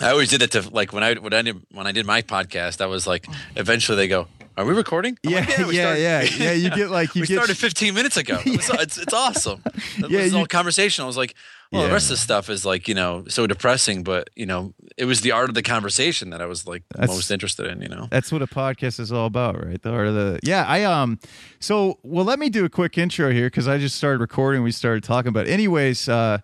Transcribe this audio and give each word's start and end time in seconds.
I 0.00 0.10
always 0.10 0.28
did 0.30 0.40
that 0.42 0.50
to 0.52 0.68
like 0.70 0.92
when 0.92 1.02
I 1.02 1.14
when 1.14 1.32
I 1.32 1.42
did 1.42 1.56
when 1.72 1.86
I 1.86 1.92
did 1.92 2.06
my 2.06 2.22
podcast. 2.22 2.80
I 2.80 2.86
was 2.86 3.06
like, 3.06 3.26
eventually 3.56 3.96
they 3.96 4.06
go, 4.08 4.28
"Are 4.56 4.64
we 4.64 4.72
recording?" 4.74 5.18
I'm 5.26 5.32
Yeah, 5.32 5.38
like, 5.40 5.48
yeah, 5.58 5.66
we 5.66 5.76
yeah, 5.76 6.22
started- 6.24 6.40
yeah, 6.40 6.52
You 6.52 6.70
get 6.70 6.90
like 6.90 7.14
you 7.14 7.20
we 7.22 7.26
get 7.26 7.34
started 7.34 7.56
15 7.58 7.94
minutes 7.94 8.16
ago. 8.16 8.38
It's, 8.46 8.70
it's, 8.70 8.98
it's 8.98 9.12
awesome. 9.14 9.62
It 9.98 10.10
Yeah, 10.10 10.22
was 10.22 10.34
all 10.34 10.40
you- 10.42 10.46
conversation. 10.46 11.02
I 11.02 11.06
was 11.06 11.16
like, 11.16 11.34
well, 11.72 11.86
the 11.86 11.92
rest 11.92 12.06
of 12.06 12.10
the 12.10 12.16
stuff 12.18 12.48
is 12.48 12.64
like, 12.64 12.88
you 12.88 12.94
know, 12.94 13.24
so 13.28 13.46
depressing, 13.46 14.02
but, 14.02 14.30
you 14.34 14.46
know, 14.46 14.72
it 14.96 15.04
was 15.04 15.20
the 15.20 15.32
art 15.32 15.50
of 15.50 15.54
the 15.54 15.62
conversation 15.62 16.30
that 16.30 16.40
I 16.40 16.46
was 16.46 16.66
like 16.66 16.82
That's- 16.94 17.10
most 17.10 17.30
interested 17.30 17.66
in, 17.66 17.82
you 17.82 17.88
know? 17.88 18.06
That's 18.10 18.30
what 18.32 18.40
a 18.40 18.46
podcast 18.46 19.00
is 19.00 19.12
all 19.12 19.26
about, 19.26 19.62
right? 19.66 19.82
The 19.82 19.90
art 19.90 20.06
of 20.06 20.14
the 20.14 20.38
yeah. 20.44 20.64
I 20.66 20.84
um. 20.84 21.18
So 21.60 21.98
well, 22.04 22.24
let 22.24 22.38
me 22.38 22.48
do 22.50 22.64
a 22.64 22.68
quick 22.70 22.96
intro 22.96 23.32
here 23.32 23.46
because 23.48 23.66
I 23.66 23.78
just 23.78 23.96
started 23.96 24.20
recording. 24.20 24.62
We 24.62 24.70
started 24.72 25.02
talking 25.02 25.28
about. 25.30 25.46
Anyways, 25.48 26.08
uh, 26.08 26.38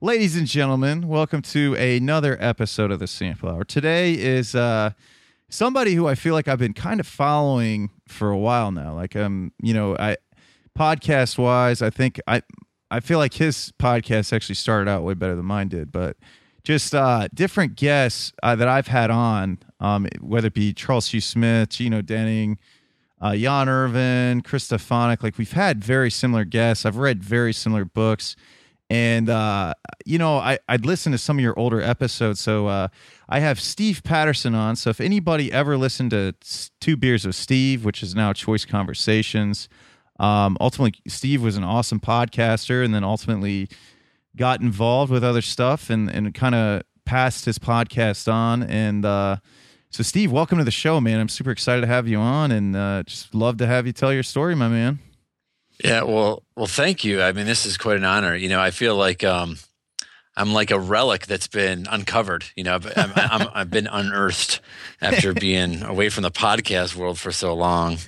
ladies 0.00 0.36
and 0.36 0.46
gentlemen, 0.46 1.08
welcome 1.08 1.42
to 1.42 1.74
another 1.74 2.36
episode 2.40 2.92
of 2.92 3.00
the 3.00 3.06
Sample 3.06 3.48
Hour. 3.48 3.64
Today 3.64 4.14
is 4.14 4.54
uh 4.54 4.90
somebody 5.48 5.94
who 5.94 6.06
I 6.06 6.14
feel 6.14 6.34
like 6.34 6.46
I've 6.46 6.58
been 6.58 6.74
kind 6.74 7.00
of 7.00 7.06
following 7.06 7.90
for 8.06 8.30
a 8.30 8.38
while 8.38 8.70
now. 8.70 8.94
Like 8.94 9.16
um, 9.16 9.52
you 9.60 9.74
know, 9.74 9.96
I 9.96 10.16
podcast 10.78 11.38
wise, 11.38 11.82
I 11.82 11.90
think 11.90 12.20
I 12.26 12.42
I 12.90 13.00
feel 13.00 13.18
like 13.18 13.34
his 13.34 13.72
podcast 13.78 14.32
actually 14.32 14.54
started 14.54 14.88
out 14.88 15.02
way 15.02 15.14
better 15.14 15.34
than 15.34 15.44
mine 15.44 15.68
did, 15.68 15.90
but 15.90 16.16
just 16.62 16.94
uh, 16.94 17.28
different 17.34 17.76
guests 17.76 18.32
uh, 18.42 18.54
that 18.54 18.68
I've 18.68 18.88
had 18.88 19.10
on, 19.10 19.58
um, 19.80 20.06
whether 20.20 20.48
it 20.48 20.54
be 20.54 20.72
Charles 20.72 21.08
Hugh 21.08 21.20
Smith, 21.20 21.70
Gino 21.70 22.02
Denning, 22.02 22.58
uh, 23.20 23.34
Jan 23.34 23.68
Irvin, 23.68 24.42
Chris 24.42 24.64
Stefanik. 24.64 25.22
Like 25.22 25.38
we've 25.38 25.52
had 25.52 25.82
very 25.82 26.10
similar 26.10 26.44
guests. 26.44 26.86
I've 26.86 26.98
read 26.98 27.24
very 27.24 27.52
similar 27.52 27.84
books. 27.84 28.36
And, 28.90 29.28
uh, 29.28 29.74
you 30.06 30.18
know, 30.18 30.38
I, 30.38 30.58
I'd 30.68 30.86
listen 30.86 31.12
to 31.12 31.18
some 31.18 31.38
of 31.38 31.42
your 31.42 31.58
older 31.58 31.80
episodes. 31.80 32.40
So 32.40 32.68
uh, 32.68 32.88
I 33.28 33.40
have 33.40 33.60
Steve 33.60 34.02
Patterson 34.02 34.54
on. 34.54 34.76
So 34.76 34.90
if 34.90 35.00
anybody 35.00 35.52
ever 35.52 35.76
listened 35.76 36.10
to 36.12 36.34
Two 36.80 36.96
Beers 36.96 37.26
with 37.26 37.36
Steve, 37.36 37.84
which 37.84 38.02
is 38.02 38.14
now 38.14 38.32
Choice 38.32 38.64
Conversations, 38.64 39.68
um, 40.18 40.56
ultimately, 40.60 41.00
Steve 41.06 41.42
was 41.42 41.56
an 41.56 41.64
awesome 41.64 42.00
podcaster 42.00 42.84
and 42.84 42.94
then 42.94 43.04
ultimately 43.04 43.68
got 44.36 44.60
involved 44.60 45.12
with 45.12 45.22
other 45.22 45.42
stuff 45.42 45.90
and, 45.90 46.08
and 46.10 46.32
kind 46.34 46.54
of 46.54 46.82
passed 47.04 47.44
his 47.44 47.58
podcast 47.58 48.32
on. 48.32 48.62
And 48.62 49.04
uh, 49.04 49.36
so, 49.90 50.02
Steve, 50.02 50.32
welcome 50.32 50.58
to 50.58 50.64
the 50.64 50.70
show, 50.70 51.00
man. 51.00 51.20
I'm 51.20 51.28
super 51.28 51.50
excited 51.50 51.82
to 51.82 51.86
have 51.86 52.08
you 52.08 52.18
on 52.18 52.50
and 52.50 52.74
uh, 52.74 53.02
just 53.06 53.34
love 53.34 53.58
to 53.58 53.66
have 53.66 53.86
you 53.86 53.92
tell 53.92 54.12
your 54.12 54.22
story, 54.22 54.54
my 54.54 54.68
man. 54.68 54.98
Yeah. 55.82 56.02
Well, 56.02 56.42
well, 56.56 56.66
thank 56.66 57.04
you. 57.04 57.22
I 57.22 57.32
mean, 57.32 57.46
this 57.46 57.66
is 57.66 57.76
quite 57.76 57.96
an 57.96 58.04
honor. 58.04 58.34
You 58.34 58.48
know, 58.48 58.60
I 58.60 58.70
feel 58.70 58.96
like, 58.96 59.22
um, 59.24 59.58
I'm 60.36 60.52
like 60.52 60.70
a 60.70 60.78
relic 60.78 61.26
that's 61.26 61.48
been 61.48 61.86
uncovered. 61.90 62.44
You 62.54 62.62
know, 62.64 62.78
I'm, 62.96 63.48
I've 63.54 63.70
been 63.70 63.88
unearthed 63.88 64.60
after 65.00 65.32
being 65.34 65.82
away 65.82 66.10
from 66.10 66.22
the 66.22 66.30
podcast 66.30 66.94
world 66.94 67.18
for 67.18 67.32
so 67.32 67.54
long. 67.54 67.98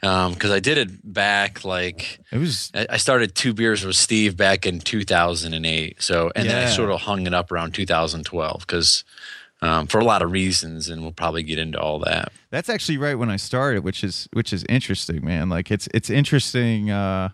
Because 0.00 0.50
I 0.50 0.60
did 0.60 0.76
it 0.76 0.90
back 1.02 1.64
like 1.64 2.20
It 2.30 2.36
was 2.36 2.70
I 2.74 2.86
I 2.90 2.96
started 2.98 3.34
two 3.34 3.54
beers 3.54 3.82
with 3.82 3.96
Steve 3.96 4.36
back 4.36 4.66
in 4.66 4.80
2008. 4.80 6.02
So, 6.02 6.30
and 6.36 6.46
then 6.46 6.66
I 6.66 6.70
sort 6.70 6.90
of 6.90 7.00
hung 7.00 7.26
it 7.26 7.32
up 7.32 7.50
around 7.50 7.72
2012 7.72 8.60
because 8.60 9.04
um, 9.64 9.86
for 9.86 9.98
a 9.98 10.04
lot 10.04 10.22
of 10.22 10.30
reasons, 10.32 10.88
and 10.88 11.02
we'll 11.02 11.12
probably 11.12 11.42
get 11.42 11.58
into 11.58 11.80
all 11.80 11.98
that. 12.00 12.32
that's 12.50 12.68
actually 12.68 12.98
right 12.98 13.14
when 13.16 13.30
I 13.30 13.36
started, 13.36 13.82
which 13.84 14.04
is 14.04 14.28
which 14.32 14.52
is 14.52 14.64
interesting, 14.68 15.24
man. 15.24 15.48
Like 15.48 15.70
it's 15.70 15.88
it's 15.94 16.10
interesting 16.10 16.90
uh 16.90 17.30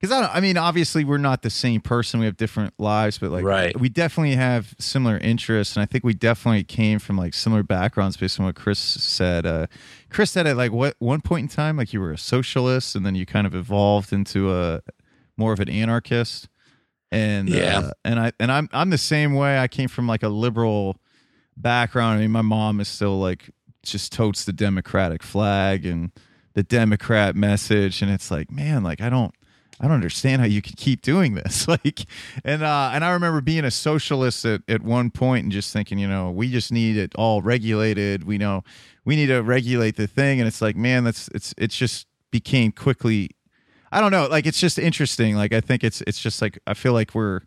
because 0.00 0.12
I 0.16 0.20
don't, 0.20 0.32
I 0.32 0.38
mean, 0.38 0.56
obviously 0.56 1.04
we're 1.04 1.18
not 1.18 1.42
the 1.42 1.50
same 1.50 1.80
person. 1.80 2.20
We 2.20 2.26
have 2.26 2.36
different 2.36 2.72
lives, 2.78 3.18
but 3.18 3.32
like 3.32 3.44
Right. 3.44 3.78
we 3.80 3.88
definitely 3.88 4.36
have 4.36 4.76
similar 4.78 5.18
interests, 5.18 5.74
and 5.74 5.82
I 5.82 5.86
think 5.86 6.04
we 6.04 6.14
definitely 6.14 6.62
came 6.62 7.00
from 7.00 7.18
like 7.18 7.34
similar 7.34 7.64
backgrounds 7.64 8.16
based 8.16 8.38
on 8.38 8.46
what 8.46 8.54
Chris 8.54 8.78
said. 8.78 9.44
Uh, 9.44 9.66
Chris 10.08 10.30
said 10.30 10.46
at 10.46 10.56
like 10.56 10.70
what 10.70 10.94
one 11.00 11.20
point 11.20 11.42
in 11.42 11.48
time, 11.48 11.76
like 11.76 11.92
you 11.92 12.00
were 12.00 12.12
a 12.12 12.18
socialist, 12.18 12.94
and 12.94 13.04
then 13.04 13.16
you 13.16 13.26
kind 13.26 13.44
of 13.44 13.56
evolved 13.56 14.12
into 14.12 14.54
a 14.54 14.82
more 15.36 15.52
of 15.52 15.58
an 15.58 15.68
anarchist. 15.68 16.48
And 17.10 17.48
Yeah. 17.48 17.78
uh, 17.78 17.90
and 18.04 18.20
I 18.20 18.32
and 18.38 18.52
I'm 18.52 18.68
I'm 18.72 18.90
the 18.90 18.98
same 18.98 19.34
way. 19.34 19.58
I 19.58 19.66
came 19.66 19.88
from 19.88 20.06
like 20.06 20.22
a 20.22 20.28
liberal 20.28 21.00
background. 21.60 22.18
I 22.18 22.22
mean, 22.22 22.30
my 22.30 22.42
mom 22.42 22.80
is 22.80 22.88
still 22.88 23.18
like 23.18 23.50
just 23.82 24.12
totes 24.12 24.44
the 24.44 24.52
Democratic 24.52 25.22
flag 25.22 25.86
and 25.86 26.12
the 26.54 26.62
Democrat 26.62 27.36
message, 27.36 28.02
and 28.02 28.10
it's 28.10 28.30
like, 28.30 28.50
man, 28.50 28.82
like 28.82 29.00
I 29.00 29.08
don't, 29.10 29.34
I 29.80 29.84
don't 29.84 29.94
understand 29.94 30.40
how 30.40 30.46
you 30.46 30.60
could 30.60 30.76
keep 30.76 31.02
doing 31.02 31.34
this. 31.34 31.66
Like, 31.84 32.06
and 32.44 32.62
uh, 32.62 32.90
and 32.92 33.04
I 33.04 33.12
remember 33.12 33.40
being 33.40 33.64
a 33.64 33.70
socialist 33.70 34.44
at 34.44 34.62
at 34.68 34.82
one 34.82 35.10
point 35.10 35.44
and 35.44 35.52
just 35.52 35.72
thinking, 35.72 35.98
you 35.98 36.08
know, 36.08 36.30
we 36.30 36.50
just 36.50 36.72
need 36.72 36.96
it 36.96 37.14
all 37.14 37.42
regulated. 37.42 38.24
We 38.24 38.38
know 38.38 38.64
we 39.04 39.16
need 39.16 39.26
to 39.26 39.40
regulate 39.40 39.96
the 39.96 40.06
thing, 40.06 40.40
and 40.40 40.48
it's 40.48 40.62
like, 40.62 40.76
man, 40.76 41.04
that's 41.04 41.28
it's 41.34 41.54
it's 41.58 41.76
just 41.76 42.06
became 42.30 42.72
quickly. 42.72 43.30
I 43.90 44.00
don't 44.00 44.12
know, 44.12 44.26
like 44.26 44.46
it's 44.46 44.60
just 44.60 44.78
interesting. 44.78 45.36
Like 45.36 45.52
I 45.52 45.60
think 45.60 45.84
it's 45.84 46.02
it's 46.06 46.20
just 46.20 46.42
like 46.42 46.58
I 46.66 46.74
feel 46.74 46.92
like 46.92 47.14
we're. 47.14 47.42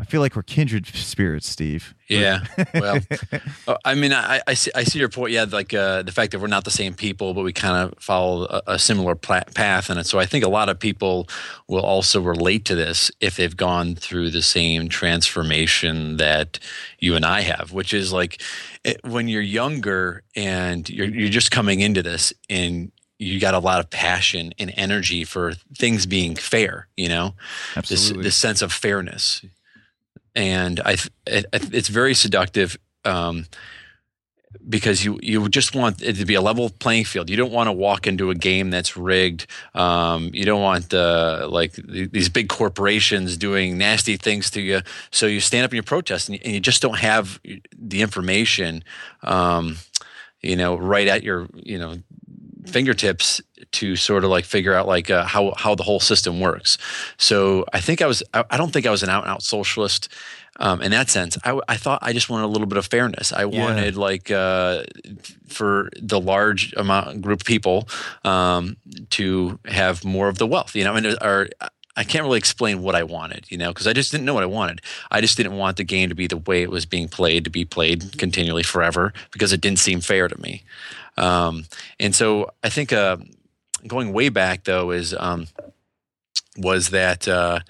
I 0.00 0.04
feel 0.04 0.20
like 0.20 0.36
we're 0.36 0.42
kindred 0.44 0.86
spirits, 0.86 1.48
Steve. 1.48 1.92
Yeah. 2.08 2.44
Well, 2.72 3.00
uh, 3.66 3.76
I 3.84 3.94
mean, 3.94 4.12
I, 4.12 4.40
I 4.46 4.54
see, 4.54 4.70
I 4.74 4.84
see 4.84 5.00
your 5.00 5.08
point. 5.08 5.32
Yeah, 5.32 5.44
like 5.50 5.74
uh, 5.74 6.02
the 6.02 6.12
fact 6.12 6.30
that 6.32 6.38
we're 6.38 6.46
not 6.46 6.64
the 6.64 6.70
same 6.70 6.94
people, 6.94 7.34
but 7.34 7.42
we 7.42 7.52
kind 7.52 7.76
of 7.76 7.98
follow 8.00 8.44
a, 8.44 8.62
a 8.74 8.78
similar 8.78 9.16
pla- 9.16 9.42
path, 9.54 9.90
and 9.90 10.06
so 10.06 10.20
I 10.20 10.26
think 10.26 10.44
a 10.44 10.48
lot 10.48 10.68
of 10.68 10.78
people 10.78 11.28
will 11.66 11.82
also 11.82 12.20
relate 12.20 12.64
to 12.66 12.76
this 12.76 13.10
if 13.20 13.36
they've 13.36 13.56
gone 13.56 13.96
through 13.96 14.30
the 14.30 14.42
same 14.42 14.88
transformation 14.88 16.16
that 16.18 16.60
you 17.00 17.16
and 17.16 17.24
I 17.24 17.40
have, 17.40 17.72
which 17.72 17.92
is 17.92 18.12
like 18.12 18.40
it, 18.84 19.00
when 19.02 19.26
you're 19.26 19.42
younger 19.42 20.22
and 20.36 20.88
you're 20.88 21.08
you're 21.08 21.28
just 21.28 21.50
coming 21.50 21.80
into 21.80 22.04
this 22.04 22.32
and 22.48 22.92
you 23.18 23.40
got 23.40 23.54
a 23.54 23.58
lot 23.58 23.80
of 23.80 23.90
passion 23.90 24.52
and 24.60 24.72
energy 24.76 25.24
for 25.24 25.54
things 25.76 26.06
being 26.06 26.36
fair, 26.36 26.86
you 26.96 27.08
know, 27.08 27.34
this 27.74 27.90
Absolutely. 27.90 28.22
this 28.22 28.36
sense 28.36 28.62
of 28.62 28.72
fairness 28.72 29.42
and 30.38 30.80
I 30.84 30.92
it, 31.26 31.46
it's 31.52 31.88
very 31.88 32.14
seductive 32.14 32.78
um, 33.04 33.46
because 34.68 35.04
you 35.04 35.18
you 35.20 35.48
just 35.48 35.74
want 35.74 36.00
it 36.00 36.14
to 36.14 36.24
be 36.24 36.34
a 36.34 36.40
level 36.40 36.70
playing 36.70 37.06
field. 37.06 37.28
You 37.28 37.36
don't 37.36 37.50
want 37.50 37.66
to 37.66 37.72
walk 37.72 38.06
into 38.06 38.30
a 38.30 38.36
game 38.36 38.70
that's 38.70 38.96
rigged. 38.96 39.48
Um, 39.74 40.30
you 40.32 40.44
don't 40.44 40.62
want 40.62 40.90
the 40.90 41.48
like 41.50 41.72
th- 41.74 42.12
these 42.12 42.28
big 42.28 42.48
corporations 42.48 43.36
doing 43.36 43.76
nasty 43.76 44.16
things 44.16 44.48
to 44.52 44.60
you. 44.60 44.80
So 45.10 45.26
you 45.26 45.40
stand 45.40 45.64
up 45.64 45.72
and 45.72 45.76
you 45.76 45.82
protest, 45.82 46.28
and 46.28 46.38
you, 46.38 46.42
and 46.44 46.54
you 46.54 46.60
just 46.60 46.80
don't 46.80 46.98
have 46.98 47.40
the 47.76 48.00
information, 48.00 48.84
um, 49.24 49.78
you 50.40 50.54
know, 50.54 50.76
right 50.76 51.08
at 51.08 51.24
your 51.24 51.48
you 51.52 51.80
know 51.80 51.96
fingertips 52.64 53.40
to 53.72 53.96
sort 53.96 54.24
of 54.24 54.30
like 54.30 54.44
figure 54.44 54.74
out 54.74 54.86
like 54.86 55.10
uh, 55.10 55.24
how 55.24 55.52
how 55.56 55.74
the 55.74 55.82
whole 55.82 56.00
system 56.00 56.40
works. 56.40 56.78
So 57.16 57.64
I 57.72 57.80
think 57.80 58.02
I 58.02 58.06
was 58.06 58.22
I, 58.34 58.44
I 58.50 58.56
don't 58.56 58.72
think 58.72 58.86
I 58.86 58.90
was 58.90 59.02
an 59.02 59.08
out 59.10 59.24
and 59.24 59.32
out 59.32 59.42
socialist 59.42 60.08
um, 60.60 60.82
in 60.82 60.90
that 60.90 61.08
sense. 61.08 61.38
I, 61.44 61.60
I 61.68 61.76
thought 61.76 62.00
I 62.02 62.12
just 62.12 62.28
wanted 62.28 62.44
a 62.46 62.48
little 62.48 62.66
bit 62.66 62.78
of 62.78 62.86
fairness. 62.86 63.32
I 63.32 63.44
Yeah. 63.44 63.64
wanted 63.64 63.96
like 63.96 64.30
uh, 64.30 64.82
for 65.46 65.90
the 66.00 66.20
large 66.20 66.72
amount 66.76 67.22
group 67.22 67.40
of 67.42 67.46
people 67.46 67.88
um, 68.24 68.76
to 69.10 69.58
have 69.66 70.04
more 70.04 70.28
of 70.28 70.38
the 70.38 70.46
wealth. 70.46 70.74
You 70.74 70.84
know, 70.84 70.94
and 70.94 71.06
or 71.22 71.48
I 71.96 72.04
can't 72.04 72.22
really 72.24 72.38
explain 72.38 72.82
what 72.82 72.94
I 72.94 73.02
wanted, 73.02 73.50
you 73.50 73.58
know, 73.58 73.70
because 73.70 73.88
I 73.88 73.92
just 73.92 74.12
didn't 74.12 74.24
know 74.24 74.34
what 74.34 74.44
I 74.44 74.46
wanted. 74.46 74.80
I 75.10 75.20
just 75.20 75.36
didn't 75.36 75.56
want 75.56 75.76
the 75.78 75.84
game 75.84 76.08
to 76.10 76.14
be 76.14 76.28
the 76.28 76.36
way 76.36 76.62
it 76.62 76.70
was 76.70 76.86
being 76.86 77.08
played, 77.08 77.42
to 77.44 77.50
be 77.50 77.64
played 77.64 78.18
continually 78.18 78.62
forever, 78.62 79.12
because 79.32 79.52
it 79.52 79.60
didn't 79.60 79.80
seem 79.80 80.00
fair 80.00 80.28
to 80.28 80.40
me. 80.40 80.62
Um, 81.16 81.64
and 81.98 82.14
so 82.14 82.52
I 82.62 82.68
think 82.68 82.92
uh, 82.92 83.16
going 83.86 84.12
way 84.12 84.28
back 84.28 84.64
though 84.64 84.90
is 84.90 85.14
um, 85.14 85.46
was 86.56 86.90
that 86.90 87.28
uh, 87.28 87.60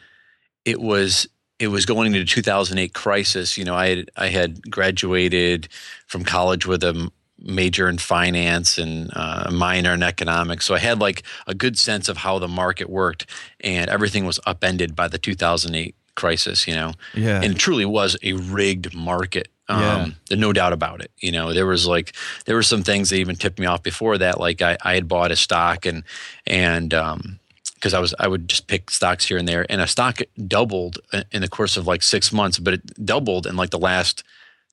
it 0.64 0.80
was 0.80 1.28
it 1.58 1.68
was 1.68 1.86
going 1.86 2.06
into 2.06 2.20
the 2.20 2.24
2008 2.24 2.94
crisis. 2.94 3.58
You 3.58 3.64
know, 3.64 3.74
I 3.74 3.88
had 3.88 4.10
I 4.16 4.28
had 4.28 4.70
graduated 4.70 5.68
from 6.06 6.24
college 6.24 6.66
with 6.66 6.82
a 6.82 7.10
major 7.40 7.88
in 7.88 7.98
finance 7.98 8.78
and 8.78 9.10
uh, 9.14 9.44
a 9.46 9.50
minor 9.50 9.94
in 9.94 10.02
economics, 10.02 10.66
so 10.66 10.74
I 10.74 10.78
had 10.78 10.98
like 10.98 11.22
a 11.46 11.54
good 11.54 11.78
sense 11.78 12.08
of 12.08 12.18
how 12.18 12.38
the 12.38 12.48
market 12.48 12.88
worked, 12.88 13.26
and 13.60 13.90
everything 13.90 14.24
was 14.24 14.40
upended 14.46 14.96
by 14.96 15.08
the 15.08 15.18
2008 15.18 15.94
crisis. 16.14 16.66
You 16.66 16.74
know, 16.74 16.92
yeah. 17.14 17.40
and 17.42 17.54
it 17.54 17.58
truly 17.58 17.84
was 17.84 18.16
a 18.22 18.32
rigged 18.32 18.94
market. 18.94 19.48
Um, 19.68 19.80
Yeah. 19.80 20.06
There's 20.28 20.40
no 20.40 20.52
doubt 20.52 20.72
about 20.72 21.00
it. 21.02 21.10
You 21.18 21.32
know, 21.32 21.52
there 21.52 21.66
was 21.66 21.86
like 21.86 22.14
there 22.46 22.56
were 22.56 22.62
some 22.62 22.82
things 22.82 23.10
that 23.10 23.16
even 23.16 23.36
tipped 23.36 23.58
me 23.58 23.66
off 23.66 23.82
before 23.82 24.18
that. 24.18 24.40
Like 24.40 24.62
I, 24.62 24.76
I 24.82 24.94
had 24.94 25.08
bought 25.08 25.30
a 25.30 25.36
stock 25.36 25.86
and 25.86 26.04
and 26.46 26.94
um, 26.94 27.38
because 27.74 27.94
I 27.94 28.00
was 28.00 28.14
I 28.18 28.28
would 28.28 28.48
just 28.48 28.66
pick 28.66 28.90
stocks 28.90 29.26
here 29.26 29.38
and 29.38 29.46
there, 29.46 29.66
and 29.70 29.80
a 29.80 29.86
stock 29.86 30.20
doubled 30.46 30.98
in 31.32 31.42
the 31.42 31.48
course 31.48 31.76
of 31.76 31.86
like 31.86 32.02
six 32.02 32.32
months, 32.32 32.58
but 32.58 32.74
it 32.74 33.04
doubled 33.06 33.46
in 33.46 33.56
like 33.56 33.70
the 33.70 33.78
last 33.78 34.24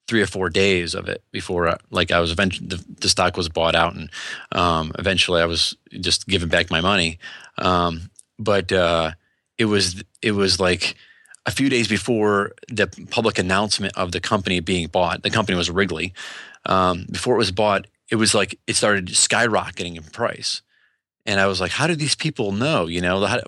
three 0.08 0.22
or 0.22 0.28
four 0.28 0.50
days 0.50 0.94
of 0.94 1.10
it 1.10 1.24
before 1.32 1.68
uh, 1.68 1.78
like 1.90 2.12
I 2.12 2.20
was 2.20 2.32
eventually 2.32 2.68
the, 2.68 2.84
the 3.02 3.10
stock 3.10 3.38
was 3.38 3.50
bought 3.50 3.76
out 3.76 3.96
and 3.96 4.10
um, 4.52 4.92
eventually 5.00 5.42
I 5.42 5.46
was 5.46 5.76
just 6.00 6.28
giving 6.28 6.50
back 6.50 6.70
my 6.70 6.82
money. 6.82 7.18
Um, 7.58 8.12
but 8.38 8.72
uh, 8.72 9.12
it 9.58 9.66
was 9.66 10.04
it 10.22 10.32
was 10.32 10.60
like 10.60 10.96
a 11.46 11.52
few 11.52 11.70
days 11.70 11.88
before 11.88 12.54
the 12.70 12.88
public 13.10 13.38
announcement 13.38 13.96
of 13.96 14.12
the 14.12 14.20
company 14.20 14.60
being 14.60 14.88
bought, 14.88 15.24
the 15.24 15.30
company 15.30 15.58
was 15.58 15.70
Wrigley. 15.70 16.14
Um, 16.66 17.06
before 17.12 17.36
it 17.36 17.38
was 17.38 17.52
bought, 17.52 17.88
it 18.10 18.16
was 18.16 18.34
like 18.34 18.60
it 18.68 18.76
started 18.76 19.08
skyrocketing 19.08 19.96
in 19.96 20.04
price. 20.04 20.62
And 21.28 21.40
I 21.40 21.48
was 21.48 21.60
like, 21.60 21.72
how 21.72 21.88
do 21.88 21.96
these 21.96 22.14
people 22.14 22.52
know? 22.52 22.86
You 22.86 23.02
know, 23.02 23.26
how, 23.26 23.40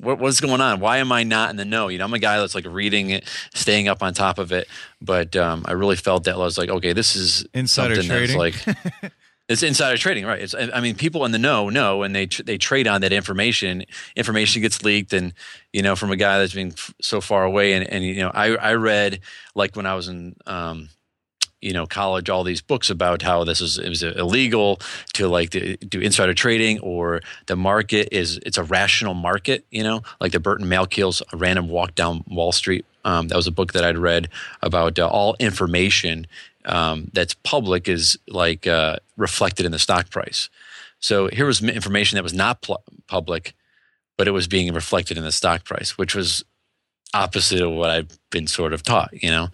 what, 0.00 0.18
what's 0.18 0.40
going 0.40 0.62
on? 0.62 0.80
Why 0.80 0.98
am 0.98 1.12
I 1.12 1.22
not 1.22 1.50
in 1.50 1.56
the 1.56 1.66
know? 1.66 1.88
You 1.88 1.98
know, 1.98 2.04
I'm 2.04 2.14
a 2.14 2.18
guy 2.18 2.38
that's 2.38 2.54
like 2.54 2.64
reading 2.66 3.10
it, 3.10 3.24
staying 3.54 3.88
up 3.88 4.02
on 4.02 4.14
top 4.14 4.38
of 4.38 4.52
it. 4.52 4.68
But 5.02 5.36
um, 5.36 5.62
I 5.68 5.72
really 5.72 5.96
felt 5.96 6.24
that 6.24 6.34
I 6.34 6.38
was 6.38 6.56
like, 6.56 6.70
okay, 6.70 6.94
this 6.94 7.14
is 7.14 7.46
Insider 7.52 8.02
trading. 8.02 8.38
like 8.38 8.54
it's 9.48 9.62
insider 9.62 9.96
trading, 9.96 10.26
right? 10.26 10.42
It's, 10.42 10.54
I 10.54 10.80
mean, 10.80 10.96
people 10.96 11.24
in 11.24 11.30
the 11.30 11.38
know 11.38 11.70
know, 11.70 12.02
and 12.02 12.14
they 12.14 12.26
tr- 12.26 12.42
they 12.42 12.58
trade 12.58 12.88
on 12.88 13.00
that 13.02 13.12
information. 13.12 13.84
Information 14.16 14.62
gets 14.62 14.82
leaked, 14.82 15.12
and 15.12 15.32
you 15.72 15.82
know, 15.82 15.94
from 15.94 16.10
a 16.10 16.16
guy 16.16 16.38
that's 16.38 16.54
been 16.54 16.72
f- 16.72 16.94
so 17.00 17.20
far 17.20 17.44
away, 17.44 17.74
and 17.74 17.86
and 17.88 18.04
you 18.04 18.16
know, 18.16 18.30
I 18.34 18.56
I 18.56 18.74
read 18.74 19.20
like 19.54 19.76
when 19.76 19.86
I 19.86 19.94
was 19.94 20.08
in 20.08 20.34
um, 20.46 20.88
you 21.60 21.72
know 21.72 21.86
college 21.86 22.28
all 22.28 22.44
these 22.44 22.60
books 22.60 22.90
about 22.90 23.22
how 23.22 23.44
this 23.44 23.60
is 23.60 23.78
it 23.78 23.88
was 23.88 24.02
illegal 24.02 24.78
to 25.14 25.26
like 25.28 25.50
to 25.50 25.76
do 25.78 26.00
insider 26.00 26.34
trading 26.34 26.78
or 26.80 27.20
the 27.46 27.56
market 27.56 28.08
is 28.12 28.38
it's 28.44 28.58
a 28.58 28.62
rational 28.64 29.14
market 29.14 29.64
you 29.70 29.82
know 29.82 30.02
like 30.20 30.32
the 30.32 30.40
burton 30.40 30.66
malkiel's 30.66 31.22
random 31.32 31.68
walk 31.68 31.94
down 31.94 32.22
wall 32.28 32.52
street 32.52 32.84
um, 33.04 33.28
that 33.28 33.36
was 33.36 33.46
a 33.46 33.52
book 33.52 33.72
that 33.72 33.84
i'd 33.84 33.98
read 33.98 34.28
about 34.62 34.98
uh, 34.98 35.08
all 35.08 35.34
information 35.38 36.26
um, 36.66 37.10
that's 37.12 37.34
public 37.34 37.88
is 37.88 38.18
like 38.28 38.66
uh, 38.66 38.96
reflected 39.16 39.66
in 39.66 39.72
the 39.72 39.78
stock 39.78 40.10
price 40.10 40.48
so 41.00 41.28
here 41.28 41.46
was 41.46 41.62
information 41.62 42.16
that 42.16 42.22
was 42.22 42.34
not 42.34 42.62
pl- 42.62 42.82
public 43.06 43.54
but 44.16 44.26
it 44.26 44.32
was 44.32 44.48
being 44.48 44.72
reflected 44.72 45.16
in 45.16 45.24
the 45.24 45.32
stock 45.32 45.64
price 45.64 45.96
which 45.98 46.14
was 46.14 46.44
opposite 47.14 47.60
of 47.60 47.72
what 47.72 47.90
I've 47.90 48.18
been 48.30 48.46
sort 48.46 48.72
of 48.72 48.82
taught, 48.82 49.10
you 49.22 49.30
know. 49.30 49.48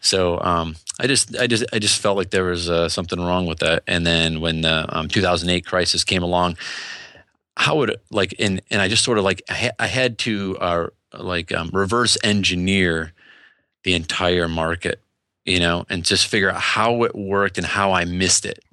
So 0.00 0.40
um, 0.40 0.76
I 0.98 1.06
just, 1.06 1.36
I 1.36 1.46
just, 1.46 1.64
I 1.72 1.78
just 1.78 2.00
felt 2.00 2.16
like 2.16 2.30
there 2.30 2.44
was 2.44 2.70
uh, 2.70 2.88
something 2.88 3.20
wrong 3.20 3.46
with 3.46 3.58
that. 3.58 3.82
And 3.86 4.06
then 4.06 4.40
when 4.40 4.62
the 4.62 4.86
um, 4.88 5.08
2008 5.08 5.66
crisis 5.66 6.04
came 6.04 6.22
along, 6.22 6.56
how 7.56 7.76
would 7.76 7.96
like, 8.10 8.34
and 8.38 8.62
and 8.70 8.80
I 8.80 8.88
just 8.88 9.04
sort 9.04 9.18
of 9.18 9.24
like, 9.24 9.42
I, 9.48 9.54
ha- 9.54 9.76
I 9.78 9.86
had 9.86 10.18
to 10.18 10.56
uh, 10.58 10.86
like 11.18 11.52
um, 11.52 11.70
reverse 11.72 12.16
engineer 12.24 13.12
the 13.84 13.94
entire 13.94 14.48
market, 14.48 15.00
you 15.44 15.60
know, 15.60 15.84
and 15.88 16.04
just 16.04 16.26
figure 16.26 16.50
out 16.50 16.60
how 16.60 17.04
it 17.04 17.14
worked 17.14 17.58
and 17.58 17.66
how 17.66 17.92
I 17.92 18.04
missed 18.04 18.44
it, 18.44 18.64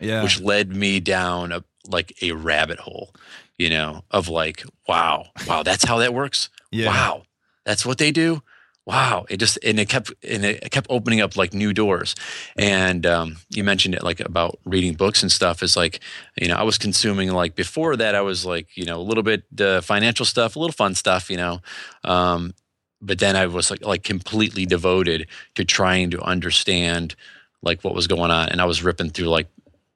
yeah. 0.00 0.22
which 0.22 0.40
led 0.40 0.74
me 0.74 1.00
down 1.00 1.52
a 1.52 1.64
like 1.86 2.12
a 2.22 2.32
rabbit 2.32 2.78
hole, 2.78 3.14
you 3.56 3.70
know, 3.70 4.04
of 4.10 4.28
like, 4.28 4.62
wow, 4.86 5.26
wow, 5.46 5.62
that's 5.62 5.84
how 5.84 5.98
that 5.98 6.12
works. 6.14 6.50
yeah. 6.70 6.88
Wow, 6.88 7.22
that's 7.64 7.86
what 7.86 7.98
they 7.98 8.10
do. 8.10 8.42
Wow, 8.88 9.26
it 9.28 9.36
just 9.36 9.58
and 9.62 9.78
it 9.78 9.90
kept 9.90 10.14
and 10.26 10.46
it 10.46 10.70
kept 10.70 10.86
opening 10.88 11.20
up 11.20 11.36
like 11.36 11.52
new 11.52 11.74
doors. 11.74 12.14
And 12.56 13.04
um, 13.04 13.36
you 13.50 13.62
mentioned 13.62 13.94
it 13.94 14.02
like 14.02 14.18
about 14.18 14.58
reading 14.64 14.94
books 14.94 15.22
and 15.22 15.30
stuff. 15.30 15.62
Is 15.62 15.76
like 15.76 16.00
you 16.40 16.48
know 16.48 16.54
I 16.54 16.62
was 16.62 16.78
consuming 16.78 17.30
like 17.30 17.54
before 17.54 17.96
that 17.96 18.14
I 18.14 18.22
was 18.22 18.46
like 18.46 18.74
you 18.78 18.86
know 18.86 18.98
a 18.98 19.04
little 19.04 19.22
bit 19.22 19.44
uh, 19.60 19.82
financial 19.82 20.24
stuff, 20.24 20.56
a 20.56 20.58
little 20.58 20.72
fun 20.72 20.94
stuff, 20.94 21.28
you 21.28 21.36
know. 21.36 21.60
Um, 22.02 22.54
but 23.00 23.18
then 23.18 23.36
I 23.36 23.46
was 23.46 23.70
like 23.70 23.84
like 23.84 24.02
completely 24.02 24.66
devoted 24.66 25.26
to 25.54 25.64
trying 25.64 26.10
to 26.10 26.20
understand 26.22 27.14
like 27.62 27.82
what 27.82 27.94
was 27.94 28.06
going 28.06 28.30
on, 28.30 28.48
and 28.48 28.60
I 28.60 28.64
was 28.64 28.82
ripping 28.82 29.10
through 29.10 29.28
like 29.28 29.48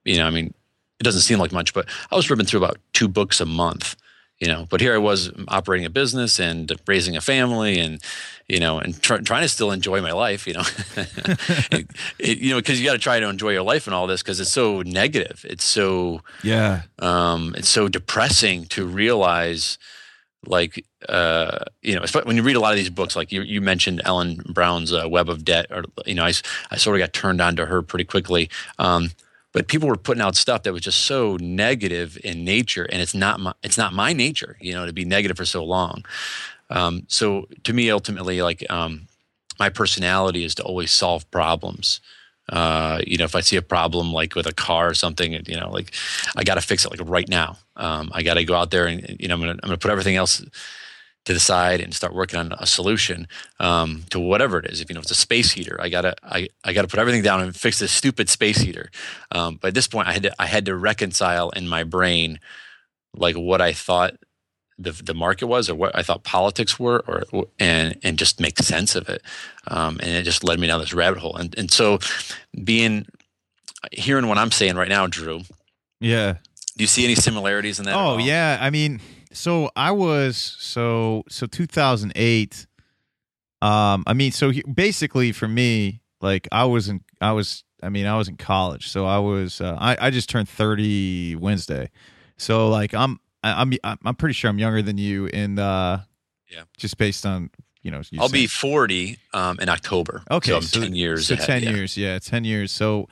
you 0.05 0.19
know 0.19 0.27
I 0.27 0.31
mean 0.31 0.55
it 1.01 1.05
doesn't 1.05 1.23
seem 1.23 1.39
like 1.39 1.53
much, 1.53 1.75
but 1.75 1.89
I 2.11 2.17
was 2.17 2.31
ripping 2.31 2.47
through 2.47 2.63
about 2.63 2.79
two 2.93 3.09
books 3.09 3.41
a 3.41 3.47
month 3.47 3.97
you 4.43 4.49
know 4.49 4.67
but 4.69 4.81
here 4.81 4.93
i 4.93 4.99
was 4.99 5.31
operating 5.49 5.87
a 5.87 5.91
business 5.91 6.41
and 6.41 6.73
raising 6.87 7.17
a 7.17 7.21
family 7.21 7.79
and 7.79 8.03
you 8.49 8.59
know 8.59 8.79
and 8.79 9.01
try, 9.01 9.19
trying 9.19 9.43
to 9.43 9.49
still 9.49 9.71
enjoy 9.71 10.03
my 10.03 10.13
life 10.13 10.47
you 10.47 10.53
know 10.53 10.65
it, 11.71 11.87
it, 12.19 12.39
you 12.39 12.51
know 12.51 12.57
because 12.57 12.81
you 12.81 12.85
got 12.85 12.93
to 12.93 12.99
try 12.99 13.21
to 13.21 13.29
enjoy 13.29 13.51
your 13.51 13.63
life 13.63 13.87
and 13.87 13.95
all 13.95 14.07
this 14.07 14.21
because 14.21 14.41
it's 14.41 14.51
so 14.51 14.83
negative 14.83 15.47
it's 15.49 15.65
so 15.65 16.21
Yeah. 16.43 16.83
um, 16.99 17.55
it's 17.57 17.69
so 17.69 17.89
depressing 17.89 18.65
to 18.67 18.85
realize 18.85 19.79
like 20.47 20.85
uh, 21.09 21.59
you 21.83 21.95
know 21.95 22.05
when 22.25 22.37
you 22.37 22.43
read 22.43 22.57
a 22.57 22.61
lot 22.61 22.73
of 22.73 22.79
these 22.79 22.91
books 22.91 23.15
like 23.15 23.33
you, 23.33 23.43
you 23.43 23.61
mentioned 23.61 24.01
ellen 24.05 24.43
brown's 24.49 24.93
uh, 24.93 25.09
web 25.09 25.29
of 25.29 25.45
debt 25.45 25.67
or 25.71 25.85
you 26.07 26.15
know 26.15 26.25
I, 26.25 26.33
I 26.71 26.77
sort 26.77 26.97
of 26.97 27.01
got 27.01 27.13
turned 27.13 27.41
on 27.41 27.57
to 27.57 27.67
her 27.67 27.83
pretty 27.83 28.05
quickly. 28.05 28.51
Um, 28.79 29.11
but 29.53 29.69
people 29.69 29.87
were 29.87 29.97
putting 29.97 30.23
out 30.23 30.35
stuff 30.35 30.63
that 30.63 30.73
was 30.73 30.81
just 30.81 31.05
so 31.05 31.37
negative 31.37 32.17
in 32.25 32.43
nature 32.45 32.85
and 32.91 33.03
it's 33.03 33.15
not 33.15 33.39
my 33.39 33.53
it's 33.63 33.79
not 33.79 33.93
my 33.93 34.13
nature 34.13 34.57
you 34.61 34.73
know 34.73 34.87
to 34.87 34.93
be 34.93 35.05
negative 35.05 35.37
for 35.37 35.45
so 35.45 35.65
long. 35.65 36.05
Um, 36.71 37.05
so 37.09 37.49
to 37.65 37.73
me 37.73 37.91
ultimately 37.91 38.43
like 38.43 38.65
um, 38.71 39.09
my 39.59 39.69
personality 39.69 40.45
is 40.45 40.55
to 40.57 40.63
always 40.63 40.91
solve 40.91 41.31
problems 41.31 42.01
uh, 42.53 43.01
you 43.07 43.17
know 43.17 43.25
if 43.25 43.35
i 43.35 43.41
see 43.41 43.57
a 43.57 43.63
problem 43.63 44.13
like 44.13 44.37
with 44.37 44.47
a 44.47 44.53
car 44.53 44.89
or 44.91 44.95
something 44.95 45.33
you 45.33 45.57
know 45.59 45.71
like 45.71 45.93
i 46.37 46.45
got 46.45 46.55
to 46.55 46.61
fix 46.61 46.85
it 46.85 46.91
like 46.91 47.01
right 47.09 47.29
now 47.29 47.57
um, 47.77 48.11
i 48.15 48.23
got 48.23 48.35
to 48.35 48.45
go 48.45 48.55
out 48.55 48.71
there 48.71 48.87
and 48.87 49.17
you 49.19 49.27
know 49.27 49.35
i'm 49.35 49.41
gonna, 49.41 49.53
I'm 49.53 49.69
gonna 49.69 49.79
put 49.79 49.91
everything 49.91 50.17
else 50.17 50.45
to 51.25 51.33
the 51.33 51.41
side 51.41 51.81
and 51.81 51.95
start 51.95 52.15
working 52.15 52.39
on 52.39 52.53
a 52.59 52.67
solution 52.67 53.29
um, 53.61 54.05
to 54.11 54.19
whatever 54.19 54.59
it 54.59 54.67
is. 54.67 54.81
If 54.81 54.91
you 54.91 54.95
know 54.95 55.01
it's 55.01 55.11
a 55.11 55.17
space 55.17 55.53
heater, 55.53 55.81
I 55.81 55.89
gotta 55.89 56.15
I, 56.23 56.49
I 56.65 56.73
gotta 56.73 56.89
put 56.89 56.99
everything 56.99 57.23
down 57.23 57.41
and 57.41 57.55
fix 57.55 57.79
this 57.79 57.93
stupid 57.93 58.29
space 58.29 58.59
heater. 58.59 58.91
Um, 59.31 59.59
but 59.61 59.69
at 59.69 59.75
this 59.75 59.87
point, 59.87 60.09
I 60.09 60.13
had 60.13 60.23
to 60.25 60.43
I 60.43 60.47
had 60.47 60.67
to 60.67 60.77
reconcile 60.77 61.51
in 61.51 61.69
my 61.69 61.85
brain 61.85 62.41
like 63.15 63.37
what 63.37 63.61
I 63.61 63.73
thought 63.73 64.15
the 64.83 64.93
the 64.93 65.15
market 65.15 65.47
was 65.47 65.69
or 65.71 65.75
what 65.75 65.97
I 65.97 66.03
thought 66.03 66.25
politics 66.25 66.79
were, 66.79 67.03
or 67.07 67.47
and 67.59 67.97
and 68.03 68.19
just 68.19 68.41
make 68.41 68.59
sense 68.59 68.95
of 68.95 69.09
it. 69.09 69.23
Um, 69.69 69.99
and 70.01 70.11
it 70.11 70.23
just 70.25 70.45
led 70.45 70.59
me 70.61 70.67
down 70.67 70.81
this 70.81 70.93
rabbit 70.95 71.19
hole. 71.21 71.37
And 71.37 71.57
and 71.59 71.71
so 71.71 71.99
being 72.65 73.07
hearing 73.93 74.27
what 74.29 74.39
I'm 74.39 74.51
saying 74.53 74.77
right 74.77 74.89
now, 74.89 75.07
Drew, 75.07 75.43
Yeah. 76.01 76.35
do 76.77 76.85
you 76.85 76.87
see 76.89 77.05
any 77.05 77.15
similarities 77.15 77.79
in 77.79 77.85
that? 77.87 77.95
Oh 77.97 78.19
yeah, 78.19 78.59
I 78.61 78.71
mean, 78.71 79.01
so 79.33 79.71
I 79.77 79.91
was 79.93 80.37
so 80.37 81.25
so 81.29 81.47
2008. 81.47 82.67
Um, 83.61 84.03
I 84.07 84.13
mean, 84.15 84.33
so 84.33 84.51
he, 84.51 84.63
basically 84.63 85.31
for 85.33 85.47
me, 85.47 86.01
like 86.21 86.49
I 86.51 86.65
was 86.65 86.89
in, 86.89 87.01
I 87.21 87.31
was, 87.33 87.63
I 87.83 87.91
mean, 87.91 88.07
I 88.07 88.17
was 88.19 88.27
in 88.29 88.37
college, 88.37 88.89
so 88.89 89.07
I 89.07 89.19
was, 89.19 89.61
uh, 89.61 89.77
I 89.81 89.97
I 90.01 90.11
just 90.11 90.29
turned 90.29 90.49
30 90.49 91.37
Wednesday, 91.37 91.91
so 92.37 92.69
like 92.69 92.93
I'm, 92.93 93.21
I, 93.43 93.61
I'm, 93.61 93.73
I'm 94.05 94.15
pretty 94.15 94.35
sure 94.35 94.51
I'm 94.51 94.59
younger 94.59 94.83
than 94.83 94.99
you, 94.99 95.27
and 95.29 95.59
uh, 95.59 95.99
Yeah. 96.51 96.63
just 96.77 96.97
based 96.99 97.27
on 97.27 97.51
you 97.83 97.91
know, 97.91 98.01
you 98.13 98.21
I'll 98.21 98.29
saying- 98.29 98.45
be 98.45 98.47
40 98.47 99.19
um, 99.35 99.59
in 99.59 99.69
October. 99.69 100.23
Okay, 100.31 100.51
so 100.53 100.57
I'm 100.57 100.63
so- 100.63 100.81
10 100.81 100.95
years. 100.95 101.27
So 101.27 101.35
ahead, 101.35 101.47
ten 101.47 101.63
yeah. 101.65 101.71
years, 101.71 101.97
yeah, 101.97 102.19
ten 102.21 102.45
years. 102.45 102.71
So 102.71 103.09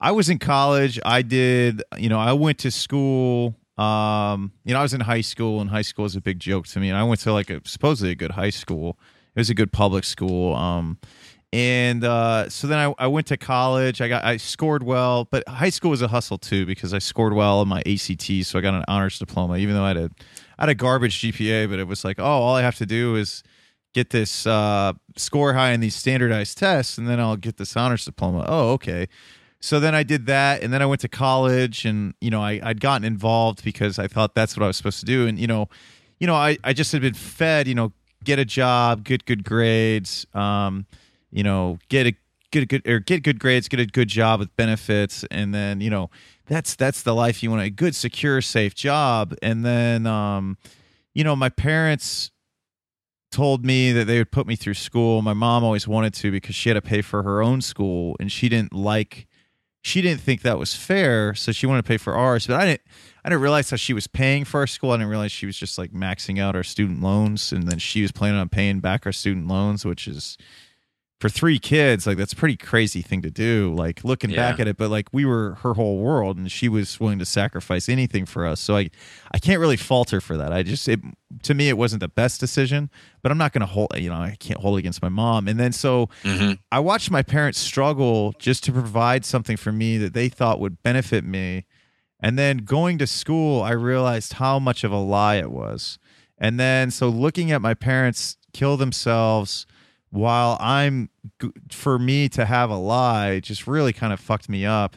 I 0.00 0.12
was 0.12 0.30
in 0.30 0.38
college. 0.38 0.98
I 1.04 1.20
did, 1.22 1.82
you 1.98 2.08
know, 2.08 2.18
I 2.18 2.32
went 2.32 2.58
to 2.60 2.70
school. 2.70 3.54
Um, 3.76 4.52
you 4.64 4.72
know, 4.72 4.78
I 4.78 4.82
was 4.82 4.94
in 4.94 5.00
high 5.00 5.20
school, 5.20 5.60
and 5.60 5.68
high 5.68 5.82
school 5.82 6.04
is 6.06 6.16
a 6.16 6.20
big 6.22 6.38
joke 6.40 6.66
to 6.68 6.80
me. 6.80 6.88
And 6.88 6.96
I 6.96 7.02
went 7.04 7.20
to 7.22 7.32
like 7.34 7.50
a 7.50 7.60
supposedly 7.66 8.12
a 8.12 8.14
good 8.14 8.30
high 8.30 8.50
school. 8.50 8.98
It 9.34 9.40
was 9.40 9.50
a 9.50 9.54
good 9.54 9.72
public 9.72 10.04
school. 10.04 10.54
Um, 10.54 10.98
and 11.54 12.02
uh, 12.02 12.48
so 12.48 12.66
then 12.66 12.80
I, 12.80 12.92
I 12.98 13.06
went 13.06 13.28
to 13.28 13.36
college. 13.36 14.00
I 14.00 14.08
got 14.08 14.24
I 14.24 14.38
scored 14.38 14.82
well, 14.82 15.26
but 15.26 15.48
high 15.48 15.70
school 15.70 15.92
was 15.92 16.02
a 16.02 16.08
hustle 16.08 16.36
too 16.36 16.66
because 16.66 16.92
I 16.92 16.98
scored 16.98 17.32
well 17.32 17.60
on 17.60 17.68
my 17.68 17.80
ACT, 17.86 18.44
so 18.44 18.58
I 18.58 18.60
got 18.60 18.74
an 18.74 18.84
honors 18.88 19.20
diploma. 19.20 19.58
Even 19.58 19.76
though 19.76 19.84
I 19.84 19.88
had 19.88 19.96
a 19.96 20.10
I 20.58 20.62
had 20.62 20.68
a 20.70 20.74
garbage 20.74 21.20
GPA, 21.20 21.70
but 21.70 21.78
it 21.78 21.86
was 21.86 22.04
like, 22.04 22.18
oh, 22.18 22.24
all 22.24 22.56
I 22.56 22.62
have 22.62 22.74
to 22.78 22.86
do 22.86 23.14
is 23.14 23.44
get 23.92 24.10
this 24.10 24.48
uh, 24.48 24.94
score 25.16 25.52
high 25.52 25.70
in 25.70 25.78
these 25.78 25.94
standardized 25.94 26.58
tests, 26.58 26.98
and 26.98 27.06
then 27.06 27.20
I'll 27.20 27.36
get 27.36 27.56
this 27.56 27.76
honors 27.76 28.04
diploma. 28.04 28.44
Oh, 28.48 28.72
okay. 28.72 29.06
So 29.60 29.78
then 29.78 29.94
I 29.94 30.02
did 30.02 30.26
that, 30.26 30.60
and 30.60 30.72
then 30.72 30.82
I 30.82 30.86
went 30.86 31.02
to 31.02 31.08
college, 31.08 31.84
and 31.84 32.14
you 32.20 32.30
know 32.30 32.42
I, 32.42 32.58
I'd 32.64 32.80
gotten 32.80 33.04
involved 33.04 33.62
because 33.62 34.00
I 34.00 34.08
thought 34.08 34.34
that's 34.34 34.56
what 34.56 34.64
I 34.64 34.66
was 34.66 34.76
supposed 34.76 34.98
to 34.98 35.06
do, 35.06 35.28
and 35.28 35.38
you 35.38 35.46
know, 35.46 35.68
you 36.18 36.26
know 36.26 36.34
I, 36.34 36.58
I 36.64 36.72
just 36.72 36.90
had 36.90 37.00
been 37.00 37.14
fed, 37.14 37.68
you 37.68 37.76
know, 37.76 37.92
get 38.24 38.40
a 38.40 38.44
job, 38.44 39.04
get 39.04 39.24
good 39.24 39.44
grades, 39.44 40.26
um, 40.34 40.86
you 41.34 41.42
know, 41.42 41.78
get 41.88 42.06
a 42.06 42.14
get 42.52 42.62
a 42.62 42.66
good 42.66 42.88
or 42.88 43.00
get 43.00 43.22
good 43.22 43.40
grades, 43.40 43.68
get 43.68 43.80
a 43.80 43.86
good 43.86 44.08
job 44.08 44.40
with 44.40 44.54
benefits, 44.56 45.24
and 45.30 45.52
then 45.52 45.80
you 45.80 45.90
know 45.90 46.08
that's 46.46 46.76
that's 46.76 47.02
the 47.02 47.14
life 47.14 47.42
you 47.42 47.50
want 47.50 47.62
a 47.62 47.70
good, 47.70 47.94
secure, 47.94 48.40
safe 48.40 48.74
job, 48.74 49.34
and 49.42 49.64
then 49.64 50.06
um, 50.06 50.56
you 51.12 51.24
know 51.24 51.34
my 51.34 51.48
parents 51.48 52.30
told 53.32 53.64
me 53.64 53.90
that 53.90 54.06
they 54.06 54.18
would 54.18 54.30
put 54.30 54.46
me 54.46 54.54
through 54.54 54.74
school. 54.74 55.20
My 55.20 55.32
mom 55.32 55.64
always 55.64 55.88
wanted 55.88 56.14
to 56.14 56.30
because 56.30 56.54
she 56.54 56.68
had 56.68 56.74
to 56.74 56.82
pay 56.82 57.02
for 57.02 57.24
her 57.24 57.42
own 57.42 57.60
school 57.60 58.16
and 58.20 58.30
she 58.30 58.48
didn't 58.48 58.72
like 58.72 59.26
she 59.82 60.00
didn't 60.00 60.20
think 60.20 60.42
that 60.42 60.56
was 60.58 60.74
fair, 60.74 61.34
so 61.34 61.50
she 61.50 61.66
wanted 61.66 61.82
to 61.82 61.88
pay 61.88 61.98
for 61.98 62.14
ours. 62.14 62.46
But 62.46 62.60
I 62.60 62.64
didn't 62.64 62.82
I 63.24 63.30
didn't 63.30 63.42
realize 63.42 63.70
how 63.70 63.76
she 63.76 63.92
was 63.92 64.06
paying 64.06 64.44
for 64.44 64.60
our 64.60 64.68
school. 64.68 64.92
I 64.92 64.98
didn't 64.98 65.10
realize 65.10 65.32
she 65.32 65.46
was 65.46 65.56
just 65.56 65.78
like 65.78 65.90
maxing 65.90 66.40
out 66.40 66.54
our 66.54 66.62
student 66.62 67.02
loans 67.02 67.50
and 67.50 67.68
then 67.68 67.80
she 67.80 68.02
was 68.02 68.12
planning 68.12 68.38
on 68.38 68.48
paying 68.48 68.78
back 68.78 69.04
our 69.04 69.12
student 69.12 69.48
loans, 69.48 69.84
which 69.84 70.06
is 70.06 70.38
for 71.20 71.28
three 71.28 71.58
kids, 71.58 72.06
like 72.06 72.16
that's 72.18 72.32
a 72.32 72.36
pretty 72.36 72.56
crazy 72.56 73.00
thing 73.00 73.22
to 73.22 73.30
do. 73.30 73.72
Like 73.74 74.04
looking 74.04 74.30
Yeah. 74.30 74.36
back 74.36 74.60
at 74.60 74.66
it, 74.68 74.76
but 74.76 74.90
like 74.90 75.08
we 75.12 75.24
were 75.24 75.54
her 75.62 75.74
whole 75.74 75.98
world, 75.98 76.36
and 76.36 76.50
she 76.50 76.68
was 76.68 76.98
willing 77.00 77.18
to 77.20 77.24
sacrifice 77.24 77.88
anything 77.88 78.26
for 78.26 78.44
us. 78.46 78.60
So 78.60 78.76
I, 78.76 78.90
I 79.32 79.38
can't 79.38 79.60
really 79.60 79.76
fault 79.76 80.10
her 80.10 80.20
for 80.20 80.36
that. 80.36 80.52
I 80.52 80.62
just, 80.62 80.88
it, 80.88 81.00
to 81.44 81.54
me, 81.54 81.68
it 81.68 81.78
wasn't 81.78 82.00
the 82.00 82.08
best 82.08 82.40
decision, 82.40 82.90
but 83.22 83.30
I'm 83.32 83.38
not 83.38 83.52
going 83.52 83.60
to 83.60 83.66
hold, 83.66 83.92
you 83.96 84.10
know, 84.10 84.16
I 84.16 84.36
can't 84.38 84.60
hold 84.60 84.78
against 84.78 85.00
my 85.02 85.08
mom. 85.08 85.48
And 85.48 85.58
then 85.58 85.72
so 85.72 86.08
Mhm. 86.24 86.58
I 86.72 86.80
watched 86.80 87.10
my 87.10 87.22
parents 87.22 87.58
struggle 87.58 88.34
just 88.38 88.64
to 88.64 88.72
provide 88.72 89.24
something 89.24 89.56
for 89.56 89.72
me 89.72 89.96
that 89.98 90.14
they 90.14 90.28
thought 90.28 90.60
would 90.60 90.82
benefit 90.82 91.24
me. 91.24 91.64
And 92.20 92.38
then 92.38 92.58
going 92.58 92.98
to 92.98 93.06
school, 93.06 93.62
I 93.62 93.70
realized 93.70 94.34
how 94.34 94.58
much 94.58 94.82
of 94.84 94.90
a 94.92 94.98
lie 94.98 95.36
it 95.36 95.50
was. 95.52 95.98
And 96.38 96.58
then 96.58 96.90
so 96.90 97.08
looking 97.08 97.52
at 97.52 97.62
my 97.62 97.74
parents 97.74 98.36
kill 98.52 98.76
themselves 98.76 99.66
while 100.14 100.56
I'm 100.60 101.10
for 101.72 101.98
me 101.98 102.28
to 102.30 102.44
have 102.44 102.70
a 102.70 102.76
lie 102.76 103.40
just 103.40 103.66
really 103.66 103.92
kind 103.92 104.12
of 104.12 104.20
fucked 104.20 104.48
me 104.48 104.64
up. 104.64 104.96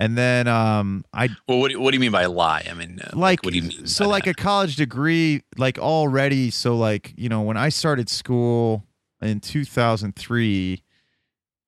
And 0.00 0.16
then 0.16 0.46
um 0.48 1.04
I 1.12 1.28
Well, 1.48 1.58
what 1.58 1.70
do, 1.70 1.80
what 1.80 1.90
do 1.90 1.96
you 1.96 2.00
mean 2.00 2.10
by 2.12 2.24
lie? 2.26 2.66
I 2.70 2.74
mean, 2.74 3.00
uh, 3.02 3.10
like 3.14 3.42
what 3.42 3.52
do 3.52 3.58
you 3.58 3.62
mean? 3.68 3.86
so 3.86 4.08
like 4.08 4.24
that? 4.24 4.30
a 4.30 4.34
college 4.42 4.76
degree 4.76 5.42
like 5.58 5.78
already 5.78 6.50
so 6.50 6.76
like 6.76 7.12
you 7.16 7.28
know 7.28 7.42
when 7.42 7.56
i 7.56 7.68
started 7.70 8.08
school 8.08 8.84
in 9.22 9.40
2003 9.40 10.82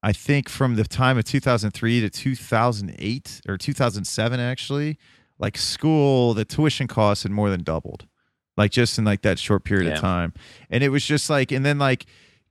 i 0.03 0.13
think 0.13 0.49
from 0.49 0.77
the 0.77 0.85
time 0.85 1.17
of 1.19 1.25
2003 1.25 2.01
to 2.03 2.11
2008 2.11 3.41
or 3.49 3.57
2007 3.57 4.41
actually 4.41 4.99
like 5.39 5.57
school 5.57 6.35
the 6.35 6.45
tuition 6.45 6.87
costs 6.87 7.23
had 7.23 7.33
more 7.33 7.49
than 7.51 7.63
doubled 7.63 8.07
like 8.57 8.71
just 8.71 8.99
in 8.99 9.05
like 9.05 9.23
that 9.23 9.39
short 9.39 9.65
period 9.65 9.87
Yeah. 9.89 9.95
of 9.95 10.01
time 10.01 10.33
and 10.71 10.85
it 10.85 10.91
was 10.91 11.05
just 11.05 11.31
like 11.31 11.51
and 11.53 11.65
then 11.65 11.79
like 11.79 12.07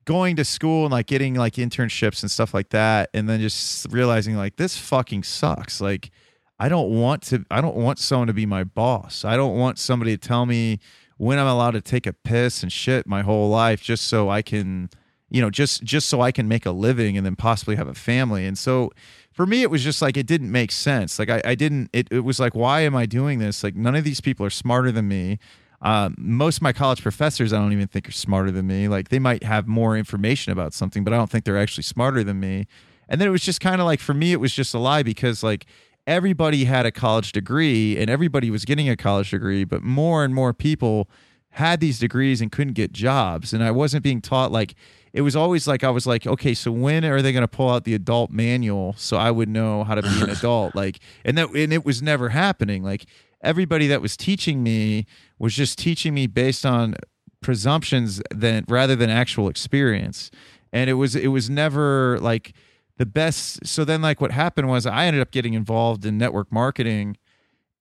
going 0.08 0.38
to 0.38 0.46
school 0.46 0.86
and 0.86 0.92
like 0.94 1.06
getting 1.06 1.36
like 1.36 1.56
internships 1.56 2.24
and 2.24 2.32
stuff 2.32 2.54
like 2.54 2.70
that 2.70 3.10
and 3.14 3.28
then 3.28 3.42
just 3.42 3.86
realizing 3.92 4.38
like 4.38 4.56
this 4.56 4.78
fucking 4.78 5.22
sucks 5.22 5.82
like 5.82 6.12
I 6.60 6.70
don't 6.70 6.90
want 6.90 7.22
to 7.24 7.46
I 7.52 7.60
don't 7.60 7.76
want 7.76 8.00
someone 8.00 8.28
to 8.28 8.34
be 8.34 8.46
my 8.46 8.64
boss. 8.64 9.24
I 9.26 9.36
don't 9.36 9.58
want 9.58 9.78
somebody 9.78 10.18
to 10.18 10.28
tell 10.28 10.46
me 10.46 10.80
when 11.18 11.38
I'm 11.38 11.46
allowed 11.46 11.72
to 11.72 11.82
take 11.82 12.08
a 12.08 12.14
piss 12.14 12.64
and 12.64 12.72
shit 12.72 13.06
my 13.06 13.22
whole 13.22 13.50
life 13.50 13.82
just 13.82 14.08
so 14.08 14.30
I 14.30 14.42
can 14.42 14.90
you 15.30 15.42
know 15.42 15.50
just 15.50 15.84
just 15.84 16.08
so 16.08 16.22
I 16.22 16.32
can 16.32 16.48
make 16.48 16.66
a 16.66 16.72
living 16.72 17.18
and 17.18 17.26
then 17.26 17.36
possibly 17.36 17.76
have 17.76 17.90
a 17.90 17.94
family. 17.94 18.46
And 18.46 18.58
so 18.58 18.92
for 19.34 19.46
me 19.46 19.62
it 19.62 19.70
was 19.70 19.84
just 19.84 20.02
like 20.02 20.18
it 20.18 20.26
didn't 20.26 20.52
make 20.52 20.72
sense. 20.72 21.20
Like 21.20 21.30
I, 21.30 21.42
I 21.44 21.56
didn't 21.56 21.90
it, 21.94 22.08
it 22.10 22.22
was 22.22 22.40
like 22.40 22.56
why 22.56 22.80
am 22.82 22.96
I 22.96 23.06
doing 23.06 23.40
this? 23.40 23.62
Like 23.62 23.76
none 23.76 23.96
of 23.96 24.06
these 24.06 24.22
people 24.22 24.46
are 24.46 24.52
smarter 24.52 24.92
than 24.92 25.10
me. 25.10 25.38
Um, 25.82 26.16
most 26.18 26.58
of 26.58 26.62
my 26.64 26.74
college 26.74 27.02
professors 27.02 27.54
I 27.54 27.58
don't 27.58 27.72
even 27.72 27.88
think 27.88 28.10
are 28.10 28.14
smarter 28.14 28.52
than 28.52 28.68
me. 28.68 28.88
Like 28.88 29.10
they 29.10 29.20
might 29.20 29.44
have 29.44 29.68
more 29.68 29.96
information 29.96 30.52
about 30.52 30.74
something, 30.74 31.04
but 31.04 31.14
I 31.14 31.18
don't 31.18 31.30
think 31.30 31.46
they're 31.46 31.58
actually 31.58 31.84
smarter 31.84 32.24
than 32.24 32.40
me. 32.40 32.66
And 33.10 33.22
then 33.22 33.28
it 33.28 33.32
was 33.32 33.44
just 33.44 33.62
kind 33.62 33.80
of 33.80 33.86
like 33.86 34.00
for 34.00 34.14
me, 34.14 34.32
it 34.32 34.40
was 34.40 34.54
just 34.54 34.74
a 34.74 34.80
lie 34.80 35.04
because 35.04 35.44
like 35.44 35.66
everybody 36.08 36.66
had 36.66 36.86
a 36.86 36.92
college 36.92 37.32
degree 37.32 37.98
and 37.98 38.10
everybody 38.10 38.50
was 38.50 38.66
getting 38.66 38.90
a 38.90 38.96
college 38.96 39.32
degree, 39.32 39.64
but 39.64 39.84
more 39.84 40.24
and 40.24 40.34
more 40.34 40.54
people 40.54 41.10
had 41.52 41.80
these 41.80 42.00
degrees 42.00 42.42
and 42.42 42.52
couldn't 42.52 42.74
get 42.74 42.92
jobs. 42.92 43.54
And 43.54 43.64
I 43.64 43.72
wasn't 43.72 44.04
being 44.04 44.22
taught 44.22 44.52
like 44.52 44.76
it 45.14 45.22
was 45.22 45.36
always 45.36 45.68
like 45.68 45.84
I 45.84 45.90
was 45.90 46.06
like, 46.06 46.28
okay, 46.28 46.54
so 46.54 46.72
when 46.72 47.04
are 47.04 47.22
they 47.22 47.32
going 47.32 47.42
to 47.42 47.48
pull 47.48 47.70
out 47.70 47.86
the 47.86 47.94
adult 47.94 48.30
manual 48.30 48.94
so 48.98 49.18
I 49.18 49.32
would 49.32 49.50
know 49.50 49.84
how 49.84 49.96
to 49.96 50.02
be 50.02 50.22
an 50.22 50.30
adult? 50.38 50.76
Like, 50.76 51.00
and 51.26 51.38
that 51.38 51.50
and 51.50 51.74
it 51.74 51.86
was 51.86 52.02
never 52.02 52.30
happening. 52.30 52.84
Like 52.84 53.06
everybody 53.42 53.88
that 53.88 54.02
was 54.02 54.18
teaching 54.18 54.64
me 54.64 55.06
was 55.40 55.54
just 55.54 55.78
teaching 55.78 56.14
me 56.14 56.28
based 56.28 56.66
on 56.66 56.96
presumptions 57.42 58.22
than 58.34 58.66
rather 58.68 58.96
than 58.96 59.10
actual 59.10 59.48
experience. 59.48 60.32
And 60.74 60.90
it 60.90 60.94
was 60.94 61.16
it 61.16 61.28
was 61.28 61.50
never 61.50 62.20
like 62.20 62.54
the 62.98 63.06
best 63.06 63.66
so 63.66 63.86
then 63.86 64.02
like 64.02 64.20
what 64.20 64.32
happened 64.32 64.68
was 64.68 64.86
I 64.86 65.06
ended 65.06 65.22
up 65.22 65.32
getting 65.32 65.54
involved 65.54 66.06
in 66.06 66.18
network 66.18 66.52
marketing 66.52 67.18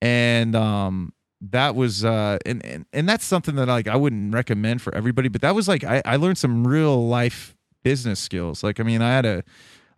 and 0.02 0.54
um 0.54 1.12
that 1.40 1.75
was 1.75 2.04
uh 2.04 2.38
and, 2.46 2.64
and 2.64 2.86
and 2.92 3.08
that's 3.08 3.25
something 3.25 3.56
that 3.56 3.66
like 3.66 3.88
I 3.88 3.96
wouldn't 3.96 4.34
recommend 4.34 4.82
for 4.82 4.94
everybody 4.94 5.28
but 5.28 5.40
that 5.40 5.54
was 5.54 5.68
like 5.68 5.84
I, 5.84 6.02
I 6.04 6.16
learned 6.16 6.38
some 6.38 6.66
real 6.66 7.06
life 7.06 7.56
business 7.82 8.20
skills 8.20 8.62
like 8.62 8.78
I 8.78 8.82
mean 8.82 9.00
I 9.00 9.10
had 9.10 9.25
a 9.26 9.42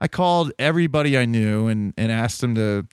I 0.01 0.07
called 0.07 0.53
everybody 0.59 1.19
I 1.19 1.25
knew 1.25 1.67
and 1.67 1.95
and 1.97 2.13
asked 2.13 2.41
them 2.41 2.55
to 2.55 2.87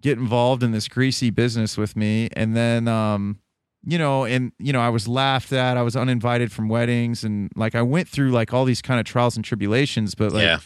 get 0.00 0.18
involved 0.18 0.62
in 0.62 0.72
this 0.72 0.88
greasy 0.88 1.30
business 1.30 1.76
with 1.76 1.96
me. 1.96 2.28
And 2.34 2.56
then 2.56 2.88
um 2.88 3.38
you 3.82 3.98
know 3.98 4.24
and 4.24 4.52
you 4.58 4.72
know 4.72 4.80
I 4.80 4.88
was 4.90 5.08
laughed 5.08 5.52
at. 5.52 5.76
I 5.76 5.82
was 5.82 5.96
uninvited 5.96 6.52
from 6.52 6.68
weddings. 6.68 7.24
And 7.24 7.50
like 7.56 7.74
I 7.74 7.82
went 7.82 8.08
through 8.08 8.30
like 8.30 8.52
all 8.52 8.64
these 8.64 8.82
kind 8.82 9.00
of 9.00 9.06
trials 9.06 9.36
and 9.36 9.44
tribulations. 9.44 10.14
But 10.14 10.32
like 10.32 10.42
yeah, 10.42 10.60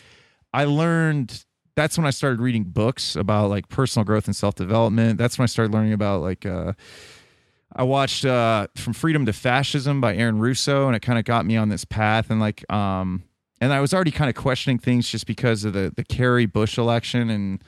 I 0.53 0.65
learned 0.65 1.45
that's 1.77 1.99
when 1.99 2.07
I 2.07 2.11
started 2.11 2.41
reading 2.41 2.65
books 2.65 3.17
about 3.17 3.51
like 3.51 3.69
personal 3.69 4.05
growth 4.05 4.27
and 4.27 4.37
self 4.37 4.55
development. 4.55 5.19
That's 5.19 5.39
when 5.39 5.45
I 5.45 5.47
started 5.47 5.73
learning 5.73 5.93
about 5.93 6.23
like 6.23 6.47
uh 6.47 6.73
I 7.77 7.83
watched 7.83 8.25
uh 8.25 8.69
From 8.77 8.93
Freedom 8.93 9.27
to 9.27 9.33
Fascism 9.33 10.01
by 10.01 10.17
Aaron 10.17 10.39
Russo. 10.39 10.87
And 10.87 10.95
it 10.95 11.01
kind 11.01 11.19
of 11.19 11.25
got 11.25 11.47
me 11.47 11.57
on 11.57 11.69
this 11.69 11.85
path. 11.85 12.31
And 12.31 12.41
like 12.41 12.71
um 12.73 13.25
and 13.61 13.73
I 13.73 13.81
was 13.81 13.95
already 13.95 14.11
kind 14.11 14.29
of 14.29 14.35
questioning 14.35 14.79
things 14.79 15.09
just 15.09 15.27
because 15.27 15.65
of 15.65 15.73
the 15.73 15.93
the 15.95 16.05
Kerry 16.05 16.47
Bush 16.47 16.79
election. 16.79 17.31
And 17.31 17.63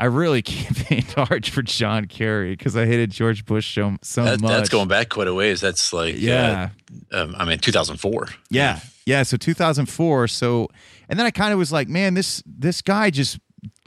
I 0.00 0.06
really 0.06 0.40
campaigned 0.42 1.12
hard 1.12 1.46
for 1.46 1.60
John 1.60 2.06
Kerry 2.06 2.52
because 2.56 2.74
I 2.74 2.86
hated 2.86 3.10
George 3.10 3.44
Bush 3.44 3.74
so, 3.74 3.96
so 4.00 4.24
that, 4.24 4.40
much. 4.40 4.50
that's 4.50 4.68
going 4.70 4.88
back 4.88 5.10
quite 5.10 5.28
a 5.28 5.34
ways. 5.34 5.60
That's 5.60 5.92
like 5.92 6.16
yeah. 6.18 6.70
uh, 7.12 7.22
um, 7.24 7.34
I 7.38 7.44
mean, 7.44 7.58
2004. 7.58 8.28
Yeah. 8.48 8.80
Yeah. 9.04 9.22
So 9.24 9.36
2004. 9.36 10.26
So, 10.28 10.68
and 11.10 11.18
then 11.18 11.26
I 11.26 11.30
kind 11.30 11.52
of 11.52 11.58
was 11.58 11.70
like, 11.70 11.88
man, 11.88 12.14
this, 12.14 12.42
this 12.46 12.80
guy 12.80 13.10
just 13.10 13.38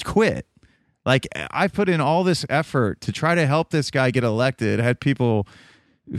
quit. 0.04 0.46
Like 1.04 1.28
I 1.50 1.68
put 1.68 1.90
in 1.90 2.00
all 2.00 2.24
this 2.24 2.46
effort 2.48 3.02
to 3.02 3.12
try 3.12 3.34
to 3.34 3.48
help 3.48 3.72
this 3.72 3.90
guy 3.90 4.12
get 4.12 4.24
elected. 4.24 4.80
I 4.80 4.84
had 4.84 5.00
people 5.00 5.48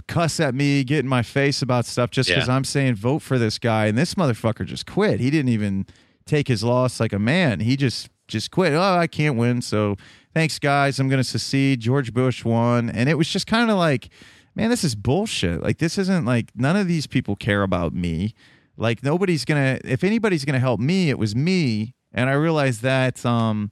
cuss 0.09 0.41
at 0.41 0.55
me, 0.57 0.83
get 0.83 0.99
in 1.01 1.09
my 1.09 1.23
face 1.23 1.63
about 1.63 1.87
stuff 1.87 2.11
just 2.11 2.29
because 2.29 2.49
Yeah. 2.49 2.57
I'm 2.57 2.65
saying 2.65 2.97
vote 2.97 3.23
for 3.23 3.39
this 3.39 3.59
guy. 3.61 3.87
And 3.87 3.97
this 3.97 4.15
motherfucker 4.15 4.67
just 4.67 4.87
quit. 4.87 5.21
He 5.21 5.31
didn't 5.31 5.51
even 5.51 5.87
take 6.27 6.49
his 6.49 6.65
loss 6.65 6.99
like 6.99 7.13
a 7.13 7.19
man. 7.19 7.61
He 7.61 7.77
just, 7.77 8.09
just 8.29 8.51
quit. 8.51 8.73
Oh, 8.73 8.97
I 8.97 9.07
can't 9.07 9.37
win. 9.37 9.63
So 9.63 9.97
thanks 10.33 10.59
guys. 10.59 10.99
I'm 10.99 11.09
going 11.09 11.23
to 11.23 11.29
secede. 11.29 11.81
George 11.81 12.13
Bush 12.13 12.45
won. 12.45 12.91
And 12.91 13.09
it 13.09 13.15
was 13.15 13.29
just 13.29 13.47
kind 13.47 13.71
of 13.71 13.77
like, 13.77 14.09
man, 14.55 14.71
this 14.71 14.85
is 14.85 14.95
bullshit. 14.95 15.63
Like 15.63 15.79
this 15.79 15.99
isn't 15.99 16.25
like 16.25 16.51
none 16.55 16.77
of 16.77 16.87
these 16.87 17.07
people 17.07 17.37
care 17.37 17.63
about 17.63 17.93
me. 17.93 18.35
Like 18.77 19.03
nobody's 19.03 19.45
gonna 19.45 19.79
if 19.85 20.03
anybody's 20.03 20.45
gonna 20.45 20.59
help 20.59 20.81
me, 20.81 21.11
it 21.11 21.19
was 21.19 21.37
me. 21.37 21.95
And 22.13 22.29
I 22.29 22.33
realized 22.35 22.83
that 22.83 23.25
um 23.25 23.71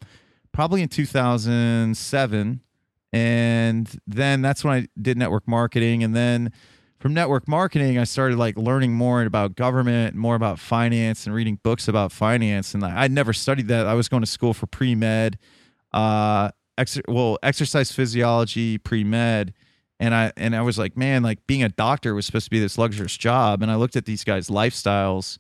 probably 0.52 0.82
in 0.82 0.88
2007 0.88 2.60
and 3.12 4.00
then 4.06 4.42
that's 4.42 4.64
when 4.64 4.74
I 4.74 4.86
did 5.00 5.18
network 5.18 5.48
marketing 5.48 6.02
and 6.04 6.14
then 6.14 6.52
from 7.02 7.12
network 7.14 7.46
marketing 7.48 7.98
I 7.98 8.04
started 8.04 8.38
like 8.38 8.56
learning 8.56 8.94
more 8.94 9.22
about 9.22 9.56
government, 9.56 10.14
more 10.14 10.36
about 10.36 10.58
finance 10.58 11.26
and 11.26 11.34
reading 11.34 11.58
books 11.62 11.88
about 11.88 12.12
finance 12.12 12.74
and 12.74 12.84
I- 12.84 13.02
I'd 13.02 13.10
never 13.12 13.32
studied 13.32 13.68
that. 13.68 13.86
I 13.86 13.94
was 13.94 14.08
going 14.08 14.22
to 14.22 14.26
school 14.26 14.54
for 14.54 14.66
pre-med 14.66 15.38
uh 15.92 16.50
ex- 16.78 17.00
well 17.08 17.38
exercise 17.42 17.92
physiology 17.92 18.78
pre-med 18.78 19.52
and 20.00 20.14
I 20.14 20.32
and 20.36 20.56
I 20.56 20.62
was 20.62 20.78
like, 20.78 20.96
man, 20.96 21.22
like 21.22 21.46
being 21.46 21.62
a 21.62 21.68
doctor 21.68 22.14
was 22.14 22.24
supposed 22.26 22.46
to 22.46 22.50
be 22.50 22.58
this 22.60 22.78
luxurious 22.78 23.16
job. 23.16 23.62
And 23.62 23.70
I 23.70 23.76
looked 23.76 23.94
at 23.96 24.04
these 24.04 24.24
guys' 24.24 24.48
lifestyles 24.48 25.38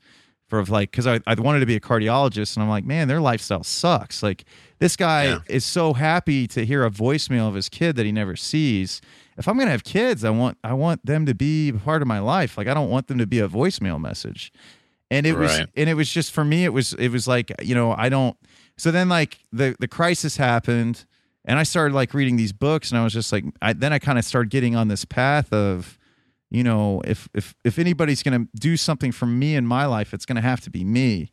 for 0.48 0.62
like 0.64 0.90
because 0.92 1.06
I, 1.06 1.18
I 1.26 1.34
wanted 1.34 1.60
to 1.60 1.66
be 1.66 1.74
a 1.74 1.80
cardiologist, 1.80 2.54
and 2.56 2.62
I'm 2.62 2.68
like, 2.68 2.84
man, 2.84 3.08
their 3.08 3.20
lifestyle 3.20 3.64
sucks. 3.64 4.22
Like 4.22 4.44
this 4.78 4.94
guy 4.96 5.24
Yeah. 5.24 5.38
is 5.48 5.64
so 5.64 5.94
happy 5.94 6.46
to 6.48 6.64
hear 6.64 6.84
a 6.84 6.90
voicemail 6.90 7.48
of 7.48 7.54
his 7.54 7.68
kid 7.68 7.96
that 7.96 8.06
he 8.06 8.12
never 8.12 8.36
sees. 8.36 9.00
If 9.36 9.48
I'm 9.48 9.58
gonna 9.58 9.70
have 9.70 9.84
kids, 9.84 10.24
I 10.24 10.30
want 10.30 10.58
I 10.62 10.74
want 10.74 11.04
them 11.04 11.26
to 11.26 11.34
be 11.34 11.72
part 11.72 12.02
of 12.02 12.08
my 12.08 12.18
life. 12.18 12.56
Like 12.58 12.68
I 12.68 12.74
don't 12.74 12.90
want 12.90 13.08
them 13.08 13.18
to 13.18 13.26
be 13.26 13.38
a 13.38 13.48
voicemail 13.48 14.00
message. 14.00 14.52
And 15.10 15.26
it 15.26 15.36
was 15.36 15.60
and 15.76 15.90
it 15.90 15.94
was 15.94 16.10
just 16.10 16.32
for 16.32 16.44
me, 16.44 16.64
it 16.64 16.72
was 16.72 16.94
it 16.94 17.08
was 17.08 17.28
like, 17.28 17.52
you 17.62 17.74
know, 17.74 17.92
I 17.92 18.08
don't 18.08 18.36
so 18.76 18.90
then 18.90 19.08
like 19.08 19.38
the 19.52 19.76
the 19.78 19.88
crisis 19.88 20.36
happened 20.36 21.04
and 21.44 21.58
I 21.58 21.62
started 21.62 21.94
like 21.94 22.14
reading 22.14 22.36
these 22.36 22.52
books 22.52 22.90
and 22.90 22.98
I 22.98 23.04
was 23.04 23.12
just 23.12 23.32
like 23.32 23.44
I 23.60 23.72
then 23.72 23.92
I 23.92 23.98
kind 23.98 24.18
of 24.18 24.24
started 24.24 24.50
getting 24.50 24.76
on 24.76 24.88
this 24.88 25.04
path 25.04 25.52
of 25.52 25.98
you 26.50 26.64
know 26.64 27.02
if 27.04 27.28
if 27.34 27.54
if 27.64 27.78
anybody's 27.78 28.22
going 28.22 28.44
to 28.44 28.48
do 28.58 28.76
something 28.76 29.12
for 29.12 29.26
me 29.26 29.54
in 29.54 29.66
my 29.66 29.86
life 29.86 30.14
it's 30.14 30.24
going 30.24 30.36
to 30.36 30.42
have 30.42 30.60
to 30.62 30.70
be 30.70 30.84
me 30.84 31.32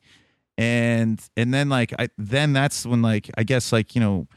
and 0.57 1.21
and 1.37 1.53
then 1.53 1.69
like 1.69 1.93
I 1.97 2.09
then 2.17 2.53
that's 2.53 2.85
when 2.85 3.01
like 3.01 3.29
I 3.37 3.43
guess 3.43 3.71
like 3.71 3.95
you 3.95 4.01
know 4.01 4.27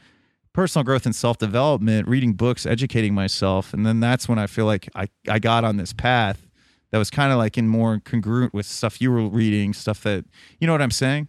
personal 0.53 0.83
growth 0.83 1.05
and 1.05 1.15
self 1.15 1.37
development 1.37 2.07
reading 2.07 2.33
books 2.33 2.65
educating 2.65 3.13
myself 3.13 3.73
and 3.73 3.85
then 3.85 3.99
that's 3.99 4.29
when 4.29 4.39
I 4.39 4.47
feel 4.47 4.65
like 4.65 4.89
I 4.95 5.07
I 5.27 5.39
got 5.39 5.63
on 5.63 5.77
this 5.77 5.93
path 5.93 6.47
that 6.91 6.99
was 6.99 7.09
kind 7.09 7.31
of 7.31 7.39
like 7.39 7.57
in 7.57 7.67
more 7.67 7.99
congruent 8.05 8.53
with 8.53 8.65
stuff 8.65 9.01
you 9.01 9.11
were 9.11 9.27
reading 9.27 9.73
stuff 9.73 10.03
that 10.03 10.25
you 10.59 10.67
know 10.67 10.73
what 10.73 10.81
I'm 10.81 10.91
saying 10.91 11.27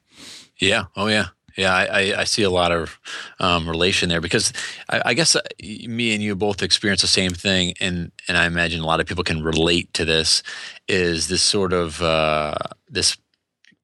Yeah. 0.59 0.85
Oh, 0.97 1.07
yeah. 1.07 1.29
Yeah. 1.57 1.75
I, 1.75 2.21
I, 2.21 2.25
see 2.25 2.43
a 2.43 2.51
lot 2.51 2.73
of 2.73 2.99
um, 3.39 3.69
relation 3.69 4.09
there 4.09 4.21
because 4.21 4.53
I, 4.89 5.03
I 5.07 5.15
guess 5.15 5.37
uh, 5.37 5.41
me 5.61 6.13
and 6.13 6.23
you 6.23 6.35
both 6.35 6.63
experience 6.63 7.03
the 7.03 7.09
same 7.09 7.31
thing, 7.31 7.75
and 7.81 8.11
and 8.27 8.37
I 8.37 8.47
imagine 8.47 8.81
a 8.81 8.87
lot 8.87 9.01
of 9.01 9.07
people 9.07 9.23
can 9.23 9.43
relate 9.43 9.93
to 9.95 10.05
this. 10.05 10.43
Is 10.89 11.29
this 11.29 11.43
sort 11.43 11.73
of 11.73 12.03
uh, 12.03 12.55
this 12.89 13.17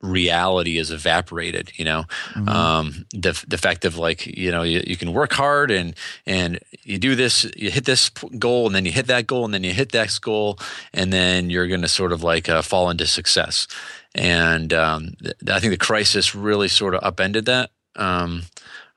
reality 0.01 0.79
is 0.79 0.91
evaporated 0.91 1.73
you 1.77 1.85
know 1.85 2.05
mm-hmm. 2.33 2.49
um, 2.49 3.07
the, 3.13 3.43
the 3.49 3.59
fact 3.59 3.85
of 3.85 3.97
like 3.97 4.27
you 4.27 4.51
know 4.51 4.63
you, 4.63 4.83
you 4.87 4.97
can 4.97 5.13
work 5.13 5.33
hard 5.33 5.71
and 5.71 5.95
and 6.27 6.59
you 6.83 6.99
do 6.99 7.15
this 7.15 7.47
you 7.57 7.71
hit 7.71 7.85
this 7.85 8.09
goal 8.39 8.67
and 8.67 8.75
then 8.75 8.87
you 8.87 8.93
hit 8.93 9.07
that 9.07 9.27
goal 9.27 9.45
and 9.45 9.53
then 9.53 9.65
you 9.65 9.73
hit 9.73 9.93
that 9.93 10.19
goal 10.23 10.59
and 10.95 11.13
then 11.13 11.51
you're 11.51 11.69
going 11.69 11.83
to 11.83 11.89
sort 11.89 12.13
of 12.13 12.23
like 12.23 12.49
uh, 12.49 12.63
fall 12.63 12.89
into 12.89 13.07
success 13.07 13.67
and 14.15 14.73
um, 14.73 15.13
th- 15.21 15.35
i 15.51 15.61
think 15.61 15.71
the 15.71 15.77
crisis 15.77 16.35
really 16.35 16.69
sort 16.69 16.95
of 16.95 17.03
upended 17.03 17.45
that 17.45 17.71
um, 17.97 18.43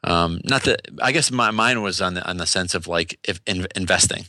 um, 0.06 0.42
not 0.44 0.64
that 0.64 0.82
I 1.02 1.12
guess 1.12 1.32
my 1.32 1.52
mind 1.52 1.82
was 1.82 2.02
on 2.02 2.14
the 2.16 2.28
on 2.28 2.38
the 2.38 2.46
sense 2.46 2.76
of 2.76 2.88
like 2.88 3.20
if 3.24 3.40
in, 3.46 3.66
investing, 3.76 4.26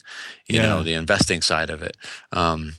you 0.47 0.61
yeah. 0.61 0.67
know, 0.67 0.83
the 0.83 0.95
investing 0.95 1.43
side 1.43 1.71
of 1.71 1.83
it. 1.83 1.97
Um, 2.33 2.75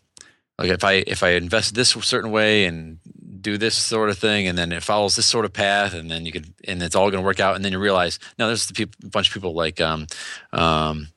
like 0.58 0.70
if 0.70 0.84
I 0.84 0.94
if 1.06 1.22
I 1.22 1.32
invest 1.32 1.76
this 1.76 1.90
certain 1.90 2.32
way 2.32 2.66
and 2.66 3.00
do 3.46 3.60
this 3.60 3.76
sort 3.76 4.10
of 4.10 4.18
thing, 4.18 4.48
and 4.48 4.58
then 4.58 4.72
it 4.72 4.82
follows 4.82 5.16
this 5.16 5.28
sort 5.28 5.46
of 5.46 5.54
path, 5.54 5.94
and 5.94 6.10
then 6.10 6.26
you 6.26 6.32
could, 6.32 6.52
and 6.68 6.82
it's 6.82 6.96
all 6.96 7.12
going 7.12 7.22
to 7.22 7.26
work 7.26 7.40
out. 7.40 7.56
And 7.56 7.64
then 7.64 7.72
you 7.72 7.78
realize, 7.80 8.18
no, 8.40 8.48
there's 8.48 8.72
a 8.72 9.08
bunch 9.08 9.28
of 9.28 9.34
people 9.36 9.54
like, 9.54 9.80
um, 9.80 10.08
um, 10.52 11.10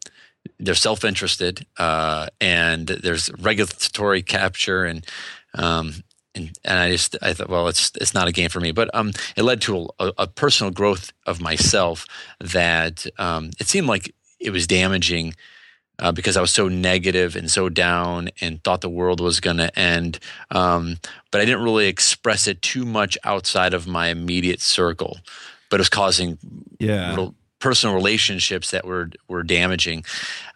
they're 0.61 0.75
self-interested, 0.75 1.67
uh, 1.79 2.27
and 2.39 2.87
there's 2.87 3.31
regulatory 3.39 4.23
capture, 4.23 4.85
and 4.85 5.07
um, 5.55 5.95
and, 6.35 6.51
and 6.65 6.79
I 6.79 6.91
just 6.91 7.17
I 7.23 7.33
thought, 7.33 7.49
well, 7.49 7.67
it's 7.69 7.93
it's 7.99 8.13
not 8.13 8.29
a 8.29 8.33
game 8.33 8.51
for 8.51 8.61
me. 8.61 8.73
But 8.73 8.95
um, 8.95 9.13
it 9.35 9.43
led 9.43 9.63
to 9.63 9.89
a, 9.99 10.13
a 10.19 10.27
personal 10.27 10.71
growth 10.71 11.15
of 11.25 11.41
myself 11.41 12.07
that 12.41 13.07
um, 13.17 13.53
it 13.59 13.69
seemed 13.69 13.87
like 13.87 14.15
it 14.39 14.51
was 14.51 14.67
damaging 14.67 15.35
uh, 15.99 16.13
because 16.13 16.37
I 16.37 16.41
was 16.41 16.51
so 16.51 16.69
negative 16.69 17.37
and 17.37 17.51
so 17.51 17.69
down 17.69 18.31
and 18.41 18.63
thought 18.63 18.81
the 18.81 18.89
world 18.89 19.21
was 19.21 19.41
going 19.41 19.57
to 19.57 19.77
end. 19.79 20.19
Um, 20.51 20.99
but 21.31 21.41
I 21.41 21.45
didn't 21.45 21.63
really 21.63 21.87
express 21.87 22.47
it 22.47 22.63
too 22.63 22.85
much 22.85 23.19
outside 23.25 23.75
of 23.75 23.87
my 23.87 24.09
immediate 24.09 24.61
circle. 24.61 25.19
But 25.71 25.77
it 25.77 25.83
was 25.83 25.89
causing 25.89 26.39
yeah. 26.79 27.11
Little 27.11 27.35
personal 27.59 27.95
relationships 27.95 28.71
that 28.71 28.87
were 28.87 29.11
were 29.29 29.43
damaging. 29.43 30.05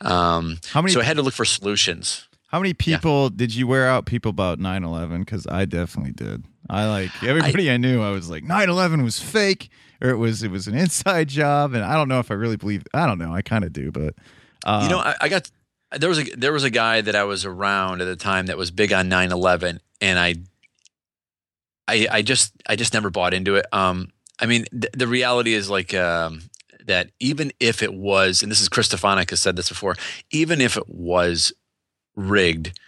Um, 0.00 0.58
How 0.70 0.82
many? 0.82 0.92
So 0.92 1.00
I 1.00 1.04
had 1.04 1.16
to 1.16 1.22
look 1.22 1.34
for 1.34 1.44
solutions. 1.44 2.28
How 2.49 2.61
many 2.61 2.75
people 2.75 3.25
yeah. 3.25 3.30
did 3.34 3.54
you 3.54 3.66
wear 3.66 3.88
out 3.88 4.06
people 4.06 4.30
about 4.30 4.58
9/11? 4.58 5.20
Because 5.20 5.46
I 5.46 5.64
definitely 5.64 6.12
did. 6.12 6.44
I 6.68 6.87
like 6.87 7.11
everybody 7.22 7.70
I, 7.70 7.75
I 7.75 7.76
knew. 7.76 8.02
I 8.02 8.11
was 8.11 8.30
like 8.30 8.44
9/11 8.44 9.02
was 9.02 9.18
fake, 9.18 9.70
or 10.00 10.11
it 10.11 10.16
was 10.16 10.42
it 10.42 10.50
was 10.50 10.66
an 10.68 10.75
inside 10.75 11.28
job, 11.28 11.75
and 11.75 11.84
I 11.84 11.94
don't 11.94 12.08
know 12.08 12.18
if 12.18 12.30
I 12.30 12.34
really 12.34 12.56
believe. 12.56 12.84
I 12.94 13.06
don't 13.06 13.18
know. 13.18 13.34
I 13.34 13.42
kind 13.42 13.64
of 13.64 13.72
do, 13.72 13.90
but 13.90 14.14
uh, 14.64 14.81
you 14.83 14.88
know, 14.88 14.99
I, 14.99 15.14
I, 15.21 15.28
got 15.28 15.50
there 15.99 16.09
was 16.09 16.19
a 16.21 16.25
there 16.37 16.52
was 16.52 16.64
a 16.64 16.71
guy 16.71 17.00
that 17.00 17.14
I 17.14 17.25
was 17.25 17.45
around 17.45 18.00
at 18.00 18.07
the 18.07 18.16
time 18.16 18.47
that 18.47 18.57
was 18.57 18.71
big 18.71 18.92
on 18.92 19.11
9/11, 19.11 19.81
and 20.00 20.19
I, 20.19 20.35
I, 21.88 22.07
I 22.11 22.23
just 22.23 22.52
I 22.66 22.76
just 22.76 22.95
never 22.95 23.11
bought 23.11 23.35
into 23.35 23.57
it. 23.57 23.66
Um, 23.73 24.12
I 24.38 24.47
mean, 24.47 24.64
th- 24.71 24.92
the 24.92 25.07
reality 25.07 25.54
is 25.54 25.69
like 25.69 25.95
um, 25.95 26.42
that 26.87 27.11
even 27.21 27.52
if 27.61 27.83
it 27.83 27.92
was, 27.92 28.42
and 28.42 28.50
this 28.50 28.61
is 28.61 28.69
Chris 28.69 28.88
Stefanick 28.88 29.31
has 29.31 29.40
said 29.40 29.57
this 29.57 29.69
before, 29.69 29.97
even 30.31 30.61
if 30.61 30.76
it 30.76 30.88
was 30.88 31.52
rigged, 32.16 32.78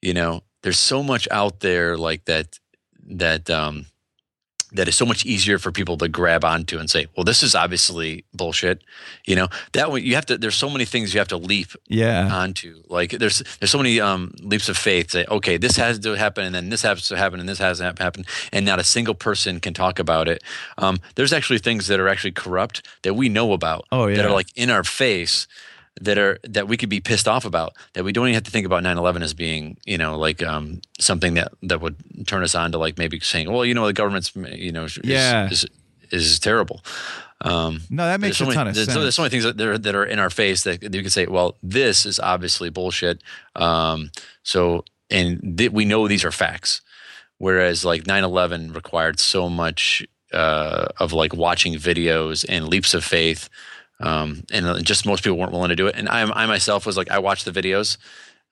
you 0.00 0.14
know, 0.14 0.42
there's 0.62 0.78
so 0.78 1.02
much 1.02 1.28
out 1.30 1.60
there 1.60 1.96
like 1.96 2.24
that 2.26 2.58
that 3.06 3.50
um, 3.50 3.86
that 4.72 4.88
is 4.88 4.96
so 4.96 5.04
much 5.04 5.24
easier 5.24 5.58
for 5.58 5.70
people 5.70 5.96
to 5.98 6.08
grab 6.08 6.44
onto 6.44 6.78
and 6.78 6.88
say, 6.88 7.06
well, 7.16 7.24
this 7.24 7.42
is 7.42 7.54
obviously 7.54 8.24
bullshit. 8.34 8.82
You 9.26 9.36
know, 9.36 9.48
that 9.72 9.92
way 9.92 10.00
you 10.00 10.14
have 10.14 10.26
to, 10.26 10.38
there's 10.38 10.56
so 10.56 10.70
many 10.70 10.84
things 10.84 11.12
you 11.12 11.20
have 11.20 11.28
to 11.28 11.36
leap 11.36 11.72
yeah. 11.88 12.28
onto. 12.32 12.82
Like 12.88 13.10
there's, 13.10 13.42
there's 13.60 13.70
so 13.70 13.78
many 13.78 14.00
um, 14.00 14.34
leaps 14.40 14.68
of 14.68 14.76
faith. 14.76 15.10
Say, 15.10 15.26
okay, 15.28 15.56
this 15.56 15.76
has 15.76 15.98
to 16.00 16.12
happen 16.14 16.44
and 16.44 16.54
then 16.54 16.70
this 16.70 16.82
has 16.82 17.06
to 17.08 17.16
happen 17.16 17.40
and 17.40 17.48
this 17.48 17.58
has 17.58 17.78
to 17.78 17.84
happen. 17.84 18.24
And 18.52 18.64
not 18.64 18.78
a 18.78 18.84
single 18.84 19.14
person 19.14 19.60
can 19.60 19.74
talk 19.74 19.98
about 19.98 20.28
it. 20.28 20.42
Um, 20.78 21.00
there's 21.14 21.32
actually 21.32 21.58
things 21.58 21.86
that 21.88 22.00
are 22.00 22.08
actually 22.08 22.32
corrupt 22.32 22.86
that 23.02 23.14
we 23.14 23.28
know 23.28 23.52
about. 23.52 23.86
Oh, 23.92 24.06
yeah. 24.06 24.16
That 24.16 24.26
are 24.26 24.32
like 24.32 24.48
in 24.56 24.70
our 24.70 24.84
face 24.84 25.46
that 26.00 26.18
are 26.18 26.38
that 26.44 26.68
we 26.68 26.76
could 26.76 26.88
be 26.88 27.00
pissed 27.00 27.28
off 27.28 27.44
about 27.44 27.74
that 27.92 28.04
we 28.04 28.12
don't 28.12 28.26
even 28.26 28.34
have 28.34 28.44
to 28.44 28.50
think 28.50 28.64
about 28.64 28.82
9-11 28.82 29.22
as 29.22 29.34
being 29.34 29.76
you 29.84 29.98
know 29.98 30.18
like 30.18 30.42
um, 30.42 30.80
something 30.98 31.34
that 31.34 31.52
that 31.62 31.80
would 31.80 31.96
turn 32.26 32.42
us 32.42 32.54
on 32.54 32.72
to 32.72 32.78
like 32.78 32.98
maybe 32.98 33.20
saying 33.20 33.50
well 33.50 33.64
you 33.64 33.74
know 33.74 33.86
the 33.86 33.92
government's 33.92 34.34
you 34.34 34.72
know 34.72 34.84
is, 34.84 34.98
yeah. 35.04 35.48
is, 35.48 35.66
is, 36.10 36.40
terrible. 36.40 36.82
Um, 37.40 37.80
no 37.90 38.04
that 38.04 38.20
makes 38.20 38.38
so 38.38 38.44
a 38.44 38.48
many, 38.48 38.56
ton 38.56 38.68
of 38.68 38.74
there's, 38.74 38.86
sense 38.86 38.98
there's 38.98 39.14
so 39.14 39.22
many 39.22 39.30
things 39.30 39.44
that 39.44 39.60
are, 39.60 39.78
that 39.78 39.94
are 39.94 40.04
in 40.04 40.18
our 40.18 40.30
face 40.30 40.62
that 40.64 40.82
you 40.82 41.02
could 41.02 41.12
say 41.12 41.26
well 41.26 41.56
this 41.62 42.06
is 42.06 42.18
obviously 42.18 42.70
bullshit. 42.70 43.22
Um, 43.56 44.10
so 44.42 44.84
and 45.10 45.58
th- 45.58 45.72
we 45.72 45.84
know 45.84 46.08
these 46.08 46.24
are 46.24 46.32
facts. 46.32 46.80
Whereas 47.38 47.84
like 47.84 48.04
9-11 48.04 48.74
required 48.74 49.18
so 49.18 49.48
much 49.48 50.06
uh, 50.32 50.86
of 50.98 51.12
like 51.12 51.34
watching 51.34 51.74
videos 51.74 52.46
and 52.48 52.68
leaps 52.68 52.94
of 52.94 53.04
faith 53.04 53.48
um, 54.02 54.44
and 54.52 54.84
just 54.84 55.06
most 55.06 55.22
people 55.22 55.38
weren't 55.38 55.52
willing 55.52 55.70
to 55.70 55.76
do 55.76 55.86
it. 55.86 55.96
And 55.96 56.08
I, 56.08 56.22
I 56.22 56.46
myself 56.46 56.86
was 56.86 56.96
like, 56.96 57.10
I 57.10 57.18
watched 57.18 57.44
the 57.44 57.52
videos. 57.52 57.96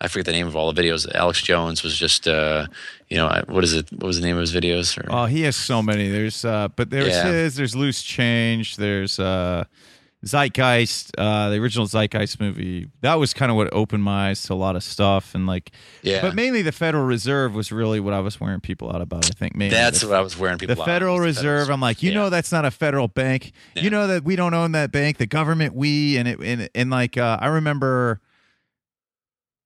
I 0.03 0.09
forget 0.09 0.25
the 0.25 0.33
name 0.33 0.47
of 0.47 0.57
all 0.57 0.73
the 0.73 0.81
videos. 0.81 1.13
Alex 1.15 1.43
Jones 1.43 1.83
was 1.83 1.95
just, 1.95 2.27
uh, 2.27 2.67
you 3.09 3.19
know, 3.19 3.43
what 3.49 3.65
is 3.65 3.75
it? 3.75 3.93
What 3.93 4.05
was 4.05 4.19
the 4.19 4.27
name 4.27 4.37
of 4.37 4.41
his 4.41 4.55
videos? 4.55 4.97
Or, 4.97 5.07
oh, 5.13 5.27
he 5.27 5.43
has 5.43 5.57
so 5.57 5.83
many. 5.83 6.09
There's, 6.09 6.43
uh, 6.43 6.69
but 6.69 6.89
there's 6.89 7.09
yeah. 7.09 7.25
his. 7.25 7.57
There's 7.57 7.77
Loose 7.77 8.03
Change. 8.03 8.77
There's 8.77 9.19
uh, 9.19 9.65
Zeitgeist, 10.25 11.13
uh, 11.17 11.49
the 11.49 11.57
original 11.57 11.87
Zeitgeist 11.87 12.41
movie, 12.41 12.91
that 13.01 13.15
was 13.15 13.33
kind 13.33 13.51
of 13.51 13.57
what 13.57 13.73
opened 13.73 14.03
my 14.03 14.29
eyes 14.29 14.43
to 14.45 14.53
a 14.53 14.55
lot 14.55 14.77
of 14.77 14.83
stuff, 14.83 15.35
and 15.35 15.47
like, 15.47 15.71
yeah. 16.03 16.21
But 16.21 16.35
mainly 16.35 16.61
the 16.61 16.73
Federal 16.73 17.05
Reserve 17.05 17.55
was 17.55 17.73
really 17.73 18.01
what 18.01 18.13
I 18.13 18.21
was 18.21 18.39
wearing 18.39 18.61
people 18.61 18.95
out 18.95 19.01
about. 19.01 19.25
I 19.27 19.31
think 19.31 19.57
mainly 19.57 19.75
that's 19.75 20.03
the, 20.03 20.09
what 20.09 20.17
I 20.19 20.21
was 20.21 20.39
wearing 20.39 20.59
people. 20.59 20.75
The 20.75 20.85
Federal 20.85 21.17
out 21.17 21.23
Reserve. 21.23 21.69
The 21.69 21.73
I'm 21.73 21.81
like, 21.81 22.03
you 22.03 22.11
yeah. 22.11 22.19
know, 22.19 22.31
that's 22.31 22.53
not 22.53 22.67
a 22.67 22.71
federal 22.71 23.09
bank. 23.09 23.53
Yeah. 23.75 23.83
You 23.85 23.91
know 23.91 24.07
that 24.09 24.23
we 24.23 24.37
don't 24.37 24.53
own 24.53 24.73
that 24.73 24.93
bank. 24.93 25.17
The 25.17 25.27
government, 25.27 25.75
we, 25.75 26.19
and 26.19 26.29
it, 26.29 26.39
and, 26.39 26.69
and 26.75 26.91
like, 26.91 27.17
uh, 27.17 27.39
I 27.41 27.49
remember. 27.49 28.21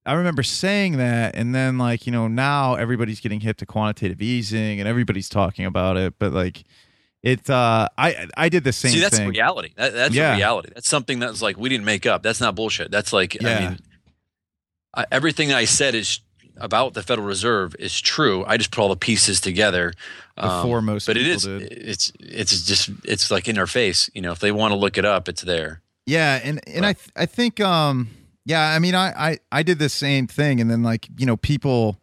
I 0.06 0.12
remember 0.12 0.42
saying 0.42 0.98
that, 0.98 1.34
and 1.34 1.54
then 1.54 1.78
like 1.78 2.06
you 2.06 2.12
know 2.12 2.28
now 2.28 2.74
everybody's 2.74 3.20
getting 3.20 3.40
hip 3.40 3.56
to 3.56 3.66
quantitative 3.66 4.20
easing, 4.20 4.78
and 4.78 4.86
everybody's 4.86 5.30
talking 5.30 5.64
about 5.64 5.96
it. 5.96 6.14
But 6.18 6.34
like, 6.34 6.64
it 7.24 7.48
uh 7.48 7.88
i 7.96 8.28
i 8.36 8.48
did 8.48 8.62
the 8.62 8.72
same 8.72 8.92
see 8.92 9.00
that's 9.00 9.16
thing. 9.16 9.28
reality 9.28 9.70
that, 9.76 9.94
that's 9.94 10.14
yeah. 10.14 10.36
reality 10.36 10.70
that's 10.74 10.88
something 10.88 11.18
that's 11.18 11.40
like 11.40 11.56
we 11.56 11.68
didn't 11.68 11.86
make 11.86 12.06
up 12.06 12.22
that's 12.22 12.40
not 12.40 12.54
bullshit 12.54 12.90
that's 12.90 13.12
like 13.12 13.34
yeah. 13.40 13.48
i 13.48 13.60
mean 13.60 13.78
I, 14.94 15.06
everything 15.10 15.52
i 15.52 15.64
said 15.64 15.94
is 15.94 16.20
about 16.58 16.94
the 16.94 17.02
federal 17.02 17.26
reserve 17.26 17.74
is 17.78 17.98
true 17.98 18.44
i 18.46 18.56
just 18.58 18.70
put 18.70 18.82
all 18.82 18.90
the 18.90 18.96
pieces 18.96 19.40
together 19.40 19.94
before 20.36 20.78
um, 20.78 20.84
most 20.84 21.06
but 21.06 21.16
it 21.16 21.26
is 21.26 21.44
did. 21.44 21.62
it's 21.72 22.12
it's 22.20 22.62
just 22.62 22.90
it's 23.04 23.30
like 23.30 23.48
in 23.48 23.58
our 23.58 23.66
face 23.66 24.10
you 24.14 24.20
know 24.20 24.30
if 24.30 24.38
they 24.38 24.52
want 24.52 24.72
to 24.72 24.76
look 24.76 24.98
it 24.98 25.04
up 25.04 25.28
it's 25.28 25.42
there 25.42 25.80
yeah 26.06 26.40
and 26.44 26.60
and 26.68 26.82
but, 26.82 26.88
i 26.88 26.92
th- 26.92 27.10
i 27.16 27.26
think 27.26 27.58
um 27.60 28.08
yeah 28.44 28.68
i 28.74 28.78
mean 28.78 28.94
I, 28.94 29.30
I 29.30 29.38
i 29.50 29.62
did 29.62 29.78
the 29.78 29.88
same 29.88 30.26
thing 30.26 30.60
and 30.60 30.70
then 30.70 30.82
like 30.82 31.08
you 31.16 31.24
know 31.24 31.38
people 31.38 31.96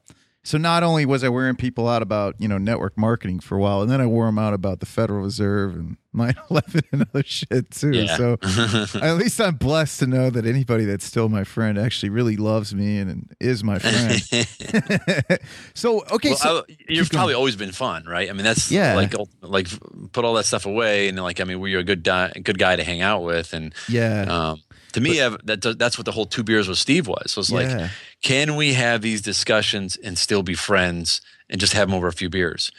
so 0.43 0.57
not 0.57 0.81
only 0.81 1.05
was 1.05 1.23
I 1.23 1.29
wearing 1.29 1.55
people 1.55 1.87
out 1.87 2.01
about 2.01 2.35
you 2.39 2.47
know 2.47 2.57
network 2.57 2.97
marketing 2.97 3.39
for 3.41 3.55
a 3.55 3.59
while, 3.59 3.81
and 3.81 3.91
then 3.91 4.01
I 4.01 4.07
wore 4.07 4.25
them 4.25 4.39
out 4.39 4.53
about 4.53 4.79
the 4.79 4.87
Federal 4.87 5.21
Reserve 5.21 5.75
and 5.75 5.97
9/11 6.15 6.81
and 6.91 7.01
other 7.03 7.23
shit 7.23 7.69
too. 7.71 7.91
Yeah. 7.91 8.17
So 8.17 8.37
at 8.99 9.17
least 9.17 9.39
I'm 9.39 9.55
blessed 9.55 9.99
to 9.99 10.07
know 10.07 10.29
that 10.31 10.45
anybody 10.47 10.85
that's 10.85 11.05
still 11.05 11.29
my 11.29 11.43
friend 11.43 11.77
actually 11.77 12.09
really 12.09 12.37
loves 12.37 12.73
me 12.73 12.97
and 12.97 13.33
is 13.39 13.63
my 13.63 13.77
friend. 13.77 14.19
so 15.75 16.03
okay, 16.11 16.29
well, 16.29 16.37
so 16.37 16.65
I, 16.67 16.75
you've 16.89 17.11
probably 17.11 17.35
always 17.35 17.55
been 17.55 17.71
fun, 17.71 18.05
right? 18.05 18.29
I 18.29 18.33
mean, 18.33 18.43
that's 18.43 18.71
yeah, 18.71 18.95
like 18.95 19.13
like 19.41 19.67
put 20.11 20.25
all 20.25 20.33
that 20.33 20.45
stuff 20.45 20.65
away 20.65 21.07
and 21.07 21.19
like 21.19 21.39
I 21.39 21.43
mean, 21.43 21.59
we're 21.59 21.79
a 21.79 21.83
good 21.83 22.01
di- 22.01 22.33
good 22.43 22.57
guy 22.57 22.75
to 22.75 22.83
hang 22.83 23.01
out 23.01 23.21
with, 23.21 23.53
and 23.53 23.75
yeah. 23.87 24.23
Um, 24.23 24.61
to 24.93 25.01
me, 25.01 25.19
but, 25.19 25.61
that 25.61 25.79
that's 25.79 25.97
what 25.97 26.05
the 26.05 26.11
whole 26.11 26.25
two 26.25 26.43
beers 26.43 26.67
with 26.67 26.77
Steve 26.77 27.07
was. 27.07 27.35
Was 27.37 27.51
like, 27.51 27.67
yeah. 27.67 27.89
Can 28.21 28.55
we 28.55 28.73
have 28.73 29.01
these 29.01 29.21
discussions 29.21 29.95
and 29.95 30.17
still 30.17 30.43
be 30.43 30.53
friends 30.53 31.21
and 31.49 31.59
just 31.59 31.73
have 31.73 31.87
them 31.87 31.95
over 31.95 32.07
a 32.07 32.13
few 32.13 32.29
beers? 32.29 32.71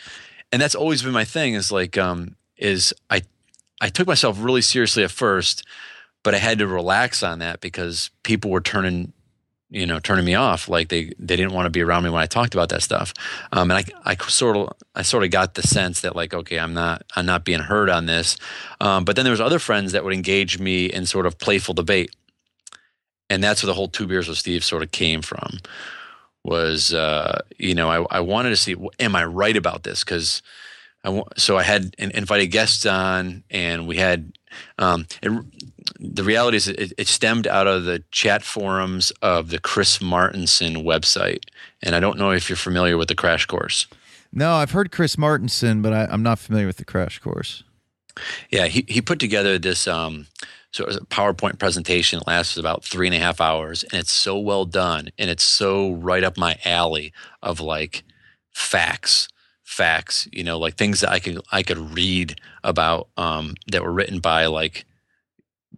And 0.51 0.61
that's 0.61 0.75
always 0.75 1.03
been 1.03 1.13
my 1.13 1.25
thing. 1.25 1.55
Is 1.55 1.73
like, 1.73 1.99
um, 1.99 2.37
is 2.57 2.95
I 3.11 3.23
I 3.81 3.89
took 3.89 4.07
myself 4.07 4.37
really 4.41 4.63
seriously 4.63 5.03
at 5.03 5.11
first, 5.11 5.65
but 6.23 6.35
I 6.35 6.39
had 6.39 6.59
to 6.59 6.67
relax 6.67 7.23
on 7.23 7.41
that 7.41 7.61
because 7.61 8.11
people 8.23 8.51
were 8.51 8.61
turning 8.61 9.13
you 9.73 9.87
know 9.87 9.99
turning 9.99 10.25
me 10.25 10.35
off 10.35 10.69
like 10.69 10.89
they 10.89 11.13
they 11.19 11.35
didn't 11.35 11.53
want 11.53 11.65
to 11.67 11.71
be 11.71 11.81
around 11.81 12.05
me 12.05 12.11
when 12.11 12.23
i 12.23 12.27
talked 12.27 12.55
about 12.55 12.69
that 12.69 12.83
stuff 12.83 13.15
um, 13.53 13.71
and 13.71 13.79
i 14.05 14.13
i 14.13 14.17
sort 14.27 14.57
of 14.57 14.69
i 14.95 15.03
sort 15.03 15.25
of 15.25 15.31
got 15.31 15.55
the 15.55 15.63
sense 15.63 16.03
that 16.03 16.15
like 16.15 16.35
okay 16.35 16.59
i'm 16.59 16.75
not 16.75 17.03
i'm 17.17 17.25
not 17.25 17.45
being 17.45 17.59
heard 17.59 17.89
on 17.89 18.05
this 18.07 18.37
um, 18.81 19.05
but 19.05 19.17
then 19.17 19.25
there 19.25 19.33
was 19.33 19.41
other 19.41 19.59
friends 19.59 19.93
that 19.93 20.05
would 20.05 20.13
engage 20.13 20.59
me 20.59 20.85
in 20.87 21.07
sort 21.07 21.25
of 21.25 21.39
playful 21.39 21.73
debate 21.73 22.15
and 23.33 23.43
that's 23.43 23.63
where 23.63 23.69
the 23.69 23.75
whole 23.75 23.89
two 23.89 24.07
beers 24.07 24.29
with 24.29 24.39
steve 24.39 24.65
sort 24.65 24.83
of 24.83 24.91
came 24.91 25.23
from 25.23 25.59
was 26.45 26.93
uh, 26.93 27.41
you 27.59 27.75
know 27.75 27.89
I, 27.89 28.17
I 28.17 28.21
wanted 28.21 28.51
to 28.51 28.57
see 28.57 28.77
am 28.99 29.17
i 29.17 29.25
right 29.25 29.57
about 29.57 29.85
this 29.85 30.05
because 30.05 30.43
I, 31.05 31.23
so 31.37 31.57
i 31.57 31.63
had 31.63 31.95
invited 31.99 32.47
guests 32.49 32.87
on 32.87 33.45
and 33.51 33.87
we 33.87 33.97
had 33.97 34.33
um, 34.79 35.07
it, 35.23 35.31
the 35.99 36.25
reality 36.25 36.57
is 36.57 36.69
it, 36.69 36.93
it, 36.99 37.09
stemmed 37.09 37.47
out 37.47 37.67
of 37.67 37.85
the 37.85 38.03
chat 38.11 38.43
forums 38.43 39.13
of 39.23 39.51
the 39.51 39.59
Chris 39.59 39.99
Martenson 39.99 40.85
website. 40.85 41.45
And 41.83 41.95
I 41.95 42.01
don't 42.01 42.19
know 42.19 42.31
if 42.31 42.49
you're 42.49 42.57
familiar 42.57 42.97
with 42.97 43.09
the 43.09 43.15
crash 43.15 43.47
course. 43.47 43.87
No, 44.33 44.55
I've 44.55 44.71
heard 44.71 44.91
Chris 44.93 45.17
Martenson, 45.17 45.83
but 45.83 45.93
I, 45.93 46.07
I'm 46.07 46.23
not 46.23 46.39
familiar 46.39 46.67
with 46.67 46.79
the 46.79 46.85
crash 46.85 47.19
course. 47.19 47.63
Yeah, 48.51 48.67
he, 48.67 48.85
he 48.89 49.01
put 49.01 49.19
together 49.19 49.59
this 49.59 49.87
um, 49.87 50.27
sort 50.73 50.91
a 50.95 51.01
PowerPoint 51.07 51.59
presentation. 51.59 52.19
It 52.19 52.27
lasts 52.27 52.57
about 52.57 52.85
three 52.85 53.07
and 53.07 53.15
a 53.15 53.19
half 53.19 53.41
hours, 53.41 53.85
and 53.85 53.95
it's 53.95 54.13
so 54.13 54.39
well 54.39 54.65
done, 54.65 55.11
and 55.19 55.31
it's 55.31 55.45
so 55.45 55.93
right 55.93 56.25
up 56.25 56.37
my 56.37 56.59
alley 56.65 57.13
of 57.43 57.61
like 57.61 58.03
facts, 58.53 59.29
facts. 59.63 60.27
You 60.33 60.45
know, 60.45 60.59
like 60.59 60.77
things 60.77 61.01
that 61.01 61.11
I 61.11 61.19
could 61.21 61.41
I 61.53 61.63
could 61.63 61.79
read 61.95 62.41
about 62.65 63.09
um, 63.17 63.55
that 63.71 63.83
were 63.83 63.93
written 63.93 64.19
by 64.19 64.47
like 64.47 64.85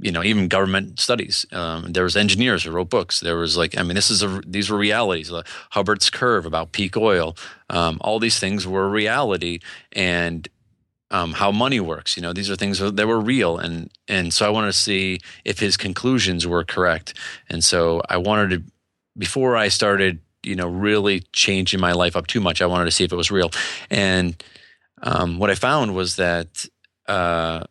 you 0.00 0.10
know 0.10 0.22
even 0.22 0.48
government 0.48 0.98
studies 0.98 1.46
um, 1.52 1.92
there 1.92 2.04
was 2.04 2.16
engineers 2.16 2.64
who 2.64 2.70
wrote 2.70 2.90
books 2.90 3.20
there 3.20 3.36
was 3.36 3.56
like 3.56 3.78
i 3.78 3.82
mean 3.82 3.94
this 3.94 4.10
is 4.10 4.22
a 4.22 4.40
these 4.46 4.68
were 4.68 4.76
realities 4.76 5.32
uh, 5.32 5.42
hubbert's 5.70 6.10
curve 6.10 6.46
about 6.46 6.72
peak 6.72 6.96
oil 6.96 7.36
um, 7.70 7.98
all 8.00 8.18
these 8.18 8.38
things 8.38 8.66
were 8.66 8.88
reality 8.88 9.60
and 9.92 10.48
um, 11.10 11.32
how 11.32 11.52
money 11.52 11.80
works 11.80 12.16
you 12.16 12.22
know 12.22 12.32
these 12.32 12.50
are 12.50 12.56
things 12.56 12.78
that 12.78 13.06
were 13.06 13.20
real. 13.20 13.58
And 13.58 13.90
and 14.08 14.32
so 14.32 14.46
i 14.46 14.50
wanted 14.50 14.68
to 14.68 14.72
see 14.78 15.20
if 15.44 15.58
his 15.58 15.76
conclusions 15.76 16.46
were 16.46 16.64
correct. 16.64 17.14
And 17.48 17.62
so 17.62 18.02
i 18.08 18.16
wanted 18.16 18.50
to 18.50 18.72
before 19.16 19.56
i 19.56 19.68
started 19.68 20.20
you 20.42 20.56
know 20.56 20.66
really 20.68 21.20
changing 21.32 21.80
my 21.80 21.92
life 21.92 22.16
up 22.16 22.26
too 22.26 22.40
much 22.40 22.60
i 22.60 22.66
wanted 22.66 22.86
to 22.86 22.90
see 22.90 23.04
if 23.04 23.12
it 23.12 23.16
was 23.16 23.30
real. 23.30 23.50
And 23.90 24.42
um, 25.02 25.38
what 25.38 25.50
i 25.50 25.54
found 25.54 25.94
was 25.94 26.16
that 26.16 26.66
uh, 27.06 27.64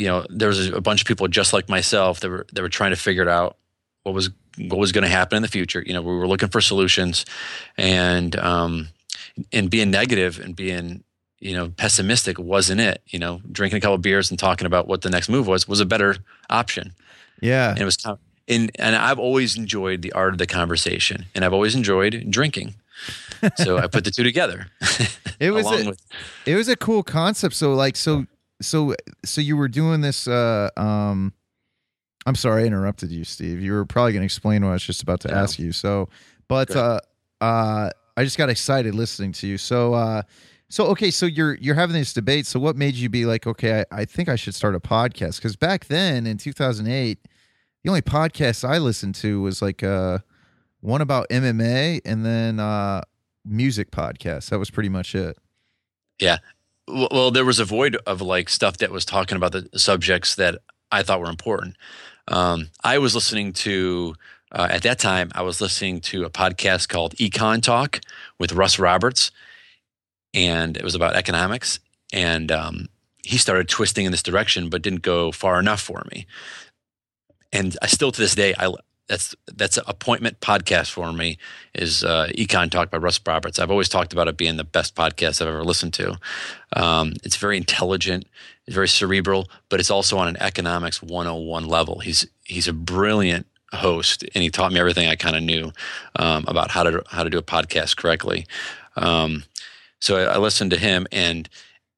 you 0.00 0.06
know, 0.06 0.24
there 0.30 0.48
was 0.48 0.68
a 0.68 0.80
bunch 0.80 1.02
of 1.02 1.06
people 1.06 1.28
just 1.28 1.52
like 1.52 1.68
myself 1.68 2.20
that 2.20 2.30
were 2.30 2.46
that 2.54 2.62
were 2.62 2.70
trying 2.70 2.90
to 2.90 2.96
figure 2.96 3.28
out 3.28 3.58
what 4.02 4.14
was 4.14 4.30
what 4.56 4.78
was 4.78 4.92
going 4.92 5.02
to 5.02 5.10
happen 5.10 5.36
in 5.36 5.42
the 5.42 5.48
future. 5.48 5.82
You 5.84 5.92
know, 5.92 6.00
we 6.00 6.16
were 6.16 6.26
looking 6.26 6.48
for 6.48 6.62
solutions, 6.62 7.26
and 7.76 8.34
um, 8.36 8.88
and 9.52 9.68
being 9.68 9.90
negative 9.90 10.40
and 10.40 10.56
being 10.56 11.04
you 11.40 11.54
know 11.54 11.70
pessimistic 11.70 12.38
wasn't 12.38 12.80
it. 12.80 13.02
You 13.08 13.18
know, 13.18 13.40
drinking 13.50 13.78
a 13.78 13.80
couple 13.80 13.94
of 13.94 14.02
beers 14.02 14.30
and 14.30 14.38
talking 14.38 14.66
about 14.66 14.86
what 14.86 15.02
the 15.02 15.10
next 15.10 15.28
move 15.28 15.46
was 15.46 15.66
was 15.66 15.80
a 15.80 15.86
better 15.86 16.16
option. 16.48 16.92
Yeah, 17.40 17.70
and 17.70 17.78
it 17.78 17.84
was 17.84 17.96
and 18.48 18.70
and 18.78 18.96
I've 18.96 19.18
always 19.18 19.56
enjoyed 19.56 20.02
the 20.02 20.12
art 20.12 20.32
of 20.32 20.38
the 20.38 20.46
conversation, 20.46 21.26
and 21.34 21.44
I've 21.44 21.52
always 21.52 21.74
enjoyed 21.74 22.26
drinking. 22.28 22.74
so 23.56 23.78
I 23.78 23.86
put 23.86 24.04
the 24.04 24.10
two 24.10 24.22
together. 24.22 24.66
it 25.40 25.52
was 25.52 25.66
a, 25.66 25.88
with, 25.88 26.02
it 26.44 26.54
was 26.56 26.68
a 26.68 26.76
cool 26.76 27.02
concept. 27.02 27.54
So 27.54 27.72
like 27.72 27.96
so 27.96 28.26
so 28.60 28.94
so 29.24 29.40
you 29.40 29.56
were 29.56 29.68
doing 29.68 30.02
this 30.02 30.28
uh 30.28 30.68
um 30.76 31.32
I'm 32.26 32.34
sorry 32.34 32.64
I 32.64 32.66
interrupted 32.66 33.10
you, 33.10 33.24
Steve. 33.24 33.62
You 33.62 33.72
were 33.72 33.86
probably 33.86 34.12
going 34.12 34.20
to 34.20 34.26
explain 34.26 34.62
what 34.62 34.70
I 34.70 34.72
was 34.74 34.84
just 34.84 35.02
about 35.02 35.20
to 35.20 35.28
yeah. 35.28 35.42
ask 35.42 35.58
you. 35.58 35.72
So, 35.72 36.10
but 36.48 36.74
uh 36.76 37.00
uh 37.40 37.90
I 38.16 38.24
just 38.24 38.36
got 38.36 38.50
excited 38.50 38.94
listening 38.94 39.32
to 39.32 39.46
you. 39.46 39.56
So 39.56 39.94
uh 39.94 40.22
so 40.70 40.86
okay, 40.86 41.10
so 41.10 41.26
you're 41.26 41.54
you're 41.56 41.74
having 41.74 41.94
this 41.94 42.12
debate. 42.14 42.46
So 42.46 42.60
what 42.60 42.76
made 42.76 42.94
you 42.94 43.08
be 43.08 43.26
like, 43.26 43.46
okay, 43.46 43.84
I, 43.90 44.02
I 44.02 44.04
think 44.04 44.28
I 44.28 44.36
should 44.36 44.54
start 44.54 44.76
a 44.76 44.80
podcast? 44.80 45.36
Because 45.36 45.56
back 45.56 45.86
then 45.86 46.26
in 46.26 46.38
2008, 46.38 47.18
the 47.82 47.88
only 47.90 48.02
podcast 48.02 48.66
I 48.66 48.78
listened 48.78 49.16
to 49.16 49.42
was 49.42 49.60
like 49.60 49.82
uh 49.82 50.20
one 50.80 51.00
about 51.00 51.28
MMA 51.28 52.00
and 52.04 52.24
then 52.24 52.60
uh 52.60 53.02
music 53.44 53.90
podcast. 53.90 54.50
That 54.50 54.60
was 54.60 54.70
pretty 54.70 54.88
much 54.88 55.14
it. 55.14 55.36
Yeah, 56.20 56.38
well, 56.86 57.32
there 57.32 57.44
was 57.44 57.58
a 57.58 57.64
void 57.64 57.96
of 58.06 58.20
like 58.20 58.48
stuff 58.48 58.78
that 58.78 58.92
was 58.92 59.04
talking 59.04 59.36
about 59.36 59.52
the 59.52 59.68
subjects 59.76 60.36
that 60.36 60.58
I 60.92 61.02
thought 61.02 61.20
were 61.20 61.30
important. 61.30 61.76
Um, 62.28 62.68
I 62.84 62.98
was 62.98 63.14
listening 63.14 63.52
to 63.54 64.14
uh, 64.52 64.68
at 64.70 64.82
that 64.82 65.00
time. 65.00 65.30
I 65.34 65.42
was 65.42 65.60
listening 65.60 66.00
to 66.02 66.24
a 66.24 66.30
podcast 66.30 66.88
called 66.88 67.16
Econ 67.16 67.62
Talk 67.62 68.00
with 68.38 68.52
Russ 68.52 68.78
Roberts, 68.78 69.32
and 70.34 70.76
it 70.76 70.84
was 70.84 70.94
about 70.94 71.16
economics. 71.16 71.80
And 72.12 72.50
um, 72.50 72.88
he 73.22 73.38
started 73.38 73.68
twisting 73.68 74.04
in 74.04 74.12
this 74.12 74.22
direction, 74.22 74.68
but 74.68 74.82
didn't 74.82 75.02
go 75.02 75.32
far 75.32 75.58
enough 75.58 75.80
for 75.80 76.04
me. 76.10 76.26
And 77.52 77.76
I 77.82 77.86
still 77.86 78.12
to 78.12 78.20
this 78.20 78.34
day, 78.34 78.54
I 78.58 78.72
that's 79.10 79.34
that's 79.52 79.76
an 79.76 79.84
appointment 79.88 80.38
podcast 80.40 80.90
for 80.92 81.12
me 81.12 81.36
is 81.74 82.04
uh, 82.04 82.28
Econ 82.38 82.70
Talk 82.70 82.90
by 82.92 82.98
Russ 82.98 83.20
Roberts. 83.26 83.58
I've 83.58 83.70
always 83.70 83.88
talked 83.88 84.12
about 84.12 84.28
it 84.28 84.36
being 84.36 84.56
the 84.56 84.64
best 84.64 84.94
podcast 84.94 85.42
I've 85.42 85.48
ever 85.48 85.64
listened 85.64 85.94
to. 85.94 86.16
Um, 86.74 87.14
it's 87.24 87.34
very 87.34 87.56
intelligent, 87.56 88.26
it's 88.66 88.74
very 88.74 88.86
cerebral, 88.86 89.48
but 89.68 89.80
it's 89.80 89.90
also 89.90 90.16
on 90.16 90.28
an 90.28 90.36
economics 90.38 91.02
101 91.02 91.66
level. 91.66 91.98
He's 91.98 92.24
he's 92.44 92.68
a 92.68 92.72
brilliant 92.72 93.46
host, 93.72 94.24
and 94.32 94.44
he 94.44 94.48
taught 94.50 94.72
me 94.72 94.78
everything 94.78 95.08
I 95.08 95.16
kind 95.16 95.34
of 95.34 95.42
knew 95.42 95.72
um, 96.14 96.44
about 96.46 96.70
how 96.70 96.84
to 96.84 97.02
how 97.08 97.24
to 97.24 97.30
do 97.30 97.38
a 97.38 97.42
podcast 97.42 97.96
correctly. 97.96 98.46
Um, 98.96 99.42
so 100.00 100.16
I, 100.16 100.34
I, 100.34 100.38
listened 100.38 100.70
to 100.72 100.78
him 100.78 101.06
and 101.12 101.48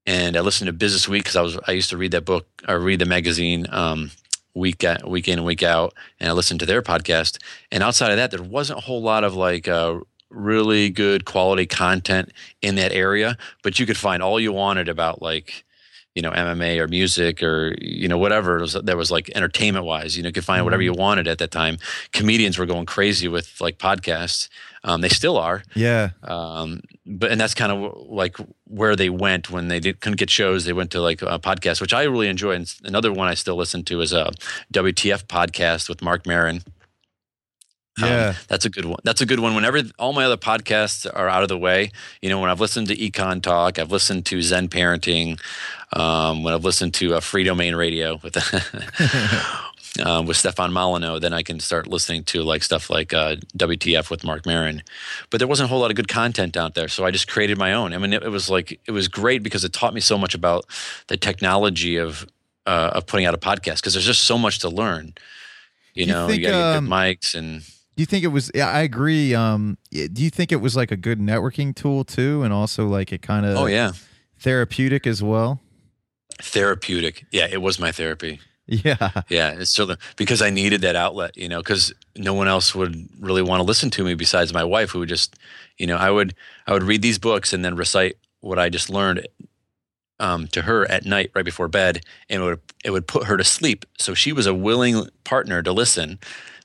and 0.07 0.37
I 0.37 0.41
listened 0.41 0.67
to 0.67 0.73
Business 0.73 1.09
Week 1.09 1.23
because 1.23 1.37
I 1.37 1.43
was 1.43 1.59
I 1.67 1.73
used 1.73 1.91
to 1.91 1.97
read 1.97 2.13
that 2.13 2.25
book 2.25 2.47
or 2.69 2.79
read 2.79 2.99
the 2.99 3.07
magazine 3.07 3.67
um, 3.71 4.11
week 4.55 4.85
at, 4.85 5.09
week 5.09 5.29
in 5.29 5.39
and 5.39 5.47
week 5.47 5.63
out, 5.63 5.95
and 6.21 6.29
I 6.29 6.33
listened 6.33 6.61
to 6.61 6.67
their 6.67 6.83
podcast. 6.83 7.39
And 7.71 7.83
outside 7.83 8.11
of 8.11 8.17
that, 8.17 8.31
there 8.31 8.43
wasn't 8.43 8.81
a 8.81 8.83
whole 8.83 9.03
lot 9.03 9.25
of 9.25 9.35
like 9.35 9.69
uh, 9.69 10.01
really 10.31 10.91
good 10.91 11.25
quality 11.25 11.67
content 11.67 12.33
in 12.61 12.75
that 12.77 12.93
area, 12.93 13.37
but 13.63 13.79
you 13.79 13.87
could 13.87 13.97
find 13.97 14.23
all 14.23 14.41
you 14.41 14.53
wanted 14.53 14.89
about 14.89 15.23
like 15.23 15.65
you 16.15 16.23
know 16.23 16.31
MMA 16.31 16.79
or 16.79 16.89
music 16.89 17.43
or 17.43 17.75
you 17.81 18.09
know 18.09 18.19
whatever 18.19 18.59
was, 18.59 18.75
that 18.75 18.97
was 18.97 19.11
like 19.11 19.31
entertainment 19.35 19.85
wise. 19.85 20.17
You 20.17 20.23
know, 20.23 20.29
you 20.29 20.33
could 20.33 20.45
find 20.45 20.59
mm-hmm. 20.59 20.65
whatever 20.65 20.83
you 20.83 20.93
wanted 20.93 21.29
at 21.29 21.39
that 21.39 21.51
time. 21.51 21.79
Comedians 22.13 22.59
were 22.59 22.67
going 22.67 22.87
crazy 22.87 23.29
with 23.29 23.61
like 23.61 23.79
podcasts. 23.79 24.49
Um, 24.85 25.01
they 25.01 25.09
still 25.09 25.39
are. 25.39 25.63
Yeah. 25.75 26.11
Um, 26.25 26.81
but 27.05 27.33
and 27.33 27.41
that's 27.41 27.55
kind 27.55 27.73
of 27.73 28.07
like 28.09 28.37
where 28.65 28.95
they 28.95 29.11
went 29.11 29.51
when 29.51 29.69
they 29.69 29.81
did, 29.81 30.01
couldn't 30.01 30.19
get 30.19 30.31
shows. 30.31 30.65
They 30.65 30.73
went 30.73 30.91
to 30.93 31.01
like 31.01 31.23
a 31.23 31.39
podcast, 31.39 31.81
which 31.81 31.93
I 31.93 32.05
really 32.05 32.29
enjoy. 32.29 32.53
And 32.53 32.73
another 32.85 33.13
one 33.13 33.29
I 33.29 33.35
still 33.35 33.57
listen 33.57 33.85
to 33.85 34.01
is 34.01 34.13
a 34.13 34.31
WTF 34.73 35.25
podcast 35.25 35.89
with 35.89 36.03
Marc 36.03 36.27
Maron. 36.27 36.63
Um, 38.01 38.09
yeah, 38.09 38.29
um, 38.29 38.35
that's 38.49 38.65
a 38.65 38.71
good 38.71 38.87
one. 38.87 39.01
That's 39.05 39.21
a 39.21 39.27
good 39.27 39.41
one. 39.41 39.55
Whenever 39.55 39.83
all 39.99 40.13
my 40.13 40.25
other 40.25 40.37
podcasts 40.39 41.11
are 41.13 41.29
out 41.29 41.43
of 41.43 41.49
the 41.49 41.59
way, 41.59 41.91
you 42.23 42.31
know, 42.31 42.41
when 42.41 42.49
I've 42.49 42.61
listened 42.61 42.87
to 42.89 42.97
Econ 42.97 43.43
Talk, 43.43 43.79
I've 43.79 43.91
listened 43.91 44.25
to 44.27 44.41
Zen 44.41 44.69
Parenting, 44.69 45.39
um, 45.93 46.43
when 46.43 46.55
I've 46.55 46.65
listened 46.65 46.95
to 46.95 47.15
a 47.15 47.21
Freedomain 47.21 47.77
Radio 47.77 48.19
with 48.23 48.37
um, 50.01 50.27
with 50.27 50.37
Stefan 50.37 50.73
Molyneux, 50.73 51.19
then 51.21 51.33
I 51.33 51.43
can 51.43 51.61
start 51.61 51.87
listening 51.87 52.25
to 52.25 52.43
like 52.43 52.63
stuff 52.63 52.89
like 52.89 53.13
uh, 53.13 53.37
WTF 53.57 54.11
with 54.11 54.25
Marc 54.25 54.47
Maron. 54.47 54.83
But 55.31 55.39
there 55.39 55.49
wasn't 55.49 55.67
a 55.67 55.69
whole 55.69 55.81
lot 55.81 55.91
of 55.91 55.97
good 55.97 56.09
content 56.09 56.57
out 56.57 56.75
there, 56.75 56.89
so 56.89 57.05
I 57.05 57.11
just 57.11 57.29
created 57.29 57.59
my 57.59 57.73
own. 57.73 57.93
I 57.93 57.99
mean, 57.99 58.13
it, 58.13 58.23
it 58.23 58.31
was 58.31 58.49
like 58.49 58.81
it 58.87 58.93
was 58.93 59.09
great 59.09 59.43
because 59.43 59.65
it 59.65 59.73
taught 59.73 59.95
me 59.95 60.01
so 60.01 60.17
much 60.17 60.35
about 60.35 60.65
the 61.09 61.17
technology 61.17 61.97
of 61.97 62.27
uh, 62.67 62.93
of 62.95 63.07
putting 63.07 63.27
out 63.27 63.35
a 63.35 63.39
podcast 63.39 63.77
because 63.77 63.95
there's 63.95 64.07
just 64.07 64.23
so 64.23 64.39
much 64.39 64.61
to 64.61 64.69
learn. 64.69 65.15
You, 65.95 66.07
you 66.07 66.13
know, 66.13 66.27
think, 66.27 66.41
you 66.41 66.49
got 66.49 66.77
um, 66.77 66.85
good 66.85 66.91
mics 66.93 67.35
and. 67.35 67.61
Do 67.95 68.01
you 68.01 68.07
think 68.07 68.25
it 68.25 68.29
was? 68.29 68.51
Yeah, 68.55 68.71
I 68.71 68.81
agree. 68.81 69.35
Um, 69.35 69.77
do 69.91 70.23
you 70.23 70.31
think 70.31 70.51
it 70.51 70.63
was 70.63 70.75
like 70.75 70.91
a 70.91 70.97
good 70.97 71.21
networking 71.21 71.75
tool 71.75 72.05
too, 72.05 72.43
and 72.43 72.51
also 72.51 72.87
like 72.87 73.13
it 73.13 73.21
kind 73.21 73.45
of? 73.45 73.59
Oh 73.59 73.67
yeah. 73.67 73.93
Therapeutic 74.39 75.07
as 75.07 75.23
well. 75.23 75.61
Therapeutic. 76.41 77.27
Yeah, 77.31 77.47
it 77.51 77.61
was 77.61 77.79
my 77.79 77.93
therapy. 77.93 78.41
Yeah. 78.67 79.11
Yeah. 79.29 79.51
It's 79.53 79.71
still 79.71 79.95
because 80.17 80.41
I 80.41 80.51
needed 80.51 80.83
that 80.83 80.97
outlet, 80.97 81.37
you 81.37 81.49
know, 81.49 81.61
because 81.61 81.93
no 82.17 82.33
one 82.35 82.49
else 82.49 82.75
would 82.75 83.09
really 83.21 83.43
want 83.43 83.61
to 83.61 83.65
listen 83.65 83.91
to 83.91 84.05
me 84.05 84.15
besides 84.15 84.53
my 84.53 84.65
wife, 84.65 84.91
who 84.91 85.01
would 85.01 85.09
just, 85.09 85.37
you 85.79 85.87
know, 85.87 85.97
I 85.97 86.11
would 86.11 86.35
I 86.67 86.73
would 86.73 86.85
read 86.85 87.03
these 87.03 87.19
books 87.19 87.53
and 87.53 87.65
then 87.65 87.75
recite 87.77 88.17
what 88.41 88.59
I 88.59 88.69
just 88.69 88.89
learned 88.89 89.27
um, 90.21 90.47
to 90.49 90.63
her 90.63 90.89
at 90.91 91.05
night 91.05 91.31
right 91.35 91.45
before 91.45 91.69
bed, 91.69 92.01
and 92.31 92.43
it 92.43 92.45
would 92.45 92.61
it 92.85 92.91
would 92.91 93.07
put 93.07 93.25
her 93.27 93.37
to 93.37 93.45
sleep. 93.45 93.85
So 93.99 94.15
she 94.15 94.33
was 94.33 94.47
a 94.47 94.55
willing 94.55 95.09
partner 95.25 95.63
to 95.63 95.73
listen 95.73 96.19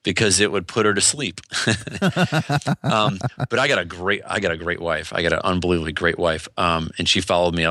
because 0.03 0.39
it 0.39 0.51
would 0.51 0.67
put 0.67 0.85
her 0.85 0.93
to 0.93 1.01
sleep. 1.01 1.41
um, 2.83 3.17
but 3.49 3.59
I 3.59 3.67
got 3.67 3.79
a 3.79 3.85
great 3.85 4.21
I 4.27 4.39
got 4.39 4.51
a 4.51 4.57
great 4.57 4.79
wife. 4.81 5.11
I 5.13 5.21
got 5.23 5.33
an 5.33 5.39
unbelievably 5.43 5.93
great 5.93 6.19
wife, 6.19 6.47
um, 6.57 6.91
and 6.97 7.09
she 7.09 7.21
followed 7.21 7.55
me 7.55 7.67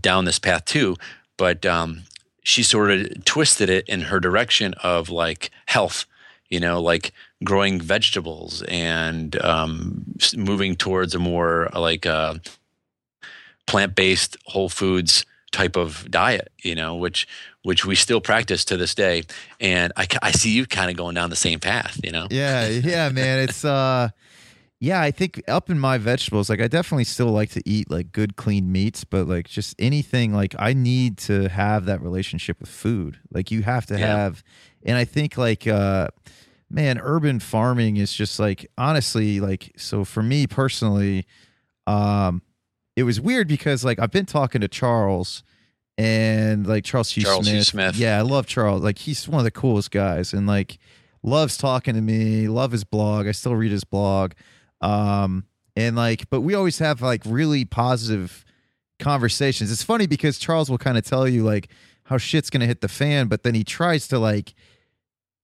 down 0.00 0.24
this 0.26 0.38
path 0.38 0.64
too. 0.66 0.96
But 1.38 1.64
um, 1.64 2.02
she 2.42 2.62
sort 2.62 2.90
of 2.90 3.24
twisted 3.24 3.68
it 3.68 3.88
in 3.88 4.02
her 4.02 4.20
direction 4.20 4.74
of 4.82 5.10
like 5.10 5.50
health, 5.66 6.06
you 6.48 6.60
know, 6.60 6.80
like 6.80 7.12
growing 7.44 7.80
vegetables 7.80 8.62
and 8.62 9.40
um, 9.42 10.04
moving 10.36 10.76
towards 10.76 11.14
a 11.14 11.18
more 11.18 11.68
like 11.74 12.06
uh, 12.06 12.34
plant 13.66 13.94
based 13.94 14.36
whole 14.46 14.68
foods 14.68 15.24
type 15.52 15.76
of 15.76 16.10
diet, 16.10 16.50
you 16.62 16.74
know, 16.74 16.94
which 16.94 17.26
which 17.62 17.84
we 17.84 17.94
still 17.94 18.20
practice 18.20 18.64
to 18.64 18.76
this 18.76 18.94
day. 18.94 19.24
And 19.60 19.92
I, 19.96 20.06
I 20.22 20.30
see 20.30 20.50
you 20.50 20.66
kind 20.66 20.90
of 20.90 20.96
going 20.96 21.14
down 21.14 21.30
the 21.30 21.36
same 21.36 21.60
path, 21.60 22.00
you 22.02 22.10
know. 22.10 22.26
Yeah, 22.30 22.68
yeah, 22.68 23.10
man. 23.10 23.40
It's 23.40 23.64
uh 23.64 24.10
yeah, 24.82 25.02
I 25.02 25.10
think 25.10 25.42
up 25.46 25.68
in 25.68 25.78
my 25.78 25.98
vegetables, 25.98 26.48
like 26.48 26.60
I 26.60 26.66
definitely 26.66 27.04
still 27.04 27.26
like 27.26 27.50
to 27.50 27.62
eat 27.66 27.90
like 27.90 28.12
good 28.12 28.36
clean 28.36 28.72
meats, 28.72 29.04
but 29.04 29.28
like 29.28 29.46
just 29.46 29.74
anything 29.78 30.32
like 30.32 30.54
I 30.58 30.72
need 30.72 31.18
to 31.18 31.50
have 31.50 31.84
that 31.84 32.00
relationship 32.00 32.58
with 32.60 32.70
food. 32.70 33.18
Like 33.30 33.50
you 33.50 33.62
have 33.62 33.84
to 33.86 33.98
yeah. 33.98 34.06
have 34.06 34.42
and 34.82 34.96
I 34.96 35.04
think 35.04 35.36
like 35.36 35.66
uh 35.66 36.08
man, 36.70 36.98
urban 36.98 37.40
farming 37.40 37.98
is 37.98 38.14
just 38.14 38.40
like 38.40 38.70
honestly 38.78 39.38
like 39.38 39.72
so 39.76 40.02
for 40.02 40.22
me 40.22 40.46
personally 40.46 41.26
um 41.86 42.40
it 42.96 43.02
was 43.02 43.20
weird 43.20 43.48
because 43.48 43.84
like 43.84 43.98
I've 43.98 44.10
been 44.10 44.26
talking 44.26 44.62
to 44.62 44.68
Charles 44.68 45.42
and 45.98 46.66
like 46.66 46.84
Charles 46.84 47.10
Hugh 47.10 47.24
Charles 47.24 47.44
Smith. 47.44 47.54
Hugh 47.54 47.64
Smith. 47.64 47.96
Yeah, 47.96 48.18
I 48.18 48.22
love 48.22 48.46
Charles. 48.46 48.82
Like 48.82 48.96
he's 48.96 49.28
one 49.28 49.40
of 49.40 49.44
the 49.44 49.50
coolest 49.50 49.90
guys 49.90 50.32
and 50.32 50.46
like 50.46 50.78
loves 51.22 51.58
talking 51.58 51.94
to 51.96 52.00
me, 52.00 52.48
love 52.48 52.72
his 52.72 52.84
blog. 52.84 53.26
I 53.26 53.32
still 53.32 53.54
read 53.54 53.72
his 53.72 53.84
blog. 53.84 54.32
Um 54.80 55.44
and 55.76 55.96
like 55.96 56.28
but 56.30 56.40
we 56.40 56.54
always 56.54 56.78
have 56.78 57.02
like 57.02 57.22
really 57.24 57.64
positive 57.64 58.44
conversations. 58.98 59.72
It's 59.72 59.82
funny 59.82 60.06
because 60.06 60.38
Charles 60.38 60.70
will 60.70 60.78
kind 60.78 60.98
of 60.98 61.04
tell 61.04 61.26
you 61.26 61.42
like 61.42 61.68
how 62.04 62.18
shit's 62.18 62.50
to 62.50 62.66
hit 62.66 62.80
the 62.80 62.88
fan, 62.88 63.28
but 63.28 63.42
then 63.42 63.54
he 63.54 63.64
tries 63.64 64.08
to 64.08 64.18
like 64.18 64.54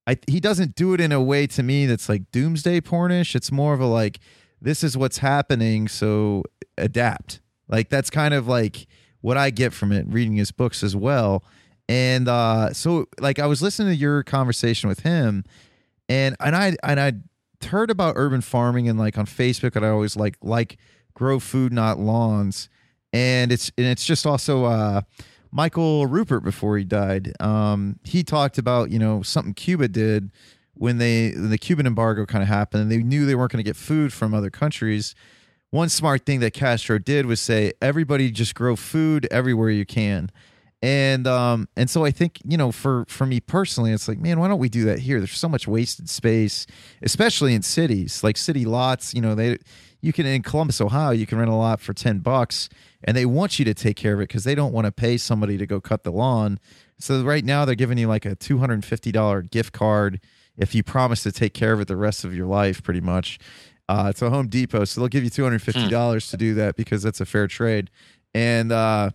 I 0.06 0.18
he 0.28 0.40
doesn't 0.40 0.74
do 0.74 0.94
it 0.94 1.00
in 1.00 1.12
a 1.12 1.22
way 1.22 1.46
to 1.48 1.62
me 1.62 1.86
that's 1.86 2.08
like 2.08 2.30
doomsday 2.30 2.80
pornish. 2.80 3.34
It's 3.34 3.50
more 3.50 3.74
of 3.74 3.80
a 3.80 3.86
like 3.86 4.20
this 4.60 4.84
is 4.84 4.96
what's 4.96 5.18
happening, 5.18 5.88
so 5.88 6.44
adapt. 6.78 7.40
Like 7.68 7.88
that's 7.88 8.10
kind 8.10 8.34
of 8.34 8.46
like 8.46 8.86
what 9.20 9.36
I 9.36 9.50
get 9.50 9.72
from 9.72 9.92
it 9.92 10.06
reading 10.08 10.36
his 10.36 10.52
books 10.52 10.82
as 10.82 10.94
well. 10.94 11.44
And 11.88 12.28
uh 12.28 12.72
so 12.72 13.06
like 13.20 13.38
I 13.38 13.46
was 13.46 13.62
listening 13.62 13.88
to 13.88 13.96
your 13.96 14.22
conversation 14.22 14.88
with 14.88 15.00
him 15.00 15.44
and 16.08 16.36
and 16.40 16.54
I 16.54 16.76
and 16.82 17.00
I 17.00 17.12
heard 17.66 17.90
about 17.90 18.14
urban 18.16 18.40
farming 18.40 18.88
and 18.88 18.98
like 18.98 19.18
on 19.18 19.26
Facebook 19.26 19.76
and 19.76 19.84
I 19.84 19.90
always 19.90 20.16
like 20.16 20.36
like 20.42 20.78
grow 21.14 21.38
food 21.38 21.72
not 21.72 21.98
lawns 21.98 22.68
and 23.12 23.52
it's 23.52 23.70
and 23.78 23.86
it's 23.86 24.04
just 24.04 24.26
also 24.26 24.64
uh 24.64 25.02
Michael 25.52 26.06
Ruppert 26.06 26.44
before 26.44 26.76
he 26.76 26.84
died. 26.84 27.32
Um, 27.40 27.98
he 28.04 28.22
talked 28.22 28.58
about 28.58 28.90
you 28.90 28.98
know 28.98 29.22
something 29.22 29.54
Cuba 29.54 29.88
did 29.88 30.30
when 30.74 30.98
they 30.98 31.30
when 31.30 31.50
the 31.50 31.56
Cuban 31.56 31.86
embargo 31.86 32.26
kind 32.26 32.42
of 32.42 32.48
happened, 32.48 32.82
and 32.82 32.92
they 32.92 32.98
knew 32.98 33.24
they 33.24 33.34
weren't 33.34 33.52
going 33.52 33.64
to 33.64 33.68
get 33.68 33.76
food 33.76 34.12
from 34.12 34.34
other 34.34 34.50
countries. 34.50 35.14
One 35.70 35.88
smart 35.88 36.26
thing 36.26 36.40
that 36.40 36.52
Castro 36.52 36.98
did 36.98 37.26
was 37.26 37.40
say 37.40 37.72
everybody 37.80 38.30
just 38.30 38.54
grow 38.54 38.76
food 38.76 39.26
everywhere 39.30 39.70
you 39.70 39.86
can, 39.86 40.30
and 40.82 41.26
um 41.26 41.68
and 41.76 41.88
so 41.88 42.04
I 42.04 42.10
think 42.10 42.38
you 42.44 42.56
know 42.56 42.72
for 42.72 43.04
for 43.08 43.26
me 43.26 43.40
personally, 43.40 43.92
it's 43.92 44.08
like 44.08 44.18
man, 44.18 44.38
why 44.40 44.48
don't 44.48 44.58
we 44.58 44.68
do 44.68 44.84
that 44.84 45.00
here? 45.00 45.18
There's 45.18 45.32
so 45.32 45.48
much 45.48 45.66
wasted 45.66 46.08
space, 46.08 46.66
especially 47.02 47.54
in 47.54 47.62
cities 47.62 48.22
like 48.22 48.36
city 48.36 48.64
lots. 48.64 49.14
You 49.14 49.20
know 49.20 49.34
they 49.34 49.58
you 50.00 50.12
can 50.12 50.26
in 50.26 50.42
Columbus, 50.42 50.80
Ohio, 50.80 51.10
you 51.10 51.26
can 51.26 51.38
rent 51.38 51.50
a 51.50 51.54
lot 51.54 51.80
for 51.80 51.92
ten 51.92 52.18
bucks 52.18 52.68
and 53.02 53.16
they 53.16 53.26
want 53.26 53.58
you 53.58 53.64
to 53.64 53.74
take 53.74 53.96
care 53.96 54.14
of 54.14 54.20
it 54.20 54.28
because 54.28 54.44
they 54.44 54.54
don't 54.54 54.72
want 54.72 54.84
to 54.84 54.92
pay 54.92 55.16
somebody 55.16 55.56
to 55.58 55.66
go 55.66 55.80
cut 55.80 56.04
the 56.04 56.12
lawn. 56.12 56.58
So 56.98 57.22
right 57.22 57.44
now 57.44 57.64
they're 57.64 57.74
giving 57.74 57.98
you 57.98 58.08
like 58.08 58.24
a 58.24 58.34
two 58.34 58.58
hundred 58.58 58.74
and 58.74 58.84
fifty 58.84 59.12
dollar 59.12 59.42
gift 59.42 59.72
card 59.72 60.20
if 60.56 60.74
you 60.74 60.82
promise 60.82 61.22
to 61.22 61.32
take 61.32 61.54
care 61.54 61.72
of 61.72 61.80
it 61.80 61.88
the 61.88 61.96
rest 61.96 62.24
of 62.24 62.34
your 62.34 62.46
life, 62.46 62.82
pretty 62.82 63.00
much. 63.00 63.38
Uh, 63.88 64.06
it's 64.10 64.22
a 64.22 64.30
Home 64.30 64.48
Depot, 64.48 64.84
so 64.84 65.00
they'll 65.00 65.08
give 65.08 65.22
you 65.22 65.30
two 65.30 65.44
hundred 65.44 65.62
fifty 65.62 65.88
dollars 65.88 66.30
to 66.30 66.36
do 66.36 66.54
that 66.54 66.76
because 66.76 67.02
that's 67.02 67.20
a 67.20 67.26
fair 67.26 67.46
trade. 67.46 67.90
And 68.34 68.72
uh, 68.72 69.10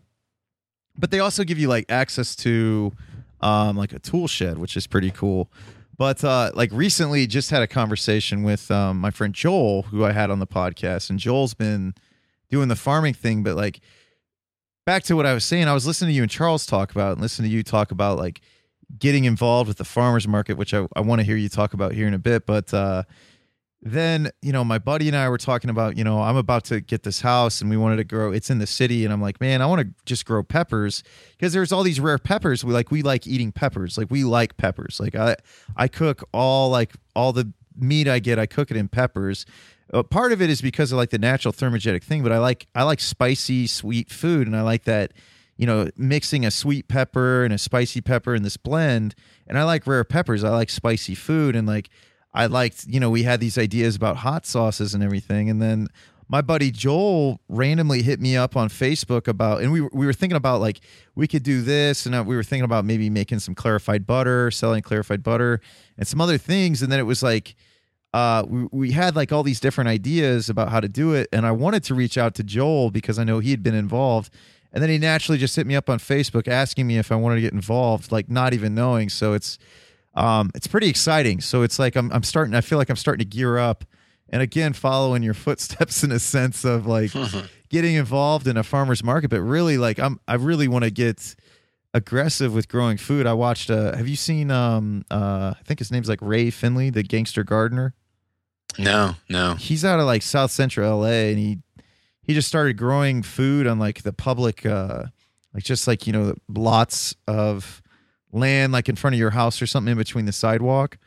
but 1.02 1.12
they 1.12 1.20
also 1.20 1.44
give 1.44 1.60
you 1.60 1.68
like 1.68 1.92
access 1.92 2.36
to 2.38 2.94
um, 3.42 3.76
like 3.76 3.92
a 3.92 4.00
tool 4.00 4.28
shed, 4.28 4.60
which 4.60 4.78
is 4.78 4.88
pretty 4.88 5.12
cool. 5.12 5.52
But 5.98 6.24
uh, 6.24 6.52
like 6.54 6.72
recently, 6.72 7.28
just 7.28 7.50
had 7.50 7.62
a 7.62 7.68
conversation 7.68 8.44
with 8.44 8.72
um, 8.72 9.00
my 9.00 9.12
friend 9.12 9.34
Joel, 9.34 9.84
who 9.84 10.06
I 10.06 10.14
had 10.14 10.32
on 10.32 10.40
the 10.40 10.48
podcast, 10.48 11.10
and 11.10 11.20
Joel's 11.20 11.54
been 11.54 11.96
doing 12.50 12.68
the 12.68 12.76
farming 12.76 13.16
thing, 13.16 13.44
but 13.44 13.56
like 13.56 13.82
back 14.86 15.04
to 15.04 15.16
what 15.16 15.26
I 15.26 15.34
was 15.34 15.44
saying, 15.44 15.68
I 15.68 15.74
was 15.74 15.88
listening 15.88 16.10
to 16.10 16.14
you 16.14 16.22
and 16.22 16.32
Charles 16.32 16.66
talk 16.66 16.92
about 16.92 17.14
and 17.14 17.22
listening 17.22 17.50
to 17.50 17.56
you 17.56 17.64
talk 17.64 17.92
about 17.92 18.18
like 18.18 18.42
getting 19.00 19.26
involved 19.26 19.68
with 19.68 19.78
the 19.78 19.86
farmers 19.86 20.28
market, 20.28 20.58
which 20.58 20.74
I, 20.74 20.88
I 20.96 21.02
want 21.02 21.20
to 21.20 21.24
hear 21.24 21.36
you 21.36 21.50
talk 21.50 21.74
about 21.74 21.94
here 21.94 22.08
in 22.08 22.14
a 22.14 22.20
bit. 22.20 22.46
But 22.46 22.74
uh, 22.74 23.04
then, 23.82 24.30
you 24.41 24.52
know, 24.52 24.63
my 24.63 24.78
buddy 24.78 25.08
and 25.08 25.17
I 25.17 25.28
were 25.30 25.38
talking 25.38 25.70
about, 25.70 25.98
you 25.98 26.04
know, 26.04 26.22
I'm 26.22 26.36
about 26.36 26.65
to 26.65 26.82
get 26.82 27.04
this 27.04 27.22
house 27.22 27.62
and 27.62 27.70
we 27.70 27.78
wanted 27.78 27.98
to 27.98 28.04
grow, 28.04 28.32
it's 28.32 28.50
in 28.50 28.60
the 28.60 28.67
city. 28.67 29.04
And 29.04 29.13
I'm 29.13 29.22
like, 29.22 29.41
man, 29.41 29.62
I 29.62 29.65
want 29.65 29.82
to 29.82 29.94
just 30.06 30.26
grow 30.26 30.44
peppers 30.44 31.04
because 31.32 31.54
there's 31.54 31.72
all 31.72 31.82
these 31.82 32.00
rare 32.00 32.20
peppers. 32.20 32.63
We 32.63 32.74
like, 32.74 32.91
we 32.91 33.02
like 33.02 33.26
eating 33.26 33.52
peppers. 33.52 33.98
Like 33.98 34.12
we 34.12 34.24
like 34.24 34.58
peppers. 34.58 35.00
Like 35.00 35.15
I, 35.15 35.36
I 35.76 35.88
cook 35.88 36.24
all 36.32 36.70
like 36.70 36.94
all 37.15 37.34
the 37.34 37.52
meat 37.76 38.08
I 38.08 38.20
get, 38.20 38.38
I 38.38 38.46
cook 38.46 38.70
it 38.70 38.78
in 38.78 38.88
peppers 38.88 39.46
uh, 39.94 40.04
part 40.04 40.32
of 40.32 40.41
it 40.41 40.50
is 40.50 40.62
because 40.62 40.91
of 40.91 40.98
like 40.98 41.10
the 41.10 41.20
natural 41.20 41.54
thermogenic 41.54 42.04
thing, 42.04 42.24
but 42.24 42.32
I 42.32 42.38
like 42.38 42.67
I 42.74 42.84
like 42.84 43.00
spicy 43.00 43.67
sweet 43.67 44.10
food, 44.10 44.48
and 44.48 44.56
I 44.56 44.62
like 44.62 44.86
that 44.86 45.12
you 45.58 45.67
know 45.67 45.89
mixing 45.98 46.46
a 46.46 46.52
sweet 46.52 46.88
pepper 46.88 47.44
and 47.44 47.54
a 47.54 47.58
spicy 47.58 48.02
pepper 48.02 48.34
in 48.34 48.44
this 48.44 48.58
blend. 48.58 49.15
And 49.48 49.58
I 49.58 49.63
like 49.63 49.86
rare 49.86 50.04
peppers. 50.04 50.44
I 50.44 50.50
like 50.50 50.70
spicy 50.70 51.15
food, 51.15 51.56
and 51.56 51.67
like 51.67 51.89
I 52.34 52.46
liked 52.46 52.86
you 52.88 53.00
know 53.00 53.10
we 53.10 53.24
had 53.24 53.39
these 53.39 53.58
ideas 53.58 53.96
about 53.96 54.17
hot 54.17 54.46
sauces 54.46 54.94
and 54.94 55.04
everything, 55.04 55.50
and 55.50 55.62
then 55.62 55.88
my 56.28 56.41
buddy 56.41 56.72
Joel 56.72 57.41
randomly 57.50 58.02
hit 58.02 58.22
me 58.22 58.38
up 58.38 58.56
on 58.56 58.70
Facebook 58.70 59.28
about, 59.28 59.62
and 59.62 59.72
we 59.72 59.82
we 59.82 60.06
were 60.06 60.13
thinking 60.13 60.38
about 60.38 60.62
like 60.62 60.80
we 61.15 61.28
could 61.28 61.44
do 61.44 61.62
this, 61.62 62.06
and 62.06 62.15
uh, 62.15 62.24
we 62.26 62.36
were 62.36 62.44
thinking 62.44 62.65
about 62.65 62.86
maybe 62.86 63.10
making 63.10 63.39
some 63.39 63.56
clarified 63.56 64.08
butter, 64.08 64.50
selling 64.52 64.82
clarified 64.82 65.24
butter, 65.24 65.60
and 65.98 66.08
some 66.08 66.22
other 66.22 66.38
things, 66.38 66.82
and 66.82 66.91
then 66.91 67.00
it 67.00 67.04
was 67.04 67.22
like 67.22 67.56
uh, 68.13 68.44
we, 68.48 68.67
we 68.72 68.91
had 68.91 69.15
like 69.15 69.32
all 69.32 69.44
these 69.44 69.60
different 69.60 69.88
ideas 69.88 70.50
about 70.50 70.70
how 70.70 70.80
to 70.80 70.89
do 70.89 71.13
it. 71.13 71.28
And 71.32 71.46
I 71.46 71.52
wanted 71.52 71.84
to 71.86 71.96
reach 71.96 72.17
out 72.17 72.36
to 72.36 72.44
Joel 72.44 72.91
because 72.91 73.17
I 73.17 73.24
know 73.24 73.39
he 73.39 73.52
had 73.52 73.63
been 73.63 73.76
involved. 73.76 74.34
And 74.74 74.82
then 74.82 74.89
he 74.89 74.98
naturally 74.98 75.38
just 75.38 75.56
hit 75.56 75.67
me 75.67 75.76
up 75.76 75.89
on 75.89 76.00
Facebook 76.00 76.48
asking 76.48 76.88
me 76.88 76.98
if 76.98 77.12
I 77.12 77.15
wanted 77.15 77.36
to 77.36 77.41
get 77.41 77.54
involved, 77.54 78.12
like 78.12 78.30
not 78.30 78.54
even 78.54 78.74
knowing. 78.74 79.10
So 79.10 79.34
it's, 79.34 79.58
um, 80.13 80.52
it's 80.56 80.67
pretty 80.67 80.88
exciting. 80.89 81.41
So 81.41 81.62
it's 81.62 81.80
like 81.80 81.95
I'm, 81.95 82.12
I'm 82.12 82.24
starting, 82.24 82.54
I 82.54 82.62
feel 82.62 82.78
like 82.78 82.89
I'm 82.89 82.95
starting 82.95 83.19
to 83.26 83.30
gear 83.30 83.58
up. 83.58 83.86
And 84.30 84.41
again, 84.41 84.74
following 84.74 85.24
your 85.24 85.34
footsteps 85.45 86.04
in 86.04 86.12
a 86.12 86.19
sense 86.19 86.63
of 86.63 86.86
like 86.86 87.12
getting 87.69 87.95
involved 87.95 88.47
in 88.47 88.58
a 88.58 88.63
farmer's 88.63 89.04
market, 89.04 89.30
but 89.30 89.41
really 89.41 89.78
like 89.78 90.00
I'm, 90.00 90.19
I 90.28 90.36
really 90.36 90.67
want 90.67 90.84
to 90.84 90.91
get 90.91 91.36
aggressive 91.93 92.54
with 92.54 92.67
growing 92.69 92.97
food. 92.97 93.28
I 93.28 93.34
watched, 93.34 93.69
uh, 93.69 93.95
have 93.95 94.08
you 94.08 94.15
seen, 94.15 94.50
um, 94.52 95.04
uh, 95.12 95.54
I 95.60 95.63
think 95.63 95.80
his 95.80 95.91
name's 95.91 96.08
like 96.08 96.21
Ray 96.21 96.50
Finley, 96.50 96.89
the 96.89 97.04
gangster 97.04 97.43
gardener. 97.43 97.93
No, 98.78 99.15
no. 99.30 99.56
He's 99.56 99.84
out 99.84 100.00
of 100.00 100.06
like 100.06 100.21
South 100.21 100.52
Central 100.52 101.00
LA 101.02 101.08
and 101.08 101.38
he 101.38 101.60
he 102.24 102.34
just 102.34 102.47
started 102.47 102.78
growing 102.78 103.24
food 103.24 103.67
on 103.67 103.80
like 103.80 104.04
the 104.04 104.13
public 104.13 104.65
uh 104.65 105.06
like 105.54 105.63
just 105.63 105.88
like, 105.88 106.08
you 106.08 106.13
know, 106.13 106.34
lots 106.47 107.15
of 107.28 107.81
land 108.32 108.72
like 108.74 108.88
in 108.89 108.96
front 108.96 109.13
of 109.15 109.20
your 109.20 109.32
house 109.32 109.62
or 109.62 109.67
something 109.67 109.91
in 109.94 109.98
between 109.98 110.26
the 110.26 110.32
sidewalk. 110.32 110.98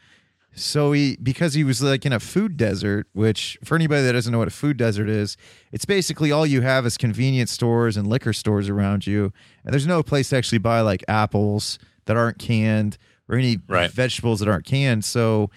So 0.57 0.93
he 0.93 1.17
because 1.21 1.55
he 1.55 1.65
was 1.65 1.83
like 1.83 2.07
in 2.07 2.13
a 2.13 2.21
food 2.21 2.57
desert, 2.57 3.09
which 3.13 3.59
for 3.65 3.75
anybody 3.75 4.03
that 4.03 4.13
doesn't 4.13 4.31
know 4.31 4.39
what 4.39 4.47
a 4.49 4.53
food 4.53 4.77
desert 4.77 5.09
is, 5.09 5.37
it's 5.73 5.85
basically 5.85 6.31
all 6.31 6.47
you 6.47 6.61
have 6.61 6.87
is 6.87 6.97
convenience 6.97 7.51
stores 7.51 7.97
and 7.97 8.07
liquor 8.07 8.33
stores 8.33 8.69
around 8.69 9.05
you. 9.07 9.33
And 9.65 9.73
there's 9.73 9.87
no 9.87 10.03
place 10.05 10.29
to 10.29 10.37
actually 10.37 10.59
buy 10.59 10.81
like 10.83 11.03
apples 11.09 11.79
that 12.05 12.17
aren't 12.17 12.39
canned 12.39 12.99
or 13.29 13.37
any 13.37 13.59
Right. 13.67 13.91
vegetables 13.91 14.39
that 14.41 14.49
aren't 14.49 14.65
canned. 14.65 15.05
So 15.05 15.51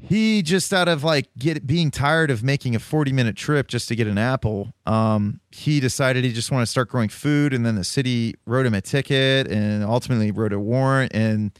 he 0.00 0.42
just 0.42 0.72
out 0.72 0.86
of 0.88 1.02
like 1.02 1.28
get 1.38 1.66
being 1.66 1.90
tired 1.90 2.30
of 2.30 2.42
making 2.44 2.76
a 2.76 2.78
40 2.78 3.12
minute 3.12 3.34
trip 3.36 3.66
just 3.68 3.88
to 3.88 3.96
get 3.96 4.06
an 4.06 4.16
apple 4.18 4.72
um 4.86 5.40
he 5.50 5.80
decided 5.80 6.24
he 6.24 6.32
just 6.32 6.50
wanted 6.52 6.66
to 6.66 6.70
start 6.70 6.88
growing 6.88 7.08
food 7.08 7.52
and 7.52 7.66
then 7.66 7.74
the 7.74 7.82
city 7.84 8.34
wrote 8.46 8.64
him 8.64 8.74
a 8.74 8.80
ticket 8.80 9.48
and 9.48 9.82
ultimately 9.82 10.30
wrote 10.30 10.52
a 10.52 10.60
warrant 10.60 11.12
and 11.14 11.50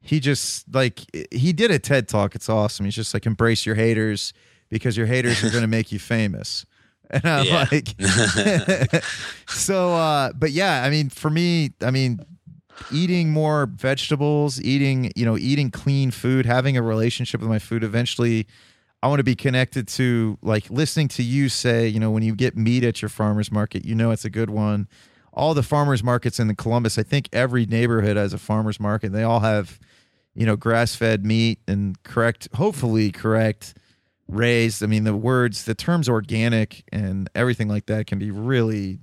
he 0.00 0.20
just 0.20 0.64
like 0.72 1.00
he 1.32 1.52
did 1.52 1.70
a 1.72 1.78
ted 1.78 2.08
talk. 2.08 2.34
It's 2.36 2.48
awesome. 2.48 2.84
He's 2.86 2.94
just 2.94 3.12
like 3.12 3.26
embrace 3.26 3.66
your 3.66 3.74
haters 3.74 4.32
because 4.70 4.96
your 4.96 5.06
haters 5.06 5.42
are 5.44 5.50
going 5.50 5.62
to 5.62 5.66
make 5.68 5.90
you 5.92 5.98
famous. 5.98 6.64
And 7.10 7.24
i'm 7.26 7.46
Yeah. 7.46 7.66
like 7.72 7.94
so 9.48 9.94
uh 9.94 10.32
but 10.34 10.50
yeah 10.50 10.82
i 10.84 10.90
mean 10.90 11.08
for 11.08 11.30
me 11.30 11.70
i 11.82 11.90
mean 11.90 12.20
eating 12.92 13.30
more 13.30 13.66
vegetables, 13.66 14.60
eating, 14.60 15.12
you 15.16 15.24
know, 15.24 15.36
eating 15.36 15.70
clean 15.70 16.10
food, 16.10 16.46
having 16.46 16.76
a 16.76 16.82
relationship 16.82 17.40
with 17.40 17.48
my 17.48 17.58
food 17.58 17.84
eventually 17.84 18.46
I 19.02 19.06
want 19.06 19.20
to 19.20 19.24
be 19.24 19.36
connected 19.36 19.86
to 19.88 20.38
like 20.42 20.70
listening 20.70 21.08
to 21.08 21.22
you 21.22 21.48
say, 21.48 21.86
you 21.86 22.00
know, 22.00 22.10
when 22.10 22.22
you 22.22 22.34
get 22.34 22.56
meat 22.56 22.82
at 22.82 23.00
your 23.00 23.08
farmers 23.08 23.52
market, 23.52 23.84
you 23.84 23.94
know 23.94 24.10
it's 24.10 24.24
a 24.24 24.30
good 24.30 24.50
one. 24.50 24.88
All 25.32 25.54
the 25.54 25.62
farmers 25.62 26.02
markets 26.02 26.40
in 26.40 26.48
the 26.48 26.54
Columbus, 26.54 26.98
I 26.98 27.04
think 27.04 27.28
every 27.32 27.64
neighborhood 27.64 28.16
has 28.16 28.32
a 28.32 28.38
farmers 28.38 28.80
market. 28.80 29.12
They 29.12 29.22
all 29.22 29.40
have, 29.40 29.78
you 30.34 30.44
know, 30.46 30.56
grass-fed 30.56 31.24
meat 31.24 31.60
and 31.68 32.02
correct, 32.02 32.48
hopefully 32.54 33.12
correct 33.12 33.74
raised. 34.26 34.82
I 34.82 34.86
mean, 34.86 35.04
the 35.04 35.14
words, 35.14 35.64
the 35.64 35.76
terms 35.76 36.08
organic 36.08 36.82
and 36.90 37.30
everything 37.36 37.68
like 37.68 37.86
that 37.86 38.08
can 38.08 38.18
be 38.18 38.32
really 38.32 38.98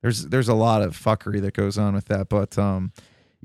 there's 0.00 0.26
there's 0.28 0.48
a 0.48 0.54
lot 0.54 0.80
of 0.82 0.96
fuckery 0.96 1.40
that 1.42 1.54
goes 1.54 1.76
on 1.76 1.94
with 1.94 2.06
that, 2.06 2.30
but 2.30 2.58
um 2.58 2.92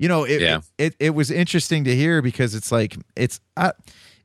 you 0.00 0.08
know, 0.08 0.24
it, 0.24 0.40
Yeah. 0.40 0.60
it 0.78 0.94
it 0.98 1.10
was 1.10 1.30
interesting 1.30 1.84
to 1.84 1.94
hear 1.94 2.22
because 2.22 2.54
it's 2.54 2.72
like 2.72 2.96
it's 3.14 3.38
I, 3.56 3.72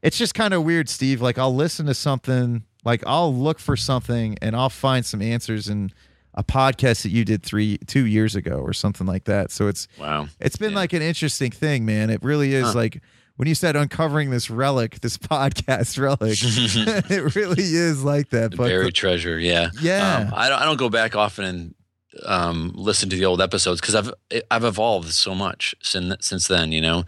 it's 0.01 0.17
just 0.17 0.33
kind 0.33 0.53
of 0.53 0.63
weird, 0.63 0.87
Steve. 0.89 1.21
Like 1.21 1.37
I'll 1.37 1.53
listen 1.55 1.85
to 1.87 1.93
something, 1.93 2.63
like 2.85 3.03
I'll 3.05 3.33
look 3.35 3.59
for 3.59 3.75
something, 3.75 4.37
and 4.41 4.55
I'll 4.55 4.69
find 4.69 5.05
some 5.05 5.21
answers 5.21 5.67
in 5.67 5.91
a 6.33 6.43
podcast 6.43 7.03
that 7.03 7.09
you 7.09 7.25
did 7.25 7.43
three 7.43 7.77
two 7.87 8.05
years 8.05 8.35
ago 8.35 8.55
or 8.57 8.71
something 8.73 9.05
like 9.05 9.25
that. 9.25 9.51
So 9.51 9.67
it's 9.67 9.87
Wow. 9.99 10.27
it's 10.39 10.55
been 10.57 10.71
Yeah. 10.71 10.77
like 10.77 10.93
an 10.93 11.01
interesting 11.01 11.51
thing, 11.51 11.85
man. 11.85 12.09
It 12.09 12.23
really 12.23 12.53
is 12.53 12.67
Huh. 12.67 12.73
like 12.73 13.01
when 13.37 13.49
you 13.49 13.55
said 13.55 13.75
uncovering 13.75 14.29
this 14.29 14.49
relic, 14.49 15.01
this 15.01 15.17
podcast 15.35 15.97
relic, 15.99 16.37
it 17.11 17.35
really 17.35 17.63
is 17.63 18.01
like 18.01 18.29
that. 18.29 18.51
The 18.51 18.57
But 18.57 18.67
buried 18.69 18.95
treasure. 18.95 19.37
Yeah. 19.37 19.71
yeah, 19.81 20.19
Um, 20.27 20.33
I 20.33 20.47
don't. 20.49 20.61
I 20.61 20.65
don't 20.65 20.77
go 20.77 20.89
back 20.89 21.15
often 21.17 21.43
and 21.45 21.75
um, 22.23 22.71
listen 22.75 23.09
to 23.09 23.15
the 23.15 23.25
old 23.25 23.41
episodes 23.41 23.81
because 23.81 23.95
I've 23.95 24.13
I've 24.49 24.63
evolved 24.63 25.11
so 25.11 25.35
much 25.35 25.75
since 25.81 26.15
since 26.25 26.47
then. 26.47 26.71
You 26.71 26.81
know, 26.81 27.03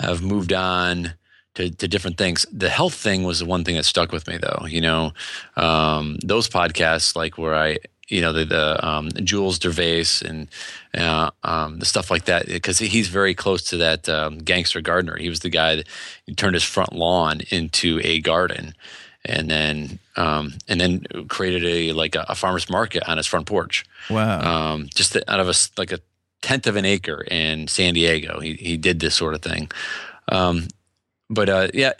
I've 0.00 0.22
moved 0.22 0.52
on 0.52 1.14
to, 1.54 1.70
to 1.70 1.88
different 1.88 2.18
things. 2.18 2.46
The 2.52 2.68
health 2.68 2.94
thing 2.94 3.24
was 3.24 3.40
the 3.40 3.46
one 3.46 3.64
thing 3.64 3.76
that 3.76 3.84
stuck 3.84 4.12
with 4.12 4.28
me, 4.28 4.38
though. 4.38 4.66
You 4.66 4.80
know, 4.80 5.12
um, 5.56 6.16
those 6.22 6.48
podcasts 6.48 7.16
like 7.16 7.38
where 7.38 7.54
I. 7.54 7.78
You 8.08 8.20
know 8.20 8.32
the 8.32 8.44
the 8.44 8.86
um, 8.86 9.08
Jules 9.24 9.58
Dervaes 9.58 10.22
and 10.22 10.46
uh, 10.96 11.32
um, 11.42 11.80
the 11.80 11.84
stuff 11.84 12.08
like 12.08 12.26
that 12.26 12.46
because 12.46 12.78
he's 12.78 13.08
very 13.08 13.34
close 13.34 13.64
to 13.64 13.78
that 13.78 14.08
um, 14.08 14.38
gangster 14.38 14.80
gardener. 14.80 15.16
He 15.16 15.28
was 15.28 15.40
the 15.40 15.48
guy 15.48 15.74
that 15.74 15.88
turned 16.36 16.54
his 16.54 16.62
front 16.62 16.92
lawn 16.92 17.40
into 17.50 18.00
a 18.04 18.20
garden, 18.20 18.76
and 19.26 19.50
then 19.50 19.98
um, 20.16 20.54
and 20.68 20.80
then 20.80 21.04
created 21.28 21.64
a 21.64 21.92
like 21.92 22.14
a, 22.14 22.24
a 22.28 22.34
farmer's 22.34 22.70
market 22.70 23.02
on 23.08 23.16
his 23.16 23.26
front 23.26 23.46
porch, 23.46 23.84
wow, 24.08 24.40
um, 24.72 24.88
just 24.94 25.16
out 25.28 25.40
of 25.40 25.48
a 25.48 25.54
like 25.76 25.92
a 25.92 26.00
tenth 26.42 26.66
of 26.66 26.76
an 26.76 26.84
acre 26.84 27.24
in 27.30 27.68
San 27.68 27.94
Diego. 27.94 28.40
He 28.40 28.54
he 28.54 28.76
did 28.76 29.00
this 29.00 29.14
sort 29.14 29.34
of 29.34 29.42
thing. 29.42 29.70
Um, 30.28 30.68
but 31.28 31.48
uh, 31.48 31.68
yeah, 31.74 31.92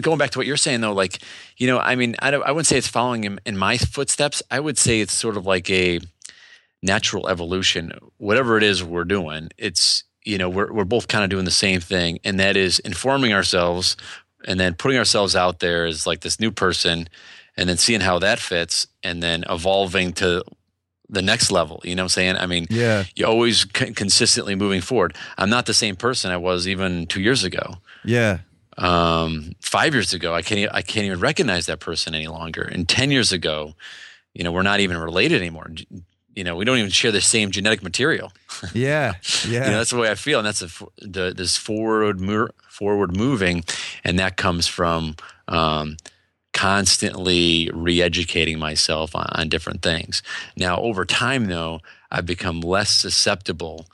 going 0.00 0.18
back 0.18 0.30
to 0.30 0.38
what 0.38 0.46
you're 0.46 0.56
saying 0.56 0.80
though, 0.80 0.92
like 0.92 1.18
you 1.56 1.66
know, 1.66 1.78
I 1.78 1.96
mean, 1.96 2.14
I 2.20 2.30
don't, 2.30 2.44
I 2.44 2.52
wouldn't 2.52 2.66
say 2.66 2.78
it's 2.78 2.88
following 2.88 3.24
him 3.24 3.38
in 3.44 3.56
my 3.56 3.76
footsteps. 3.76 4.42
I 4.50 4.60
would 4.60 4.78
say 4.78 5.00
it's 5.00 5.12
sort 5.12 5.36
of 5.36 5.46
like 5.46 5.68
a 5.70 6.00
natural 6.82 7.28
evolution. 7.28 7.92
Whatever 8.18 8.56
it 8.56 8.62
is 8.62 8.84
we're 8.84 9.04
doing, 9.04 9.50
it's 9.58 10.04
you 10.24 10.38
know, 10.38 10.48
we're 10.48 10.72
we're 10.72 10.84
both 10.84 11.08
kind 11.08 11.24
of 11.24 11.30
doing 11.30 11.44
the 11.44 11.50
same 11.50 11.80
thing, 11.80 12.18
and 12.22 12.38
that 12.38 12.56
is 12.56 12.78
informing 12.80 13.32
ourselves 13.32 13.96
and 14.46 14.58
then 14.58 14.74
putting 14.74 14.98
ourselves 14.98 15.34
out 15.34 15.60
there 15.60 15.86
as 15.86 16.06
like 16.06 16.20
this 16.20 16.40
new 16.40 16.50
person, 16.50 17.08
and 17.56 17.68
then 17.68 17.76
seeing 17.76 18.00
how 18.00 18.18
that 18.18 18.38
fits, 18.38 18.86
and 19.02 19.22
then 19.22 19.44
evolving 19.48 20.12
to 20.14 20.42
the 21.10 21.22
next 21.22 21.50
level. 21.50 21.80
You 21.84 21.94
know 21.94 22.02
what 22.02 22.04
I'm 22.04 22.08
saying? 22.10 22.36
I 22.36 22.46
mean, 22.46 22.66
yeah, 22.70 23.04
you're 23.16 23.28
always 23.28 23.66
c- 23.74 23.92
consistently 23.92 24.54
moving 24.54 24.80
forward. 24.80 25.16
I'm 25.36 25.50
not 25.50 25.66
the 25.66 25.74
same 25.74 25.96
person 25.96 26.30
I 26.30 26.36
was 26.36 26.68
even 26.68 27.06
two 27.06 27.20
years 27.20 27.44
ago 27.44 27.78
yeah, 28.04 28.38
um, 28.76 29.52
five 29.60 29.94
years 29.94 30.12
ago, 30.12 30.34
I 30.34 30.42
can't 30.42 30.72
i 30.72 30.82
can't 30.82 31.06
even 31.06 31.20
recognize 31.20 31.66
that 31.66 31.80
person 31.80 32.14
any 32.14 32.28
longer. 32.28 32.62
And 32.62 32.88
ten 32.88 33.10
years 33.10 33.32
ago, 33.32 33.74
you 34.34 34.44
know, 34.44 34.52
we're 34.52 34.62
not 34.62 34.80
even 34.80 34.96
related 34.96 35.40
anymore. 35.40 35.68
You 36.38 36.44
know, 36.44 36.54
we 36.54 36.64
don't 36.64 36.78
even 36.78 36.92
share 36.92 37.10
the 37.10 37.20
same 37.20 37.50
genetic 37.50 37.82
material. 37.82 38.32
yeah, 38.72 39.14
yeah. 39.48 39.64
You 39.64 39.70
know, 39.72 39.78
that's 39.78 39.90
the 39.90 39.98
way 39.98 40.08
I 40.08 40.14
feel, 40.14 40.38
and 40.38 40.46
that's 40.46 40.62
a, 40.62 40.68
the 40.98 41.34
this 41.36 41.56
forward 41.56 42.20
mo- 42.20 42.50
forward 42.68 43.16
moving, 43.16 43.64
and 44.04 44.20
that 44.20 44.36
comes 44.36 44.68
from 44.68 45.16
um, 45.48 45.96
constantly 46.52 47.70
re-educating 47.74 48.56
myself 48.56 49.16
on, 49.16 49.26
on 49.32 49.48
different 49.48 49.82
things. 49.82 50.22
Now, 50.56 50.78
over 50.78 51.04
time, 51.04 51.46
though, 51.46 51.80
I've 52.08 52.26
become 52.26 52.60
less 52.60 52.90
susceptible 52.90 53.86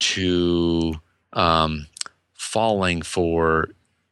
to 0.00 1.00
um, 1.32 1.86
falling 2.34 3.00
for 3.00 3.70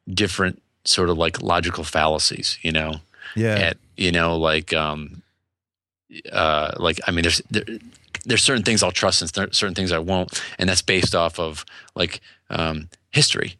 different 0.08 0.62
sort 0.84 1.10
of 1.10 1.18
like 1.18 1.42
logical 1.42 1.84
fallacies. 1.84 2.58
You 2.62 2.72
know, 2.72 2.94
yeah, 3.36 3.54
at 3.56 3.76
you 3.98 4.12
know 4.12 4.38
like 4.38 4.72
um 4.72 5.19
uh 6.32 6.72
like 6.78 7.00
i 7.06 7.10
mean 7.10 7.22
there's 7.22 7.40
there, 7.50 7.64
there's 8.24 8.42
certain 8.42 8.62
things 8.64 8.82
i'll 8.82 8.92
trust 8.92 9.22
and 9.22 9.32
cer- 9.34 9.52
certain 9.52 9.74
things 9.74 9.92
i 9.92 9.98
won't. 9.98 10.42
And 10.58 10.68
that's 10.68 10.82
based 10.82 11.14
off 11.14 11.38
of 11.38 11.64
like 11.94 12.20
um 12.50 12.88
history 13.10 13.56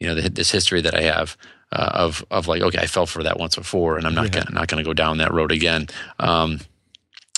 you 0.00 0.06
know 0.08 0.14
the, 0.14 0.28
this 0.28 0.50
history 0.50 0.80
that 0.80 0.94
i 0.94 1.02
have 1.02 1.36
uh, 1.72 1.90
of 1.94 2.24
of 2.30 2.48
like 2.48 2.62
okay 2.62 2.78
i 2.78 2.86
fell 2.86 3.06
for 3.06 3.22
that 3.22 3.38
once 3.38 3.56
before 3.56 3.96
and 3.98 4.06
i'm 4.06 4.14
not 4.14 4.24
Yeah. 4.34 4.42
gonna 4.42 4.50
not 4.52 4.68
gonna 4.68 4.84
go 4.84 4.94
down 4.94 5.18
that 5.18 5.32
road 5.32 5.52
again. 5.52 5.86
Um 6.18 6.60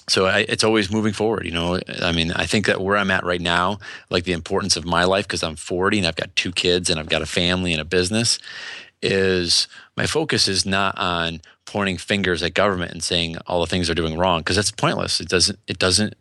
so 0.06 0.26
I, 0.26 0.40
it's 0.40 0.64
always 0.64 0.90
moving 0.90 1.14
forward 1.14 1.46
you 1.46 1.52
know? 1.52 1.80
I 2.02 2.12
mean 2.12 2.30
i 2.32 2.44
think 2.46 2.66
that 2.66 2.80
where 2.80 2.96
i'm 2.96 3.10
at 3.10 3.24
right 3.24 3.40
now 3.40 3.78
like 4.10 4.24
the 4.24 4.32
importance 4.32 4.76
of 4.76 4.84
my 4.84 5.04
life 5.04 5.26
because 5.26 5.42
i'm 5.42 5.56
40 5.56 5.98
and 5.98 6.06
i've 6.06 6.16
got 6.16 6.34
two 6.36 6.52
kids 6.52 6.90
and 6.90 7.00
i've 7.00 7.08
got 7.08 7.22
a 7.22 7.26
family 7.26 7.72
and 7.72 7.80
a 7.80 7.84
business 7.86 8.38
is 9.04 9.68
my 9.96 10.06
focus 10.06 10.48
is 10.48 10.64
not 10.64 10.96
on 10.98 11.40
pointing 11.66 11.98
fingers 11.98 12.42
at 12.42 12.54
government 12.54 12.92
and 12.92 13.02
saying 13.02 13.36
all 13.46 13.60
the 13.60 13.66
things 13.66 13.86
they're 13.86 13.94
doing 13.94 14.16
wrong 14.16 14.40
because 14.40 14.56
that's 14.56 14.70
pointless. 14.70 15.20
It 15.20 15.28
doesn't. 15.28 15.58
It 15.66 15.78
doesn't. 15.78 16.14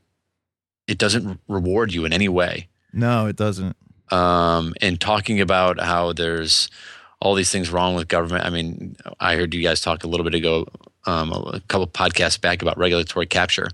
It 0.87 0.97
doesn't 0.97 1.39
reward 1.47 1.93
you 1.93 2.03
in 2.05 2.11
any 2.13 2.27
way. 2.27 2.67
no, 2.91 3.25
it 3.27 3.37
doesn't. 3.37 3.75
Um, 4.11 4.73
and 4.81 4.99
talking 4.99 5.39
about 5.39 5.79
how 5.79 6.13
there's 6.13 6.69
all 7.21 7.35
these 7.35 7.49
things 7.49 7.69
wrong 7.69 7.95
with 7.95 8.09
government. 8.09 8.45
I 8.45 8.49
mean, 8.49 8.97
I 9.19 9.37
heard 9.37 9.53
you 9.53 9.63
guys 9.63 9.79
talk 9.79 10.03
a 10.03 10.07
little 10.07 10.25
bit 10.25 10.35
ago, 10.35 10.67
um, 11.05 11.31
a 11.31 11.61
couple 11.69 11.87
podcasts 11.87 12.39
back 12.39 12.61
about 12.61 12.77
regulatory 12.77 13.25
capture. 13.25 13.69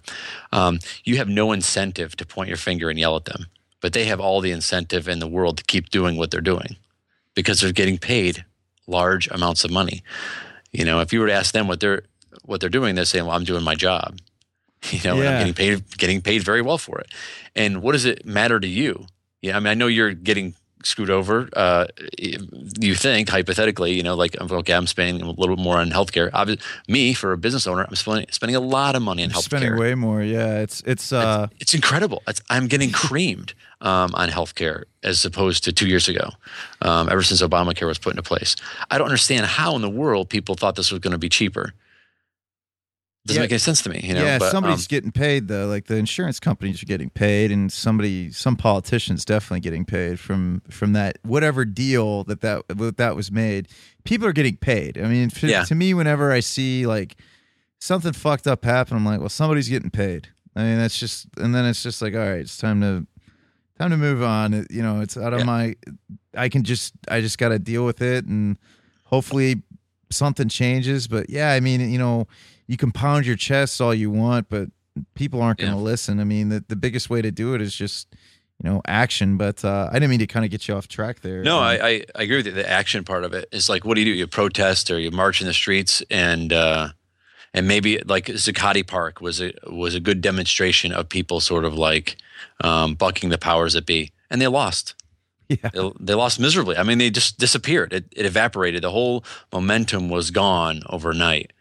Um, 0.51 0.79
you 1.03 1.17
have 1.17 1.27
no 1.27 1.51
incentive 1.51 2.15
to 2.17 2.27
point 2.27 2.47
your 2.47 2.57
finger 2.57 2.91
and 2.91 2.99
yell 2.99 3.15
at 3.15 3.25
them, 3.25 3.47
but 3.81 3.93
they 3.93 4.05
have 4.05 4.19
all 4.19 4.39
the 4.39 4.51
incentive 4.51 5.09
in 5.09 5.17
the 5.17 5.27
world 5.27 5.57
to 5.57 5.63
keep 5.63 5.89
doing 5.89 6.15
what 6.15 6.29
they're 6.29 6.41
doing 6.41 6.77
because 7.33 7.59
they're 7.59 7.71
getting 7.71 7.97
paid 7.97 8.45
large 8.89 9.28
amounts 9.30 9.63
of 9.63 9.71
money. 9.71 10.04
You 10.71 10.86
know, 10.86 10.99
if 10.99 11.13
you 11.13 11.19
were 11.19 11.28
to 11.28 11.34
ask 11.34 11.54
them 11.54 11.67
what 11.67 11.80
they're 11.80 12.04
what 12.45 12.62
they're 12.62 12.69
doing, 12.69 12.95
they're 12.95 13.06
saying, 13.06 13.25
"Well, 13.25 13.36
I'm 13.36 13.43
doing 13.45 13.63
my 13.63 13.75
job." 13.75 14.19
You 14.91 14.99
know, 15.04 15.19
and 15.19 15.28
I'm 15.28 15.39
getting 15.39 15.54
paid 15.54 15.97
getting 15.97 16.21
paid 16.21 16.41
very 16.43 16.62
well 16.62 16.78
for 16.78 16.99
it. 16.99 17.08
And 17.54 17.82
what 17.82 17.91
does 17.91 18.06
it 18.06 18.25
matter 18.25 18.62
to 18.62 18.67
you? 18.67 19.08
Yeah, 19.41 19.58
I 19.58 19.60
mean, 19.60 19.67
I 19.67 19.73
know 19.73 19.88
you're 19.88 20.13
getting 20.13 20.56
screwed 20.84 21.10
over. 21.10 21.49
Uh, 21.54 21.86
you 22.80 22.95
think 22.95 23.28
hypothetically, 23.30 23.91
you 23.93 24.04
know, 24.04 24.15
like 24.15 24.39
okay, 24.39 24.73
I'm 24.73 24.88
spending 24.88 25.21
a 25.21 25.32
little 25.32 25.58
bit 25.58 25.63
more 25.63 25.78
on 25.78 25.89
healthcare. 25.89 26.32
Obvi- 26.32 26.62
me, 26.88 27.13
for 27.13 27.34
a 27.34 27.38
business 27.38 27.67
owner, 27.67 27.84
I'm 27.84 27.95
spending 27.95 28.28
spending 28.32 28.56
a 28.56 28.62
lot 28.62 28.95
of 28.95 29.02
money 29.02 29.23
on 29.23 29.32
You're 29.32 29.41
spending 29.41 29.78
way 29.78 29.95
more. 29.95 30.21
Yeah, 30.21 30.60
it's 30.60 30.82
it's 30.86 31.12
uh 31.12 31.47
It's 31.60 31.73
incredible. 31.73 32.23
It's, 32.28 32.41
I'm 32.49 32.67
getting 32.67 32.91
creamed 32.91 33.54
um, 33.81 34.11
on 34.15 34.29
healthcare 34.29 34.83
as 35.03 35.23
opposed 35.25 35.63
to 35.63 35.71
two 35.71 35.87
years 35.87 36.07
ago. 36.07 36.29
Um, 36.81 37.07
ever 37.09 37.23
since 37.23 37.41
Obamacare 37.41 37.87
was 37.87 37.97
put 37.97 38.11
into 38.11 38.23
place, 38.23 38.55
I 38.91 38.97
don't 38.97 39.07
understand 39.07 39.45
how 39.45 39.75
in 39.75 39.81
the 39.81 39.89
world 39.89 40.29
people 40.29 40.55
thought 40.55 40.75
this 40.75 40.91
was 40.91 40.99
going 40.99 41.13
to 41.13 41.17
be 41.17 41.29
cheaper. 41.29 41.73
Doesn't 43.25 43.39
Yeah. 43.41 43.43
make 43.43 43.51
any 43.51 43.59
sense 43.59 43.81
to 43.83 43.89
me. 43.89 43.99
You 44.01 44.13
know, 44.13 44.23
yeah, 44.23 44.39
but, 44.39 44.49
somebody's 44.51 44.85
um, 44.85 44.87
getting 44.89 45.11
paid 45.11 45.49
though. 45.49 45.67
Like 45.67 45.85
the 45.85 45.97
insurance 45.97 46.39
companies 46.39 46.81
are 46.81 46.85
getting 46.85 47.09
paid, 47.09 47.51
and 47.51 47.71
somebody, 47.71 48.31
some 48.31 48.55
politicians 48.55 49.25
definitely 49.25 49.59
getting 49.59 49.83
paid 49.85 50.19
from 50.19 50.61
from 50.69 50.93
that 50.93 51.19
whatever 51.23 51.65
deal 51.65 52.23
that 52.25 52.41
that 52.41 52.63
that, 52.97 53.15
was 53.15 53.29
made. 53.31 53.67
People 54.05 54.25
are 54.27 54.31
getting 54.33 54.55
paid. 54.55 54.97
I 54.97 55.07
mean, 55.07 55.29
f- 55.33 55.43
Yeah. 55.43 55.63
to 55.65 55.75
me, 55.75 55.93
whenever 55.93 56.31
I 56.31 56.39
see 56.39 56.87
like 56.87 57.17
something 57.79 58.13
fucked 58.13 58.47
up 58.47 58.63
happen, 58.63 58.95
I'm 58.95 59.05
like, 59.05 59.19
well, 59.19 59.29
somebody's 59.29 59.67
getting 59.69 59.91
paid. 59.91 60.29
I 60.55 60.63
mean, 60.63 60.77
that's 60.77 60.97
just, 60.99 61.27
and 61.37 61.53
then 61.53 61.65
it's 61.65 61.83
just 61.83 62.01
like, 62.01 62.13
all 62.15 62.19
right, 62.21 62.39
it's 62.39 62.57
time 62.57 62.81
to 62.81 63.05
time 63.79 63.89
to 63.91 63.97
move 63.97 64.21
on. 64.21 64.65
You 64.69 64.81
know, 64.83 65.01
it's 65.01 65.17
out 65.17 65.33
of 65.33 65.39
Yeah. 65.39 65.45
my. 65.45 65.75
I 66.35 66.49
can 66.49 66.63
just, 66.63 66.93
I 67.09 67.21
just 67.21 67.37
got 67.37 67.49
to 67.49 67.59
deal 67.59 67.85
with 67.85 68.01
it, 68.01 68.25
and 68.25 68.57
hopefully 69.05 69.63
something 70.11 70.47
changes. 70.49 71.07
But 71.07 71.29
yeah, 71.29 71.51
I 71.51 71.59
mean, 71.59 71.89
you 71.89 71.97
know, 71.97 72.27
you 72.67 72.77
can 72.77 72.91
pound 72.91 73.25
your 73.25 73.35
chest 73.35 73.81
all 73.81 73.93
you 73.93 74.11
want, 74.11 74.47
but 74.49 74.69
people 75.15 75.41
aren't 75.41 75.59
going 75.59 75.71
to 75.71 75.77
Yeah. 75.77 75.83
listen. 75.83 76.19
I 76.19 76.23
mean, 76.23 76.49
the, 76.49 76.63
the 76.67 76.75
biggest 76.75 77.09
way 77.09 77.21
to 77.21 77.31
do 77.31 77.55
it 77.55 77.61
is 77.61 77.73
just, 77.75 78.07
you 78.61 78.69
know, 78.69 78.81
action. 78.87 79.37
But 79.37 79.63
uh, 79.65 79.89
I 79.89 79.93
didn't 79.93 80.09
mean 80.11 80.19
to 80.19 80.27
kind 80.27 80.45
of 80.45 80.51
get 80.51 80.67
you 80.67 80.75
off 80.75 80.87
track 80.87 81.21
there. 81.21 81.41
No, 81.43 81.57
Um, 81.57 81.63
I, 81.63 81.79
I, 81.79 82.03
I 82.15 82.23
agree 82.23 82.37
with 82.37 82.45
you. 82.47 82.51
The 82.51 82.69
action 82.69 83.03
part 83.03 83.23
of 83.23 83.33
it 83.33 83.47
is 83.51 83.69
like, 83.69 83.85
what 83.85 83.95
do 83.95 84.01
you 84.01 84.13
do? 84.13 84.17
You 84.17 84.27
protest 84.27 84.91
or 84.91 84.99
you 84.99 85.09
march 85.11 85.41
in 85.41 85.47
the 85.47 85.53
streets, 85.53 86.03
and 86.11 86.51
uh, 86.53 86.89
and 87.53 87.67
maybe 87.67 87.99
like 88.05 88.25
Zuccotti 88.25 88.85
Park 88.85 89.21
was 89.21 89.41
a 89.41 89.53
was 89.67 89.95
a 89.95 89.99
good 89.99 90.21
demonstration 90.21 90.91
of 90.91 91.09
people 91.09 91.39
sort 91.39 91.65
of 91.65 91.73
like 91.75 92.17
um, 92.63 92.95
bucking 92.95 93.29
the 93.29 93.38
powers 93.38 93.73
that 93.73 93.85
be, 93.85 94.12
and 94.29 94.41
they 94.41 94.47
lost. 94.47 94.95
yeah, 95.49 95.69
They, 95.73 95.91
they 95.99 96.13
lost 96.13 96.39
miserably. 96.39 96.77
I 96.77 96.83
mean, 96.83 96.99
they 96.99 97.09
just 97.09 97.39
disappeared. 97.39 97.93
It, 97.93 98.05
it 98.15 98.25
evaporated. 98.25 98.83
The 98.83 98.91
whole 98.91 99.23
momentum 99.51 100.09
was 100.09 100.31
gone 100.31 100.83
overnight, 100.88 101.53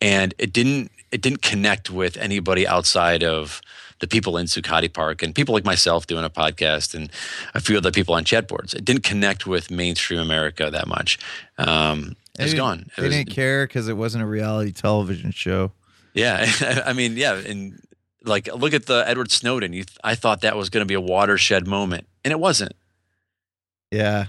and 0.00 0.34
it 0.38 0.52
didn't 0.52 0.90
it 1.10 1.20
didn't 1.20 1.42
connect 1.42 1.90
with 1.90 2.16
anybody 2.16 2.66
outside 2.66 3.22
of 3.22 3.60
the 4.00 4.08
people 4.08 4.36
in 4.36 4.46
Zuccotti 4.46 4.92
Park 4.92 5.22
and 5.22 5.34
people 5.34 5.54
like 5.54 5.64
myself 5.64 6.06
doing 6.06 6.24
a 6.24 6.30
podcast 6.30 6.94
and 6.94 7.10
a 7.54 7.60
few 7.60 7.76
other 7.76 7.92
people 7.92 8.14
on 8.14 8.24
chat 8.24 8.48
boards. 8.48 8.74
It 8.74 8.84
didn't 8.84 9.04
connect 9.04 9.46
with 9.46 9.70
mainstream 9.70 10.20
America 10.20 10.70
that 10.70 10.88
much. 10.88 11.18
Um, 11.56 12.16
It's 12.38 12.54
gone. 12.54 12.80
It 12.80 13.00
They 13.00 13.02
was- 13.08 13.14
didn't 13.16 13.30
care 13.30 13.66
because 13.66 13.88
it 13.88 13.96
wasn't 13.96 14.24
a 14.24 14.26
reality 14.26 14.72
television 14.72 15.30
show. 15.30 15.72
yeah, 16.14 16.50
I 16.86 16.92
mean, 16.92 17.16
yeah, 17.16 17.34
and 17.34 17.80
like 18.24 18.46
look 18.54 18.72
at 18.74 18.86
the 18.86 19.04
Edward 19.06 19.30
Snowden. 19.30 19.72
You, 19.72 19.84
I 20.02 20.14
thought 20.14 20.40
that 20.40 20.56
was 20.56 20.70
going 20.70 20.82
to 20.82 20.88
be 20.88 20.94
a 20.94 21.00
watershed 21.00 21.66
moment, 21.66 22.06
and 22.24 22.32
it 22.32 22.40
wasn't. 22.40 22.72
Yeah, 23.90 24.26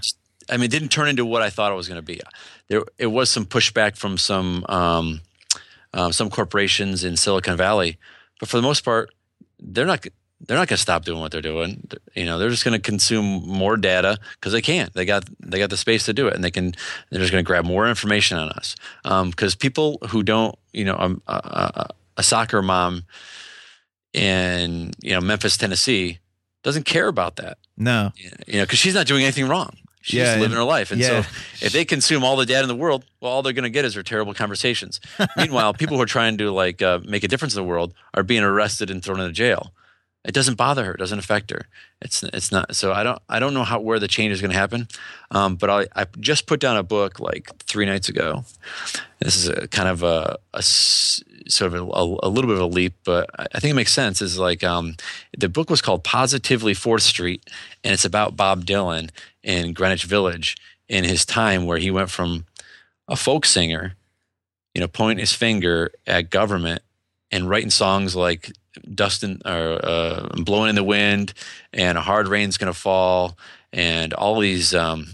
I 0.48 0.56
mean, 0.56 0.64
it 0.66 0.70
didn't 0.70 0.90
turn 0.90 1.08
into 1.08 1.24
what 1.26 1.42
I 1.42 1.50
thought 1.50 1.72
it 1.72 1.74
was 1.76 1.88
going 1.88 1.98
to 1.98 2.02
be. 2.02 2.20
There, 2.68 2.82
it 2.98 3.06
was 3.08 3.30
some 3.30 3.44
pushback 3.46 3.96
from 3.96 4.18
some 4.18 4.64
um, 4.68 5.20
um, 5.92 6.12
some 6.12 6.30
corporations 6.30 7.02
in 7.04 7.16
Silicon 7.16 7.56
Valley, 7.56 7.98
but 8.38 8.48
for 8.48 8.56
the 8.56 8.62
most 8.62 8.84
part, 8.84 9.12
they're 9.58 9.86
not 9.86 10.06
they're 10.40 10.56
not 10.56 10.68
going 10.68 10.76
to 10.76 10.82
stop 10.82 11.04
doing 11.04 11.20
what 11.20 11.32
they're 11.32 11.40
doing. 11.40 11.88
You 12.14 12.24
know, 12.24 12.38
they're 12.38 12.50
just 12.50 12.64
going 12.64 12.78
to 12.78 12.82
consume 12.82 13.46
more 13.46 13.76
data 13.76 14.18
because 14.34 14.52
they 14.52 14.60
can. 14.60 14.90
They 14.94 15.04
got 15.04 15.24
they 15.40 15.58
got 15.58 15.70
the 15.70 15.76
space 15.76 16.04
to 16.06 16.12
do 16.12 16.28
it, 16.28 16.34
and 16.34 16.44
they 16.44 16.50
can. 16.50 16.74
They're 17.10 17.20
just 17.20 17.32
going 17.32 17.42
to 17.44 17.46
grab 17.46 17.64
more 17.64 17.88
information 17.88 18.38
on 18.38 18.50
us. 18.50 18.76
Because 19.02 19.54
um, 19.54 19.58
people 19.58 19.98
who 20.08 20.22
don't, 20.22 20.54
you 20.72 20.84
know, 20.84 20.96
um, 20.98 21.22
a, 21.26 21.32
a, 21.32 21.88
a 22.18 22.22
soccer 22.22 22.62
mom 22.62 23.04
in 24.12 24.92
you 25.02 25.12
know 25.12 25.20
Memphis, 25.20 25.56
Tennessee, 25.56 26.18
doesn't 26.62 26.84
care 26.84 27.08
about 27.08 27.36
that. 27.36 27.58
No, 27.76 28.12
you 28.46 28.58
know, 28.58 28.64
because 28.64 28.78
she's 28.78 28.94
not 28.94 29.06
doing 29.06 29.22
anything 29.22 29.48
wrong. 29.48 29.76
She's 30.02 30.20
yeah, 30.20 30.36
living 30.36 30.56
her 30.56 30.62
life. 30.62 30.92
And 30.92 31.00
yeah. 31.00 31.22
so 31.22 31.28
if 31.66 31.72
they 31.72 31.84
consume 31.84 32.22
all 32.22 32.36
the 32.36 32.46
data 32.46 32.62
in 32.62 32.68
the 32.68 32.76
world, 32.76 33.04
well, 33.20 33.32
all 33.32 33.42
they're 33.42 33.52
going 33.52 33.64
to 33.64 33.70
get 33.70 33.84
is 33.84 33.94
her 33.94 34.04
terrible 34.04 34.34
conversations. 34.34 35.00
Meanwhile, 35.36 35.74
people 35.74 35.96
who 35.96 36.02
are 36.04 36.06
trying 36.06 36.38
to 36.38 36.52
like 36.52 36.80
uh, 36.80 37.00
make 37.04 37.24
a 37.24 37.28
difference 37.28 37.56
in 37.56 37.60
the 37.60 37.68
world 37.68 37.92
are 38.14 38.22
being 38.22 38.44
arrested 38.44 38.88
and 38.88 39.02
thrown 39.02 39.18
into 39.18 39.32
jail. 39.32 39.72
It 40.26 40.34
doesn't 40.34 40.56
bother 40.56 40.84
her. 40.84 40.94
It 40.94 40.98
doesn't 40.98 41.18
affect 41.18 41.50
her. 41.50 41.66
It's 42.02 42.22
it's 42.24 42.50
not. 42.50 42.74
So 42.74 42.92
I 42.92 43.04
don't 43.04 43.20
I 43.28 43.38
don't 43.38 43.54
know 43.54 43.62
how 43.62 43.80
where 43.80 44.00
the 44.00 44.08
change 44.08 44.32
is 44.32 44.40
going 44.40 44.50
to 44.50 44.56
happen. 44.58 44.88
Um, 45.30 45.54
but 45.54 45.70
I 45.70 45.86
I 45.94 46.06
just 46.18 46.46
put 46.46 46.58
down 46.60 46.76
a 46.76 46.82
book 46.82 47.20
like 47.20 47.50
three 47.60 47.86
nights 47.86 48.08
ago. 48.08 48.44
This 49.20 49.36
is 49.36 49.48
a 49.48 49.68
kind 49.68 49.88
of 49.88 50.02
a, 50.02 50.36
a 50.52 50.62
sort 50.62 51.72
of 51.72 51.74
a, 51.74 52.26
a, 52.26 52.28
little 52.28 52.48
bit 52.48 52.56
of 52.56 52.60
a 52.60 52.66
leap, 52.66 52.94
but 53.04 53.30
I 53.38 53.60
think 53.60 53.70
it 53.70 53.76
makes 53.76 53.92
sense. 53.92 54.20
Is 54.20 54.38
like 54.38 54.62
um, 54.64 54.96
the 55.38 55.48
book 55.48 55.70
was 55.70 55.80
called 55.80 56.04
Positively 56.04 56.74
Fourth 56.74 57.02
Street, 57.02 57.48
and 57.84 57.94
it's 57.94 58.04
about 58.04 58.36
Bob 58.36 58.66
Dylan 58.66 59.10
in 59.42 59.72
Greenwich 59.72 60.04
Village 60.04 60.56
in 60.88 61.04
his 61.04 61.24
time 61.24 61.66
where 61.66 61.78
he 61.78 61.90
went 61.90 62.10
from 62.10 62.46
a 63.08 63.16
folk 63.16 63.46
singer, 63.46 63.94
you 64.74 64.80
know, 64.80 64.88
pointing 64.88 65.20
his 65.20 65.32
finger 65.32 65.92
at 66.06 66.30
government 66.30 66.82
and 67.30 67.48
writing 67.48 67.70
songs 67.70 68.14
like 68.14 68.52
dusting 68.94 69.40
or 69.44 69.80
uh, 69.84 70.28
blowing 70.36 70.70
in 70.70 70.74
the 70.74 70.84
wind 70.84 71.32
and 71.72 71.98
a 71.98 72.00
hard 72.00 72.28
rain's 72.28 72.58
going 72.58 72.72
to 72.72 72.78
fall 72.78 73.36
and 73.72 74.14
all 74.14 74.38
these 74.38 74.74
um 74.74 75.06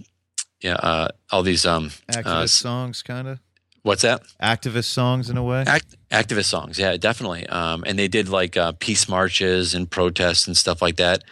yeah 0.61 0.75
uh, 0.75 1.09
all 1.31 1.43
these 1.43 1.67
um 1.67 1.91
activist 2.09 2.27
uh, 2.27 2.47
songs 2.47 3.03
kind 3.03 3.29
of 3.29 3.39
what's 3.83 4.03
that? 4.03 4.23
Activist 4.41 4.85
songs 4.85 5.29
in 5.29 5.37
a 5.37 5.43
way? 5.43 5.65
Act, 5.67 5.97
activist 6.11 6.47
songs 6.47 6.79
yeah 6.79 6.97
definitely. 6.97 7.47
Um 7.49 7.85
and 7.87 7.99
they 7.99 8.09
did 8.09 8.29
like 8.29 8.57
uh, 8.57 8.73
peace 8.79 9.09
marches 9.09 9.75
and 9.75 9.91
protests 9.91 10.47
and 10.47 10.57
stuff 10.57 10.81
like 10.83 10.97
that. 10.97 11.25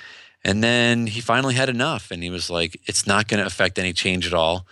And 0.43 0.65
then 0.65 1.07
he 1.07 1.21
finally 1.21 1.55
had 1.55 1.69
enough 1.69 2.11
and 2.11 2.23
he 2.23 2.31
was 2.31 2.51
like 2.51 2.81
it's 2.87 3.07
not 3.07 3.29
going 3.29 3.41
to 3.41 3.47
affect 3.47 3.79
any 3.79 3.93
change 3.93 4.27
at 4.27 4.35
all. 4.35 4.67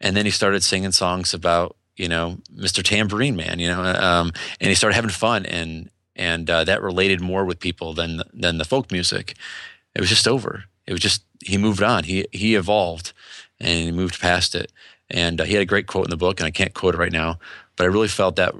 And 0.00 0.16
then 0.16 0.24
he 0.24 0.32
started 0.32 0.62
singing 0.64 0.92
songs 0.92 1.32
about 1.32 1.76
you 1.96 2.08
know 2.08 2.38
mr 2.54 2.82
tambourine 2.82 3.36
man 3.36 3.58
you 3.58 3.68
know 3.68 3.82
um, 3.82 4.32
and 4.60 4.68
he 4.68 4.74
started 4.74 4.94
having 4.94 5.10
fun 5.10 5.44
and 5.44 5.90
and 6.16 6.48
uh, 6.50 6.64
that 6.64 6.82
related 6.82 7.20
more 7.20 7.44
with 7.44 7.60
people 7.60 7.94
than 7.94 8.22
than 8.32 8.58
the 8.58 8.64
folk 8.64 8.92
music. 8.92 9.34
It 9.94 10.00
was 10.00 10.10
just 10.10 10.28
over. 10.28 10.64
It 10.86 10.92
was 10.92 11.00
just 11.00 11.22
he 11.40 11.56
moved 11.58 11.82
on. 11.82 12.04
He 12.04 12.26
he 12.32 12.54
evolved 12.54 13.12
and 13.60 13.78
he 13.78 13.92
moved 13.92 14.20
past 14.20 14.54
it. 14.54 14.72
And 15.10 15.40
uh, 15.40 15.44
he 15.44 15.54
had 15.54 15.62
a 15.62 15.66
great 15.66 15.86
quote 15.86 16.06
in 16.06 16.10
the 16.10 16.16
book, 16.16 16.40
and 16.40 16.46
I 16.46 16.50
can't 16.50 16.74
quote 16.74 16.94
it 16.94 16.98
right 16.98 17.12
now, 17.12 17.38
but 17.76 17.84
I 17.84 17.88
really 17.88 18.08
felt 18.08 18.36
that 18.36 18.54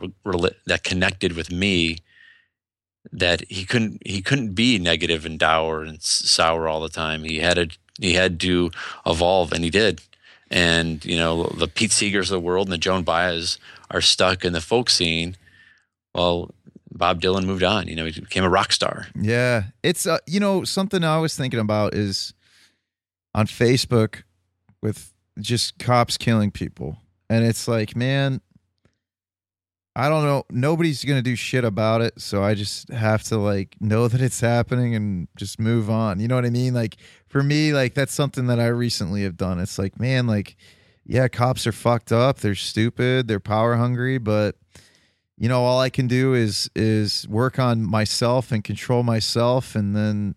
that 0.66 0.84
connected 0.84 1.32
with 1.34 1.50
me. 1.50 1.98
That 3.10 3.42
he 3.48 3.64
couldn't 3.64 4.00
he 4.06 4.22
couldn't 4.22 4.54
be 4.54 4.78
negative 4.78 5.26
and 5.26 5.38
dour 5.38 5.82
and 5.82 6.00
sour 6.00 6.68
all 6.68 6.80
the 6.80 6.88
time. 6.88 7.24
He 7.24 7.40
had 7.40 7.54
to 7.54 7.68
he 8.00 8.14
had 8.14 8.38
to 8.40 8.70
evolve, 9.04 9.52
and 9.52 9.64
he 9.64 9.70
did. 9.70 10.00
And 10.50 11.04
you 11.04 11.16
know 11.16 11.44
the 11.44 11.66
Pete 11.66 11.90
Seegers 11.90 12.24
of 12.24 12.28
the 12.28 12.40
world 12.40 12.68
and 12.68 12.72
the 12.72 12.78
Joan 12.78 13.02
Baez 13.02 13.58
are 13.90 14.00
stuck 14.00 14.44
in 14.44 14.52
the 14.52 14.60
folk 14.60 14.88
scene. 14.88 15.36
Well, 16.14 16.54
Bob 16.92 17.20
Dylan 17.20 17.44
moved 17.44 17.62
on. 17.62 17.88
You 17.88 17.96
know, 17.96 18.06
he 18.06 18.20
became 18.20 18.44
a 18.44 18.50
rock 18.50 18.72
star. 18.72 19.06
Yeah, 19.18 19.64
it's 19.82 20.06
uh, 20.06 20.18
you 20.26 20.40
know 20.40 20.64
something 20.64 21.02
I 21.04 21.18
was 21.18 21.36
thinking 21.36 21.60
about 21.60 21.94
is 21.94 22.34
on 23.34 23.46
Facebook 23.46 24.22
with 24.82 25.12
just 25.40 25.78
cops 25.78 26.16
killing 26.16 26.50
people, 26.50 26.98
and 27.30 27.44
it's 27.44 27.66
like, 27.66 27.96
man, 27.96 28.40
I 29.94 30.08
don't 30.08 30.24
know. 30.24 30.44
Nobody's 30.50 31.04
gonna 31.04 31.22
do 31.22 31.36
shit 31.36 31.64
about 31.64 32.00
it, 32.00 32.20
so 32.20 32.42
I 32.42 32.54
just 32.54 32.88
have 32.90 33.22
to 33.24 33.38
like 33.38 33.76
know 33.80 34.08
that 34.08 34.20
it's 34.20 34.40
happening 34.40 34.94
and 34.94 35.28
just 35.36 35.58
move 35.58 35.90
on. 35.90 36.20
You 36.20 36.28
know 36.28 36.34
what 36.34 36.46
I 36.46 36.50
mean? 36.50 36.74
Like 36.74 36.96
for 37.28 37.42
me, 37.42 37.72
like 37.72 37.94
that's 37.94 38.14
something 38.14 38.46
that 38.46 38.60
I 38.60 38.68
recently 38.68 39.22
have 39.22 39.36
done. 39.36 39.58
It's 39.58 39.78
like, 39.78 39.98
man, 39.98 40.26
like 40.26 40.56
yeah, 41.04 41.28
cops 41.28 41.66
are 41.66 41.72
fucked 41.72 42.12
up. 42.12 42.38
They're 42.38 42.54
stupid. 42.54 43.28
They're 43.28 43.40
power 43.40 43.76
hungry, 43.76 44.18
but 44.18 44.56
you 45.42 45.48
know 45.48 45.64
all 45.64 45.80
i 45.80 45.90
can 45.90 46.06
do 46.06 46.34
is 46.34 46.70
is 46.76 47.26
work 47.28 47.58
on 47.58 47.82
myself 47.82 48.52
and 48.52 48.62
control 48.62 49.02
myself. 49.02 49.74
And 49.74 49.96
then 49.96 50.36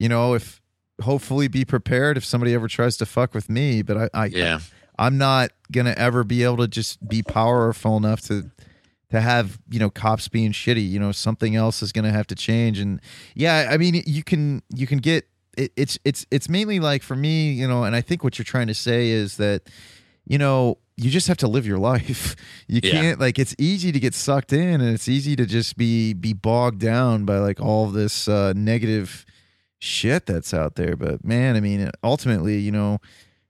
you 0.00 0.08
know 0.08 0.34
if 0.34 0.60
hopefully 1.00 1.46
be 1.46 1.64
prepared 1.64 2.16
if 2.16 2.24
somebody 2.24 2.52
ever 2.52 2.66
tries 2.68 2.96
to 2.96 3.06
fuck 3.06 3.34
with 3.34 3.48
me 3.48 3.82
but 3.82 3.96
i, 3.96 4.10
I 4.14 4.26
yeah. 4.26 4.60
I'm 4.96 5.18
not 5.18 5.50
gonna 5.72 5.94
ever 5.96 6.24
be 6.24 6.44
able 6.44 6.58
to 6.58 6.68
just 6.68 7.06
be 7.08 7.22
powerful 7.22 7.96
enough 7.96 8.20
to 8.22 8.50
to 9.10 9.20
have 9.20 9.58
you 9.70 9.78
know 9.78 9.90
cops 9.90 10.26
being 10.26 10.50
shitty. 10.50 10.88
You 10.88 10.98
know 10.98 11.12
something 11.12 11.54
else 11.54 11.82
is 11.82 11.92
gonna 11.92 12.12
have 12.12 12.26
to 12.28 12.34
change. 12.34 12.80
And 12.80 13.00
yeah 13.34 13.68
i 13.70 13.76
mean 13.76 14.02
you 14.06 14.24
can 14.24 14.62
you 14.74 14.86
can 14.88 14.98
get 14.98 15.28
it, 15.56 15.72
it's 15.76 15.96
it's 16.04 16.26
it's 16.32 16.48
mainly 16.48 16.80
like 16.80 17.02
for 17.04 17.14
me 17.14 17.52
you 17.52 17.68
know 17.68 17.84
and 17.84 17.94
i 17.94 18.00
think 18.00 18.24
what 18.24 18.38
you're 18.38 18.44
trying 18.44 18.66
to 18.66 18.74
say 18.74 19.10
is 19.10 19.36
that 19.36 19.62
you 20.26 20.38
know 20.38 20.78
you 20.96 21.10
just 21.10 21.26
have 21.28 21.36
to 21.38 21.48
live 21.48 21.66
your 21.66 21.78
life. 21.78 22.36
You 22.66 22.80
can't 22.80 23.20
like 23.20 23.38
it's 23.38 23.54
easy 23.58 23.92
to 23.92 24.00
get 24.00 24.14
sucked 24.14 24.52
in 24.52 24.80
and 24.80 24.94
it's 24.94 25.06
easy 25.06 25.36
to 25.36 25.44
just 25.44 25.76
be 25.76 26.14
be 26.14 26.32
bogged 26.32 26.80
down 26.80 27.26
by 27.26 27.38
like 27.38 27.60
all 27.60 27.88
this 27.88 28.26
uh 28.26 28.54
negative 28.56 29.26
shit 29.78 30.24
that's 30.24 30.54
out 30.54 30.76
there. 30.76 30.96
But 30.96 31.24
man, 31.24 31.56
I 31.56 31.60
mean 31.60 31.90
ultimately, 32.02 32.58
you 32.58 32.72
know, 32.72 33.00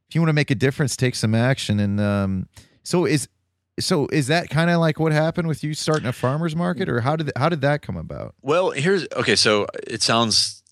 if 0.08 0.14
you 0.14 0.20
want 0.20 0.30
to 0.30 0.34
make 0.34 0.50
a 0.50 0.56
difference, 0.56 0.96
take 0.96 1.14
some 1.14 1.34
action 1.34 1.78
and 1.78 2.00
um 2.00 2.48
so 2.82 3.06
is 3.06 3.28
so 3.78 4.08
is 4.08 4.26
that 4.26 4.50
kind 4.50 4.68
of 4.68 4.80
like 4.80 4.98
what 4.98 5.12
happened 5.12 5.46
with 5.46 5.62
you 5.62 5.74
starting 5.74 6.06
a 6.06 6.12
farmers 6.12 6.56
market 6.56 6.88
or 6.88 7.00
how 7.00 7.14
did 7.14 7.30
how 7.36 7.48
did 7.48 7.60
that 7.60 7.82
come 7.82 7.96
about? 7.96 8.34
Well, 8.42 8.72
here's 8.72 9.06
okay, 9.14 9.36
so 9.36 9.68
it 9.86 10.02
sounds 10.02 10.63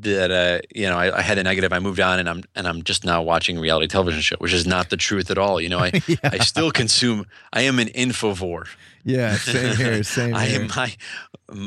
that 0.00 0.30
uh, 0.30 0.60
you 0.74 0.86
know 0.88 0.96
I, 0.96 1.18
I, 1.18 1.22
had 1.22 1.38
a 1.38 1.42
negative. 1.42 1.72
I 1.72 1.78
moved 1.78 2.00
on, 2.00 2.18
and 2.18 2.28
I'm 2.28 2.42
and 2.54 2.68
I'm 2.68 2.82
just 2.82 3.04
now 3.04 3.22
watching 3.22 3.58
reality 3.58 3.86
television 3.86 4.20
show, 4.20 4.36
which 4.38 4.52
is 4.52 4.66
not 4.66 4.90
the 4.90 4.96
truth 4.96 5.30
at 5.30 5.38
all. 5.38 5.60
You 5.60 5.68
know, 5.68 5.78
I 5.78 5.92
yeah. 6.06 6.16
I 6.22 6.38
still 6.38 6.70
consume. 6.70 7.26
I 7.52 7.62
am 7.62 7.78
an 7.78 7.88
infovore. 7.88 8.68
Yeah, 9.04 9.36
same 9.36 9.76
here. 9.76 10.02
Same. 10.02 10.34
I 10.34 10.46
am. 10.46 10.68
I 10.72 10.96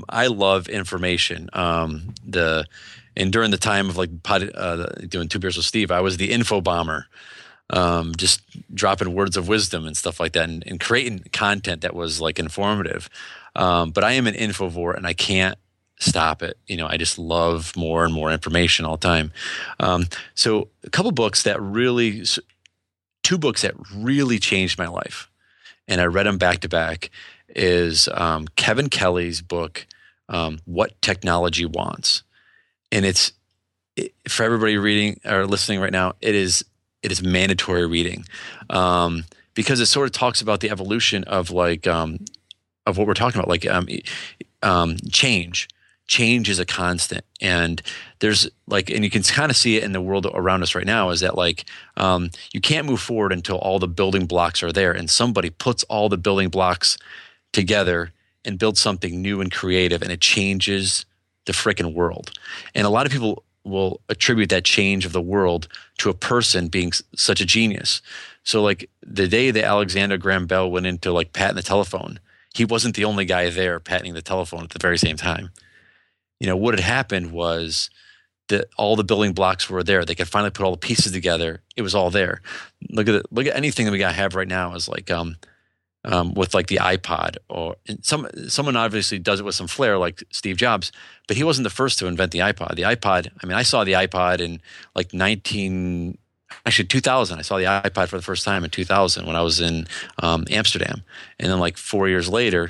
I 0.07 0.27
love 0.27 0.67
information. 0.67 1.49
Um, 1.53 2.13
the 2.25 2.65
and 3.17 3.31
during 3.31 3.51
the 3.51 3.57
time 3.57 3.89
of 3.89 3.97
like 3.97 4.23
pod, 4.23 4.51
uh, 4.53 4.87
doing 5.07 5.27
two 5.27 5.39
beers 5.39 5.57
with 5.57 5.65
Steve, 5.65 5.91
I 5.91 6.01
was 6.01 6.17
the 6.17 6.31
info 6.31 6.61
bomber. 6.61 7.07
Um, 7.71 8.15
just 8.15 8.41
dropping 8.73 9.13
words 9.13 9.37
of 9.37 9.47
wisdom 9.47 9.85
and 9.85 9.95
stuff 9.95 10.19
like 10.19 10.33
that, 10.33 10.49
and, 10.49 10.63
and 10.65 10.79
creating 10.79 11.25
content 11.31 11.81
that 11.81 11.93
was 11.93 12.19
like 12.19 12.39
informative. 12.39 13.09
Um, 13.55 13.91
but 13.91 14.03
I 14.03 14.13
am 14.13 14.25
an 14.27 14.33
infovore, 14.33 14.95
and 14.95 15.05
I 15.05 15.13
can't 15.13 15.57
stop 15.99 16.41
it. 16.41 16.57
You 16.67 16.77
know, 16.77 16.87
I 16.87 16.97
just 16.97 17.19
love 17.19 17.75
more 17.75 18.03
and 18.03 18.13
more 18.13 18.31
information 18.31 18.85
all 18.85 18.97
the 18.97 19.07
time. 19.07 19.31
Um, 19.79 20.07
so, 20.33 20.69
a 20.83 20.89
couple 20.89 21.11
books 21.11 21.43
that 21.43 21.61
really, 21.61 22.23
two 23.23 23.37
books 23.37 23.61
that 23.61 23.75
really 23.93 24.39
changed 24.39 24.77
my 24.77 24.87
life, 24.87 25.29
and 25.87 26.01
I 26.01 26.05
read 26.05 26.25
them 26.25 26.37
back 26.37 26.59
to 26.61 26.69
back, 26.69 27.11
is 27.49 28.09
um, 28.13 28.47
Kevin 28.55 28.89
Kelly's 28.89 29.41
book, 29.41 29.85
um, 30.29 30.59
What 30.65 30.99
Technology 31.01 31.65
Wants. 31.65 32.23
And 32.91 33.05
it's 33.05 33.33
it, 33.95 34.13
for 34.27 34.43
everybody 34.43 34.77
reading 34.77 35.19
or 35.25 35.45
listening 35.45 35.79
right 35.79 35.91
now, 35.91 36.13
it 36.21 36.33
is 36.33 36.63
it 37.03 37.11
is 37.11 37.21
mandatory 37.21 37.85
reading 37.85 38.25
um, 38.69 39.23
because 39.53 39.79
it 39.79 39.85
sort 39.85 40.05
of 40.05 40.11
talks 40.11 40.41
about 40.41 40.59
the 40.59 40.69
evolution 40.69 41.23
of 41.25 41.51
like 41.51 41.87
um, 41.87 42.19
of 42.85 42.97
what 42.97 43.05
we're 43.05 43.13
talking 43.13 43.39
about, 43.39 43.49
like 43.49 43.67
um, 44.63 44.97
change 45.11 45.67
change 46.09 46.49
is 46.49 46.59
a 46.59 46.65
constant. 46.65 47.23
And 47.39 47.81
there's 48.19 48.49
like 48.67 48.89
and 48.89 49.03
you 49.03 49.09
can 49.09 49.23
kind 49.23 49.51
of 49.51 49.55
see 49.55 49.77
it 49.77 49.83
in 49.83 49.93
the 49.93 50.01
world 50.01 50.27
around 50.33 50.63
us 50.63 50.75
right 50.75 50.85
now 50.85 51.11
is 51.11 51.21
that 51.21 51.37
like 51.37 51.65
um, 51.95 52.31
you 52.51 52.59
can't 52.59 52.87
move 52.87 52.99
forward 52.99 53.31
until 53.31 53.57
all 53.59 53.79
the 53.79 53.87
building 53.87 54.25
blocks 54.25 54.61
are 54.61 54.73
there 54.73 54.91
and 54.91 55.09
somebody 55.09 55.49
puts 55.49 55.83
all 55.83 56.09
the 56.09 56.17
building 56.17 56.49
blocks 56.49 56.97
together 57.53 58.11
and 58.43 58.59
builds 58.59 58.81
something 58.81 59.21
new 59.21 59.39
and 59.39 59.51
creative 59.51 60.01
and 60.01 60.11
it 60.11 60.19
changes 60.19 61.05
the 61.45 61.53
freaking 61.53 61.93
world. 61.93 62.31
And 62.75 62.85
a 62.85 62.89
lot 62.89 63.05
of 63.05 63.11
people 63.11 63.43
will 63.63 64.01
attribute 64.09 64.49
that 64.49 64.63
change 64.63 65.05
of 65.05 65.13
the 65.13 65.21
world 65.21 65.67
to 65.99 66.09
a 66.09 66.13
person 66.13 66.69
being 66.69 66.91
such 67.15 67.39
a 67.39 67.45
genius. 67.45 68.01
So 68.43 68.63
like 68.63 68.89
the 69.03 69.27
day 69.27 69.51
that 69.51 69.63
alexander 69.63 70.17
graham 70.17 70.47
bell 70.47 70.71
went 70.71 70.87
into 70.87 71.11
like 71.11 71.33
patent 71.33 71.57
the 71.57 71.61
telephone 71.61 72.19
he 72.55 72.65
wasn't 72.65 72.95
the 72.95 73.05
only 73.05 73.25
guy 73.25 73.49
there 73.51 73.79
patenting 73.79 74.15
the 74.15 74.23
telephone 74.23 74.63
at 74.63 74.71
the 74.71 74.79
very 74.79 74.97
same 74.97 75.17
time 75.17 75.51
you 76.39 76.47
know 76.47 76.57
what 76.57 76.73
had 76.73 76.83
happened 76.83 77.31
was 77.31 77.89
that 78.49 78.67
all 78.77 78.95
the 78.95 79.03
building 79.03 79.33
blocks 79.33 79.69
were 79.69 79.83
there. 79.83 80.03
They 80.03 80.15
could 80.15 80.27
finally 80.27 80.51
put 80.51 80.65
all 80.65 80.71
the 80.71 80.77
pieces 80.77 81.11
together. 81.11 81.61
It 81.75 81.83
was 81.83 81.95
all 81.95 82.09
there. 82.09 82.41
Look 82.89 83.07
at 83.07 83.15
it. 83.15 83.25
Look 83.31 83.47
at 83.47 83.55
anything 83.55 83.85
that 83.85 83.91
we 83.91 83.99
got 83.99 84.15
have 84.15 84.35
right 84.35 84.47
now 84.47 84.75
is 84.75 84.89
like 84.89 85.09
um, 85.09 85.37
um, 86.03 86.33
with 86.33 86.53
like 86.53 86.67
the 86.67 86.77
iPod 86.77 87.37
or 87.49 87.75
some 88.01 88.27
someone 88.47 88.75
obviously 88.75 89.19
does 89.19 89.39
it 89.39 89.45
with 89.45 89.55
some 89.55 89.67
flair 89.67 89.97
like 89.97 90.23
Steve 90.31 90.57
Jobs, 90.57 90.91
but 91.27 91.37
he 91.37 91.43
wasn't 91.43 91.63
the 91.63 91.69
first 91.69 91.99
to 91.99 92.07
invent 92.07 92.31
the 92.31 92.39
iPod. 92.39 92.75
The 92.75 92.83
iPod, 92.83 93.29
I 93.41 93.47
mean, 93.47 93.55
I 93.55 93.63
saw 93.63 93.83
the 93.83 93.93
iPod 93.93 94.39
in 94.39 94.61
like 94.95 95.13
19 95.13 96.17
actually 96.65 96.87
2000 96.87 97.37
i 97.37 97.43
saw 97.43 97.57
the 97.57 97.63
ipod 97.63 98.07
for 98.07 98.17
the 98.17 98.23
first 98.23 98.43
time 98.43 98.63
in 98.63 98.71
2000 98.71 99.27
when 99.27 99.35
i 99.35 99.41
was 99.41 99.61
in 99.61 99.87
um, 100.17 100.45
amsterdam 100.49 101.03
and 101.39 101.51
then 101.51 101.59
like 101.59 101.77
four 101.77 102.09
years 102.09 102.27
later 102.27 102.67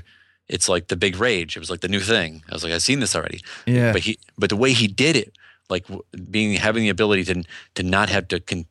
it's 0.50 0.68
like 0.68 0.88
the 0.88 0.96
big 0.96 1.16
rage 1.18 1.56
it 1.56 1.60
was 1.60 1.70
like 1.70 1.82
the 1.82 1.88
new 1.88 2.00
thing 2.00 2.44
i 2.50 2.54
was 2.54 2.64
like 2.64 2.74
i've 2.74 2.82
seen 2.82 3.00
this 3.00 3.16
already 3.16 3.40
Yeah. 3.66 3.92
but 3.94 4.02
he 4.02 4.18
but 4.38 4.50
the 4.50 4.56
way 4.56 4.74
he 4.74 4.88
did 4.88 5.16
it 5.16 5.38
like 5.70 5.86
being 6.32 6.54
having 6.54 6.84
the 6.84 6.90
ability 6.90 7.24
to 7.26 7.44
to 7.76 7.84
not 7.84 8.10
have 8.10 8.28
to 8.30 8.40
con- 8.40 8.66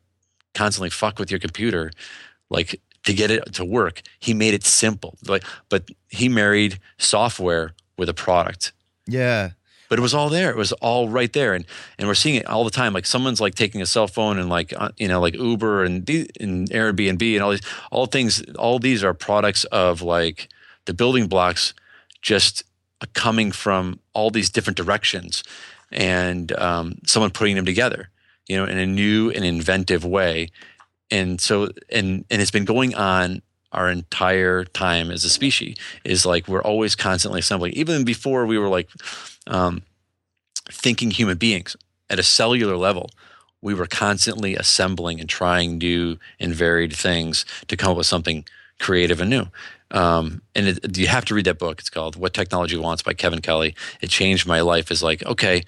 constantly 0.55 0.91
fuck 0.91 1.19
with 1.19 1.31
your 1.31 1.41
computer 1.41 1.91
like 2.51 2.81
to 3.05 3.13
get 3.15 3.31
it 3.31 3.53
to 3.55 3.65
work 3.65 4.03
he 4.19 4.35
made 4.35 4.55
it 4.55 4.65
simple 4.65 5.17
like 5.27 5.45
but 5.69 5.89
he 6.09 6.29
married 6.29 6.79
software 6.99 7.75
with 7.97 8.09
a 8.09 8.15
product 8.15 8.73
yeah. 9.07 9.51
but 9.89 9.99
it 9.99 10.03
was 10.03 10.13
all 10.13 10.29
there. 10.29 10.51
It 10.51 10.57
was 10.57 10.73
all 10.83 11.09
right 11.09 11.33
there, 11.33 11.55
and 11.55 11.65
and 11.99 12.07
we're 12.09 12.15
seeing 12.15 12.35
it 12.35 12.47
all 12.47 12.63
the 12.63 12.71
time. 12.71 12.93
Like 12.93 13.07
someone's 13.07 13.41
like 13.41 13.55
taking 13.55 13.81
a 13.81 13.87
cell 13.87 14.07
phone 14.07 14.39
and 14.39 14.51
like 14.51 14.75
uh, 14.77 14.91
you 14.99 15.09
know 15.09 15.19
like 15.19 15.35
Uber 15.35 15.83
and 15.85 16.05
the, 16.05 16.29
and 16.39 16.69
Airbnb 16.69 17.23
and 17.35 17.43
all 17.43 17.53
these 17.53 17.63
all 17.91 18.05
things. 18.07 18.43
All 18.59 18.79
these 18.79 19.03
are 19.03 19.15
products 19.15 19.65
of 19.73 20.03
like 20.03 20.49
the 20.89 20.95
building 20.95 21.27
blocks, 21.29 21.75
just 22.23 22.65
coming 23.13 23.53
from 23.53 24.01
all 24.15 24.31
these 24.31 24.51
different 24.51 24.77
directions, 24.77 25.45
and 25.93 26.51
um, 26.59 26.99
someone 27.07 27.31
putting 27.31 27.55
them 27.55 27.67
together, 27.67 28.09
you 28.49 28.57
know, 28.57 28.65
in 28.65 28.79
a 28.79 28.87
new 28.87 29.31
and 29.31 29.45
inventive 29.45 30.05
way. 30.05 30.49
And 31.11 31.41
so 31.41 31.69
and 31.91 32.25
and 32.31 32.43
it's 32.43 32.51
been 32.51 32.65
going 32.65 32.95
on 32.95 33.43
our 33.71 33.91
entire 33.91 34.65
time 34.65 35.11
as 35.11 35.25
a 35.25 35.29
species 35.29 35.77
is 36.05 36.25
like 36.25 36.49
we're 36.49 36.63
always 36.63 36.97
constantly 36.97 37.41
assembling 37.41 37.73
even 37.75 38.03
before 38.03 38.47
we 38.47 38.59
were 38.59 38.69
like 38.69 38.89
um, 39.47 39.83
thinking 40.71 41.11
human 41.11 41.37
beings 41.37 41.77
at 42.09 42.19
a 42.19 42.23
cellular 42.23 42.79
level 42.79 43.11
we 43.61 43.75
were 43.75 43.87
constantly 43.87 44.57
assembling 44.57 45.21
and 45.21 45.29
trying 45.29 45.77
new 45.77 46.17
and 46.41 46.55
varied 46.55 46.95
things 46.95 47.45
to 47.67 47.77
come 47.77 47.91
up 47.91 47.99
with 47.99 48.07
something 48.07 48.43
creative 48.79 49.21
and 49.21 49.29
new 49.29 49.47
um, 49.91 50.43
and 50.55 50.69
it, 50.69 50.99
you 50.99 51.07
have 51.07 51.25
to 51.27 51.35
read 51.35 51.47
that 51.47 51.59
book. 51.59 51.81
It's 51.81 51.91
called 51.91 52.17
what 52.17 52.35
technology 52.35 52.77
wants 52.77 53.03
by 53.03 53.15
kevin 53.15 53.41
kelly. 53.41 53.75
It 54.01 54.11
changed 54.11 54.47
my 54.47 54.61
life 54.61 54.91
is 54.91 55.03
like 55.03 55.25
okay 55.25 55.65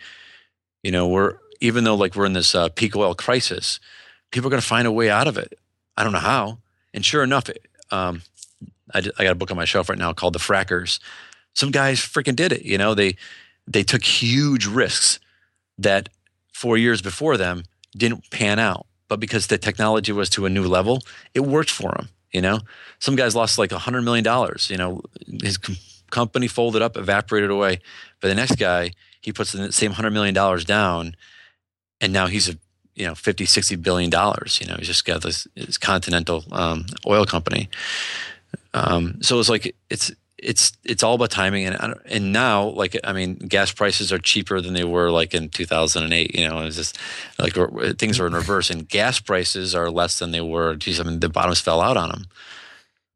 you 0.82 0.90
know 0.90 1.08
we're 1.08 1.36
even 1.60 1.84
though 1.84 1.94
like 1.94 2.14
we're 2.14 2.26
in 2.26 2.32
this 2.32 2.54
uh, 2.54 2.68
peak 2.70 2.96
oil 2.96 3.14
crisis 3.14 3.80
people 4.30 4.48
are 4.48 4.50
going 4.50 4.60
to 4.60 4.66
find 4.66 4.86
a 4.86 4.92
way 4.92 5.10
out 5.10 5.26
of 5.26 5.36
it. 5.36 5.58
I 5.96 6.04
don't 6.04 6.12
know 6.12 6.18
how. 6.18 6.58
And 6.94 7.04
sure 7.04 7.22
enough 7.22 7.48
it, 7.48 7.66
um, 7.90 8.22
I, 8.94 8.98
I 9.18 9.24
got 9.24 9.32
a 9.32 9.36
book 9.36 9.50
on 9.50 9.56
my 9.56 9.64
shelf 9.64 9.88
right 9.88 9.98
now 9.98 10.12
called 10.12 10.32
the 10.32 10.38
frackers. 10.38 10.98
Some 11.54 11.70
guys 11.70 11.98
freaking 11.98 12.36
did 12.36 12.52
it 12.52 12.62
you 12.62 12.78
know? 12.78 12.94
They 12.94 13.16
they 13.66 13.82
took 13.82 14.04
huge 14.04 14.66
risks 14.66 15.20
that 15.78 16.08
four 16.52 16.76
years 16.76 17.02
before 17.02 17.36
them 17.36 17.64
didn't 17.96 18.30
pan 18.30 18.58
out. 18.58 18.86
But 19.08 19.20
because 19.20 19.48
the 19.48 19.58
technology 19.58 20.12
was 20.12 20.30
to 20.30 20.46
a 20.46 20.50
new 20.50 20.66
level, 20.66 21.02
it 21.34 21.40
worked 21.40 21.70
for 21.70 21.92
them. 21.92 22.08
You 22.32 22.40
know, 22.40 22.60
some 22.98 23.16
guys 23.16 23.34
lost 23.34 23.58
like 23.58 23.72
a 23.72 23.78
hundred 23.78 24.02
million 24.02 24.24
dollars. 24.24 24.70
You 24.70 24.76
know, 24.76 25.02
his 25.42 25.58
com- 25.58 25.76
company 26.10 26.48
folded 26.48 26.82
up, 26.82 26.96
evaporated 26.96 27.50
away. 27.50 27.80
But 28.20 28.28
the 28.28 28.34
next 28.34 28.56
guy, 28.56 28.92
he 29.20 29.32
puts 29.32 29.52
the 29.52 29.72
same 29.72 29.92
hundred 29.92 30.12
million 30.12 30.34
dollars 30.34 30.64
down, 30.64 31.16
and 32.00 32.12
now 32.12 32.26
he's 32.26 32.48
a 32.48 32.56
you 32.94 33.06
know 33.06 33.14
50 33.14 33.46
60 33.46 33.76
billion 33.76 34.10
dollars 34.10 34.60
you 34.60 34.66
know 34.66 34.74
he's 34.76 34.88
just 34.88 35.04
got 35.04 35.22
this, 35.22 35.46
this 35.54 35.78
continental 35.78 36.44
um, 36.52 36.84
oil 37.06 37.24
company 37.24 37.68
um, 38.74 39.22
so 39.22 39.38
it's 39.38 39.48
like 39.48 39.74
it's 39.88 40.12
it's 40.42 40.72
it's 40.84 41.02
all 41.02 41.14
about 41.14 41.30
timing 41.30 41.66
and 41.66 41.94
and 42.06 42.32
now 42.32 42.68
like 42.68 42.96
I 43.04 43.12
mean 43.12 43.34
gas 43.34 43.72
prices 43.72 44.12
are 44.12 44.18
cheaper 44.18 44.60
than 44.60 44.74
they 44.74 44.84
were 44.84 45.10
like 45.10 45.34
in 45.34 45.48
2008 45.48 46.34
you 46.34 46.48
know 46.48 46.60
it's 46.62 46.76
just 46.76 46.98
like 47.38 47.54
things 47.98 48.18
are 48.18 48.26
in 48.26 48.34
reverse 48.34 48.70
and 48.70 48.88
gas 48.88 49.20
prices 49.20 49.74
are 49.74 49.90
less 49.90 50.18
than 50.18 50.30
they 50.30 50.40
were 50.40 50.74
geez 50.76 51.00
I 51.00 51.04
mean 51.04 51.20
the 51.20 51.28
bottoms 51.28 51.60
fell 51.60 51.80
out 51.80 51.96
on 51.96 52.08
them 52.10 52.26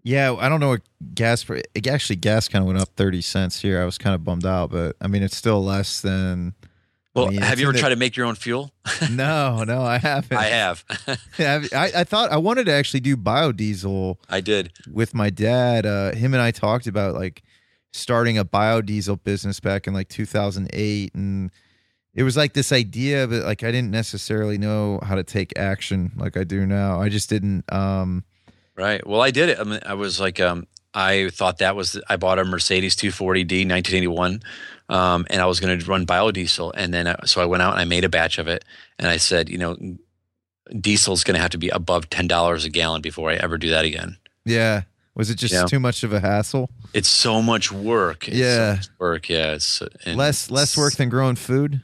Yeah, 0.03 0.37
I 0.39 0.51
don't 0.51 0.61
know 0.61 0.69
what 0.69 0.83
gas. 1.15 1.47
Actually, 1.89 2.17
gas 2.17 2.47
kind 2.47 2.63
of 2.63 2.67
went 2.67 2.79
up 2.79 2.91
thirty 2.95 3.23
cents 3.23 3.63
here. 3.63 3.81
I 3.81 3.87
was 3.87 3.97
kind 3.97 4.15
of 4.15 4.23
bummed 4.23 4.45
out, 4.45 4.71
but 4.71 4.97
I 5.01 5.09
mean, 5.09 5.23
it's 5.23 5.37
still 5.37 5.65
less 5.65 6.03
than. 6.03 6.53
Well 7.15 7.27
I 7.27 7.31
mean, 7.31 7.43
have 7.43 7.59
you 7.61 7.67
ever 7.67 7.73
the- 7.73 7.79
tried 7.79 7.91
to 7.91 7.97
make 7.97 8.17
your 8.17 8.27
own 8.27 8.35
fuel 8.35 8.73
No, 9.11 9.65
no, 9.65 9.83
I 9.83 9.99
haven't. 9.99 10.37
I 10.37 10.45
have 10.47 10.85
I, 11.39 11.91
I 11.97 12.05
thought 12.05 12.31
I 12.33 12.37
wanted 12.37 12.65
to 12.67 12.73
actually 12.73 13.01
do 13.01 13.17
biodiesel 13.17 14.17
I 14.29 14.41
did 14.41 14.73
with 14.93 15.15
my 15.15 15.31
dad. 15.31 15.87
Uh, 15.87 16.13
him 16.13 16.35
and 16.35 16.43
I 16.43 16.51
talked 16.51 16.87
about 16.87 17.15
like 17.15 17.43
starting 17.93 18.37
a 18.39 18.45
biodiesel 18.45 19.23
business 19.23 19.61
back 19.61 19.87
in 19.87 19.95
like 19.95 20.09
2008, 20.09 21.15
and 21.15 21.51
it 22.15 22.23
was 22.25 22.37
like 22.37 22.53
this 22.53 22.73
idea, 22.73 23.27
but 23.29 23.45
like 23.45 23.63
I 23.63 23.71
didn't 23.71 23.91
necessarily 23.93 24.59
know 24.59 24.99
how 25.03 25.15
to 25.15 25.23
take 25.23 25.57
action 25.59 26.13
like 26.17 26.37
I 26.37 26.45
do 26.45 26.67
now. 26.67 27.01
I 27.01 27.09
just 27.09 27.29
didn't. 27.31 27.65
Um, 27.73 28.25
Right. 28.77 29.07
Well, 29.07 29.21
I 29.21 29.31
did 29.31 29.51
it. 29.51 29.61
I 29.61 29.63
mean, 29.63 29.79
I 29.87 29.95
was 29.95 30.19
like, 30.19 30.41
um, 30.41 30.67
I 30.95 31.29
thought 31.31 31.59
that 31.59 31.75
was. 31.77 32.01
I 32.09 32.17
bought 32.17 32.39
a 32.39 32.45
Mercedes 32.45 32.95
240D 32.97 33.69
1981, 33.69 34.43
um, 34.89 35.27
and 35.29 35.43
I 35.43 35.47
was 35.47 35.59
going 35.61 35.79
to 35.79 35.87
run 35.87 36.07
biodiesel. 36.07 36.73
And 36.77 36.95
then, 36.95 37.09
I, 37.09 37.17
so 37.25 37.43
I 37.43 37.47
went 37.47 37.63
out 37.63 37.73
and 37.73 37.81
I 37.81 37.85
made 37.85 38.05
a 38.05 38.09
batch 38.09 38.39
of 38.39 38.47
it, 38.49 38.65
and 38.99 39.09
I 39.09 39.17
said, 39.17 39.49
you 39.49 39.59
know, 39.59 39.77
diesel's 40.81 41.25
going 41.25 41.35
to 41.35 41.41
have 41.41 41.51
to 41.51 41.59
be 41.59 41.69
above 41.69 42.09
ten 42.11 42.27
dollars 42.29 42.65
a 42.65 42.71
gallon 42.71 43.03
before 43.03 43.31
I 43.31 43.35
ever 43.35 43.59
do 43.59 43.71
that 43.71 43.85
again. 43.85 44.17
yeah, 44.45 44.83
was 45.15 45.31
it 45.31 45.37
just 45.37 45.53
Yeah. 45.55 45.65
too 45.67 45.79
much 45.81 46.03
of 46.03 46.13
a 46.13 46.21
hassle? 46.21 46.71
It's 46.93 47.09
so 47.09 47.41
much 47.43 47.71
work. 47.73 48.29
It's 48.29 48.37
so 48.39 48.45
Yeah. 48.45 48.75
much 48.77 48.89
work. 48.99 49.29
Yeah. 49.29 49.53
It's 49.53 49.83
less 50.07 50.51
less 50.51 50.77
work 50.77 50.95
than 50.95 51.09
growing 51.09 51.37
food. 51.37 51.83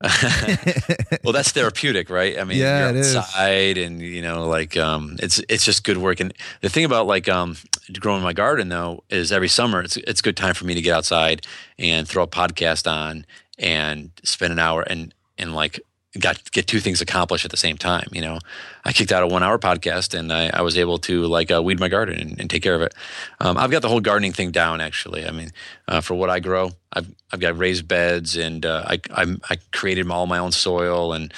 well, 1.24 1.32
that's 1.32 1.50
therapeutic, 1.50 2.08
right? 2.08 2.38
I 2.38 2.44
mean, 2.44 2.58
Yeah, 2.58 2.90
you're 2.90 2.98
outside, 2.98 3.78
and 3.78 4.00
you 4.00 4.22
know, 4.22 4.46
like, 4.46 4.76
um, 4.76 5.16
it's 5.18 5.40
it's 5.48 5.64
just 5.64 5.82
good 5.82 5.98
work. 5.98 6.20
And 6.20 6.32
the 6.60 6.68
thing 6.68 6.84
about 6.84 7.06
like 7.06 7.28
um, 7.28 7.56
growing 7.98 8.22
my 8.22 8.32
garden 8.32 8.68
though 8.68 9.02
is 9.10 9.32
every 9.32 9.48
summer 9.48 9.82
it's 9.82 9.96
it's 9.96 10.20
a 10.20 10.22
good 10.22 10.36
time 10.36 10.54
for 10.54 10.66
me 10.66 10.74
to 10.74 10.80
get 10.80 10.94
outside 10.94 11.44
and 11.78 12.06
throw 12.06 12.22
a 12.22 12.28
podcast 12.28 12.90
on 12.90 13.26
and 13.58 14.10
spend 14.22 14.52
an 14.52 14.58
hour 14.58 14.82
and 14.82 15.12
and 15.36 15.54
like 15.54 15.80
got 16.18 16.50
get 16.50 16.66
two 16.66 16.80
things 16.80 17.00
accomplished 17.00 17.44
at 17.44 17.50
the 17.50 17.56
same 17.56 17.76
time. 17.76 18.08
You 18.12 18.20
know, 18.20 18.38
I 18.84 18.92
kicked 18.92 19.12
out 19.12 19.22
a 19.22 19.26
one 19.26 19.42
hour 19.42 19.58
podcast 19.58 20.18
and 20.18 20.32
I, 20.32 20.48
I 20.48 20.62
was 20.62 20.76
able 20.76 20.98
to 20.98 21.26
like 21.26 21.50
uh, 21.50 21.62
weed 21.62 21.80
my 21.80 21.88
garden 21.88 22.18
and, 22.18 22.40
and 22.40 22.50
take 22.50 22.62
care 22.62 22.74
of 22.74 22.82
it. 22.82 22.94
Um, 23.40 23.56
I've 23.56 23.70
got 23.70 23.82
the 23.82 23.88
whole 23.88 24.00
gardening 24.00 24.32
thing 24.32 24.50
down. 24.50 24.80
Actually, 24.80 25.26
I 25.26 25.30
mean, 25.30 25.50
uh, 25.86 26.00
for 26.00 26.14
what 26.14 26.30
I 26.30 26.40
grow, 26.40 26.70
I've 26.92 27.12
I've 27.32 27.40
got 27.40 27.56
raised 27.58 27.88
beds 27.88 28.36
and 28.36 28.64
uh, 28.64 28.84
I 28.86 29.00
I'm, 29.10 29.40
I 29.50 29.58
created 29.72 30.10
all 30.10 30.26
my 30.26 30.38
own 30.38 30.52
soil 30.52 31.12
and. 31.12 31.32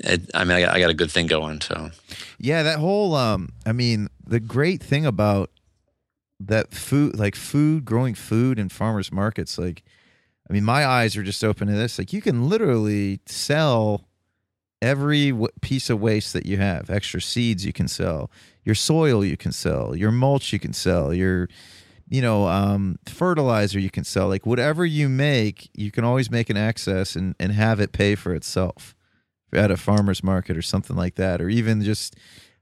It, 0.00 0.28
I 0.34 0.44
mean, 0.44 0.56
I 0.56 0.60
got, 0.60 0.74
I 0.74 0.80
got 0.80 0.90
a 0.90 0.94
good 0.94 1.10
thing 1.10 1.28
going. 1.28 1.60
So 1.60 1.90
Yeah, 2.36 2.62
that 2.64 2.78
whole 2.78 3.14
um 3.14 3.52
I 3.64 3.72
mean, 3.72 4.08
the 4.26 4.40
great 4.40 4.82
thing 4.82 5.06
about 5.06 5.50
that 6.40 6.74
food 6.74 7.16
like 7.16 7.36
food, 7.36 7.84
growing 7.84 8.14
food 8.14 8.58
in 8.58 8.68
farmers 8.68 9.12
markets 9.12 9.56
like 9.56 9.82
I 10.48 10.52
mean, 10.52 10.64
my 10.64 10.86
eyes 10.86 11.16
are 11.16 11.22
just 11.22 11.42
open 11.42 11.68
to 11.68 11.74
this. 11.74 11.98
Like 11.98 12.12
you 12.12 12.20
can 12.20 12.48
literally 12.48 13.20
sell 13.26 14.08
every 14.82 15.32
piece 15.62 15.88
of 15.88 16.00
waste 16.00 16.32
that 16.34 16.46
you 16.46 16.58
have. 16.58 16.90
Extra 16.90 17.20
seeds 17.20 17.64
you 17.64 17.72
can 17.72 17.88
sell. 17.88 18.30
Your 18.64 18.74
soil 18.74 19.24
you 19.24 19.36
can 19.36 19.52
sell. 19.52 19.96
Your 19.96 20.10
mulch 20.10 20.52
you 20.52 20.58
can 20.58 20.72
sell. 20.72 21.14
Your 21.14 21.48
you 22.08 22.20
know, 22.20 22.46
um, 22.48 22.98
fertilizer 23.06 23.78
you 23.78 23.90
can 23.90 24.04
sell. 24.04 24.28
Like 24.28 24.46
whatever 24.46 24.84
you 24.84 25.08
make, 25.08 25.70
you 25.74 25.90
can 25.90 26.04
always 26.04 26.30
make 26.30 26.50
an 26.50 26.56
excess 26.56 27.16
and, 27.16 27.34
and 27.40 27.52
have 27.52 27.80
it 27.80 27.92
pay 27.92 28.14
for 28.14 28.34
itself 28.34 28.94
at 29.52 29.70
a 29.70 29.76
farmer's 29.76 30.22
market 30.22 30.56
or 30.56 30.62
something 30.62 30.96
like 30.96 31.14
that, 31.14 31.40
or 31.40 31.48
even 31.48 31.82
just 31.82 32.16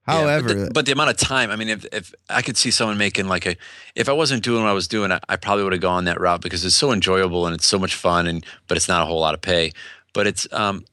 Yeah, 0.08 0.14
however. 0.14 0.48
but 0.48 0.54
the, 0.56 0.70
but 0.74 0.86
the 0.86 0.92
amount 0.92 1.10
of 1.10 1.16
time. 1.16 1.50
I 1.50 1.56
mean, 1.56 1.68
if 1.68 1.84
if 1.92 2.12
I 2.28 2.42
could 2.42 2.56
see 2.56 2.70
someone 2.72 2.98
making 2.98 3.28
like 3.28 3.46
a, 3.46 3.56
if 3.94 4.08
I 4.08 4.12
wasn't 4.12 4.42
doing 4.42 4.62
what 4.62 4.70
I 4.70 4.72
was 4.72 4.88
doing, 4.88 5.12
I, 5.12 5.20
I 5.28 5.36
probably 5.36 5.62
would 5.64 5.72
have 5.72 5.82
gone 5.82 6.04
that 6.06 6.20
route 6.20 6.40
because 6.42 6.64
it's 6.64 6.74
so 6.74 6.92
enjoyable 6.92 7.46
and 7.46 7.54
it's 7.54 7.66
so 7.66 7.78
much 7.78 7.94
fun, 7.94 8.26
and 8.26 8.44
but 8.66 8.76
it's 8.76 8.88
not 8.88 9.02
a 9.02 9.06
whole 9.06 9.20
lot 9.20 9.34
of 9.34 9.40
pay. 9.40 9.70
But 10.12 10.26
it's, 10.26 10.46
um, 10.52 10.84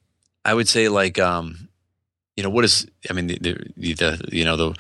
I 0.45 0.53
would 0.53 0.68
say 0.70 0.88
like, 0.89 1.18
um, 1.20 1.70
you 2.38 2.43
know, 2.43 2.49
what 2.49 2.64
is? 2.64 2.88
I 3.10 3.14
mean, 3.14 3.28
the, 3.28 3.38
the, 3.41 3.93
the 3.93 4.30
you 4.32 4.45
know 4.45 4.55
the 4.55 4.76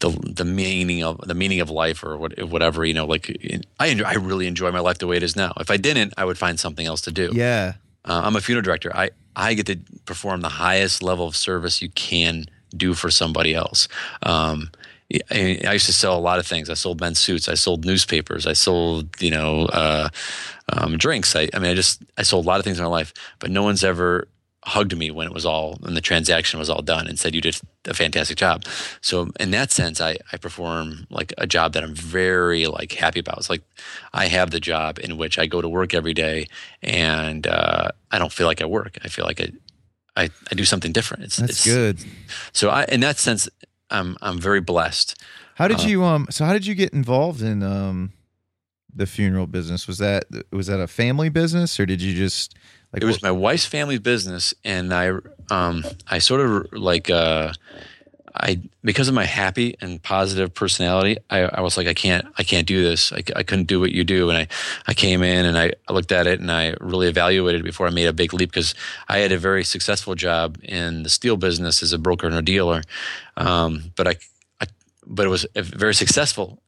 the 0.00 0.08
the 0.10 0.44
meaning 0.46 1.04
of 1.04 1.18
the 1.18 1.34
meaning 1.34 1.60
of 1.60 1.68
life 1.70 2.02
or 2.02 2.16
what, 2.16 2.42
whatever. 2.48 2.84
You 2.86 2.94
know, 2.94 3.06
like 3.06 3.36
I 3.78 3.88
enjoy, 3.88 4.04
I 4.04 4.14
really 4.14 4.46
enjoy 4.46 4.72
my 4.72 4.80
life 4.80 4.98
the 4.98 5.06
way 5.06 5.18
it 5.18 5.22
is 5.22 5.36
now. 5.36 5.52
If 5.60 5.70
I 5.70 5.76
didn't, 5.76 6.14
I 6.16 6.24
would 6.24 6.38
find 6.38 6.58
something 6.58 6.86
else 6.86 7.02
to 7.02 7.12
do. 7.12 7.30
yeah, 7.34 7.74
Uh, 8.04 8.22
I'm 8.24 8.34
a 8.34 8.40
funeral 8.40 8.62
director. 8.64 8.90
I, 8.96 9.10
I 9.36 9.54
get 9.54 9.66
to 9.66 9.76
perform 10.06 10.40
the 10.40 10.48
highest 10.48 11.02
level 11.02 11.26
of 11.28 11.36
service 11.36 11.82
you 11.82 11.90
can 11.90 12.46
do 12.76 12.94
for 12.94 13.10
somebody 13.10 13.54
else. 13.54 13.88
Um, 14.22 14.70
I, 15.30 15.72
used 15.72 15.86
to 15.86 15.92
sell 15.92 16.16
a 16.16 16.20
lot 16.20 16.38
of 16.38 16.46
things. 16.46 16.70
I 16.70 16.74
sold 16.74 17.00
men's 17.00 17.18
suits. 17.18 17.48
I 17.48 17.54
sold 17.54 17.84
newspapers. 17.84 18.46
I 18.46 18.54
sold, 18.54 19.20
you 19.20 19.30
know, 19.30 19.66
uh, 19.66 20.08
um, 20.72 20.96
drinks. 20.96 21.36
I, 21.36 21.48
I 21.52 21.58
mean, 21.58 21.70
I 21.70 21.74
just 21.74 22.02
I 22.16 22.22
sold 22.22 22.44
a 22.44 22.48
lot 22.48 22.58
of 22.58 22.64
things 22.64 22.78
in 22.78 22.84
my 22.84 22.90
life, 22.90 23.12
but 23.38 23.50
no 23.50 23.62
one's 23.62 23.84
ever 23.84 24.28
hugged 24.66 24.96
me 24.96 25.10
when 25.10 25.26
it 25.26 25.32
was 25.34 25.44
all 25.44 25.76
when 25.80 25.92
the 25.92 26.00
transaction 26.00 26.58
was 26.58 26.70
all 26.70 26.80
done 26.80 27.06
and 27.06 27.18
said 27.18 27.34
you 27.34 27.40
did 27.42 27.60
a 27.86 27.92
fantastic 27.92 28.38
job. 28.38 28.64
So 29.02 29.30
in 29.38 29.50
that 29.50 29.70
sense, 29.70 30.00
I 30.00 30.16
I 30.32 30.38
perform 30.38 31.06
like 31.10 31.34
a 31.36 31.46
job 31.46 31.74
that 31.74 31.84
I'm 31.84 31.94
very 31.94 32.66
like 32.66 32.92
happy 32.92 33.20
about. 33.20 33.38
It's 33.38 33.50
like 33.50 33.62
I 34.14 34.28
have 34.28 34.50
the 34.50 34.60
job 34.60 34.98
in 34.98 35.18
which 35.18 35.38
I 35.38 35.46
go 35.46 35.60
to 35.60 35.68
work 35.68 35.92
every 35.92 36.14
day 36.14 36.46
and 36.82 37.46
uh, 37.46 37.90
I 38.10 38.18
don't 38.18 38.32
feel 38.32 38.46
like 38.46 38.62
I 38.62 38.66
work. 38.66 38.98
I 39.04 39.08
feel 39.08 39.26
like 39.26 39.40
I 39.40 39.48
I, 40.16 40.30
I 40.50 40.54
do 40.54 40.64
something 40.64 40.92
different. 40.92 41.24
It's 41.24 41.36
That's 41.36 41.52
it's, 41.52 41.64
good. 41.64 41.98
So 42.52 42.70
I 42.70 42.84
in 42.84 43.00
that 43.00 43.18
sense, 43.18 43.48
I'm 43.90 44.16
I'm 44.22 44.38
very 44.38 44.60
blessed. 44.60 45.20
How 45.56 45.68
did 45.68 45.80
Uh, 45.80 45.88
you 45.88 46.04
um? 46.04 46.26
So 46.30 46.44
how 46.44 46.52
did 46.52 46.66
you 46.66 46.74
get 46.74 46.92
involved 46.92 47.42
in 47.42 47.62
um, 47.62 48.12
the 48.94 49.06
funeral 49.06 49.46
business? 49.46 49.86
Was 49.88 49.98
that 49.98 50.24
was 50.52 50.66
that 50.66 50.80
a 50.80 50.86
family 50.86 51.28
business 51.28 51.78
or 51.80 51.86
did 51.86 52.00
you 52.02 52.14
just 52.14 52.54
like 52.92 53.02
It 53.02 53.06
was 53.06 53.22
my 53.22 53.30
wife's 53.32 53.66
family 53.66 53.98
business, 53.98 54.54
and 54.64 54.92
I 54.94 55.10
um 55.50 55.84
I 56.08 56.18
sort 56.20 56.40
of 56.40 56.72
like 56.72 57.10
uh 57.10 57.52
I 58.34 58.60
because 58.82 59.08
of 59.08 59.14
my 59.14 59.24
happy 59.24 59.76
and 59.80 60.02
positive 60.02 60.52
personality, 60.52 61.18
I, 61.30 61.42
I 61.42 61.60
was 61.60 61.76
like 61.76 61.86
I 61.86 61.94
can't 61.94 62.26
I 62.36 62.42
can't 62.42 62.66
do 62.66 62.82
this. 62.82 63.12
I, 63.12 63.22
I 63.36 63.42
couldn't 63.44 63.66
do 63.66 63.78
what 63.78 63.92
you 63.92 64.02
do, 64.02 64.28
and 64.28 64.36
I 64.36 64.48
I 64.88 64.94
came 64.94 65.22
in 65.22 65.46
and 65.46 65.56
I, 65.56 65.72
looked 65.88 66.10
at 66.10 66.26
it 66.26 66.40
and 66.40 66.50
I 66.50 66.74
really 66.80 67.06
evaluated 67.06 67.62
before 67.62 67.86
I 67.86 67.90
made 67.90 68.06
a 68.06 68.12
big 68.12 68.34
leap 68.34 68.50
because 68.50 68.74
I 69.08 69.18
had 69.18 69.30
a 69.30 69.38
very 69.38 69.62
successful 69.62 70.16
job 70.16 70.58
in 70.62 71.04
the 71.04 71.10
steel 71.10 71.36
business 71.36 71.82
as 71.82 71.92
a 71.92 71.98
broker 71.98 72.26
and 72.26 72.34
a 72.34 72.42
dealer, 72.42 72.82
um, 73.36 73.92
but 73.94 74.08
I, 74.08 74.16
I 74.60 74.66
but 75.06 75.26
it 75.26 75.30
was 75.30 75.46
very 75.54 75.94
successful. 75.94 76.58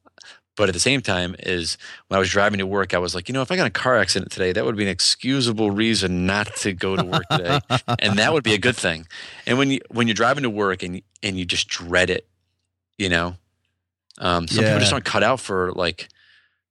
But 0.57 0.67
at 0.69 0.73
the 0.73 0.79
same 0.81 1.01
time, 1.01 1.35
is 1.39 1.77
when 2.07 2.17
I 2.17 2.19
was 2.19 2.29
driving 2.29 2.57
to 2.57 2.65
work, 2.65 2.93
I 2.93 2.97
was 2.97 3.15
like, 3.15 3.29
you 3.29 3.33
know, 3.33 3.41
if 3.43 3.51
I 3.51 3.55
got 3.55 3.67
a 3.67 3.69
car 3.69 3.95
accident 3.97 4.31
today, 4.31 4.51
that 4.51 4.65
would 4.65 4.75
be 4.75 4.83
an 4.83 4.89
excusable 4.89 5.71
reason 5.71 6.25
not 6.25 6.53
to 6.57 6.73
go 6.73 6.95
to 6.97 7.05
work 7.05 7.23
today, 7.31 7.59
and 7.99 8.17
that 8.17 8.33
would 8.33 8.43
be 8.43 8.53
a 8.55 8.57
good 8.57 8.75
thing. 8.75 9.07
And 9.45 9.57
when 9.57 9.71
you 9.71 9.79
when 9.89 10.07
you're 10.07 10.15
driving 10.15 10.43
to 10.43 10.49
work 10.49 10.83
and 10.83 11.01
and 11.23 11.37
you 11.37 11.45
just 11.45 11.67
dread 11.69 12.09
it, 12.09 12.27
you 12.97 13.07
know, 13.07 13.35
um, 14.17 14.47
some 14.47 14.63
Yeah. 14.63 14.69
people 14.71 14.79
just 14.79 14.91
aren't 14.93 15.05
cut 15.05 15.23
out 15.23 15.39
for 15.39 15.71
like 15.73 16.09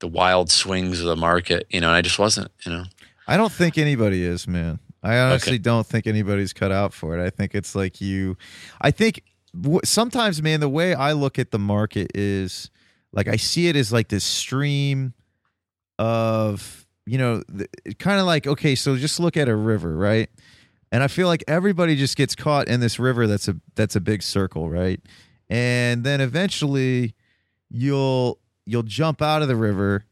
the 0.01 0.09
wild 0.09 0.51
swings 0.51 1.01
of 1.01 1.07
the 1.07 1.17
market, 1.17 1.67
you 1.71 1.81
know. 1.81 1.87
And 1.89 1.97
I 1.97 2.03
just 2.03 2.19
wasn't, 2.19 2.51
you 2.67 2.73
know. 2.73 2.85
I 3.29 3.37
don't 3.37 3.53
think 3.53 3.79
anybody 3.79 4.25
is, 4.25 4.47
man. 4.47 4.79
I 5.03 5.19
honestly 5.19 5.59
don't 5.59 5.87
think 5.87 6.07
anybody's 6.09 6.53
cut 6.53 6.73
out 6.73 6.93
for 6.93 7.17
it. 7.17 7.25
I 7.25 7.31
think 7.31 7.55
it's 7.55 7.75
like 7.77 8.01
you. 8.01 8.37
I 8.81 8.91
think 8.91 9.23
w- 9.59 9.81
sometimes, 9.85 10.43
man, 10.43 10.59
the 10.59 10.69
way 10.69 10.95
I 10.95 11.13
look 11.13 11.39
at 11.39 11.53
the 11.53 11.59
market 11.59 12.11
is 12.15 12.71
like 13.13 13.29
I 13.29 13.37
see 13.37 13.69
it 13.69 13.77
as 13.77 13.93
like 13.93 14.09
this 14.09 14.25
stream 14.25 15.15
of 15.99 16.87
you 17.09 17.19
know, 17.19 17.43
kind 17.99 18.19
of 18.19 18.27
like 18.27 18.47
okay, 18.47 18.75
so 18.75 18.97
just 18.97 19.21
look 19.21 19.37
at 19.37 19.49
a 19.49 19.57
river, 19.57 19.97
right? 19.97 20.29
And 20.93 21.03
I 21.03 21.09
feel 21.09 21.27
like 21.27 21.45
everybody 21.47 21.97
just 21.97 22.17
gets 22.17 22.35
caught 22.35 22.69
in 22.69 22.81
this 22.81 22.99
river 22.99 23.27
that's 23.27 23.49
a 23.49 23.57
that's 23.75 23.97
a 23.97 24.01
big 24.01 24.23
circle, 24.23 24.69
right? 24.69 25.01
And 25.49 26.05
then 26.05 26.21
eventually 26.21 27.15
you'll 27.71 28.39
you'll 28.65 28.83
jump 28.83 29.23
out 29.23 29.43
of 29.43 29.49
the 29.49 29.57
river 29.57 30.05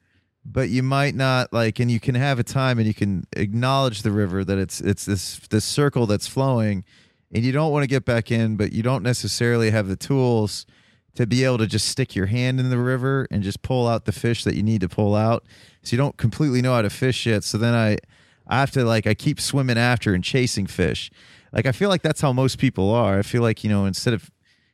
but 0.44 0.68
you 0.68 0.82
might 0.82 1.14
not 1.14 1.52
like 1.52 1.80
and 1.80 1.90
you 1.90 1.98
can 1.98 2.14
have 2.14 2.38
a 2.38 2.42
time 2.42 2.78
and 2.78 2.86
you 2.86 2.94
can 2.94 3.26
acknowledge 3.32 4.02
the 4.02 4.10
river 4.10 4.44
that 4.44 4.58
it's 4.58 4.80
it's 4.80 5.04
this 5.04 5.38
this 5.50 5.64
circle 5.64 6.06
that's 6.06 6.26
flowing 6.26 6.84
and 7.32 7.44
you 7.44 7.52
don't 7.52 7.72
want 7.72 7.82
to 7.82 7.86
get 7.86 8.04
back 8.04 8.30
in 8.30 8.56
but 8.56 8.72
you 8.72 8.82
don't 8.82 9.02
necessarily 9.02 9.70
have 9.70 9.88
the 9.88 9.96
tools 9.96 10.66
to 11.14 11.26
be 11.26 11.44
able 11.44 11.58
to 11.58 11.66
just 11.66 11.88
stick 11.88 12.14
your 12.14 12.26
hand 12.26 12.58
in 12.58 12.70
the 12.70 12.78
river 12.78 13.26
and 13.30 13.42
just 13.42 13.62
pull 13.62 13.86
out 13.86 14.04
the 14.04 14.12
fish 14.12 14.44
that 14.44 14.54
you 14.54 14.62
need 14.62 14.80
to 14.80 14.88
pull 14.88 15.14
out. 15.14 15.44
So 15.82 15.94
you 15.94 15.98
don't 15.98 16.16
completely 16.16 16.60
know 16.60 16.74
how 16.74 16.82
to 16.82 16.90
fish 16.90 17.26
yet. 17.26 17.44
So 17.44 17.58
then 17.58 17.74
i 17.74 17.98
i 18.46 18.60
have 18.60 18.70
to 18.72 18.84
like 18.84 19.06
i 19.06 19.14
keep 19.14 19.40
swimming 19.40 19.78
after 19.78 20.14
and 20.14 20.22
chasing 20.22 20.66
fish. 20.66 21.10
Like 21.52 21.66
i 21.66 21.72
feel 21.72 21.88
like 21.88 22.02
that's 22.02 22.20
how 22.20 22.32
most 22.32 22.58
people 22.58 22.90
are. 22.90 23.18
I 23.18 23.22
feel 23.22 23.42
like 23.42 23.62
you 23.64 23.70
know 23.70 23.86
instead 23.86 24.14
of 24.14 24.30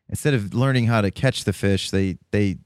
instead 0.09 0.35
of 0.35 0.55
learning 0.55 0.87
how 0.87 1.01
to 1.01 1.11
catch 1.11 1.45
the 1.45 1.53
fish 1.53 1.91
they 1.91 2.19
they 2.33 2.57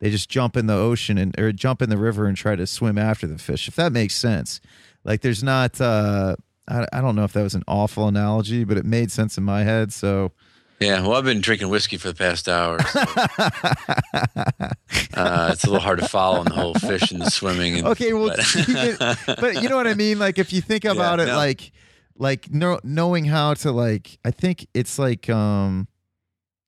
they 0.00 0.10
just 0.10 0.28
jump 0.28 0.56
in 0.56 0.66
the 0.66 0.74
ocean 0.74 1.18
and 1.18 1.38
or 1.38 1.52
jump 1.52 1.82
in 1.82 1.90
the 1.90 1.98
river 1.98 2.26
and 2.26 2.36
try 2.36 2.56
to 2.56 2.66
swim 2.66 2.98
after 2.98 3.26
the 3.26 3.38
fish 3.38 3.68
if 3.68 3.74
that 3.76 3.92
makes 3.92 4.14
sense. 4.14 4.60
Like 5.02 5.22
there's 5.22 5.42
not 5.42 5.80
uh 5.80 6.36
I, 6.66 6.86
I 6.92 7.00
don't 7.00 7.16
know 7.16 7.24
if 7.24 7.32
that 7.32 7.42
was 7.42 7.54
an 7.54 7.64
awful 7.66 8.06
analogy 8.06 8.62
but 8.64 8.76
it 8.76 8.84
made 8.84 9.10
sense 9.10 9.36
in 9.36 9.44
my 9.44 9.64
head. 9.64 9.92
So 9.92 10.32
Yeah, 10.80 11.02
well, 11.02 11.14
I've 11.14 11.24
been 11.24 11.40
drinking 11.40 11.68
whiskey 11.68 11.96
for 11.96 12.08
the 12.08 12.14
past 12.14 12.48
hour. 12.48 12.82
So, 12.82 13.00
uh, 15.14 15.50
it's 15.52 15.64
a 15.64 15.66
little 15.66 15.80
hard 15.80 16.00
to 16.00 16.08
follow 16.08 16.40
on 16.40 16.46
the 16.46 16.54
whole 16.54 16.74
fish 16.74 17.10
and 17.10 17.22
the 17.22 17.30
swimming. 17.30 17.78
And, 17.78 17.86
okay 17.88 18.12
well 18.12 18.28
but- 18.28 18.56
even, 18.68 18.96
but 19.40 19.62
you 19.62 19.68
know 19.68 19.76
what 19.76 19.86
i 19.86 19.94
mean 19.94 20.18
like 20.18 20.38
if 20.38 20.52
you 20.52 20.60
think 20.60 20.84
about 20.94 21.20
it 21.20 21.26
no. 21.26 21.36
like 21.36 21.72
like 22.16 22.52
know, 22.52 22.78
knowing 22.84 23.24
how 23.24 23.54
to 23.54 23.72
like 23.72 24.18
i 24.24 24.30
think 24.30 24.66
it's 24.74 24.98
like 24.98 25.28
um 25.30 25.88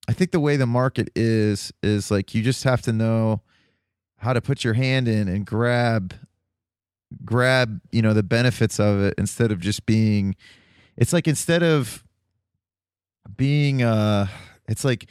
i 0.09 0.13
think 0.13 0.33
the 0.33 0.41
way 0.41 0.57
the 0.57 0.67
market 0.67 1.09
is 1.15 1.73
is 1.83 2.11
like 2.11 2.35
you 2.35 2.43
just 2.43 2.65
have 2.65 2.83
to 2.83 2.93
know 2.93 3.43
how 4.19 4.33
to 4.33 4.41
put 4.41 4.65
your 4.65 4.75
hand 4.75 5.09
in 5.09 5.29
and 5.29 5.47
grab 5.47 6.15
grab 7.25 7.81
you 7.93 8.03
know 8.03 8.13
the 8.13 8.23
benefits 8.23 8.81
of 8.81 9.01
it 9.01 9.15
instead 9.19 9.53
of 9.53 9.61
just 9.61 9.87
being 9.87 10.35
it's 10.97 11.13
like 11.13 11.29
instead 11.29 11.63
of 11.63 12.03
being 13.37 13.83
uh 13.83 14.27
it's 14.69 14.85
like 14.85 15.07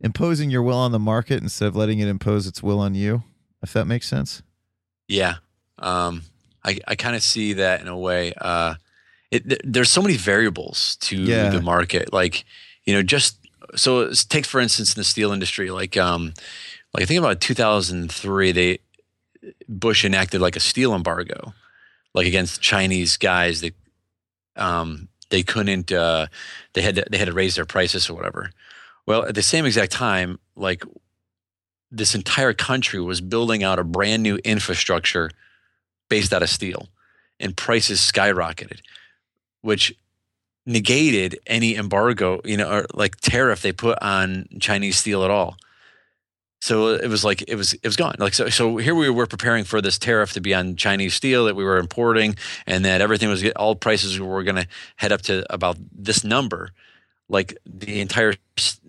imposing 0.00 0.50
your 0.50 0.62
will 0.62 0.76
on 0.78 0.92
the 0.92 0.98
market 0.98 1.42
instead 1.42 1.66
of 1.68 1.74
letting 1.76 1.98
it 1.98 2.08
impose 2.08 2.46
its 2.46 2.62
will 2.62 2.78
on 2.80 2.94
you 2.94 3.22
if 3.62 3.72
that 3.72 3.86
makes 3.86 4.06
sense 4.08 4.42
Yeah, 5.08 5.36
um, 5.78 6.22
I 6.64 6.78
I 6.86 6.94
kind 6.94 7.16
of 7.16 7.22
see 7.22 7.54
that 7.54 7.80
in 7.80 7.88
a 7.88 7.96
way. 7.96 8.32
Uh, 8.40 8.74
it, 9.30 9.48
th- 9.48 9.60
there's 9.64 9.90
so 9.90 10.02
many 10.02 10.16
variables 10.16 10.96
to 11.08 11.16
Yeah. 11.16 11.48
the 11.50 11.60
market. 11.62 12.12
Like 12.12 12.44
you 12.84 12.92
know, 12.94 13.02
just 13.02 13.38
so 13.74 14.10
take 14.28 14.46
for 14.46 14.60
instance 14.60 14.94
in 14.94 15.00
the 15.00 15.04
steel 15.04 15.32
industry, 15.32 15.70
like 15.70 15.96
um, 15.96 16.34
like 16.94 17.02
I 17.02 17.06
think 17.06 17.18
about 17.18 17.40
2003, 17.40 18.52
they 18.52 18.78
Bush 19.68 20.04
enacted 20.04 20.40
like 20.40 20.56
a 20.56 20.60
steel 20.60 20.94
embargo, 20.94 21.54
like 22.14 22.26
against 22.26 22.60
Chinese 22.60 23.16
guys. 23.16 23.60
that 23.62 23.74
um, 24.56 25.08
they 25.30 25.42
couldn't 25.42 25.92
uh, 25.92 26.26
they 26.74 26.82
had 26.82 26.96
to, 26.96 27.04
they 27.10 27.18
had 27.18 27.28
to 27.28 27.32
raise 27.32 27.56
their 27.56 27.64
prices 27.64 28.08
or 28.08 28.14
whatever. 28.14 28.50
Well, 29.06 29.24
at 29.24 29.34
the 29.34 29.42
same 29.42 29.64
exact 29.64 29.92
time, 29.92 30.38
like 30.54 30.84
this 31.90 32.14
entire 32.14 32.52
country 32.52 33.00
was 33.00 33.20
building 33.20 33.62
out 33.62 33.78
a 33.78 33.84
brand 33.84 34.22
new 34.22 34.36
infrastructure 34.44 35.30
based 36.08 36.32
out 36.32 36.42
of 36.42 36.50
steel 36.50 36.88
and 37.40 37.56
prices 37.56 38.00
skyrocketed 38.00 38.80
which 39.62 39.94
negated 40.66 41.38
any 41.46 41.76
embargo 41.76 42.40
you 42.44 42.56
know 42.56 42.70
or 42.70 42.86
like 42.94 43.16
tariff 43.16 43.62
they 43.62 43.72
put 43.72 43.98
on 44.02 44.46
chinese 44.58 44.96
steel 44.96 45.24
at 45.24 45.30
all 45.30 45.56
so 46.60 46.88
it 46.88 47.08
was 47.08 47.24
like 47.24 47.42
it 47.46 47.54
was 47.54 47.74
it 47.74 47.84
was 47.84 47.96
gone 47.96 48.14
like 48.18 48.34
so 48.34 48.48
so 48.48 48.76
here 48.76 48.94
we 48.94 49.08
were 49.08 49.26
preparing 49.26 49.64
for 49.64 49.80
this 49.80 49.98
tariff 49.98 50.32
to 50.32 50.40
be 50.40 50.54
on 50.54 50.76
chinese 50.76 51.14
steel 51.14 51.44
that 51.44 51.54
we 51.54 51.64
were 51.64 51.78
importing 51.78 52.34
and 52.66 52.84
that 52.84 53.00
everything 53.00 53.28
was 53.28 53.48
all 53.56 53.74
prices 53.74 54.18
were 54.18 54.42
going 54.42 54.56
to 54.56 54.66
head 54.96 55.12
up 55.12 55.22
to 55.22 55.44
about 55.52 55.76
this 55.92 56.24
number 56.24 56.70
like 57.28 57.56
the 57.64 58.00
entire 58.00 58.34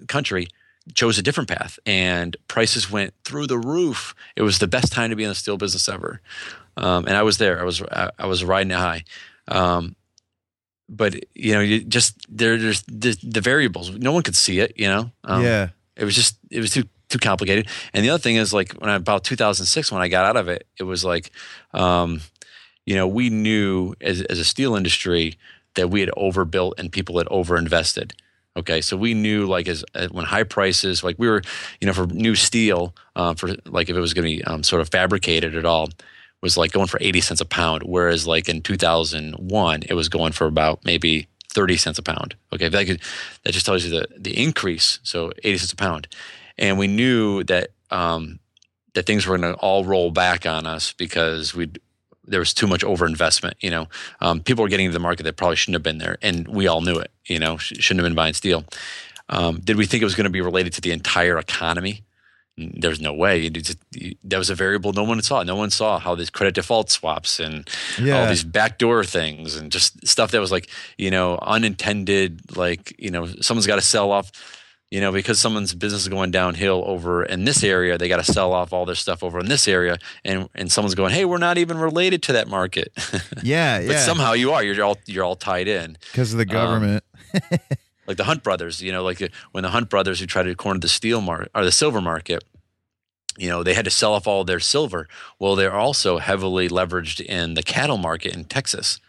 country 0.08 0.48
chose 0.94 1.18
a 1.18 1.22
different 1.22 1.50
path 1.50 1.80
and 1.86 2.36
prices 2.48 2.90
went 2.90 3.14
through 3.24 3.48
the 3.48 3.58
roof. 3.58 4.16
It 4.36 4.42
was 4.42 4.60
the 4.60 4.68
best 4.68 4.92
time 4.92 5.10
to 5.10 5.16
be 5.16 5.24
in 5.24 5.30
the 5.30 5.36
steel 5.36 5.58
business 5.58 5.88
ever. 5.90 6.22
Um, 6.78 7.06
and 7.06 7.16
I 7.16 7.24
was 7.24 7.38
there. 7.38 7.60
I 7.60 7.64
was 7.64 7.82
I, 7.82 8.10
I 8.18 8.26
was 8.26 8.44
riding 8.44 8.72
it 8.72 8.78
high. 8.78 9.04
Um, 9.48 9.96
but 10.88 11.16
you 11.36 11.54
know, 11.54 11.60
you 11.60 11.84
just 11.84 12.26
there, 12.30 12.58
there's 12.58 12.84
the, 12.84 13.18
the 13.22 13.42
variables. 13.42 13.92
No 13.92 14.12
one 14.12 14.24
could 14.24 14.36
see 14.36 14.60
it. 14.60 14.74
You 14.78 14.88
know. 14.88 15.12
Um, 15.24 15.44
yeah 15.44 15.70
It 15.96 16.06
was 16.06 16.16
just 16.16 16.38
it 16.50 16.60
was 16.60 16.72
too 16.72 16.86
too 17.10 17.20
complicated. 17.20 17.68
And 17.94 18.06
the 18.06 18.10
other 18.10 18.22
thing 18.22 18.36
is 18.36 18.54
like 18.54 18.74
when 18.74 18.90
I, 18.90 18.96
about 18.96 19.24
2006 19.24 19.92
when 19.92 20.02
I 20.02 20.08
got 20.08 20.26
out 20.26 20.38
of 20.38 20.48
it, 20.48 20.68
it 20.80 20.84
was 20.84 21.04
like, 21.04 21.32
um, 21.74 22.22
you 22.86 22.96
know, 22.96 23.08
we 23.08 23.30
knew 23.30 23.94
as 24.02 24.22
as 24.24 24.40
a 24.40 24.46
steel 24.46 24.76
industry 24.76 25.38
that 25.76 25.90
we 25.90 26.00
had 26.00 26.12
overbuilt 26.18 26.80
and 26.80 26.92
people 26.92 27.18
had 27.18 27.28
overinvested. 27.28 28.14
Okay, 28.58 28.82
so 28.82 28.98
we 28.98 29.14
knew 29.14 29.46
like 29.46 29.68
as, 29.68 29.86
as 29.94 30.10
when 30.10 30.26
high 30.26 30.44
prices, 30.44 31.04
like 31.04 31.18
we 31.20 31.30
were, 31.30 31.42
you 31.80 31.88
know, 31.88 31.94
for 31.94 32.08
new 32.08 32.36
steel, 32.36 32.96
uh, 33.16 33.34
for 33.34 33.56
like 33.66 33.90
if 33.90 33.96
it 33.96 34.00
was 34.00 34.14
going 34.14 34.28
to 34.28 34.38
be 34.38 34.44
um, 34.44 34.64
sort 34.64 34.82
of 34.82 34.90
fabricated 34.90 35.56
at 35.56 35.66
all, 35.66 35.90
was 36.42 36.58
like 36.58 36.72
going 36.72 36.88
for 36.88 36.98
eighty 37.02 37.22
cents 37.22 37.42
a 37.42 37.46
pound. 37.46 37.84
Whereas 37.84 38.28
like 38.28 38.50
in 38.50 38.62
two 38.62 38.76
thousand 38.76 39.34
one, 39.36 39.84
it 39.88 39.94
was 39.94 40.10
going 40.10 40.32
for 40.32 40.48
about 40.48 40.84
maybe 40.84 41.28
thirty 41.50 41.78
cents 41.78 42.00
a 42.00 42.04
pound. 42.04 42.36
Okay, 42.52 42.70
that 42.70 42.86
could, 42.86 43.02
that 43.44 43.54
just 43.54 43.66
tells 43.66 43.86
you 43.86 43.92
the 43.92 44.08
the 44.18 44.42
increase. 44.42 45.00
So 45.04 45.32
eighty 45.44 45.58
cents 45.58 45.74
a 45.74 45.78
pound, 45.78 46.08
and 46.60 46.78
we 46.78 46.86
knew 46.88 47.44
that 47.46 47.70
um, 47.90 48.40
that 48.94 49.08
things 49.08 49.26
were 49.26 49.38
going 49.38 49.54
to 49.54 49.60
all 49.60 49.84
roll 49.84 50.12
back 50.12 50.46
on 50.46 50.68
us 50.68 50.94
because 50.94 51.56
we 51.56 51.72
there 52.26 52.40
was 52.40 52.54
too 52.54 52.68
much 52.68 52.82
overinvestment. 52.84 53.54
You 53.62 53.72
know, 53.72 53.88
um, 54.22 54.42
people 54.42 54.62
were 54.64 54.70
getting 54.70 54.86
into 54.86 54.94
the 54.94 55.00
market 55.00 55.24
that 55.24 55.36
probably 55.38 55.56
shouldn't 55.56 55.76
have 55.76 55.84
been 55.84 55.98
there, 55.98 56.18
and 56.22 56.48
we 56.48 56.68
all 56.68 56.82
knew 56.82 57.00
it. 57.00 57.10
You 57.26 57.40
know, 57.40 57.58
sh- 57.58 57.74
shouldn't 57.80 58.04
have 58.04 58.10
been 58.10 58.16
buying 58.16 58.36
steel. 58.36 58.66
Um, 59.30 59.60
did 59.62 59.78
we 59.78 59.86
think 59.88 60.02
it 60.02 60.06
was 60.06 60.16
going 60.16 60.26
to 60.26 60.30
be 60.32 60.42
related 60.42 60.74
to 60.74 60.82
the 60.82 60.92
entire 60.92 61.40
economy? 61.40 62.04
there's 62.58 63.00
no 63.00 63.14
way. 63.14 63.38
You 63.40 63.50
just, 63.50 63.78
you, 63.92 64.16
that 64.26 64.38
was 64.38 64.50
a 64.50 64.54
variable 64.56 64.92
no 64.92 65.04
one 65.06 65.22
saw. 65.22 65.44
No 65.44 65.56
one 65.56 65.70
saw 65.70 65.98
how 65.98 66.14
these 66.14 66.30
credit 66.30 66.56
default 66.56 66.90
swaps 66.90 67.40
and 67.40 67.66
Yeah. 67.98 68.20
all 68.20 68.28
these 68.28 68.44
backdoor 68.44 69.06
things 69.06 69.56
and 69.56 69.72
just 69.72 70.06
stuff 70.06 70.32
that 70.32 70.42
was 70.42 70.52
like, 70.52 70.70
you 70.98 71.10
know, 71.10 71.40
unintended, 71.42 72.58
like, 72.58 72.94
you 73.00 73.12
know, 73.12 73.28
someone's 73.40 73.66
got 73.66 73.78
to 73.78 73.82
sell 73.82 74.12
off, 74.12 74.30
you 74.92 75.00
know, 75.00 75.12
because 75.12 75.40
someone's 75.40 75.76
business 75.76 76.02
is 76.04 76.08
going 76.08 76.32
downhill 76.32 76.84
over 76.88 77.24
in 77.24 77.46
this 77.46 77.64
area, 77.64 77.98
they 77.98 78.08
got 78.08 78.24
to 78.24 78.32
sell 78.32 78.54
off 78.54 78.74
all 78.74 78.86
their 78.86 78.96
stuff 78.96 79.24
over 79.24 79.40
in 79.40 79.48
this 79.48 79.68
area. 79.68 80.00
And, 80.26 80.50
and 80.56 80.72
someone's 80.72 80.96
going, 80.96 81.14
hey, 81.14 81.26
we're 81.26 81.38
not 81.38 81.60
even 81.60 81.78
related 81.78 82.24
to 82.24 82.34
that 82.34 82.48
market. 82.48 82.92
Yeah, 83.14 83.20
yeah 83.44 83.88
but 83.88 83.94
yeah. 83.94 84.00
somehow 84.00 84.34
you 84.34 84.52
are. 84.52 84.64
You're 84.64 84.84
all, 84.84 84.98
you're 85.06 85.24
all 85.24 85.36
tied 85.36 85.68
in 85.68 85.98
because 86.12 86.34
of 86.34 86.40
the 86.40 86.44
Um, 86.44 86.48
government. 86.48 87.04
like 88.08 88.18
the 88.18 88.24
Hunt 88.24 88.42
brothers, 88.42 88.82
you 88.82 88.92
know, 88.92 89.04
like 89.04 89.22
uh, 89.22 89.28
when 89.52 89.62
the 89.62 89.70
Hunt 89.70 89.90
brothers 89.90 90.20
who 90.20 90.26
tried 90.26 90.44
to 90.44 90.56
corner 90.56 90.80
the 90.80 90.90
steel 90.90 91.22
market 91.22 91.52
or 91.54 91.64
the 91.64 91.72
silver 91.72 92.02
market, 92.02 92.44
you 93.38 93.48
know, 93.48 93.62
they 93.62 93.76
had 93.76 93.86
to 93.86 93.92
sell 93.92 94.14
off 94.14 94.26
all 94.26 94.44
their 94.44 94.60
silver. 94.60 95.08
Well, 95.38 95.56
they're 95.56 95.76
also 95.76 96.18
heavily 96.18 96.68
leveraged 96.68 97.22
in 97.22 97.54
the 97.54 97.64
cattle 97.64 97.98
market 97.98 98.36
in 98.36 98.46
Texas. 98.46 99.00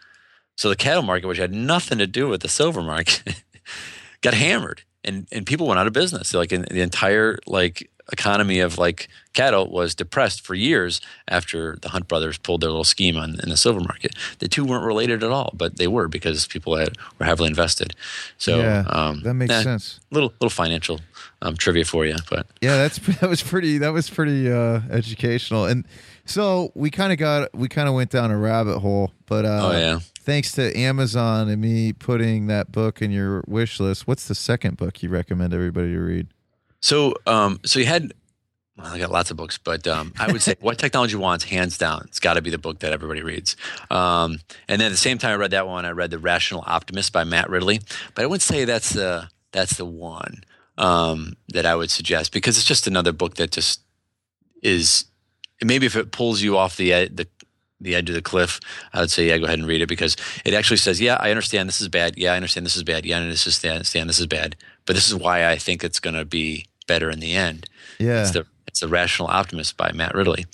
So 0.55 0.69
the 0.69 0.75
cattle 0.75 1.01
market, 1.01 1.25
which 1.25 1.39
had 1.39 1.51
nothing 1.51 1.97
to 1.97 2.05
do 2.05 2.27
with 2.27 2.41
the 2.41 2.47
silver 2.47 2.83
market, 2.83 3.43
got 4.21 4.35
hammered 4.35 4.83
and, 5.03 5.27
and 5.31 5.45
people 5.45 5.67
went 5.67 5.79
out 5.79 5.87
of 5.87 5.93
business. 5.93 6.33
Like 6.33 6.51
in, 6.51 6.63
the 6.63 6.81
entire 6.81 7.39
like 7.47 7.89
economy 8.11 8.59
of 8.59 8.77
like 8.77 9.07
cattle 9.33 9.69
was 9.69 9.95
depressed 9.95 10.41
for 10.41 10.53
years 10.53 11.01
after 11.27 11.77
the 11.81 11.89
Hunt 11.89 12.07
brothers 12.07 12.37
pulled 12.37 12.61
their 12.61 12.69
little 12.69 12.83
scheme 12.83 13.17
on 13.17 13.39
in 13.41 13.49
the 13.49 13.57
silver 13.57 13.79
market. 13.79 14.15
The 14.39 14.47
two 14.47 14.65
weren't 14.65 14.85
related 14.85 15.23
at 15.23 15.31
all, 15.31 15.51
but 15.53 15.77
they 15.77 15.87
were 15.87 16.07
because 16.07 16.45
people 16.47 16.75
had, 16.75 16.97
were 17.19 17.25
heavily 17.25 17.47
invested. 17.47 17.95
So 18.37 18.57
yeah, 18.57 18.83
um, 18.87 19.21
that 19.23 19.33
makes 19.33 19.53
eh, 19.53 19.63
sense. 19.63 19.99
Little 20.11 20.33
little 20.39 20.49
financial 20.49 20.99
um, 21.41 21.55
trivia 21.55 21.85
for 21.85 22.05
you, 22.05 22.15
but 22.29 22.47
Yeah, 22.61 22.77
that's 22.77 22.97
that 23.19 23.29
was 23.29 23.41
pretty 23.41 23.77
that 23.79 23.93
was 23.93 24.09
pretty 24.09 24.51
uh 24.51 24.81
educational. 24.89 25.65
And 25.65 25.85
so 26.25 26.71
we 26.75 26.91
kind 26.91 27.11
of 27.11 27.17
got 27.17 27.53
we 27.53 27.67
kind 27.67 27.87
of 27.87 27.95
went 27.95 28.11
down 28.11 28.31
a 28.31 28.37
rabbit 28.37 28.79
hole, 28.79 29.11
but 29.25 29.45
uh 29.45 29.59
oh 29.63 29.71
yeah. 29.71 29.99
Thanks 30.21 30.51
to 30.53 30.77
Amazon 30.77 31.49
and 31.49 31.61
me 31.61 31.93
putting 31.93 32.47
that 32.47 32.71
book 32.71 33.01
in 33.01 33.11
your 33.11 33.43
wish 33.47 33.79
list. 33.79 34.07
What's 34.07 34.27
the 34.27 34.35
second 34.35 34.77
book 34.77 35.01
you 35.01 35.09
recommend 35.09 35.53
everybody 35.53 35.91
to 35.91 35.99
read? 35.99 36.27
So, 36.79 37.13
um, 37.25 37.59
so 37.65 37.79
you 37.79 37.85
had, 37.85 38.13
well, 38.77 38.87
I 38.87 38.99
got 38.99 39.11
lots 39.11 39.31
of 39.31 39.37
books, 39.37 39.57
but 39.57 39.87
um, 39.87 40.13
I 40.19 40.31
would 40.31 40.41
say 40.41 40.55
what 40.61 40.77
technology 40.77 41.15
wants, 41.15 41.45
hands 41.45 41.77
down, 41.77 42.05
it's 42.07 42.19
got 42.19 42.35
to 42.35 42.41
be 42.41 42.49
the 42.49 42.57
book 42.57 42.79
that 42.79 42.93
everybody 42.93 43.21
reads. 43.21 43.55
Um, 43.89 44.39
and 44.67 44.79
then 44.79 44.87
at 44.87 44.91
the 44.91 44.97
same 44.97 45.17
time, 45.17 45.31
I 45.31 45.35
read 45.35 45.51
that 45.51 45.67
one. 45.67 45.85
I 45.85 45.91
read 45.91 46.11
The 46.11 46.19
Rational 46.19 46.63
Optimist 46.65 47.11
by 47.13 47.23
Matt 47.23 47.49
Ridley, 47.49 47.79
but 48.15 48.23
I 48.23 48.27
wouldn't 48.27 48.43
say 48.43 48.65
that's 48.65 48.91
the 48.91 49.29
that's 49.51 49.75
the 49.75 49.85
one 49.85 50.43
um, 50.77 51.35
that 51.49 51.65
I 51.65 51.75
would 51.75 51.91
suggest 51.91 52.31
because 52.31 52.57
it's 52.57 52.65
just 52.65 52.87
another 52.87 53.11
book 53.11 53.35
that 53.35 53.51
just 53.51 53.81
is 54.63 55.05
maybe 55.63 55.85
if 55.85 55.95
it 55.95 56.11
pulls 56.11 56.41
you 56.41 56.57
off 56.57 56.77
the 56.77 57.07
the 57.07 57.27
the 57.81 57.95
edge 57.95 58.09
of 58.09 58.15
the 58.15 58.21
cliff, 58.21 58.59
I 58.93 58.99
would 59.01 59.11
say, 59.11 59.27
yeah, 59.27 59.37
go 59.37 59.45
ahead 59.45 59.59
and 59.59 59.67
read 59.67 59.81
it 59.81 59.87
because 59.87 60.15
it 60.45 60.53
actually 60.53 60.77
says, 60.77 61.01
yeah, 61.01 61.17
I 61.19 61.31
understand 61.31 61.67
this 61.67 61.81
is 61.81 61.87
bad. 61.89 62.17
Yeah, 62.17 62.33
I 62.33 62.35
understand 62.35 62.65
this 62.65 62.75
is 62.77 62.83
bad. 62.83 63.05
Yeah, 63.05 63.17
I 63.17 63.21
understand 63.21 64.09
this 64.09 64.19
is 64.19 64.27
bad. 64.27 64.55
But 64.85 64.95
this 64.95 65.07
is 65.07 65.15
why 65.15 65.47
I 65.49 65.57
think 65.57 65.83
it's 65.83 65.99
going 65.99 66.15
to 66.15 66.25
be 66.25 66.65
better 66.87 67.09
in 67.09 67.19
the 67.19 67.33
end. 67.33 67.69
Yeah. 67.99 68.21
It's 68.21 68.31
the 68.31 68.45
it's 68.67 68.79
the 68.79 68.87
Rational 68.87 69.27
Optimist 69.27 69.75
by 69.75 69.91
Matt 69.91 70.15
Ridley. 70.15 70.45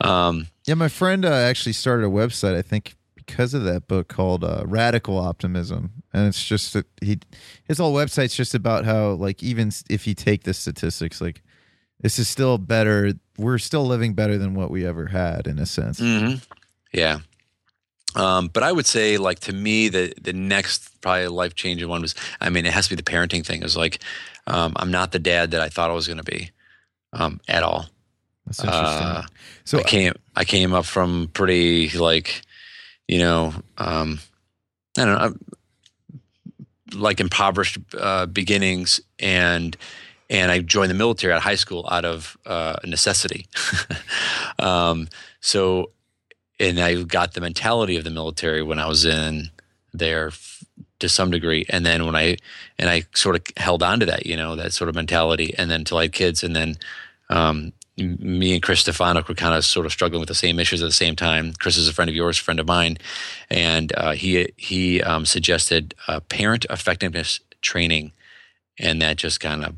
Um, 0.00 0.48
Yeah, 0.66 0.74
my 0.74 0.88
friend 0.88 1.24
uh, 1.24 1.30
actually 1.32 1.72
started 1.72 2.04
a 2.06 2.10
website. 2.10 2.54
I 2.56 2.62
think 2.62 2.94
because 3.14 3.54
of 3.54 3.64
that 3.64 3.88
book 3.88 4.08
called 4.08 4.44
uh, 4.44 4.62
Radical 4.66 5.18
Optimism, 5.18 6.02
and 6.12 6.26
it's 6.28 6.44
just 6.44 6.74
that 6.74 6.86
he 7.00 7.18
his 7.66 7.78
whole 7.78 7.94
website's 7.94 8.36
just 8.36 8.54
about 8.54 8.84
how 8.84 9.12
like 9.12 9.42
even 9.42 9.72
if 9.88 10.06
you 10.06 10.14
take 10.14 10.42
the 10.44 10.52
statistics, 10.54 11.20
like 11.20 11.42
this 12.00 12.18
is 12.18 12.28
still 12.28 12.58
better. 12.58 13.12
We're 13.38 13.58
still 13.58 13.84
living 13.86 14.14
better 14.14 14.36
than 14.38 14.54
what 14.54 14.70
we 14.70 14.86
ever 14.86 15.06
had 15.06 15.46
in 15.46 15.58
a 15.58 15.66
sense. 15.66 16.00
mhm. 16.00 16.44
Yeah. 16.94 17.18
Um, 18.16 18.48
but 18.48 18.62
I 18.62 18.70
would 18.70 18.86
say, 18.86 19.18
like 19.18 19.40
to 19.40 19.52
me, 19.52 19.88
the 19.88 20.14
the 20.20 20.32
next 20.32 21.00
probably 21.00 21.26
life 21.26 21.54
changing 21.54 21.88
one 21.88 22.00
was. 22.00 22.14
I 22.40 22.48
mean, 22.48 22.64
it 22.64 22.72
has 22.72 22.88
to 22.88 22.96
be 22.96 23.02
the 23.02 23.10
parenting 23.10 23.44
thing. 23.44 23.60
It 23.60 23.64
was 23.64 23.76
like, 23.76 23.98
um, 24.46 24.72
I'm 24.76 24.90
not 24.90 25.12
the 25.12 25.18
dad 25.18 25.50
that 25.50 25.60
I 25.60 25.68
thought 25.68 25.90
I 25.90 25.94
was 25.94 26.06
going 26.06 26.18
to 26.18 26.24
be, 26.24 26.50
um, 27.12 27.40
at 27.48 27.64
all. 27.64 27.86
That's 28.46 28.60
interesting. 28.60 29.06
Uh, 29.06 29.26
so 29.64 29.78
I 29.78 29.82
came 29.82 30.12
I 30.36 30.44
came 30.44 30.72
up 30.72 30.84
from 30.84 31.30
pretty 31.32 31.90
like 31.90 32.42
you 33.08 33.18
know 33.18 33.52
um, 33.78 34.20
I 34.96 35.04
don't 35.04 35.18
know 35.18 35.18
uh, 35.18 35.32
like 36.94 37.20
impoverished 37.20 37.78
uh, 37.98 38.26
beginnings 38.26 39.00
and 39.18 39.76
and 40.30 40.52
I 40.52 40.60
joined 40.60 40.90
the 40.90 40.94
military 40.94 41.32
at 41.32 41.42
high 41.42 41.54
school 41.54 41.86
out 41.90 42.04
of 42.04 42.36
uh, 42.46 42.76
necessity. 42.84 43.46
um, 44.58 45.08
so 45.40 45.90
and 46.60 46.78
I 46.80 47.02
got 47.02 47.34
the 47.34 47.40
mentality 47.40 47.96
of 47.96 48.04
the 48.04 48.10
military 48.10 48.62
when 48.62 48.78
I 48.78 48.86
was 48.86 49.04
in 49.04 49.50
there 49.92 50.32
to 51.00 51.08
some 51.08 51.30
degree 51.30 51.66
and 51.68 51.84
then 51.84 52.06
when 52.06 52.16
I 52.16 52.36
and 52.78 52.88
I 52.88 53.04
sort 53.14 53.36
of 53.36 53.42
held 53.56 53.82
on 53.82 54.00
to 54.00 54.06
that 54.06 54.26
you 54.26 54.36
know 54.36 54.56
that 54.56 54.72
sort 54.72 54.88
of 54.88 54.94
mentality 54.94 55.54
and 55.56 55.70
then 55.70 55.80
until 55.80 55.98
I 55.98 56.02
had 56.02 56.12
kids 56.12 56.42
and 56.42 56.54
then 56.54 56.76
um, 57.30 57.72
me 57.96 58.54
and 58.54 58.62
Chris 58.62 58.80
Stefanik 58.80 59.28
were 59.28 59.34
kind 59.34 59.54
of 59.54 59.64
sort 59.64 59.86
of 59.86 59.92
struggling 59.92 60.20
with 60.20 60.28
the 60.28 60.34
same 60.34 60.58
issues 60.58 60.82
at 60.82 60.86
the 60.86 60.92
same 60.92 61.14
time. 61.14 61.52
Chris 61.58 61.76
is 61.76 61.88
a 61.88 61.92
friend 61.92 62.08
of 62.08 62.14
yours, 62.14 62.36
friend 62.36 62.58
of 62.58 62.66
mine, 62.66 62.98
and 63.50 63.92
uh, 63.96 64.12
he 64.12 64.48
he 64.56 65.02
um, 65.02 65.24
suggested 65.24 65.94
uh, 66.08 66.20
parent 66.20 66.66
effectiveness 66.70 67.40
training, 67.62 68.12
and 68.78 69.00
that 69.00 69.16
just 69.16 69.40
kind 69.40 69.64
of 69.64 69.76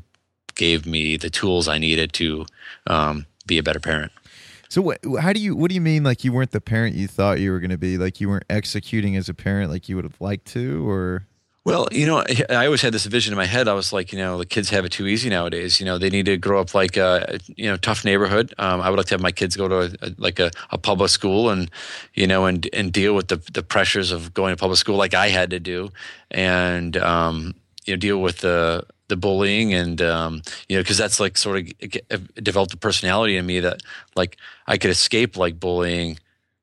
gave 0.55 0.87
me 0.87 1.15
the 1.15 1.29
tools 1.29 1.67
I 1.67 1.77
needed 1.77 2.11
to 2.13 2.45
um, 2.87 3.27
be 3.45 3.59
a 3.59 3.63
better 3.63 3.79
parent. 3.79 4.11
So 4.69 4.81
what? 4.81 4.99
How 5.21 5.33
do 5.33 5.39
you? 5.39 5.55
What 5.55 5.69
do 5.69 5.75
you 5.75 5.81
mean? 5.81 6.03
Like 6.03 6.23
you 6.23 6.31
weren't 6.33 6.51
the 6.51 6.61
parent 6.61 6.95
you 6.95 7.07
thought 7.07 7.39
you 7.39 7.51
were 7.51 7.59
going 7.59 7.71
to 7.71 7.77
be? 7.77 7.97
Like 7.97 8.19
you 8.19 8.29
weren't 8.29 8.45
executing 8.49 9.15
as 9.15 9.29
a 9.29 9.33
parent 9.33 9.71
like 9.71 9.87
you 9.89 9.95
would 9.95 10.05
have 10.05 10.19
liked 10.19 10.45
to, 10.53 10.87
or 10.89 11.25
Well, 11.65 11.87
you 11.91 12.05
know, 12.05 12.23
I- 12.49 12.65
always 12.65 12.81
had 12.81 12.93
this 12.93 13.05
vision 13.05 13.33
in 13.33 13.37
my 13.37 13.45
head. 13.45 13.67
I 13.67 13.73
was 13.73 13.91
like, 13.91 14.13
you 14.13 14.17
know, 14.17 14.37
the 14.37 14.45
kids 14.45 14.69
have 14.69 14.85
it 14.85 14.91
too 14.91 15.05
easy 15.07 15.29
nowadays. 15.29 15.79
You 15.79 15.85
know, 15.85 15.97
they 15.97 16.09
need 16.09 16.25
to 16.25 16.37
grow 16.37 16.61
up 16.61 16.73
like 16.73 16.95
a, 16.97 17.39
you 17.57 17.69
know, 17.69 17.75
tough 17.77 18.05
neighborhood. 18.05 18.53
Um, 18.57 18.79
I 18.81 18.89
would 18.89 18.97
like 18.97 19.07
to 19.07 19.13
have 19.15 19.21
my 19.21 19.31
kids 19.33 19.55
go 19.57 19.67
to 19.67 19.97
a, 20.01 20.11
like 20.17 20.39
a, 20.39 20.49
a 20.71 20.77
public 20.77 21.09
school 21.09 21.49
and, 21.49 21.69
you 22.13 22.25
know, 22.27 22.45
and 22.45 22.69
and 22.73 22.91
deal 22.93 23.15
with 23.15 23.27
the 23.27 23.37
the 23.53 23.63
pressures 23.63 24.11
of 24.11 24.33
going 24.33 24.53
to 24.55 24.59
public 24.59 24.77
school 24.79 24.95
like 24.97 25.13
I 25.13 25.27
had 25.29 25.49
to 25.51 25.59
do, 25.59 25.89
and 26.31 26.95
um, 26.97 27.53
you 27.85 27.93
know, 27.93 27.97
deal 27.99 28.21
with 28.21 28.39
the 28.39 28.85
the 29.07 29.17
bullying 29.17 29.73
and 29.73 30.01
um, 30.01 30.41
you 30.67 30.75
know, 30.75 30.83
because 30.83 30.97
that's 30.97 31.19
like 31.19 31.37
sort 31.37 31.73
of 32.09 32.33
developed 32.35 32.73
a 32.73 32.77
personality 32.77 33.37
in 33.37 33.45
me 33.45 33.59
that 33.59 33.81
like 34.15 34.37
I 34.67 34.77
could 34.77 34.91
escape 34.91 35.37
like 35.37 35.59
bullying 35.59 36.17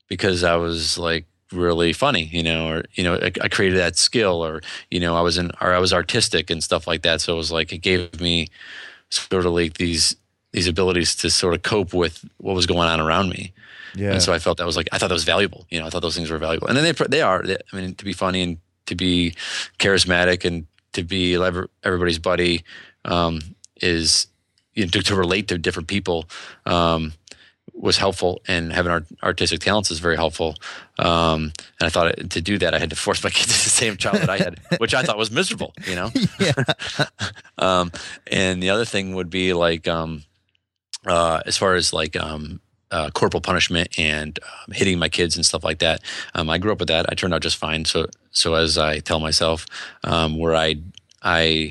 because 0.09 0.45
I 0.45 0.57
was 0.57 0.99
like 0.99 1.27
really 1.53 1.93
funny, 1.93 2.25
you 2.25 2.43
know, 2.43 2.69
or 2.69 2.85
you 2.95 3.05
know, 3.05 3.15
I, 3.15 3.33
I 3.41 3.49
created 3.49 3.79
that 3.79 3.97
skill, 3.97 4.45
or 4.45 4.61
you 4.91 5.01
know, 5.01 5.17
I 5.17 5.21
was 5.23 5.39
in, 5.39 5.51
or 5.61 5.73
I 5.75 5.79
was 5.79 5.93
artistic 5.93 6.51
and 6.51 6.63
stuff 6.63 6.87
like 6.87 7.03
that. 7.03 7.21
So 7.21 7.35
it 7.35 7.37
was 7.37 7.53
like 7.53 7.73
it 7.73 7.79
gave 7.79 8.21
me 8.21 8.49
sort 9.11 9.47
of 9.47 9.53
like 9.53 9.75
these 9.75 10.17
these 10.53 10.69
abilities 10.69 11.17
to 11.17 11.31
sort 11.31 11.55
of 11.55 11.63
cope 11.63 11.93
with 11.93 12.25
what 12.39 12.55
was 12.55 12.67
going 12.67 12.89
on 12.89 13.01
around 13.01 13.29
me. 13.31 13.53
yeah, 13.95 14.13
And 14.13 14.23
so 14.23 14.33
I 14.33 14.39
felt 14.39 14.59
that 14.59 14.67
was 14.67 14.77
like 14.77 14.89
I 14.93 14.99
thought 14.99 15.09
that 15.09 15.15
was 15.15 15.25
valuable. 15.25 15.67
You 15.71 15.81
know, 15.81 15.87
I 15.87 15.91
thought 15.91 16.03
those 16.03 16.17
things 16.17 16.31
were 16.31 16.39
valuable, 16.39 16.69
and 16.69 16.77
then 16.77 16.85
they 16.85 17.05
they 17.09 17.23
are. 17.23 17.43
They, 17.43 17.57
I 17.73 17.77
mean, 17.77 17.95
to 17.95 18.05
be 18.05 18.13
funny 18.13 18.43
and 18.43 18.59
to 18.87 18.95
be 18.95 19.35
charismatic 19.79 20.45
and 20.45 20.67
to 20.95 21.03
be 21.03 21.35
everybody's 21.83 22.19
buddy 22.19 22.65
um, 23.05 23.41
is 23.81 24.27
you 24.75 24.85
know, 24.85 24.91
to, 24.91 25.03
to 25.03 25.15
relate 25.15 25.49
to 25.49 25.59
different 25.59 25.89
people 25.89 26.29
um, 26.67 27.13
was 27.73 27.99
helpful, 27.99 28.41
and 28.47 28.73
having 28.73 28.93
art, 28.93 29.07
artistic 29.23 29.61
talents 29.61 29.91
is 29.91 29.99
very 29.99 30.17
helpful. 30.17 30.55
Um, 30.99 31.53
and 31.81 31.87
I 31.87 31.89
thought 31.89 32.31
to 32.31 32.41
do 32.41 32.59
that, 32.59 32.73
I 32.75 32.79
had 32.79 32.91
to 32.91 32.97
force 32.97 33.23
my 33.23 33.31
kids 33.39 33.59
to 33.59 33.65
the 33.65 33.71
same 33.71 33.97
childhood 33.97 34.29
I 34.29 34.39
had, 34.39 34.61
which 34.79 34.95
I 34.95 35.03
thought 35.03 35.19
was 35.19 35.31
miserable. 35.31 35.75
You 35.87 35.97
know. 35.97 36.11
yeah, 36.39 36.53
um, 37.59 37.93
and 38.27 38.63
the 38.63 38.71
other 38.71 38.85
thing 38.85 39.15
would 39.15 39.31
be 39.31 39.53
like 39.53 39.89
um, 39.89 40.25
uh, 41.07 41.43
as 41.47 41.57
far 41.57 41.75
as 41.75 41.93
like 41.93 42.17
um, 42.17 42.61
uh, 42.91 43.11
corporal 43.11 43.41
punishment 43.41 43.99
and 43.99 44.39
um, 44.43 44.75
hitting 44.75 44.99
my 44.99 45.09
kids 45.09 45.37
and 45.37 45.45
stuff 45.45 45.65
like 45.65 45.81
that. 45.81 46.01
Um, 46.35 46.49
I 46.49 46.59
grew 46.59 46.73
up 46.73 46.79
with 46.79 46.89
that. 46.89 47.07
I 47.09 47.15
turned 47.15 47.35
out 47.35 47.43
just 47.43 47.57
fine. 47.57 47.85
So 47.85 48.07
so 48.35 48.55
as 48.55 48.77
I 48.77 48.99
tell 48.99 49.21
myself, 49.21 49.65
um, 50.03 50.39
where 50.39 50.55
I 50.55 50.77
I 51.23 51.71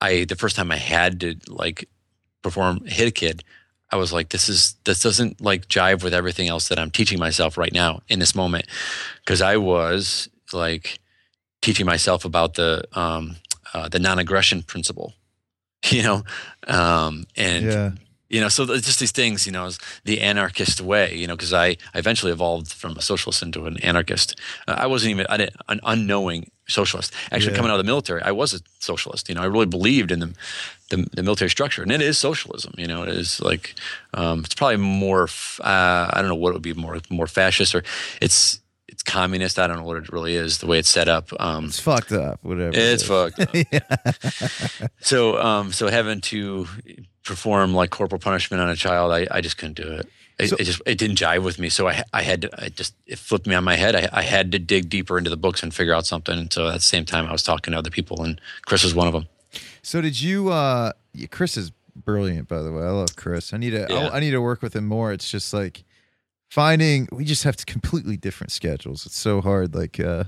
I 0.00 0.24
the 0.24 0.36
first 0.36 0.56
time 0.56 0.70
I 0.70 0.76
had 0.76 1.20
to 1.20 1.36
like 1.48 1.88
perform 2.42 2.84
hit 2.84 3.08
a 3.08 3.10
kid. 3.10 3.42
I 3.90 3.96
was 3.96 4.12
like, 4.12 4.30
this 4.30 4.48
is 4.48 4.74
this 4.84 5.00
doesn't 5.00 5.40
like 5.40 5.68
jive 5.68 6.02
with 6.02 6.14
everything 6.14 6.48
else 6.48 6.68
that 6.68 6.78
I'm 6.78 6.90
teaching 6.90 7.18
myself 7.18 7.56
right 7.56 7.72
now 7.72 8.02
in 8.08 8.18
this 8.18 8.34
moment, 8.34 8.66
because 9.24 9.40
I 9.40 9.56
was 9.56 10.28
like 10.52 10.98
teaching 11.62 11.86
myself 11.86 12.24
about 12.24 12.54
the 12.54 12.84
um, 12.92 13.36
uh, 13.72 13.88
the 13.88 14.00
non-aggression 14.00 14.64
principle, 14.64 15.14
you 15.90 16.02
know, 16.02 16.24
um, 16.66 17.24
and 17.36 17.64
yeah. 17.64 17.90
You 18.34 18.40
know 18.42 18.48
so 18.56 18.60
just 18.88 18.98
these 19.00 19.12
things 19.20 19.46
you 19.46 19.52
know 19.56 19.66
the 20.04 20.16
anarchist 20.30 20.80
way 20.80 21.06
you 21.20 21.26
know 21.28 21.36
because 21.36 21.52
I, 21.52 21.66
I 21.94 21.98
eventually 22.04 22.32
evolved 22.32 22.72
from 22.80 22.92
a 22.96 23.02
socialist 23.12 23.42
into 23.42 23.60
an 23.66 23.76
anarchist 23.90 24.28
uh, 24.68 24.76
i 24.84 24.86
wasn't 24.92 25.10
even 25.14 25.26
I 25.34 25.36
didn't, 25.40 25.56
an 25.68 25.80
unknowing 25.92 26.50
socialist 26.66 27.12
actually 27.30 27.52
Yeah. 27.52 27.56
coming 27.58 27.70
out 27.70 27.78
of 27.80 27.84
the 27.86 27.90
military 27.92 28.22
i 28.30 28.32
was 28.32 28.50
a 28.54 28.60
socialist 28.80 29.28
you 29.28 29.34
know 29.36 29.42
i 29.42 29.48
really 29.54 29.70
believed 29.78 30.10
in 30.10 30.18
the, 30.24 30.30
the, 30.90 30.96
the 31.16 31.22
military 31.22 31.50
structure 31.50 31.82
and 31.84 31.92
it 31.92 32.00
is 32.10 32.16
socialism 32.18 32.72
you 32.82 32.88
know 32.90 33.02
it 33.06 33.08
is 33.22 33.40
like 33.50 33.74
um, 34.14 34.40
it's 34.44 34.54
probably 34.60 34.78
more 34.78 35.24
uh, 35.60 36.04
i 36.12 36.16
don't 36.20 36.28
know 36.32 36.40
what 36.42 36.50
it 36.50 36.54
would 36.54 36.62
be 36.70 36.74
more 36.74 36.98
more 37.10 37.26
fascist 37.28 37.74
or 37.74 37.82
it's 38.20 38.60
communist 39.04 39.58
i 39.58 39.66
don't 39.66 39.76
know 39.76 39.84
what 39.84 39.96
it 39.98 40.08
really 40.10 40.34
is 40.34 40.58
the 40.58 40.66
way 40.66 40.78
it's 40.78 40.88
set 40.88 41.08
up 41.08 41.28
um, 41.40 41.66
It's 41.66 41.78
fucked 41.80 42.12
up. 42.12 42.38
Whatever. 42.42 42.70
it's 42.74 43.02
is. 43.02 43.08
fucked 43.08 43.40
up. 43.40 44.90
so 45.00 45.38
um 45.40 45.72
so 45.72 45.88
having 45.88 46.20
to 46.22 46.66
perform 47.24 47.74
like 47.74 47.90
corporal 47.90 48.18
punishment 48.18 48.62
on 48.62 48.68
a 48.70 48.76
child 48.76 49.12
i, 49.12 49.26
I 49.30 49.40
just 49.40 49.56
couldn't 49.58 49.74
do 49.76 49.92
it 49.92 50.08
it, 50.38 50.48
So- 50.48 50.56
it 50.58 50.64
just 50.64 50.82
it 50.86 50.98
didn't 50.98 51.16
jive 51.18 51.42
with 51.44 51.58
me 51.58 51.68
so 51.68 51.88
i 51.88 52.02
i 52.12 52.22
had 52.22 52.42
to 52.42 52.50
i 52.64 52.68
just 52.68 52.94
it 53.06 53.18
flipped 53.18 53.46
me 53.46 53.54
on 53.54 53.64
my 53.64 53.76
head 53.76 53.94
I, 53.94 54.08
I 54.12 54.22
had 54.22 54.52
to 54.52 54.58
dig 54.58 54.88
deeper 54.88 55.18
into 55.18 55.30
the 55.30 55.36
books 55.36 55.62
and 55.62 55.72
figure 55.74 55.94
out 55.94 56.06
something 56.06 56.38
and 56.38 56.52
so 56.52 56.68
at 56.68 56.74
the 56.74 56.80
same 56.80 57.04
time 57.04 57.26
i 57.26 57.32
was 57.32 57.42
talking 57.42 57.72
to 57.72 57.78
other 57.78 57.90
people 57.90 58.22
and 58.22 58.40
chris 58.66 58.82
was 58.84 58.94
one 58.94 59.06
of 59.06 59.12
them 59.12 59.26
So 59.82 60.00
did 60.00 60.20
you? 60.20 60.50
uh 60.50 60.92
Chris 61.30 61.56
is 61.56 61.70
brilliant, 61.94 62.48
by 62.48 62.60
the 62.62 62.72
way. 62.72 62.82
I 62.82 62.90
love 62.90 63.14
Chris. 63.14 63.52
I 63.54 63.56
need 63.58 63.70
to. 63.70 63.86
Yeah. 63.88 64.08
I, 64.08 64.16
I 64.16 64.20
need 64.20 64.32
to 64.32 64.40
work 64.40 64.62
with 64.62 64.74
him 64.74 64.84
more. 64.88 65.12
It's 65.12 65.30
just 65.30 65.54
like 65.54 65.84
finding. 66.54 67.08
We 67.10 67.24
just 67.24 67.42
have 67.42 67.56
completely 67.66 68.16
different 68.16 68.52
schedules. 68.52 69.06
It's 69.06 69.18
so 69.18 69.40
hard. 69.40 69.74
Like, 69.74 69.98
uh 69.98 70.24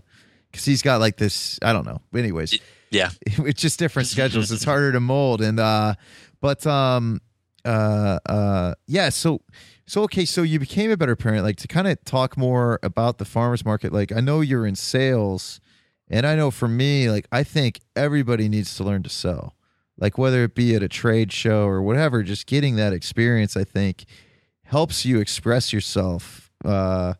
because 0.51 0.64
he's 0.64 0.83
got 0.83 1.01
like 1.01 1.18
this. 1.18 1.59
I 1.62 1.72
don't 1.72 1.87
know. 1.87 2.01
Anyways, 2.14 2.59
yeah 2.91 3.11
it's 3.27 3.61
just 3.61 3.79
different 3.79 4.09
schedules. 4.09 4.51
It's 4.51 4.64
harder 4.64 4.93
to 4.93 5.01
mold. 5.01 5.41
And 5.41 5.61
uh 5.61 5.95
but 6.41 6.66
um 6.66 7.20
uh 7.64 8.18
uh 8.27 8.74
yeah, 8.87 9.11
so 9.11 9.41
so 9.87 10.03
okay, 10.03 10.24
so 10.24 10.43
you 10.43 10.59
became 10.59 10.91
a 10.91 10.97
better 10.97 11.14
parent, 11.14 11.45
like 11.45 11.57
to 11.59 11.68
kind 11.68 11.87
of 11.87 12.03
talk 12.05 12.37
more 12.37 12.81
about 12.83 13.18
the 13.18 13.24
farmers 13.24 13.64
market. 13.64 13.93
Like 13.93 14.11
I 14.12 14.20
know 14.20 14.41
you're 14.41 14.66
in 14.66 14.74
sales, 14.74 15.61
and 16.09 16.27
I 16.27 16.35
know 16.35 16.51
for 16.51 16.68
me, 16.68 17.09
like 17.11 17.27
I 17.31 17.45
think 17.45 17.81
everybody 17.95 18.49
needs 18.49 18.77
to 18.77 18.85
learn 18.85 19.03
to 19.05 19.11
sell. 19.11 19.55
Like 19.99 20.18
whether 20.18 20.43
it 20.45 20.55
be 20.55 20.74
at 20.74 20.83
a 20.83 20.89
trade 20.89 21.33
show 21.33 21.66
or 21.66 21.83
whatever, 21.83 22.22
just 22.22 22.47
getting 22.47 22.77
that 22.77 22.93
experience, 22.93 23.57
I 23.57 23.64
think, 23.64 24.05
helps 24.67 25.05
you 25.05 25.21
express 25.21 25.73
yourself 25.73 26.51
uh 26.64 27.14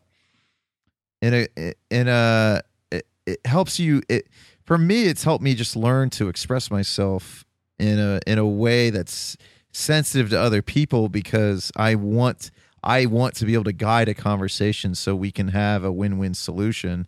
in 1.21 1.33
a 1.33 1.73
in 1.89 2.07
a 2.07 2.61
it, 2.91 3.07
it 3.25 3.39
helps 3.45 3.79
you 3.79 4.01
it 4.09 4.27
for 4.63 4.77
me 4.77 5.03
it's 5.05 5.23
helped 5.23 5.43
me 5.43 5.55
just 5.55 5.75
learn 5.75 6.09
to 6.09 6.29
express 6.29 6.69
myself 6.69 7.45
in 7.79 7.99
a 7.99 8.19
in 8.27 8.37
a 8.37 8.45
way 8.45 8.89
that's 8.89 9.37
sensitive 9.71 10.29
to 10.31 10.39
other 10.39 10.61
people 10.61 11.07
because 11.07 11.71
I 11.75 11.95
want 11.95 12.51
I 12.83 13.05
want 13.05 13.35
to 13.35 13.45
be 13.45 13.53
able 13.53 13.65
to 13.65 13.73
guide 13.73 14.09
a 14.09 14.13
conversation 14.13 14.95
so 14.95 15.15
we 15.15 15.31
can 15.31 15.49
have 15.49 15.83
a 15.83 15.91
win-win 15.91 16.33
solution. 16.33 17.07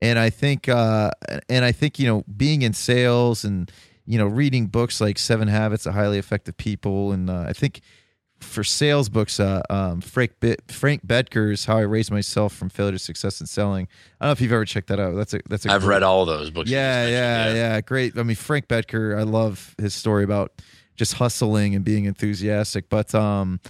And 0.00 0.18
I 0.18 0.30
think 0.30 0.68
uh 0.68 1.10
and 1.48 1.64
I 1.64 1.72
think 1.72 1.98
you 1.98 2.06
know 2.06 2.24
being 2.34 2.62
in 2.62 2.72
sales 2.72 3.44
and 3.44 3.70
you 4.06 4.18
know 4.18 4.26
reading 4.26 4.66
books 4.66 5.00
like 5.00 5.18
7 5.18 5.48
Habits 5.48 5.86
of 5.86 5.94
Highly 5.94 6.18
Effective 6.18 6.56
People 6.56 7.12
and 7.12 7.28
uh, 7.28 7.44
I 7.48 7.52
think 7.52 7.80
for 8.40 8.62
sales 8.64 9.08
books, 9.08 9.40
uh, 9.40 9.62
um, 9.70 10.00
Frank 10.00 10.38
Bit- 10.40 10.62
Frank 10.70 11.06
Bettger's 11.06 11.64
"How 11.64 11.78
I 11.78 11.82
Raised 11.82 12.10
Myself 12.10 12.54
from 12.54 12.68
Failure 12.68 12.92
to 12.92 12.98
Success 12.98 13.40
in 13.40 13.46
Selling." 13.46 13.88
I 14.20 14.24
don't 14.24 14.28
know 14.28 14.32
if 14.32 14.40
you've 14.40 14.52
ever 14.52 14.64
checked 14.64 14.88
that 14.88 15.00
out. 15.00 15.14
That's 15.14 15.34
a 15.34 15.40
that's 15.48 15.64
a 15.66 15.72
i've 15.72 15.80
great- 15.82 15.94
read 15.96 16.02
all 16.02 16.24
those 16.26 16.50
books 16.50 16.70
you 16.70 16.76
yeah, 16.76 17.06
yeah, 17.06 17.54
yeah, 17.54 17.80
Great. 17.80 18.18
I 18.18 18.22
mean, 18.22 18.36
Frank 18.36 18.68
Bettger, 18.68 19.18
I 19.18 19.22
love 19.22 19.74
his 19.78 19.94
story 19.94 20.22
about 20.24 20.52
just 20.96 21.14
hustling 21.14 21.74
and 21.74 21.84
being 21.84 22.04
enthusiastic. 22.04 22.88
But 22.88 23.14
um 23.14 23.60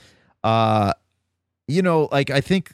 uh 0.44 0.92
you 1.68 1.82
know, 1.82 2.08
like 2.12 2.30
I 2.30 2.40
think 2.40 2.72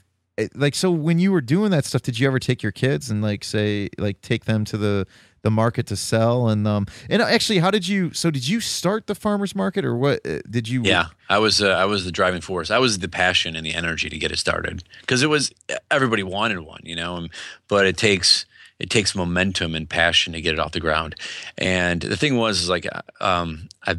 like 0.55 0.75
so 0.75 0.91
when 0.91 1.19
you 1.19 1.31
were 1.31 1.41
doing 1.41 1.71
that 1.71 1.85
stuff, 1.85 2.01
did 2.01 2.19
you 2.19 2.27
ever 2.27 2.39
take 2.39 2.63
your 2.63 2.71
kids 2.71 3.09
and 3.09 3.21
like 3.21 3.43
say 3.43 3.89
like 3.97 4.21
take 4.21 4.45
them 4.45 4.65
to 4.65 4.77
the 4.77 5.07
the 5.43 5.51
market 5.51 5.85
to 5.85 5.95
sell 5.95 6.47
and 6.47 6.65
um 6.65 6.87
and 7.09 7.21
actually 7.21 7.59
how 7.59 7.69
did 7.69 7.85
you 7.85 8.13
so 8.13 8.31
did 8.31 8.47
you 8.47 8.61
start 8.61 9.07
the 9.07 9.15
farmers 9.15 9.53
market 9.53 9.83
or 9.83 9.93
what 9.95 10.25
uh, 10.25 10.39
did 10.49 10.69
you 10.69 10.81
Yeah, 10.83 11.07
I 11.29 11.37
was 11.37 11.61
uh, 11.61 11.69
I 11.69 11.85
was 11.85 12.05
the 12.05 12.11
driving 12.11 12.41
force. 12.41 12.71
I 12.71 12.79
was 12.79 12.99
the 12.99 13.09
passion 13.09 13.55
and 13.55 13.65
the 13.65 13.73
energy 13.73 14.09
to 14.09 14.17
get 14.17 14.31
it 14.31 14.39
started 14.39 14.83
because 15.01 15.21
it 15.21 15.27
was 15.27 15.51
everybody 15.91 16.23
wanted 16.23 16.61
one, 16.61 16.81
you 16.83 16.95
know. 16.95 17.27
But 17.67 17.85
it 17.85 17.97
takes 17.97 18.45
it 18.79 18.89
takes 18.89 19.15
momentum 19.15 19.75
and 19.75 19.87
passion 19.87 20.33
to 20.33 20.41
get 20.41 20.53
it 20.53 20.59
off 20.59 20.71
the 20.71 20.79
ground. 20.79 21.15
And 21.57 22.01
the 22.01 22.17
thing 22.17 22.37
was, 22.37 22.61
is 22.61 22.69
like 22.69 22.87
um, 23.21 23.69
I, 23.85 23.97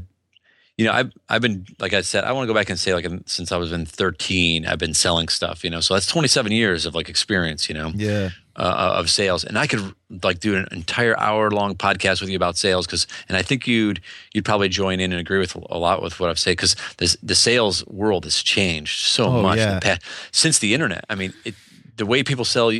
you 0.76 0.84
know, 0.86 0.92
I've 0.92 1.12
I've 1.28 1.40
been 1.42 1.66
like 1.78 1.92
I 1.92 2.00
said, 2.00 2.24
I 2.24 2.32
want 2.32 2.44
to 2.44 2.52
go 2.52 2.58
back 2.58 2.68
and 2.70 2.78
say 2.78 2.94
like 2.94 3.06
since 3.26 3.52
I 3.52 3.56
was 3.56 3.70
in 3.72 3.86
thirteen, 3.86 4.66
I've 4.66 4.78
been 4.78 4.94
selling 4.94 5.28
stuff, 5.28 5.62
you 5.64 5.70
know. 5.70 5.80
So 5.80 5.94
that's 5.94 6.06
twenty 6.06 6.28
seven 6.28 6.50
years 6.52 6.84
of 6.86 6.94
like 6.94 7.08
experience, 7.08 7.68
you 7.68 7.74
know 7.74 7.92
yeah 7.94 8.30
uh, 8.56 8.94
of 8.98 9.10
sales, 9.10 9.44
and 9.44 9.58
I 9.58 9.66
could 9.66 9.94
like 10.22 10.38
do 10.40 10.56
an 10.56 10.66
entire 10.72 11.18
hour 11.18 11.50
long 11.50 11.74
podcast 11.74 12.20
with 12.20 12.30
you 12.30 12.36
about 12.36 12.56
sales 12.56 12.86
because, 12.86 13.06
and 13.28 13.36
I 13.36 13.42
think 13.42 13.66
you'd 13.66 14.00
you'd 14.32 14.44
probably 14.44 14.68
join 14.68 15.00
in 15.00 15.12
and 15.12 15.20
agree 15.20 15.38
with 15.38 15.54
a 15.56 15.78
lot 15.78 16.02
with 16.02 16.18
what 16.20 16.30
I've 16.30 16.38
said 16.38 16.52
because 16.52 16.76
this 16.98 17.16
the 17.22 17.34
sales 17.34 17.84
world 17.86 18.24
has 18.24 18.42
changed 18.42 19.06
so 19.06 19.24
Oh, 19.26 19.42
much 19.42 19.58
in 19.58 19.68
yeah. 19.68 19.74
the 19.74 19.80
past, 19.80 20.02
since 20.32 20.58
the 20.60 20.72
internet. 20.74 21.04
I 21.08 21.14
mean, 21.14 21.32
it, 21.44 21.54
the 21.96 22.06
way 22.06 22.22
people 22.24 22.44
sell 22.44 22.72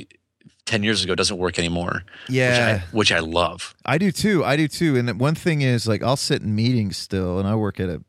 ten 0.66 0.82
years 0.82 1.04
ago 1.04 1.14
doesn't 1.14 1.38
work 1.38 1.58
anymore. 1.58 2.04
Yeah. 2.28 2.48
which 2.48 2.82
I, 2.82 2.86
which 2.96 3.12
I 3.12 3.18
love. 3.20 3.74
I 3.84 3.98
do 3.98 4.10
too. 4.10 4.44
I 4.44 4.56
do 4.56 4.68
too. 4.68 4.96
And 4.96 5.20
one 5.20 5.34
thing 5.34 5.62
is 5.62 5.86
like 5.86 6.02
I'll 6.02 6.16
sit 6.16 6.42
in 6.42 6.54
meetings 6.54 6.96
still, 6.96 7.38
and 7.38 7.46
I 7.48 7.54
work 7.54 7.80
at 7.80 7.88
a, 7.88 8.02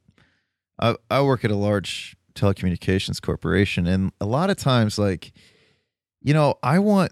I, 0.80 0.96
I 1.10 1.22
work 1.22 1.46
at 1.46 1.52
a 1.52 1.56
large 1.56 2.16
telecommunications 2.34 3.22
corporation, 3.22 3.88
and 3.88 4.12
a 4.20 4.26
lot 4.26 4.50
of 4.50 4.58
times, 4.58 4.98
like, 4.98 5.32
you 6.22 6.34
know, 6.34 6.56
I 6.62 6.80
want 6.80 7.12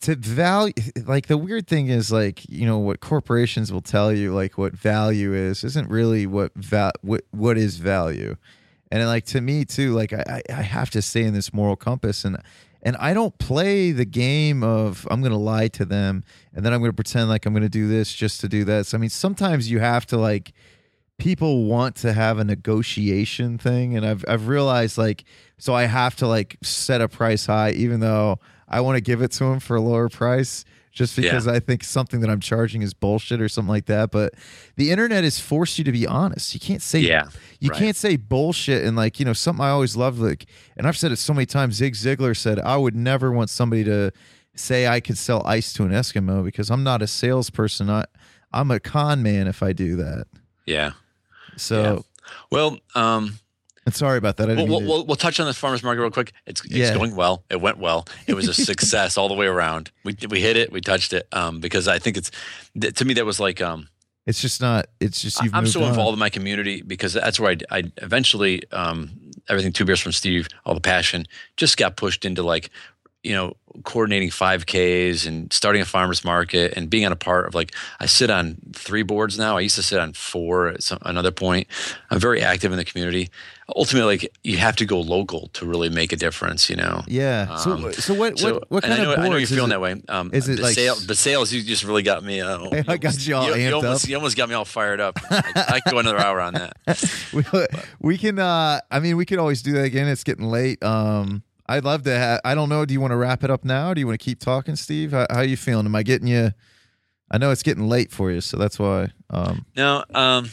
to 0.00 0.16
value. 0.16 0.72
Like 1.06 1.26
the 1.26 1.36
weird 1.38 1.66
thing 1.66 1.88
is, 1.88 2.10
like, 2.10 2.48
you 2.48 2.66
know, 2.66 2.78
what 2.78 3.00
corporations 3.00 3.72
will 3.72 3.82
tell 3.82 4.12
you, 4.12 4.34
like, 4.34 4.56
what 4.56 4.72
value 4.72 5.34
is, 5.34 5.62
isn't 5.64 5.88
really 5.90 6.26
what 6.26 6.52
va- 6.54 6.92
what 7.02 7.22
what 7.30 7.58
is 7.58 7.76
value. 7.76 8.36
And 8.90 9.04
like 9.06 9.26
to 9.26 9.40
me 9.40 9.64
too, 9.64 9.92
like 9.94 10.12
I 10.12 10.42
I 10.48 10.62
have 10.62 10.90
to 10.90 11.02
stay 11.02 11.24
in 11.24 11.34
this 11.34 11.52
moral 11.52 11.76
compass 11.76 12.24
and 12.24 12.36
and 12.86 12.96
I 12.98 13.14
don't 13.14 13.36
play 13.38 13.90
the 13.90 14.04
game 14.04 14.62
of 14.62 15.08
I'm 15.10 15.20
going 15.20 15.32
to 15.32 15.36
lie 15.36 15.66
to 15.68 15.84
them 15.84 16.22
and 16.54 16.64
then 16.64 16.72
I'm 16.72 16.78
going 16.78 16.92
to 16.92 16.94
pretend 16.94 17.28
like 17.28 17.44
I'm 17.44 17.52
going 17.52 17.64
to 17.64 17.68
do 17.68 17.88
this 17.88 18.14
just 18.14 18.40
to 18.42 18.48
do 18.48 18.62
this. 18.62 18.94
I 18.94 18.98
mean, 18.98 19.10
sometimes 19.10 19.68
you 19.68 19.80
have 19.80 20.06
to 20.06 20.16
like 20.16 20.52
people 21.18 21.64
want 21.64 21.96
to 21.96 22.12
have 22.12 22.38
a 22.38 22.44
negotiation 22.44 23.58
thing 23.58 23.96
and 23.96 24.06
I've 24.06 24.24
I've 24.28 24.46
realized 24.46 24.98
like 24.98 25.24
so 25.58 25.74
I 25.74 25.86
have 25.86 26.14
to 26.16 26.28
like 26.28 26.58
set 26.62 27.00
a 27.00 27.08
price 27.08 27.46
high 27.46 27.72
even 27.72 27.98
though 27.98 28.38
I 28.68 28.80
want 28.82 28.98
to 28.98 29.00
give 29.00 29.20
it 29.20 29.32
to 29.32 29.44
them 29.44 29.58
for 29.58 29.74
a 29.74 29.80
lower 29.80 30.08
price 30.08 30.64
just 30.96 31.14
because 31.14 31.46
I 31.46 31.60
think 31.60 31.84
something 31.84 32.20
that 32.20 32.30
I'm 32.30 32.40
charging 32.40 32.80
is 32.80 32.94
bullshit 32.94 33.40
or 33.40 33.48
something 33.50 33.68
like 33.68 33.84
that, 33.84 34.10
but 34.10 34.32
the 34.76 34.90
internet 34.90 35.24
has 35.24 35.38
forced 35.38 35.76
you 35.78 35.84
to 35.84 35.92
be 35.92 36.06
honest. 36.06 36.54
You 36.54 36.58
can't 36.60 36.80
say 36.80 37.00
Yeah, 37.00 37.28
you 37.60 37.68
right. 37.68 37.78
can't 37.78 37.94
say 37.96 38.16
bullshit 38.16 38.82
and 38.82 38.96
like 38.96 39.20
you 39.20 39.26
know 39.26 39.34
something 39.34 39.62
I 39.62 39.68
always 39.68 39.94
loved 39.94 40.18
like 40.18 40.46
and 40.76 40.86
I've 40.88 40.96
said 40.96 41.12
it 41.12 41.16
so 41.16 41.34
many 41.34 41.44
times. 41.44 41.74
Zig 41.74 41.92
Ziglar 41.92 42.34
said 42.34 42.58
I 42.60 42.78
would 42.78 42.96
never 42.96 43.30
want 43.30 43.50
somebody 43.50 43.84
to 43.84 44.10
say 44.54 44.86
I 44.86 45.00
could 45.00 45.18
sell 45.18 45.46
ice 45.46 45.74
to 45.74 45.82
an 45.84 45.90
Eskimo 45.90 46.42
because 46.42 46.70
I'm 46.70 46.82
not 46.82 47.02
a 47.02 47.06
salesperson. 47.06 47.90
I 47.90 48.06
I'm 48.54 48.70
a 48.70 48.80
con 48.80 49.22
man 49.22 49.48
if 49.48 49.62
I 49.62 49.74
do 49.74 49.96
that. 49.96 50.26
Yeah. 50.64 50.92
So 51.56 52.06
Well, 52.50 52.78
um, 52.94 53.38
Sorry 53.92 54.18
about 54.18 54.36
that. 54.38 54.44
I 54.50 54.54
we'll, 54.54 54.56
didn't 54.66 54.70
we'll, 54.70 54.80
we'll, 54.82 55.06
we'll 55.06 55.16
touch 55.16 55.38
on 55.40 55.46
this 55.46 55.56
farmers 55.56 55.82
market 55.82 56.00
real 56.02 56.10
quick. 56.10 56.32
It's, 56.46 56.64
it's 56.64 56.74
Yeah. 56.74 56.94
going 56.94 57.14
well. 57.16 57.44
It 57.50 57.60
went 57.60 57.78
well. 57.78 58.06
It 58.26 58.34
was 58.34 58.48
a 58.48 58.54
success 58.70 59.16
all 59.16 59.28
the 59.28 59.34
way 59.34 59.46
around. 59.46 59.90
We 60.04 60.16
we 60.28 60.40
hit 60.40 60.56
it. 60.56 60.72
We 60.72 60.80
touched 60.80 61.12
it. 61.12 61.28
Um, 61.32 61.60
because 61.60 61.86
I 61.88 61.98
think 61.98 62.16
it's 62.16 62.30
to 62.94 63.04
me 63.04 63.14
that 63.14 63.24
was 63.24 63.38
like 63.40 63.60
um, 63.60 63.88
it's 64.26 64.40
just 64.40 64.60
not. 64.60 64.86
It's 65.00 65.22
just 65.22 65.42
you've 65.42 65.54
I'm 65.54 65.66
so 65.66 65.82
on. 65.82 65.90
involved 65.90 66.14
in 66.14 66.18
my 66.18 66.30
community 66.30 66.82
because 66.82 67.12
that's 67.12 67.38
where 67.38 67.52
I, 67.70 67.78
I 67.78 67.92
eventually 67.98 68.62
um, 68.72 69.10
everything 69.48 69.72
two 69.72 69.84
beers 69.84 70.00
from 70.00 70.12
Steve, 70.12 70.48
all 70.64 70.74
the 70.74 70.80
passion 70.80 71.26
just 71.56 71.76
got 71.76 71.96
pushed 71.96 72.24
into 72.24 72.42
like 72.42 72.70
you 73.26 73.34
know 73.34 73.54
coordinating 73.84 74.30
5Ks 74.30 75.26
and 75.26 75.52
starting 75.52 75.82
a 75.82 75.84
farmers 75.84 76.24
market 76.24 76.72
and 76.76 76.88
being 76.88 77.04
on 77.04 77.12
a 77.12 77.16
part 77.16 77.46
of 77.46 77.54
like 77.54 77.74
I 78.00 78.06
sit 78.06 78.30
on 78.30 78.56
three 78.72 79.02
boards 79.02 79.38
now. 79.38 79.58
I 79.58 79.60
used 79.60 79.76
to 79.76 79.82
sit 79.82 79.98
on 80.00 80.14
four 80.14 80.68
at 80.68 80.82
some, 80.82 80.98
another 81.02 81.30
point. 81.30 81.66
I'm 82.10 82.18
very 82.18 82.40
active 82.40 82.72
in 82.72 82.78
the 82.78 82.86
community. 82.86 83.28
Ultimately, 83.74 84.16
like 84.16 84.32
you 84.44 84.56
have 84.58 84.76
to 84.76 84.86
go 84.86 84.98
local 85.00 85.48
to 85.54 85.66
really 85.66 85.90
make 85.90 86.12
a 86.12 86.16
difference. 86.16 86.70
You 86.70 86.76
know. 86.76 87.02
Yeah. 87.06 87.56
So 87.56 87.72
Um, 87.72 87.92
so 87.92 88.14
what 88.14 88.38
So, 88.38 88.54
what 88.54 88.70
what 88.70 88.82
kind 88.84 89.02
know, 89.02 89.12
of 89.12 89.18
I 89.18 89.28
know 89.28 89.36
you're 89.36 89.46
feeling 89.48 89.66
it? 89.66 89.74
that 89.74 89.80
way. 89.80 90.00
Um, 90.08 90.30
is 90.32 90.48
it 90.48 90.56
the 90.56 90.62
like- 90.62 90.74
sale, 90.74 90.94
the 90.94 91.16
sales? 91.16 91.52
You 91.52 91.62
just 91.62 91.84
really 91.84 92.04
got 92.04 92.22
me. 92.24 92.40
Uh, 92.40 92.82
I 92.88 92.96
got 92.96 93.26
you 93.26 93.34
all 93.36 93.44
amped 93.50 93.74
almost, 93.74 94.04
up. 94.04 94.08
You 94.08 94.16
almost 94.16 94.36
got 94.36 94.48
me 94.48 94.54
all 94.54 94.64
fired 94.64 95.00
up. 95.00 95.18
I, 95.30 95.42
I 95.74 95.80
could 95.80 95.92
go 95.92 95.98
another 95.98 96.18
hour 96.18 96.40
on 96.40 96.54
that. 96.54 96.72
we, 97.34 97.42
we 98.00 98.18
can 98.18 98.38
uh 98.38 98.80
i 98.90 99.00
mean 99.00 99.16
we 99.16 99.26
could 99.26 99.38
always 99.38 99.60
do 99.62 99.72
that 99.72 99.84
again 99.84 100.06
it's 100.08 100.24
getting 100.24 100.46
late 100.46 100.82
um 100.82 101.42
i'd 101.68 101.84
love 101.84 102.02
to 102.04 102.10
have 102.16 102.40
i 102.44 102.54
don't 102.54 102.68
know 102.68 102.84
do 102.84 102.92
you 102.94 103.00
want 103.00 103.10
to 103.10 103.16
wrap 103.16 103.42
it 103.44 103.50
up 103.50 103.64
now 103.64 103.92
do 103.94 104.00
you 104.00 104.06
want 104.06 104.18
to 104.18 104.24
keep 104.24 104.38
talking 104.40 104.76
steve 104.76 105.12
how, 105.12 105.26
how 105.30 105.40
you 105.40 105.56
feeling 105.56 105.86
am 105.86 105.94
i 105.94 106.02
getting 106.02 106.28
you 106.28 106.50
i 107.30 107.38
know 107.38 107.50
it's 107.50 107.62
getting 107.62 107.88
late 107.88 108.10
for 108.10 108.30
you 108.30 108.40
so 108.40 108.56
that's 108.56 108.78
why 108.78 109.08
um 109.30 109.64
No, 109.76 110.04
um, 110.14 110.48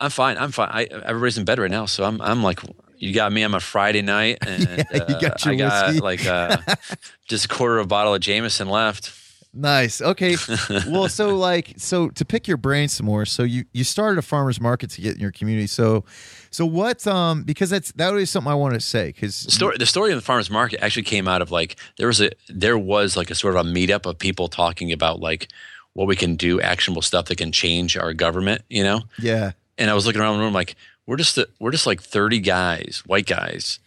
I'm 0.00 0.10
fine. 0.10 0.36
I'm 0.36 0.50
fine. 0.50 0.68
I, 0.72 0.84
everybody's 0.84 1.38
in 1.38 1.44
bed 1.44 1.58
right 1.60 1.70
now, 1.70 1.86
so 1.86 2.02
I'm 2.02 2.20
I'm 2.20 2.42
like, 2.42 2.58
you 2.98 3.12
got 3.14 3.32
me 3.32 3.44
on 3.44 3.54
a 3.54 3.60
Friday 3.60 4.02
night, 4.02 4.38
and 4.46 4.84
Yeah, 4.90 5.04
you 5.08 5.20
got 5.20 5.46
uh, 5.46 5.50
your 5.50 5.54
I 5.54 5.56
got 5.56 5.86
whiskey. 5.86 6.00
like 6.00 6.26
uh, 6.26 6.56
just 7.28 7.44
a 7.44 7.48
quarter 7.48 7.78
of 7.78 7.84
a 7.84 7.88
bottle 7.88 8.12
of 8.14 8.20
Jameson 8.20 8.68
left. 8.68 9.12
Nice. 9.54 10.00
Okay. 10.00 10.36
well, 10.88 11.08
so 11.08 11.36
like, 11.36 11.74
so 11.76 12.08
to 12.08 12.24
pick 12.24 12.48
your 12.48 12.56
brain 12.56 12.88
some 12.88 13.06
more. 13.06 13.24
So 13.26 13.42
you 13.44 13.64
you 13.72 13.84
started 13.84 14.18
a 14.18 14.22
farmers 14.22 14.60
market 14.60 14.90
to 14.90 15.00
get 15.00 15.14
in 15.14 15.20
your 15.20 15.30
community. 15.30 15.66
So, 15.68 16.04
so 16.52 16.64
what? 16.66 17.04
Um, 17.06 17.42
because 17.42 17.70
that's 17.70 17.90
that 17.92 18.12
was 18.12 18.30
something 18.30 18.50
I 18.52 18.54
wanted 18.54 18.80
to 18.80 18.86
say. 18.86 19.06
Because 19.06 19.42
The 19.42 19.50
story, 19.50 19.76
the 19.78 19.86
story 19.86 20.12
of 20.12 20.16
the 20.16 20.22
farmers 20.22 20.50
market 20.50 20.82
actually 20.82 21.02
came 21.02 21.26
out 21.26 21.42
of 21.42 21.50
like 21.50 21.76
there 21.98 22.06
was 22.06 22.20
a 22.20 22.30
there 22.48 22.78
was 22.78 23.16
like 23.16 23.30
a 23.30 23.34
sort 23.34 23.56
of 23.56 23.66
a 23.66 23.68
meetup 23.68 24.06
of 24.06 24.18
people 24.18 24.48
talking 24.48 24.92
about 24.92 25.18
like 25.18 25.48
what 25.94 26.06
we 26.06 26.14
can 26.14 26.36
do, 26.36 26.60
actionable 26.60 27.02
stuff 27.02 27.26
that 27.26 27.36
can 27.36 27.52
change 27.52 27.96
our 27.96 28.12
government, 28.14 28.62
you 28.70 28.82
know. 28.82 29.02
yeah, 29.18 29.52
And 29.76 29.90
I 29.90 29.94
was 29.94 30.06
looking 30.06 30.20
around 30.22 30.38
the 30.38 30.44
room 30.44 30.54
like 30.54 30.76
we're 31.06 31.16
just 31.16 31.36
the, 31.36 31.48
we're 31.58 31.72
just 31.72 31.86
like 31.86 32.00
thirty 32.00 32.38
guys, 32.38 33.02
white 33.06 33.26
guys, 33.26 33.78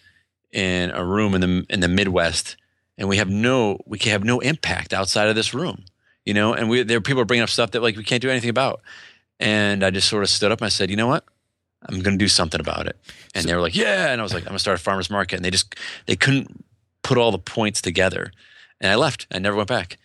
in 0.51 0.91
a 0.91 1.03
room 1.05 1.34
in 1.36 1.41
the 1.41 1.66
in 1.70 1.80
the 1.80 1.88
Midwest, 1.88 2.57
and 2.97 3.07
we 3.07 3.18
have 3.18 3.30
no 3.30 3.80
we 3.86 3.97
can 3.97 4.11
have 4.11 4.24
no 4.24 4.39
impact 4.39 4.93
outside 4.93 5.30
of 5.30 5.36
this 5.36 5.53
room, 5.53 5.86
you 6.26 6.34
know. 6.34 6.53
And 6.53 6.70
we 6.70 6.84
there 6.84 6.99
people 7.01 7.22
are 7.22 7.26
bringing 7.26 7.43
up 7.43 7.49
stuff 7.49 7.72
that 7.72 7.82
like 7.82 7.95
we 7.95 8.03
can't 8.03 8.22
do 8.22 8.30
anything 8.30 8.49
about. 8.49 8.82
And 9.39 9.84
I 9.84 9.89
just 9.89 10.07
sort 10.07 10.24
of 10.24 10.30
stood 10.30 10.51
up 10.51 10.61
and 10.61 10.66
I 10.66 10.70
said, 10.70 10.89
you 10.89 10.95
know 10.95 11.07
what? 11.07 11.26
I'm 11.88 11.99
going 12.01 12.17
to 12.17 12.23
do 12.23 12.27
something 12.27 12.59
about 12.59 12.88
it. 12.88 12.97
And 13.33 13.45
they 13.45 13.53
were 13.53 13.61
like, 13.61 13.75
yeah. 13.75 14.11
And 14.11 14.19
I 14.19 14.23
was 14.23 14.33
like, 14.33 14.43
I'm 14.43 14.49
going 14.49 14.55
to 14.57 14.59
start 14.59 14.79
a 14.79 14.83
farmer's 14.83 15.09
market. 15.09 15.36
And 15.38 15.45
they 15.45 15.51
just, 15.51 15.75
they 16.07 16.15
couldn't 16.15 16.65
put 17.03 17.17
all 17.17 17.31
the 17.31 17.38
points 17.39 17.81
together. 17.81 18.31
And 18.81 18.91
I 18.91 18.95
left. 18.95 19.27
I 19.33 19.39
never 19.39 19.55
went 19.55 19.69
back. 19.69 19.97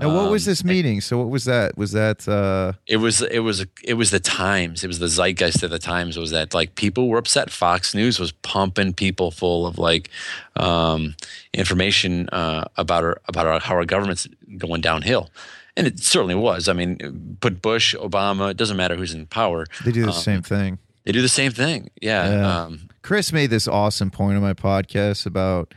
Now, 0.00 0.14
what 0.14 0.30
was 0.30 0.46
Um, 0.46 0.50
this 0.52 0.62
meeting? 0.64 1.00
So, 1.00 1.18
what 1.18 1.28
was 1.28 1.44
that? 1.46 1.76
Was 1.76 1.90
that? 1.90 2.28
uh 2.28 2.74
It 2.86 2.98
was, 2.98 3.20
it 3.20 3.40
was, 3.40 3.66
it 3.82 3.94
was 3.94 4.10
the 4.12 4.20
times. 4.20 4.84
It 4.84 4.86
was 4.86 5.00
the 5.00 5.08
zeitgeist 5.08 5.64
of 5.64 5.70
the 5.70 5.80
times 5.80 6.16
was 6.16 6.30
that 6.30 6.54
like 6.54 6.76
people 6.76 7.08
were 7.08 7.18
upset. 7.18 7.50
Fox 7.50 7.94
News 7.96 8.20
was 8.20 8.30
pumping 8.30 8.92
people 8.92 9.32
full 9.32 9.66
of 9.66 9.76
like, 9.76 10.08
um, 10.54 11.16
information, 11.52 12.28
uh, 12.30 12.64
about 12.76 13.02
our, 13.04 13.20
about 13.26 13.46
our, 13.48 13.58
how 13.60 13.74
our 13.74 13.84
government's 13.84 14.28
going 14.56 14.80
downhill. 14.80 15.30
And 15.76 15.86
it 15.86 15.98
certainly 16.00 16.34
was. 16.36 16.68
I 16.68 16.72
mean, 16.74 17.36
put 17.40 17.60
Bush, 17.60 17.94
Obama, 17.96 18.50
it 18.52 18.56
doesn't 18.56 18.76
matter 18.76 18.94
who's 18.96 19.14
in 19.14 19.26
power. 19.26 19.66
They 19.84 19.92
do 19.92 20.02
the 20.02 20.08
Um, 20.08 20.14
same 20.14 20.42
thing. 20.42 20.78
They 21.04 21.12
do 21.12 21.22
the 21.22 21.28
same 21.28 21.52
thing. 21.52 21.88
Yeah. 22.02 22.30
Yeah. 22.30 22.62
Um, 22.64 22.88
Chris 23.02 23.32
made 23.32 23.50
this 23.50 23.66
awesome 23.66 24.10
point 24.10 24.36
on 24.36 24.42
my 24.42 24.52
podcast 24.54 25.24
about 25.26 25.72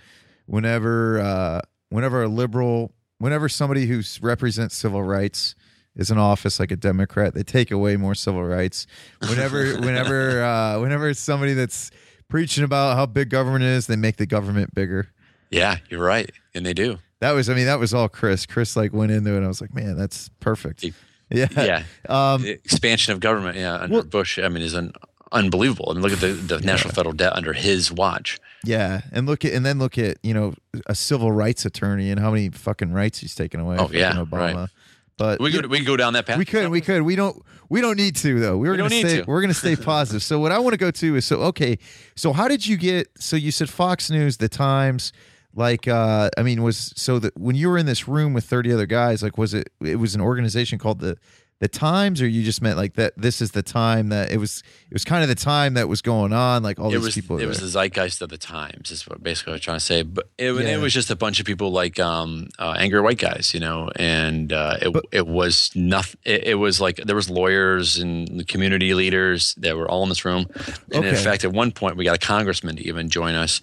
whenever 0.46 1.20
uh, 1.22 1.62
whenever 1.90 2.24
a 2.24 2.28
liberal, 2.28 2.92
whenever 3.20 3.48
somebody 3.50 3.86
who 3.86 4.02
represents 4.22 4.76
civil 4.76 5.04
rights 5.04 5.56
is 5.96 6.10
in 6.12 6.18
office, 6.18 6.60
like 6.60 6.72
a 6.72 6.76
Democrat, 6.76 7.34
they 7.34 7.44
take 7.44 7.72
away 7.72 7.98
more 7.98 8.16
civil 8.16 8.44
rights. 8.44 8.88
Whenever 9.28 9.76
whenever 9.80 10.44
uh, 10.44 10.80
whenever 10.80 11.10
it's 11.10 11.20
somebody 11.20 11.54
that's 11.54 11.92
preaching 12.28 12.64
about 12.64 12.96
how 12.98 13.06
big 13.06 13.30
government 13.30 13.64
is, 13.64 13.88
they 13.88 13.96
make 13.96 14.18
the 14.18 14.26
government 14.26 14.74
bigger. 14.74 15.10
yeah, 15.50 15.78
you're 15.90 16.04
right. 16.04 16.30
And 16.54 16.66
they 16.66 16.74
do. 16.74 16.98
That 17.20 17.32
was, 17.34 17.50
I 17.50 17.54
mean, 17.54 17.66
that 17.66 17.80
was 17.80 17.94
all 17.94 18.10
Chris. 18.10 18.46
Chris 18.46 18.76
like 18.76 18.94
went 18.94 19.12
into 19.12 19.32
it. 19.34 19.38
and 19.38 19.46
I 19.46 19.48
was 19.48 19.62
like, 19.62 19.74
man, 19.74 19.96
that's 19.98 20.30
perfect. 20.40 20.84
Yeah. 21.34 21.48
Yeah. 21.56 21.84
Um, 22.10 22.44
expansion 22.46 23.14
of 23.14 23.22
government, 23.22 23.56
yeah, 23.56 23.76
under 23.76 23.94
Well- 23.94 24.04
Bush, 24.04 24.38
I 24.38 24.50
mean, 24.50 24.64
is 24.64 24.76
un, 24.76 24.92
unbelievable. 25.32 25.88
I 25.90 25.94
mean, 25.94 26.02
look 26.02 26.12
at 26.14 26.20
the, 26.20 26.30
the 26.34 26.60
national 26.62 26.94
federal 26.94 27.14
debt 27.14 27.34
under 27.36 27.54
his 27.54 27.92
watch. 27.92 28.40
Yeah, 28.64 29.02
and 29.12 29.26
look 29.28 29.44
at 29.46 29.54
and 29.54 29.66
then 29.66 29.80
look 29.80 29.98
at 29.98 30.18
you 30.24 30.34
know 30.34 30.54
a 30.88 30.96
civil 30.96 31.32
rights 31.32 31.66
attorney 31.66 32.12
and 32.12 32.20
how 32.20 32.32
many 32.32 32.50
fucking 32.50 32.92
rights 32.94 33.20
he's 33.20 33.36
taken 33.36 33.60
away. 33.60 33.78
Oh, 33.80 33.88
from 33.88 33.96
yeah, 33.98 34.14
Obama. 34.14 34.32
right. 34.56 34.70
But 35.18 35.40
We 35.40 35.52
you 35.52 35.62
could 35.62 35.70
we 35.70 35.78
could 35.80 35.88
go 35.88 35.98
down 35.98 36.14
that 36.14 36.26
path. 36.26 36.38
we 36.38 36.46
could, 36.46 36.70
we 36.70 36.82
could. 36.82 37.02
We 37.04 37.16
don't. 37.16 37.42
We 37.70 37.80
don't 37.82 37.98
need 37.98 38.16
to 38.18 38.40
though. 38.40 38.58
We 38.58 38.68
were 38.68 38.74
We 38.74 38.78
gonna 38.80 38.90
stay. 38.90 39.22
to. 39.22 39.24
We're 39.28 39.42
gonna 39.42 39.54
stay 39.54 39.76
positive. 39.92 40.24
So 40.24 40.40
what 40.40 40.52
I 40.52 40.60
want 40.60 40.74
to 40.74 40.78
go 40.78 40.90
to 40.92 41.16
is 41.16 41.26
so 41.26 41.38
okay. 41.44 41.78
So 42.16 42.34
how 42.34 42.48
did 42.48 42.66
you 42.66 42.76
get? 42.78 43.08
So 43.18 43.36
you 43.36 43.52
said 43.52 43.70
Fox 43.70 44.10
News, 44.10 44.38
The 44.38 44.50
Times. 44.50 45.14
Like, 45.54 45.86
uh, 45.86 46.30
I 46.38 46.44
mean, 46.44 46.64
was 46.64 46.94
so 46.96 47.20
that 47.20 47.38
when 47.38 47.58
you 47.58 47.68
were 47.70 47.78
in 47.78 47.86
this 47.86 48.08
room 48.08 48.34
with 48.34 48.46
thirty 48.46 48.72
other 48.72 48.86
guys, 48.86 49.22
like, 49.22 49.38
was 49.38 49.54
it? 49.54 49.70
It 49.82 49.98
was 49.98 50.16
an 50.16 50.22
organization 50.22 50.80
called 50.80 51.00
the 51.00 51.18
the 51.62 51.68
Times, 51.68 52.22
or 52.24 52.28
you 52.28 52.42
just 52.44 52.62
meant 52.62 52.76
like 52.76 52.96
that? 52.96 53.14
This 53.16 53.40
is 53.40 53.52
the 53.52 53.62
time 53.62 54.10
that 54.10 54.32
it 54.32 54.38
was. 54.40 54.64
It 54.90 54.94
was 54.94 55.06
kind 55.06 55.22
of 55.24 55.30
the 55.30 55.36
time 55.36 55.76
that 55.76 55.88
was 55.88 56.02
going 56.02 56.34
on. 56.34 56.64
Like 56.64 56.80
all 56.80 56.90
it 56.90 56.94
these 56.98 57.06
was 57.06 57.16
people. 57.16 57.38
it 57.38 57.44
were 57.44 57.50
was 57.50 57.60
the 57.60 57.68
zeitgeist 57.68 58.22
of 58.22 58.30
the 58.30 58.38
times 58.40 58.90
is 58.92 59.08
what 59.08 59.22
basically 59.24 59.52
I 59.52 59.54
was 59.54 59.62
trying 59.62 59.78
to 59.78 59.86
say. 59.86 60.02
But 60.02 60.30
it, 60.40 60.52
Yeah. 60.52 60.76
it 60.76 60.78
was 60.82 60.92
just 60.92 61.12
a 61.12 61.16
bunch 61.16 61.40
of 61.40 61.46
people 61.46 61.72
like 61.72 62.00
um, 62.00 62.50
uh, 62.60 62.76
angry 62.78 63.00
white 63.00 63.20
guys, 63.20 63.54
you 63.54 63.60
know, 63.60 63.90
and 63.96 64.52
uh, 64.52 64.78
it 64.82 64.92
But- 64.92 65.06
it 65.12 65.28
was 65.28 65.70
nothing. 65.76 66.20
It, 66.26 66.44
it 66.48 66.56
was 66.56 66.82
like 66.82 66.98
there 66.98 67.16
was 67.16 67.30
lawyers 67.30 67.98
and 68.00 68.46
community 68.48 68.94
leaders 68.96 69.54
that 69.60 69.78
were 69.78 69.88
all 69.90 70.02
in 70.04 70.10
this 70.10 70.26
room, 70.26 70.48
and 70.92 71.06
in 71.06 71.16
fact, 71.16 71.46
at 71.46 71.54
one 71.54 71.72
point 71.72 71.96
we 71.96 72.04
got 72.04 72.16
a 72.16 72.26
congressman 72.28 72.76
to 72.78 72.88
even 72.88 73.08
join 73.08 73.36
us, 73.36 73.62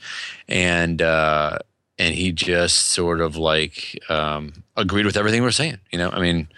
and 0.49 1.03
uh, 1.03 1.59
and 1.99 2.15
he 2.15 2.31
just 2.31 2.93
sort 2.93 3.21
of 3.21 3.37
like 3.37 3.99
um, 4.09 4.53
agreed 4.79 5.05
with 5.07 5.17
everything 5.17 5.43
we 5.43 5.47
were 5.47 5.53
saying. 5.53 5.79
You 5.93 5.99
know, 5.99 6.11
I 6.11 6.21
mean, 6.21 6.49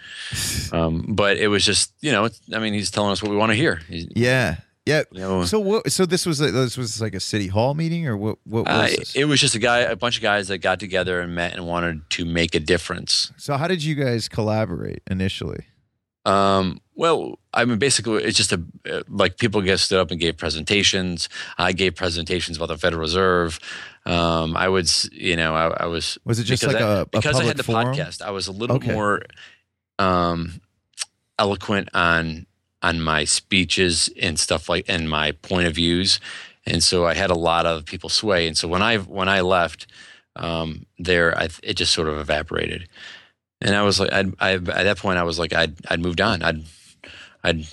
um, 0.71 1.05
but 1.09 1.37
it 1.37 1.47
was 1.47 1.65
just 1.65 1.91
you 2.01 2.11
know, 2.11 2.25
it's, 2.25 2.39
I 2.53 2.59
mean, 2.59 2.73
he's 2.73 2.91
telling 2.91 3.11
us 3.11 3.21
what 3.21 3.31
we 3.31 3.37
want 3.37 3.51
to 3.51 3.55
hear. 3.55 3.81
He's, 3.89 4.07
Yeah. 4.15 4.57
Yeah. 4.85 5.03
you 5.11 5.19
know, 5.19 5.45
So 5.45 5.59
what? 5.59 5.91
So 5.91 6.05
this 6.05 6.25
was 6.25 6.41
a, 6.41 6.49
this 6.51 6.75
was 6.77 6.99
like 7.01 7.13
a 7.13 7.19
city 7.19 7.47
hall 7.47 7.73
meeting, 7.75 8.07
or 8.07 8.17
what? 8.17 8.37
What 8.45 8.65
was 8.65 8.93
Uh, 8.93 8.95
this? 8.97 9.15
it 9.15 9.25
was 9.25 9.39
just 9.39 9.53
a 9.55 9.59
guy, 9.59 9.79
a 9.79 9.95
bunch 9.95 10.17
of 10.17 10.23
guys 10.23 10.47
that 10.47 10.57
got 10.59 10.79
together 10.79 11.19
and 11.21 11.35
met 11.35 11.53
and 11.53 11.67
wanted 11.67 12.09
to 12.11 12.25
make 12.25 12.55
a 12.55 12.59
difference. 12.59 13.31
so 13.37 13.57
how 13.57 13.67
did 13.67 13.83
you 13.83 13.95
guys 13.95 14.27
collaborate 14.27 15.01
initially? 15.09 15.65
Um, 16.25 16.81
well, 16.95 17.39
I 17.53 17.65
mean, 17.65 17.79
basically, 17.79 18.23
it's 18.23 18.37
just 18.37 18.51
a 18.51 18.61
uh, 18.89 19.01
like 19.09 19.37
people 19.37 19.61
get 19.61 19.79
stood 19.79 19.99
up 19.99 20.11
and 20.11 20.19
gave 20.19 20.37
presentations. 20.37 21.29
I 21.57 21.71
gave 21.73 21.95
presentations 21.95 22.57
about 22.57 22.67
the 22.67 22.77
Federal 22.77 23.01
Reserve. 23.01 23.59
Um, 24.05 24.55
I 24.55 24.67
was, 24.69 25.09
you 25.11 25.35
know, 25.35 25.55
I, 25.55 25.83
I 25.83 25.85
was 25.87 26.17
Was 26.25 26.37
it 26.39 26.43
just 26.43 26.63
like 26.65 26.75
I, 26.75 26.79
a- 26.79 27.01
a 27.01 27.05
because 27.07 27.39
I 27.39 27.43
had 27.43 27.57
the 27.57 27.63
forum? 27.63 27.87
podcast. 27.95 28.21
I 28.21 28.29
was 28.31 28.47
a 28.47 28.51
little 28.51 28.75
Okay. 28.77 28.91
more 28.93 29.23
um, 29.99 30.61
eloquent 31.39 31.89
on 31.93 32.45
on 32.83 32.99
my 33.01 33.23
speeches 33.25 34.09
and 34.21 34.39
stuff 34.39 34.67
like 34.69 34.85
and 34.87 35.09
my 35.09 35.31
point 35.33 35.67
of 35.67 35.75
views, 35.75 36.19
and 36.65 36.83
so 36.83 37.05
I 37.05 37.13
had 37.13 37.29
a 37.31 37.35
lot 37.37 37.65
of 37.65 37.85
people 37.85 38.09
sway. 38.09 38.47
And 38.47 38.57
so 38.57 38.67
when 38.67 38.81
I 38.81 38.97
when 38.97 39.29
I 39.29 39.41
left 39.41 39.87
um, 40.35 40.85
there, 40.99 41.37
I, 41.37 41.49
it 41.63 41.75
just 41.77 41.93
sort 41.93 42.07
of 42.09 42.17
evaporated. 42.17 42.87
And 43.61 43.75
I 43.75 43.83
was 43.83 43.99
like, 43.99 44.11
I'd, 44.11 44.33
I 44.39 44.53
at 44.53 44.65
that 44.65 44.97
point, 44.97 45.19
I 45.19 45.23
was 45.23 45.37
like, 45.39 45.53
I'd 45.53 45.75
I'd 45.89 45.99
moved 45.99 46.21
on. 46.21 46.41
I'd 46.41 46.63
I'd 47.43 47.65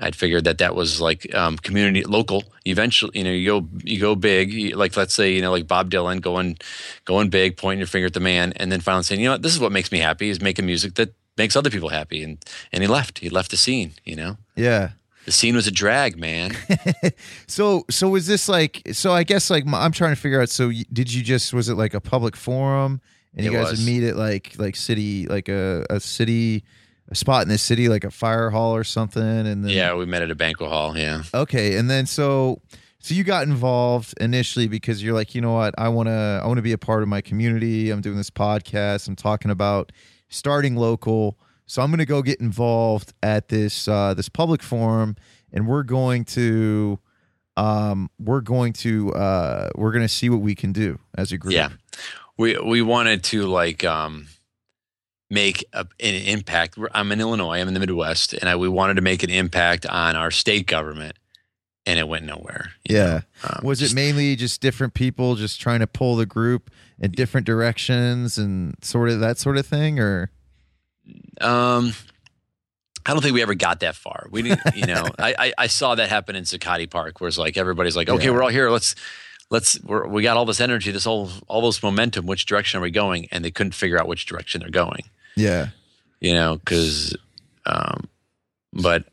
I'd 0.00 0.14
figured 0.16 0.44
that 0.44 0.58
that 0.58 0.74
was 0.74 1.00
like 1.00 1.34
um, 1.34 1.56
community 1.56 2.02
local. 2.04 2.44
Eventually, 2.66 3.12
you 3.18 3.24
know, 3.24 3.30
you 3.30 3.46
go 3.46 3.68
you 3.84 4.00
go 4.00 4.14
big. 4.14 4.52
You, 4.52 4.76
like 4.76 4.96
let's 4.96 5.14
say 5.14 5.32
you 5.32 5.40
know, 5.42 5.50
like 5.52 5.66
Bob 5.66 5.90
Dylan 5.90 6.20
going 6.20 6.58
going 7.04 7.30
big, 7.30 7.56
pointing 7.56 7.78
your 7.78 7.86
finger 7.86 8.06
at 8.06 8.12
the 8.14 8.20
man, 8.20 8.52
and 8.56 8.70
then 8.70 8.80
finally 8.80 9.04
saying, 9.04 9.20
you 9.20 9.26
know, 9.28 9.32
what, 9.34 9.42
this 9.42 9.52
is 9.54 9.60
what 9.60 9.72
makes 9.72 9.90
me 9.92 9.98
happy 9.98 10.28
is 10.28 10.40
making 10.40 10.66
music 10.66 10.94
that 10.96 11.14
makes 11.38 11.54
other 11.56 11.70
people 11.70 11.88
happy. 11.90 12.22
And 12.22 12.38
and 12.72 12.82
he 12.82 12.88
left. 12.88 13.20
He 13.20 13.30
left 13.30 13.50
the 13.50 13.56
scene. 13.56 13.92
You 14.04 14.16
know, 14.16 14.36
Yeah. 14.56 14.90
the 15.24 15.32
scene 15.32 15.54
was 15.54 15.66
a 15.66 15.72
drag, 15.72 16.18
man. 16.18 16.52
So 17.46 17.84
so 17.90 18.08
was 18.08 18.26
this 18.26 18.48
like? 18.48 18.82
So 18.92 19.12
I 19.12 19.22
guess 19.22 19.50
like 19.50 19.64
I'm 19.72 19.92
trying 19.92 20.14
to 20.14 20.20
figure 20.20 20.40
out. 20.42 20.48
So 20.50 20.70
did 20.92 21.12
you 21.12 21.22
just 21.22 21.54
was 21.54 21.68
it 21.68 21.74
like 21.76 21.94
a 21.94 22.00
public 22.00 22.36
forum, 22.36 23.00
and 23.36 23.44
you 23.46 23.52
It 23.52 23.54
guys 23.54 23.70
was. 23.70 23.80
would 23.80 23.86
meet 23.86 24.02
at 24.04 24.16
like 24.16 24.54
like 24.58 24.74
city 24.76 25.26
like 25.26 25.48
a 25.48 25.84
a 25.90 26.00
city 26.00 26.64
a 27.08 27.14
spot 27.14 27.42
in 27.42 27.48
the 27.48 27.58
city 27.58 27.88
like 27.88 28.02
a 28.04 28.10
fire 28.10 28.50
hall 28.50 28.74
or 28.74 28.82
something, 28.82 29.22
and 29.22 29.64
then 29.64 29.70
yeah, 29.70 29.94
we 29.94 30.06
met 30.06 30.22
at 30.22 30.30
a 30.30 30.34
banquet 30.34 30.68
hall. 30.70 30.96
Yeah. 30.98 31.22
Okay, 31.32 31.76
and 31.76 31.88
then 31.88 32.06
so 32.06 32.60
so 32.98 33.14
you 33.14 33.22
got 33.22 33.46
involved 33.46 34.14
initially 34.20 34.66
because 34.66 35.00
you're 35.04 35.14
like, 35.14 35.32
you 35.34 35.40
know 35.40 35.52
what, 35.52 35.74
I 35.78 35.88
want 35.88 36.08
to 36.08 36.40
I 36.42 36.46
want 36.46 36.58
to 36.58 36.62
be 36.62 36.72
a 36.72 36.78
part 36.78 37.02
of 37.02 37.08
my 37.08 37.20
community. 37.20 37.90
I'm 37.90 38.00
doing 38.00 38.16
this 38.16 38.30
podcast. 38.30 39.06
I'm 39.06 39.14
talking 39.14 39.52
about 39.52 39.92
starting 40.28 40.74
local. 40.74 41.38
So 41.66 41.82
I'm 41.82 41.90
going 41.90 41.98
to 41.98 42.04
go 42.06 42.22
get 42.22 42.40
involved 42.40 43.12
at 43.22 43.48
this 43.48 43.86
uh 43.86 44.14
this 44.14 44.28
public 44.28 44.62
forum 44.62 45.14
and 45.52 45.68
we're 45.68 45.82
going 45.84 46.24
to 46.24 46.98
um 47.56 48.10
we're 48.18 48.40
going 48.40 48.72
to 48.72 49.12
uh 49.12 49.70
we're 49.76 49.92
going 49.92 50.02
to 50.04 50.08
see 50.08 50.28
what 50.28 50.40
we 50.40 50.54
can 50.56 50.72
do 50.72 50.98
as 51.16 51.30
a 51.32 51.38
group. 51.38 51.54
Yeah. 51.54 51.70
We 52.38 52.58
we 52.58 52.82
wanted 52.82 53.24
to 53.24 53.46
like 53.46 53.84
um 53.84 54.28
make 55.30 55.64
a, 55.72 55.80
an 56.00 56.14
impact. 56.14 56.78
I'm 56.92 57.10
in 57.12 57.20
Illinois. 57.20 57.60
I'm 57.60 57.68
in 57.68 57.74
the 57.74 57.80
Midwest, 57.80 58.32
and 58.32 58.48
I, 58.48 58.56
we 58.56 58.68
wanted 58.68 58.94
to 58.94 59.02
make 59.02 59.22
an 59.22 59.30
impact 59.30 59.84
on 59.86 60.14
our 60.16 60.30
state 60.30 60.66
government, 60.66 61.16
and 61.84 61.98
it 61.98 62.06
went 62.06 62.24
nowhere. 62.24 62.70
Yeah. 62.88 63.22
Um, 63.42 63.60
Was 63.64 63.82
it 63.82 63.94
mainly 63.94 64.36
just 64.36 64.60
different 64.60 64.94
people 64.94 65.34
just 65.34 65.60
trying 65.60 65.80
to 65.80 65.86
pull 65.86 66.14
the 66.16 66.26
group 66.26 66.70
in 67.00 67.10
different 67.10 67.46
directions 67.46 68.38
and 68.38 68.76
sort 68.82 69.08
of 69.08 69.18
that 69.20 69.38
sort 69.38 69.56
of 69.56 69.66
thing 69.66 69.98
or 69.98 70.30
Um, 71.40 71.92
I 73.04 73.12
don't 73.12 73.22
think 73.22 73.34
we 73.34 73.42
ever 73.42 73.54
got 73.54 73.80
that 73.80 73.94
far. 73.96 74.26
We 74.30 74.42
didn't, 74.42 74.60
you 74.76 74.86
know, 74.86 75.04
I, 75.18 75.34
I, 75.38 75.52
I 75.58 75.66
saw 75.68 75.94
that 75.96 76.08
happen 76.08 76.36
in 76.36 76.44
Zuccotti 76.44 76.88
Park, 76.90 77.20
where 77.20 77.28
it's 77.28 77.38
like 77.38 77.56
everybody's 77.56 77.96
like, 77.96 78.08
okay, 78.08 78.24
Yeah. 78.26 78.30
we're 78.30 78.42
all 78.42 78.48
here. 78.48 78.70
Let's, 78.70 78.94
let's, 79.50 79.80
we're, 79.82 80.06
we 80.06 80.22
got 80.22 80.36
all 80.36 80.44
this 80.44 80.60
energy, 80.60 80.90
this 80.90 81.06
all, 81.06 81.30
all 81.48 81.62
this 81.62 81.82
momentum. 81.82 82.26
Which 82.26 82.46
direction 82.46 82.78
are 82.78 82.82
we 82.82 82.90
going? 82.90 83.28
And 83.30 83.44
they 83.44 83.50
couldn't 83.50 83.74
figure 83.74 83.98
out 83.98 84.08
which 84.08 84.26
direction 84.26 84.60
they're 84.60 84.70
going. 84.70 85.04
Yeah. 85.36 85.68
You 86.20 86.32
know, 86.32 86.56
because, 86.56 87.16
um, 87.66 88.08
but 88.72 89.04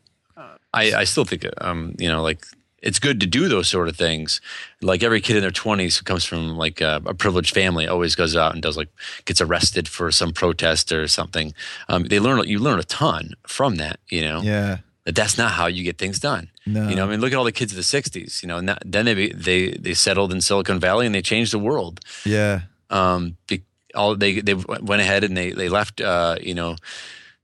I, 0.72 0.94
I 0.94 1.04
still 1.04 1.24
think, 1.24 1.46
um, 1.60 1.94
you 1.98 2.08
know, 2.08 2.22
like 2.22 2.44
it's 2.84 2.98
good 2.98 3.18
to 3.20 3.26
do 3.26 3.48
those 3.48 3.68
sort 3.68 3.88
of 3.88 3.96
things. 3.96 4.40
Like 4.82 5.02
every 5.02 5.20
kid 5.20 5.36
in 5.36 5.42
their 5.42 5.50
twenties 5.50 5.96
who 5.96 6.04
comes 6.04 6.24
from 6.24 6.56
like 6.56 6.82
a, 6.82 7.00
a, 7.06 7.14
privileged 7.14 7.54
family 7.54 7.88
always 7.88 8.14
goes 8.14 8.36
out 8.36 8.52
and 8.52 8.62
does 8.62 8.76
like 8.76 8.90
gets 9.24 9.40
arrested 9.40 9.88
for 9.88 10.12
some 10.12 10.32
protest 10.32 10.92
or 10.92 11.08
something. 11.08 11.54
Um, 11.88 12.04
they 12.04 12.20
learn 12.20 12.46
you 12.46 12.58
learn 12.58 12.78
a 12.78 12.84
ton 12.84 13.30
from 13.46 13.76
that. 13.76 14.00
You 14.10 14.20
know, 14.20 14.42
yeah. 14.42 14.78
That 15.04 15.14
that's 15.14 15.36
not 15.36 15.52
how 15.52 15.66
you 15.66 15.84
get 15.84 15.98
things 15.98 16.18
done. 16.18 16.50
No. 16.64 16.88
You 16.88 16.96
know, 16.96 17.04
I 17.04 17.10
mean, 17.10 17.20
look 17.20 17.32
at 17.32 17.36
all 17.36 17.44
the 17.44 17.52
kids 17.52 17.72
of 17.72 17.76
the 17.76 17.82
'60s. 17.82 18.42
You 18.42 18.48
know, 18.48 18.60
not, 18.60 18.82
then 18.84 19.04
they 19.04 19.28
they 19.28 19.72
they 19.72 19.94
settled 19.94 20.32
in 20.32 20.40
Silicon 20.40 20.80
Valley 20.80 21.06
and 21.06 21.14
they 21.14 21.22
changed 21.22 21.52
the 21.52 21.58
world. 21.58 22.00
Yeah. 22.24 22.62
Um, 22.90 23.36
be, 23.46 23.62
all 23.94 24.16
they 24.16 24.40
they 24.40 24.54
went 24.54 25.02
ahead 25.02 25.24
and 25.24 25.36
they 25.36 25.50
they 25.52 25.68
left. 25.68 26.00
Uh, 26.00 26.36
you 26.40 26.54
know 26.54 26.76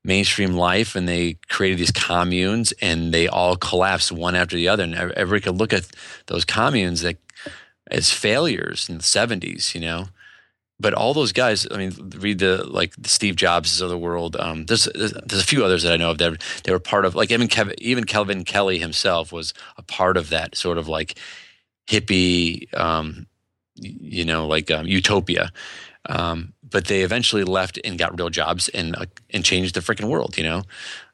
mainstream 0.03 0.55
life 0.55 0.97
and 0.97 1.07
they 1.07 1.35
created 1.49 1.79
these 1.79 1.93
communes 1.93 2.73
and 2.81 3.13
they 3.13 3.29
all 3.29 3.55
collapsed 3.55 4.11
one 4.11 4.35
after 4.35 4.57
the 4.57 4.67
other 4.67 4.83
and 4.83 4.95
everybody 4.95 5.43
could 5.43 5.59
look 5.59 5.73
at 5.73 5.87
those 6.27 6.45
communes 6.45 7.03
that 7.03 7.19
as 7.91 8.11
failures 8.11 8.89
in 8.89 8.97
the 8.97 9.03
70s 9.03 9.75
you 9.75 9.81
know 9.81 10.07
but 10.81 10.95
all 10.95 11.15
those 11.15 11.33
guys 11.33 11.67
i 11.71 11.77
mean 11.77 11.93
read 12.17 12.39
the 12.39 12.65
like 12.67 12.95
the 12.97 13.09
steve 13.09 13.37
jobs 13.37 13.81
of 13.81 13.91
the 13.91 13.99
world 13.99 14.37
um, 14.37 14.67
there's, 14.67 14.89
there's, 14.95 15.13
a 15.13 15.45
few 15.45 15.65
others 15.65 15.83
that 15.83 15.93
i 15.93 15.97
know 15.97 16.11
of 16.11 16.19
that 16.19 16.41
they 16.65 16.73
were 16.73 16.79
part 16.79 17.05
of 17.05 17.15
like 17.15 17.31
even 17.31 17.49
kevin, 17.49 17.75
even 17.79 18.05
kelvin 18.05 18.45
kelly 18.45 18.79
himself 18.79 19.33
was 19.33 19.55
a 19.77 19.83
part 19.83 20.17
of 20.17 20.31
that 20.31 20.57
sort 20.57 20.79
of 20.79 20.89
like 20.89 21.19
hippie 21.87 22.73
um, 22.79 23.27
you 23.77 24.25
know 24.25 24.47
like 24.47 24.71
um, 24.71 24.87
utopia 24.87 25.51
um, 26.09 26.55
but 26.69 26.87
they 26.87 27.03
eventually 27.03 27.45
left 27.45 27.79
and 27.85 27.99
got 27.99 28.19
real 28.19 28.31
jobs 28.31 28.69
and 28.71 28.97
uh, 28.97 29.07
and 29.31 29.45
changed 29.45 29.75
the 29.75 29.81
freaking 29.81 30.09
world, 30.09 30.37
you 30.39 30.45
know, 30.45 30.63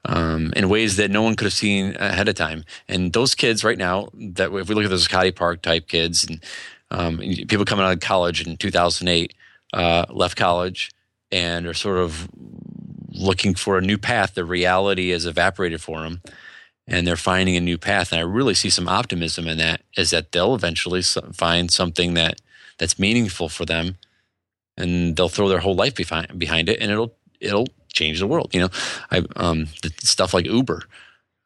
um, 0.04 0.52
in 0.54 0.68
ways 0.68 0.96
that 0.96 1.10
no 1.10 1.22
one 1.22 1.34
could 1.34 1.46
have 1.46 1.52
seen 1.52 1.96
ahead 1.98 2.28
of 2.28 2.34
time. 2.34 2.64
And 2.88 3.12
those 3.12 3.34
kids 3.34 3.64
right 3.64 3.78
now, 3.78 4.08
that 4.14 4.52
if 4.52 4.68
we 4.68 4.74
look 4.74 4.84
at 4.84 4.90
the 4.90 4.96
Zuccotti 4.96 5.34
Park 5.34 5.62
type 5.62 5.88
kids 5.88 6.24
and 6.24 6.42
um, 6.90 7.18
people 7.18 7.64
coming 7.64 7.84
out 7.84 7.92
of 7.92 8.00
college 8.00 8.46
in 8.46 8.56
2008, 8.56 9.34
uh, 9.72 10.06
left 10.10 10.36
college 10.36 10.90
and 11.30 11.66
are 11.66 11.74
sort 11.74 11.98
of 11.98 12.28
looking 13.10 13.54
for 13.54 13.78
a 13.78 13.82
new 13.82 13.98
path. 13.98 14.34
The 14.34 14.44
reality 14.44 15.10
has 15.10 15.26
evaporated 15.26 15.80
for 15.80 16.02
them, 16.02 16.22
and 16.86 17.06
they're 17.06 17.16
finding 17.16 17.56
a 17.56 17.60
new 17.60 17.78
path. 17.78 18.12
And 18.12 18.20
I 18.20 18.24
really 18.24 18.54
see 18.54 18.70
some 18.70 18.88
optimism 18.88 19.46
in 19.48 19.58
that. 19.58 19.82
Is 19.96 20.10
that 20.10 20.32
they'll 20.32 20.54
eventually 20.54 21.02
find 21.02 21.70
something 21.70 22.14
that 22.14 22.40
that's 22.78 22.98
meaningful 22.98 23.48
for 23.48 23.64
them 23.64 23.96
and 24.76 25.16
they'll 25.16 25.28
throw 25.28 25.48
their 25.48 25.60
whole 25.60 25.74
life 25.74 25.94
behind 25.94 26.38
behind 26.38 26.68
it, 26.68 26.80
and 26.80 26.90
it'll 26.90 27.14
it'll 27.40 27.66
change 27.92 28.18
the 28.18 28.26
world. 28.26 28.54
You 28.54 28.60
know, 28.60 28.68
I 29.10 29.22
um 29.36 29.66
stuff 30.02 30.34
like 30.34 30.46
Uber, 30.46 30.82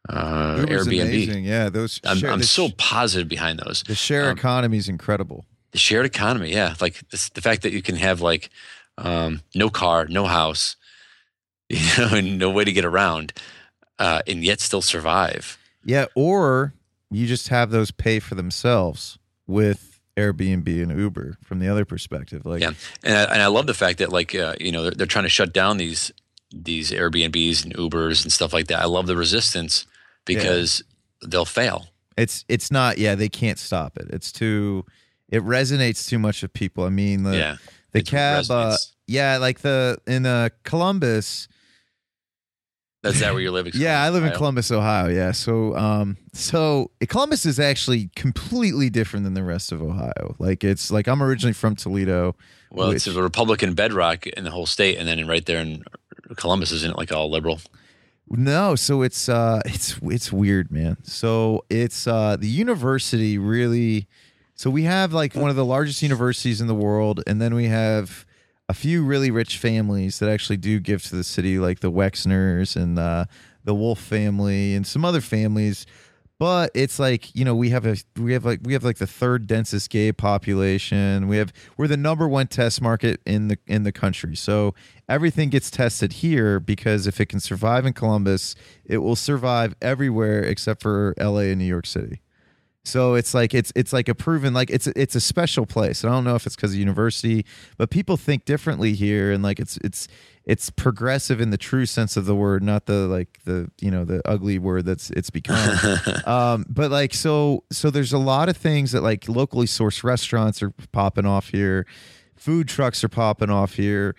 uh, 0.09 0.65
Airbnb. 0.67 1.03
Amazing. 1.03 1.45
Yeah, 1.45 1.69
those. 1.69 2.01
I'm, 2.05 2.25
I'm 2.25 2.43
so 2.43 2.69
sh- 2.69 2.75
positive 2.77 3.29
behind 3.29 3.61
those. 3.61 3.83
The 3.87 3.95
share 3.95 4.31
um, 4.31 4.37
economy 4.37 4.79
is 4.79 4.89
incredible. 4.89 5.45
The 5.73 5.79
shared 5.79 6.07
economy, 6.07 6.53
yeah, 6.53 6.75
like 6.81 7.09
this, 7.11 7.29
the 7.29 7.41
fact 7.41 7.63
that 7.63 7.73
you 7.73 7.83
can 7.83 7.97
have 7.97 8.21
like 8.21 8.51
um, 8.99 9.43
no 9.55 9.71
car, 9.71 10.07
no 10.07 10.27
house, 10.27 10.77
you 11.69 11.81
know, 11.99 12.17
and 12.17 12.39
no 12.39 12.51
way 12.51 12.65
to 12.65 12.73
get 12.73 12.85
around, 12.85 13.33
uh, 13.99 14.23
and 14.27 14.43
yet 14.43 14.61
still 14.61 14.83
survive. 14.83 15.59
Yeah, 15.85 16.07
or 16.15 16.75
you 17.11 17.27
just 17.27 17.49
have 17.49 17.71
those 17.71 17.91
pay 17.91 18.19
for 18.19 18.35
themselves 18.35 19.19
with 19.47 20.01
Airbnb 20.17 20.83
and 20.83 20.97
Uber 20.99 21.39
from 21.43 21.59
the 21.59 21.69
other 21.69 21.85
perspective. 21.85 22.45
Like, 22.45 22.63
yeah, 22.63 22.73
and 23.03 23.17
I, 23.17 23.23
and 23.25 23.43
I 23.43 23.47
love 23.47 23.67
the 23.67 23.75
fact 23.75 23.99
that 23.99 24.11
like 24.11 24.35
uh, 24.35 24.55
you 24.61 24.73
know 24.73 24.83
they're, 24.83 24.93
they're 24.93 25.07
trying 25.07 25.25
to 25.25 25.31
shut 25.31 25.53
down 25.53 25.77
these 25.77 26.13
these 26.53 26.91
Airbnbs 26.91 27.65
and 27.65 27.75
Ubers 27.75 28.23
and 28.23 28.33
stuff 28.33 28.53
like 28.53 28.67
that. 28.69 28.81
I 28.81 28.87
love 28.87 29.07
the 29.07 29.17
resistance 29.17 29.87
because 30.25 30.83
yeah. 31.23 31.29
they'll 31.31 31.45
fail. 31.45 31.87
It's 32.17 32.45
it's 32.49 32.71
not 32.71 32.99
yeah 32.99 33.15
they 33.15 33.29
can't 33.29 33.59
stop 33.59 33.97
it. 33.97 34.09
It's 34.11 34.33
too 34.33 34.85
it 35.31 35.43
resonates 35.43 36.09
too 36.09 36.19
much 36.19 36.43
with 36.43 36.53
people. 36.53 36.85
I 36.85 36.91
mean 36.91 37.23
the 37.23 37.37
yeah, 37.37 37.57
the 37.93 38.03
cab 38.03 38.45
uh, 38.51 38.77
yeah 39.07 39.39
like 39.39 39.61
the 39.61 39.99
in 40.07 40.27
uh, 40.27 40.51
Columbus 40.65 41.49
that's 43.03 43.21
that 43.21 43.33
where 43.33 43.41
you're 43.41 43.51
living? 43.51 43.73
yeah, 43.77 44.03
I 44.03 44.11
live 44.11 44.25
in 44.25 44.33
Columbus, 44.33 44.71
Ohio. 44.71 45.09
Yeah, 45.09 45.33
so 45.33 45.75
um, 45.77 46.19
so 46.35 46.91
Columbus 47.09 47.47
is 47.47 47.59
actually 47.59 48.11
completely 48.15 48.91
different 48.91 49.25
than 49.25 49.33
the 49.33 49.43
rest 49.43 49.73
of 49.73 49.81
Ohio. 49.81 50.37
Like 50.39 50.65
it's 50.65 50.91
like 50.91 51.07
I'm 51.09 51.23
originally 51.23 51.55
from 51.55 51.77
Toledo. 51.77 52.37
Well, 52.71 52.89
which, 52.89 52.97
it's 52.97 53.17
a 53.17 53.23
Republican 53.23 53.75
bedrock 53.75 54.27
in 54.27 54.45
the 54.45 54.51
whole 54.51 54.67
state, 54.67 54.99
and 54.99 55.09
then 55.09 55.27
right 55.27 55.45
there 55.45 55.61
in 55.61 55.83
Columbus, 56.37 56.73
isn't 56.73 56.91
it 56.91 56.97
like 56.99 57.11
all 57.11 57.31
liberal? 57.31 57.61
No, 58.29 58.77
so 58.77 59.01
it's 59.01 59.31
uh, 59.31 59.63
it's 59.65 59.99
it's 60.03 60.31
weird, 60.31 60.71
man. 60.71 60.99
So 61.03 61.65
it's 61.71 62.07
uh, 62.07 62.37
the 62.39 62.49
university 62.49 63.39
really. 63.39 64.09
So 64.61 64.69
we 64.69 64.83
have 64.83 65.15
like 65.15 65.35
one 65.35 65.49
of 65.49 65.57
the 65.57 65.65
largest 65.65 66.03
universities 66.03 66.61
in 66.61 66.67
the 66.67 66.75
world, 66.75 67.23
and 67.27 67.41
then 67.41 67.55
we 67.55 67.69
have 67.69 68.27
a 68.69 68.75
few 68.75 69.03
really 69.03 69.31
rich 69.31 69.57
families 69.57 70.19
that 70.19 70.29
actually 70.29 70.59
do 70.59 70.79
give 70.81 71.03
to 71.05 71.17
the 71.17 71.25
city, 71.25 71.59
like 71.59 71.81
the 71.81 71.91
Wexners 71.91 72.77
and 72.77 72.99
uh, 72.99 73.25
the 73.65 73.75
Wolf 73.75 73.99
family 73.99 74.75
and 74.75 74.87
some 74.87 75.03
other 75.03 75.23
families. 75.23 75.87
But 76.39 76.73
it's 76.75 76.99
like 76.99 77.35
you 77.35 77.43
know 77.43 77.55
we 77.55 77.71
have 77.71 77.87
a 77.87 77.97
we 78.19 78.35
have 78.35 78.45
like 78.45 78.61
we 78.63 78.75
have 78.75 78.85
like 78.85 78.99
the 78.99 79.07
third 79.07 79.47
densest 79.47 79.89
gay 79.89 80.13
population. 80.13 81.27
We 81.27 81.39
have 81.39 81.55
we're 81.79 81.89
the 81.89 81.97
number 81.97 82.29
one 82.29 82.47
test 82.47 82.83
market 82.83 83.23
in 83.25 83.49
the 83.49 83.57
in 83.67 83.85
the 83.85 83.93
country. 83.93 84.37
So 84.37 84.75
everything 85.09 85.49
gets 85.49 85.71
tested 85.71 86.13
here 86.13 86.61
because 86.61 87.07
if 87.07 87.19
it 87.19 87.31
can 87.31 87.41
survive 87.41 87.87
in 87.87 87.95
Columbus, 87.95 88.57
it 88.85 88.99
will 88.99 89.17
survive 89.17 89.75
everywhere 89.81 90.43
except 90.43 90.83
for 90.83 91.15
L.A. 91.17 91.45
and 91.45 91.59
New 91.59 91.65
York 91.65 91.87
City. 91.87 92.21
So 92.85 93.15
it's 93.15 93.35
like 93.35 93.53
it's 93.53 93.73
it's 93.77 93.93
like 93.93 94.09
a 94.09 94.15
proven 94.15 94.55
like 94.55 94.71
it's 94.71 94.87
it's 94.89 95.15
a 95.15 95.21
special 95.21 95.67
place. 95.67 96.03
I 96.05 96.09
don't 96.09 96.25
know 96.25 96.35
if 96.35 96.47
it's 96.47 96.57
because 96.57 96.73
of 96.73 96.79
university, 96.79 97.45
but 97.77 97.91
people 97.91 98.17
think 98.17 98.47
differently 98.47 98.95
here, 98.95 99.31
and 99.33 99.43
like 99.43 99.61
it's 99.61 99.77
it's 99.79 100.09
it's 100.45 100.71
progressive 100.71 101.41
in 101.41 101.51
the 101.51 101.59
true 101.59 101.85
sense 101.85 102.17
of 102.17 102.25
the 102.25 102.35
word, 102.35 102.63
not 102.63 102.87
the 102.87 103.07
like 103.07 103.39
the 103.45 103.71
you 103.83 103.91
know 103.91 104.07
the 104.07 104.27
ugly 104.27 104.59
word 104.59 104.87
that's 104.87 105.11
it's 105.11 105.29
become. 105.29 105.79
um, 106.27 106.65
but 106.71 106.91
like 106.91 107.13
so 107.13 107.65
so 107.71 107.91
there's 107.91 108.15
a 108.15 108.19
lot 108.19 108.49
of 108.49 108.57
things 108.57 108.93
that 108.93 109.03
like 109.03 109.29
locally 109.29 109.67
sourced 109.67 110.03
restaurants 110.03 110.63
are 110.63 110.73
popping 110.91 111.27
off 111.27 111.51
here, 111.51 111.87
food 112.35 112.67
trucks 112.67 113.05
are 113.05 113.09
popping 113.09 113.51
off 113.51 113.75
here, 113.75 114.17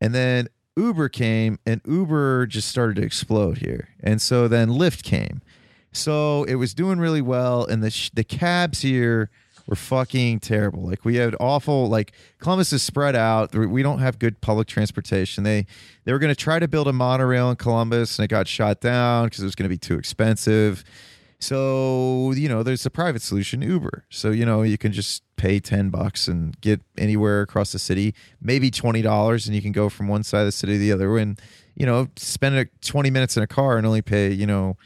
and 0.00 0.14
then 0.14 0.48
Uber 0.76 1.08
came 1.08 1.58
and 1.66 1.80
Uber 1.84 2.46
just 2.46 2.68
started 2.68 2.94
to 2.96 3.02
explode 3.02 3.58
here, 3.58 3.88
and 4.00 4.22
so 4.22 4.46
then 4.46 4.68
Lyft 4.68 5.02
came 5.02 5.42
so 5.94 6.44
it 6.44 6.56
was 6.56 6.74
doing 6.74 6.98
really 6.98 7.22
well, 7.22 7.64
and 7.64 7.82
the 7.82 7.90
sh- 7.90 8.10
the 8.12 8.24
cabs 8.24 8.82
here 8.82 9.30
were 9.66 9.76
fucking 9.76 10.40
terrible. 10.40 10.82
Like 10.82 11.04
we 11.04 11.16
had 11.16 11.34
awful. 11.40 11.88
Like 11.88 12.12
Columbus 12.40 12.72
is 12.72 12.82
spread 12.82 13.16
out. 13.16 13.54
We 13.54 13.82
don't 13.82 14.00
have 14.00 14.18
good 14.18 14.40
public 14.40 14.66
transportation. 14.66 15.44
They 15.44 15.66
they 16.04 16.12
were 16.12 16.18
going 16.18 16.34
to 16.34 16.40
try 16.40 16.58
to 16.58 16.68
build 16.68 16.88
a 16.88 16.92
monorail 16.92 17.48
in 17.50 17.56
Columbus, 17.56 18.18
and 18.18 18.24
it 18.24 18.28
got 18.28 18.48
shot 18.48 18.80
down 18.80 19.26
because 19.26 19.40
it 19.40 19.46
was 19.46 19.54
going 19.54 19.68
to 19.68 19.72
be 19.74 19.78
too 19.78 19.96
expensive. 19.96 20.84
So 21.38 22.32
you 22.32 22.48
know, 22.48 22.62
there's 22.62 22.84
a 22.86 22.90
private 22.90 23.22
solution, 23.22 23.62
Uber. 23.62 24.04
So 24.10 24.30
you 24.30 24.44
know, 24.44 24.62
you 24.62 24.78
can 24.78 24.92
just 24.92 25.22
pay 25.36 25.60
ten 25.60 25.90
bucks 25.90 26.28
and 26.28 26.60
get 26.60 26.80
anywhere 26.98 27.42
across 27.42 27.72
the 27.72 27.78
city, 27.78 28.14
maybe 28.40 28.70
twenty 28.70 29.02
dollars, 29.02 29.46
and 29.46 29.54
you 29.54 29.62
can 29.62 29.72
go 29.72 29.88
from 29.88 30.08
one 30.08 30.22
side 30.24 30.40
of 30.40 30.46
the 30.46 30.52
city 30.52 30.74
to 30.74 30.78
the 30.78 30.92
other. 30.92 31.16
And 31.18 31.40
you 31.76 31.86
know, 31.86 32.08
spend 32.16 32.68
twenty 32.80 33.10
minutes 33.10 33.36
in 33.36 33.42
a 33.42 33.46
car 33.46 33.76
and 33.78 33.86
only 33.86 34.02
pay 34.02 34.32
you 34.32 34.46
know 34.46 34.76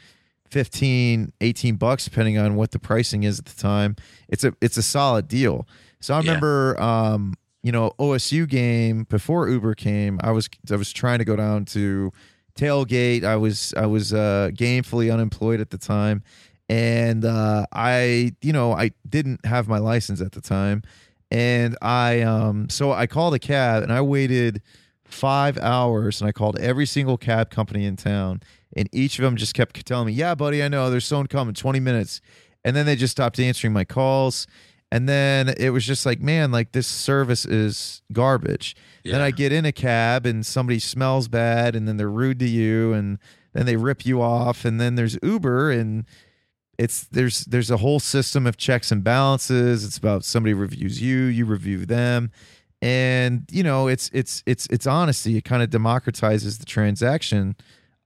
15 0.49 1.31
18 1.41 1.75
bucks 1.75 2.05
depending 2.05 2.37
on 2.37 2.55
what 2.55 2.71
the 2.71 2.79
pricing 2.79 3.23
is 3.23 3.39
at 3.39 3.45
the 3.45 3.55
time. 3.55 3.95
It's 4.27 4.43
a 4.43 4.53
it's 4.61 4.77
a 4.77 4.83
solid 4.83 5.27
deal. 5.27 5.67
So 6.01 6.13
i 6.13 6.19
remember 6.19 6.75
yeah. 6.77 7.11
um 7.11 7.35
you 7.63 7.71
know 7.71 7.91
osu 7.99 8.47
game 8.47 9.03
before 9.03 9.49
uber 9.49 9.75
came 9.75 10.17
i 10.23 10.31
was 10.31 10.49
i 10.71 10.75
was 10.77 10.93
trying 10.93 11.19
to 11.19 11.25
go 11.25 11.35
down 11.35 11.65
to 11.65 12.11
tailgate. 12.55 13.23
I 13.23 13.35
was 13.35 13.73
i 13.77 13.85
was 13.85 14.13
uh 14.13 14.49
gainfully 14.53 15.13
unemployed 15.13 15.61
at 15.61 15.69
the 15.69 15.77
time. 15.77 16.23
And 16.67 17.25
uh 17.25 17.65
i 17.71 18.33
you 18.41 18.53
know 18.53 18.73
i 18.73 18.91
didn't 19.07 19.45
have 19.45 19.67
my 19.67 19.77
license 19.77 20.21
at 20.21 20.33
the 20.33 20.41
time. 20.41 20.83
And 21.31 21.77
i 21.81 22.21
um 22.21 22.69
so 22.69 22.91
i 22.91 23.07
called 23.07 23.33
a 23.33 23.39
cab 23.39 23.83
and 23.83 23.93
i 23.93 24.01
waited 24.01 24.61
five 25.05 25.57
hours 25.57 26.21
and 26.21 26.27
i 26.27 26.31
called 26.31 26.57
every 26.59 26.85
single 26.85 27.17
cab 27.17 27.49
company 27.49 27.85
in 27.85 27.95
town 27.95 28.41
and 28.75 28.89
each 28.91 29.17
of 29.19 29.23
them 29.23 29.35
just 29.35 29.53
kept 29.53 29.85
telling 29.85 30.07
me, 30.07 30.13
"Yeah, 30.13 30.35
buddy, 30.35 30.63
I 30.63 30.67
know 30.67 30.89
there's 30.89 31.05
someone 31.05 31.27
coming, 31.27 31.53
20 31.53 31.79
minutes," 31.79 32.21
and 32.63 32.75
then 32.75 32.85
they 32.85 32.95
just 32.95 33.11
stopped 33.11 33.39
answering 33.39 33.73
my 33.73 33.85
calls. 33.85 34.47
And 34.91 35.07
then 35.07 35.49
it 35.49 35.69
was 35.69 35.85
just 35.85 36.05
like, 36.05 36.19
man, 36.19 36.51
like 36.51 36.71
this 36.71 36.87
service 36.87 37.45
is 37.45 38.01
garbage. 38.11 38.75
Yeah. 39.03 39.13
Then 39.13 39.21
I 39.21 39.31
get 39.31 39.51
in 39.51 39.63
a 39.63 39.71
cab 39.71 40.25
and 40.25 40.43
somebody 40.43 40.79
smells 40.79 41.27
bad, 41.27 41.75
and 41.75 41.87
then 41.87 41.97
they're 41.97 42.09
rude 42.09 42.39
to 42.39 42.49
you, 42.49 42.93
and 42.93 43.19
then 43.53 43.65
they 43.65 43.75
rip 43.75 44.05
you 44.05 44.21
off. 44.21 44.65
And 44.65 44.81
then 44.81 44.95
there's 44.95 45.17
Uber, 45.21 45.71
and 45.71 46.05
it's 46.79 47.03
there's 47.03 47.45
there's 47.45 47.69
a 47.69 47.77
whole 47.77 47.99
system 47.99 48.47
of 48.47 48.57
checks 48.57 48.91
and 48.91 49.03
balances. 49.03 49.85
It's 49.85 49.97
about 49.97 50.25
somebody 50.25 50.53
reviews 50.53 51.01
you, 51.01 51.25
you 51.25 51.45
review 51.45 51.85
them, 51.85 52.31
and 52.81 53.43
you 53.51 53.61
know 53.61 53.87
it's 53.87 54.09
it's 54.13 54.41
it's 54.47 54.65
it's 54.71 54.87
honesty. 54.87 55.37
It 55.37 55.43
kind 55.43 55.61
of 55.61 55.69
democratizes 55.69 56.57
the 56.57 56.65
transaction 56.65 57.55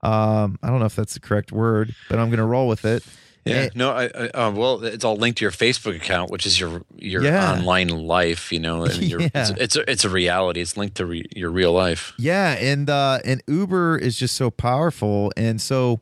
Um, 0.04 0.58
I 0.62 0.68
don't 0.68 0.80
know 0.80 0.86
if 0.86 0.94
that's 0.96 1.14
the 1.14 1.20
correct 1.20 1.50
word, 1.52 1.94
but 2.10 2.18
I'm 2.18 2.28
going 2.28 2.38
to 2.38 2.44
roll 2.44 2.68
with 2.68 2.84
it. 2.84 3.04
Yeah, 3.46 3.54
Eh, 3.56 3.68
no, 3.74 3.90
I, 3.90 4.04
I, 4.04 4.28
uh, 4.28 4.50
well, 4.52 4.82
it's 4.84 5.04
all 5.04 5.16
linked 5.16 5.38
to 5.38 5.44
your 5.44 5.50
Facebook 5.50 5.94
account, 5.96 6.30
which 6.30 6.46
is 6.46 6.58
your 6.58 6.82
your 6.96 7.22
Yeah. 7.22 7.52
online 7.52 7.88
life, 7.88 8.50
you 8.52 8.58
know. 8.58 8.84
And 8.84 9.02
your, 9.02 9.20
it's, 9.34 9.34
Yeah. 9.34 9.54
it's 9.58 9.76
a, 9.76 9.90
it's 9.90 10.04
a 10.04 10.08
reality. 10.08 10.60
It's 10.62 10.76
linked 10.78 10.96
to 10.96 11.04
re, 11.06 11.24
your 11.36 11.50
real 11.50 11.72
life. 11.72 12.12
Yeah, 12.18 12.52
and 12.52 12.88
uh, 12.88 13.18
and 13.24 13.42
Uber 13.46 13.98
is 13.98 14.18
just 14.18 14.34
so 14.36 14.50
powerful, 14.50 15.30
and 15.36 15.60
so 15.60 16.00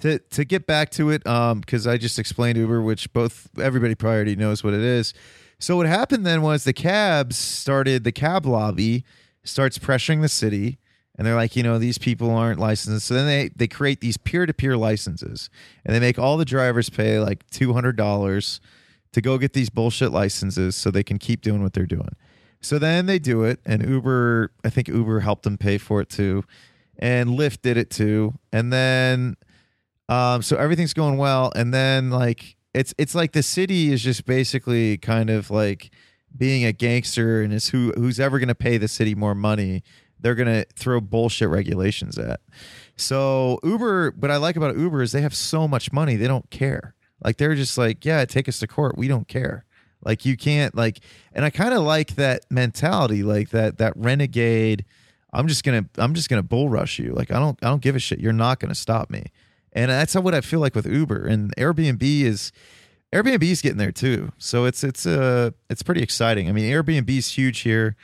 to 0.00 0.18
to 0.18 0.44
get 0.44 0.66
back 0.66 0.90
to 0.90 1.08
it, 1.10 1.26
um, 1.26 1.60
because 1.60 1.86
I 1.86 1.96
just 1.96 2.18
explained 2.18 2.58
Uber, 2.58 2.82
which 2.82 3.10
both 3.14 3.48
everybody 3.58 3.94
probably 3.94 4.16
already 4.16 4.36
knows 4.36 4.62
what 4.62 4.74
it 4.74 4.82
is. 4.82 5.14
So 5.58 5.76
what 5.78 5.86
happened 5.86 6.26
then 6.26 6.42
was 6.42 6.64
the 6.64 6.72
cabs 6.74 7.36
started, 7.38 8.04
the 8.04 8.12
cab 8.12 8.44
lobby 8.44 9.04
starts 9.44 9.78
pressuring 9.78 10.20
the 10.20 10.28
city, 10.28 10.78
and 11.16 11.26
they're 11.26 11.34
like, 11.34 11.56
you 11.56 11.62
know, 11.62 11.78
these 11.78 11.98
people 11.98 12.30
aren't 12.30 12.58
licensed. 12.58 13.06
So 13.06 13.14
then 13.14 13.26
they 13.26 13.50
they 13.54 13.68
create 13.68 14.00
these 14.00 14.16
peer 14.16 14.46
to 14.46 14.54
peer 14.54 14.76
licenses, 14.76 15.50
and 15.84 15.94
they 15.94 16.00
make 16.00 16.18
all 16.18 16.36
the 16.36 16.44
drivers 16.44 16.90
pay 16.90 17.18
like 17.18 17.48
two 17.50 17.72
hundred 17.72 17.96
dollars 17.96 18.60
to 19.12 19.20
go 19.20 19.36
get 19.38 19.52
these 19.52 19.70
bullshit 19.70 20.10
licenses 20.10 20.74
so 20.74 20.90
they 20.90 21.02
can 21.02 21.18
keep 21.18 21.42
doing 21.42 21.62
what 21.62 21.74
they're 21.74 21.86
doing. 21.86 22.16
So 22.60 22.78
then 22.78 23.06
they 23.06 23.18
do 23.18 23.42
it, 23.42 23.60
and 23.66 23.86
Uber, 23.86 24.52
I 24.64 24.70
think 24.70 24.88
Uber 24.88 25.20
helped 25.20 25.42
them 25.42 25.58
pay 25.58 25.78
for 25.78 26.00
it 26.00 26.08
too, 26.08 26.44
and 26.98 27.30
Lyft 27.30 27.62
did 27.62 27.76
it 27.76 27.90
too, 27.90 28.34
and 28.52 28.72
then, 28.72 29.36
um, 30.08 30.42
so 30.42 30.56
everything's 30.56 30.94
going 30.94 31.18
well, 31.18 31.52
and 31.56 31.74
then 31.74 32.10
like 32.10 32.56
it's 32.72 32.94
it's 32.98 33.14
like 33.14 33.32
the 33.32 33.42
city 33.42 33.92
is 33.92 34.02
just 34.02 34.24
basically 34.24 34.96
kind 34.96 35.28
of 35.28 35.50
like 35.50 35.90
being 36.34 36.64
a 36.64 36.72
gangster, 36.72 37.42
and 37.42 37.52
it's 37.52 37.68
who 37.68 37.92
who's 37.96 38.20
ever 38.20 38.38
going 38.38 38.48
to 38.48 38.54
pay 38.54 38.78
the 38.78 38.88
city 38.88 39.14
more 39.14 39.34
money, 39.34 39.82
they're 40.22 40.34
going 40.34 40.48
to 40.48 40.66
throw 40.74 41.00
bullshit 41.00 41.48
regulations 41.48 42.18
at. 42.18 42.40
So 42.96 43.58
Uber, 43.62 44.12
what 44.18 44.30
I 44.30 44.36
like 44.36 44.56
about 44.56 44.76
Uber 44.76 45.02
is 45.02 45.12
they 45.12 45.22
have 45.22 45.34
so 45.34 45.66
much 45.66 45.92
money, 45.92 46.16
they 46.16 46.28
don't 46.28 46.48
care. 46.50 46.94
Like 47.24 47.36
they're 47.36 47.54
just 47.54 47.78
like, 47.78 48.04
yeah, 48.04 48.24
take 48.24 48.48
us 48.48 48.58
to 48.60 48.66
court, 48.66 48.96
we 48.96 49.08
don't 49.08 49.28
care. 49.28 49.64
Like 50.04 50.24
you 50.24 50.36
can't 50.36 50.74
like, 50.74 51.00
and 51.32 51.44
I 51.44 51.50
kind 51.50 51.74
of 51.74 51.82
like 51.82 52.16
that 52.16 52.44
mentality, 52.50 53.22
like 53.22 53.50
that 53.50 53.78
that 53.78 53.92
renegade. 53.96 54.84
I'm 55.32 55.46
just 55.46 55.64
gonna 55.64 55.86
I'm 55.96 56.14
just 56.14 56.28
gonna 56.28 56.42
bull 56.42 56.68
rush 56.68 56.98
you. 56.98 57.12
Like 57.12 57.30
I 57.30 57.38
don't 57.38 57.58
I 57.62 57.68
don't 57.68 57.82
give 57.82 57.96
a 57.96 58.00
shit. 58.00 58.18
You're 58.18 58.32
not 58.32 58.58
gonna 58.58 58.74
stop 58.74 59.10
me. 59.10 59.26
And 59.72 59.90
that's 59.90 60.14
what 60.14 60.34
I 60.34 60.40
feel 60.40 60.60
like 60.60 60.74
with 60.74 60.86
Uber 60.86 61.26
and 61.26 61.54
Airbnb 61.56 62.02
is. 62.02 62.52
Airbnb 63.12 63.42
is 63.42 63.60
getting 63.60 63.76
there 63.76 63.92
too, 63.92 64.32
so 64.38 64.64
it's 64.64 64.82
it's 64.82 65.04
uh 65.04 65.50
it's 65.68 65.82
pretty 65.82 66.02
exciting. 66.02 66.48
I 66.48 66.52
mean, 66.52 66.64
Airbnb 66.64 67.10
is 67.10 67.28
huge 67.28 67.60
here. 67.60 67.94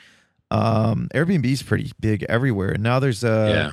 Um, 0.50 1.08
Airbnb 1.14 1.44
is 1.44 1.62
pretty 1.62 1.92
big 2.00 2.24
everywhere, 2.28 2.70
and 2.70 2.82
now 2.82 2.98
there's 2.98 3.22
a 3.24 3.50
yeah, 3.50 3.72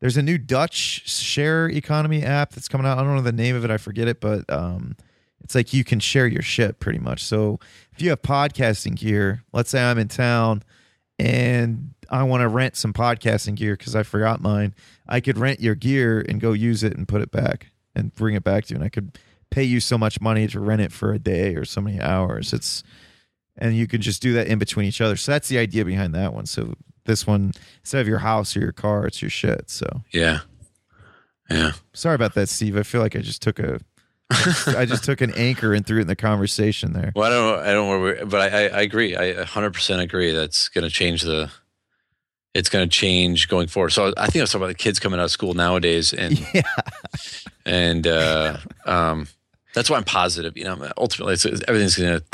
there's 0.00 0.16
a 0.16 0.22
new 0.22 0.36
Dutch 0.36 1.08
share 1.08 1.68
economy 1.68 2.22
app 2.22 2.52
that's 2.52 2.68
coming 2.68 2.86
out. 2.86 2.98
I 2.98 3.02
don't 3.02 3.16
know 3.16 3.22
the 3.22 3.32
name 3.32 3.56
of 3.56 3.64
it. 3.64 3.70
I 3.70 3.78
forget 3.78 4.08
it, 4.08 4.20
but 4.20 4.50
um, 4.52 4.96
it's 5.44 5.54
like 5.54 5.72
you 5.72 5.84
can 5.84 6.00
share 6.00 6.26
your 6.26 6.42
shit 6.42 6.80
pretty 6.80 6.98
much. 6.98 7.24
So 7.24 7.60
if 7.92 8.02
you 8.02 8.10
have 8.10 8.22
podcasting 8.22 8.96
gear, 8.96 9.42
let's 9.52 9.70
say 9.70 9.82
I'm 9.82 9.98
in 9.98 10.08
town 10.08 10.62
and 11.18 11.94
I 12.10 12.24
want 12.24 12.42
to 12.42 12.48
rent 12.48 12.76
some 12.76 12.92
podcasting 12.92 13.54
gear 13.54 13.76
because 13.76 13.94
I 13.94 14.02
forgot 14.02 14.40
mine, 14.40 14.74
I 15.08 15.20
could 15.20 15.38
rent 15.38 15.60
your 15.60 15.74
gear 15.74 16.24
and 16.28 16.40
go 16.40 16.52
use 16.52 16.82
it 16.82 16.96
and 16.96 17.06
put 17.08 17.22
it 17.22 17.30
back 17.30 17.68
and 17.94 18.14
bring 18.14 18.34
it 18.34 18.44
back 18.44 18.66
to 18.66 18.74
you. 18.74 18.76
And 18.76 18.84
I 18.84 18.88
could 18.88 19.18
pay 19.50 19.62
you 19.62 19.80
so 19.80 19.96
much 19.96 20.20
money 20.20 20.46
to 20.48 20.60
rent 20.60 20.80
it 20.82 20.92
for 20.92 21.12
a 21.12 21.18
day 21.18 21.54
or 21.54 21.64
so 21.64 21.80
many 21.80 22.00
hours. 22.00 22.52
It's 22.52 22.82
and 23.58 23.76
you 23.76 23.86
can 23.86 24.00
just 24.00 24.22
do 24.22 24.32
that 24.34 24.46
in 24.46 24.58
between 24.58 24.86
each 24.86 25.00
other. 25.00 25.16
So 25.16 25.32
that's 25.32 25.48
the 25.48 25.58
idea 25.58 25.84
behind 25.84 26.14
that 26.14 26.32
one. 26.32 26.46
So 26.46 26.74
this 27.04 27.26
one, 27.26 27.52
instead 27.80 28.00
of 28.00 28.08
your 28.08 28.18
house 28.18 28.56
or 28.56 28.60
your 28.60 28.72
car, 28.72 29.06
it's 29.06 29.20
your 29.20 29.30
shit. 29.30 29.70
So 29.70 30.02
yeah, 30.12 30.40
yeah. 31.50 31.72
sorry 31.92 32.14
about 32.14 32.34
that, 32.34 32.48
Steve. 32.48 32.76
I 32.76 32.82
feel 32.82 33.00
like 33.00 33.16
I 33.16 33.20
just 33.20 33.42
took 33.42 33.58
a, 33.58 33.80
I 34.30 34.86
just 34.86 35.04
took 35.04 35.20
an 35.20 35.32
anchor 35.36 35.74
and 35.74 35.86
threw 35.86 35.98
it 35.98 36.02
in 36.02 36.06
the 36.06 36.16
conversation 36.16 36.92
there. 36.92 37.12
Well, 37.14 37.26
I 37.26 37.30
don't, 37.30 37.66
I 37.66 37.72
don't, 37.72 37.88
know 37.88 38.00
where 38.00 38.26
but 38.26 38.52
I, 38.52 38.64
I, 38.64 38.78
I 38.78 38.80
agree. 38.82 39.16
I 39.16 39.34
100 39.34 39.74
percent 39.74 40.00
agree. 40.00 40.32
That's 40.32 40.68
going 40.68 40.84
to 40.84 40.90
change 40.90 41.22
the. 41.22 41.50
It's 42.54 42.68
going 42.68 42.86
to 42.86 42.90
change 42.94 43.48
going 43.48 43.66
forward. 43.66 43.90
So 43.90 44.12
I 44.18 44.26
think 44.26 44.36
I 44.36 44.42
was 44.42 44.50
talking 44.50 44.64
about 44.64 44.76
the 44.76 44.82
kids 44.82 45.00
coming 45.00 45.18
out 45.18 45.24
of 45.24 45.30
school 45.30 45.54
nowadays, 45.54 46.12
and 46.12 46.38
Yeah, 46.54 46.62
and 47.64 48.06
uh, 48.06 48.58
um, 48.84 49.26
that's 49.74 49.88
why 49.88 49.96
I'm 49.96 50.04
positive. 50.04 50.56
You 50.56 50.64
know, 50.64 50.92
ultimately, 50.98 51.32
it's, 51.32 51.46
everything's 51.46 51.96
going 51.96 52.20
to 52.20 52.24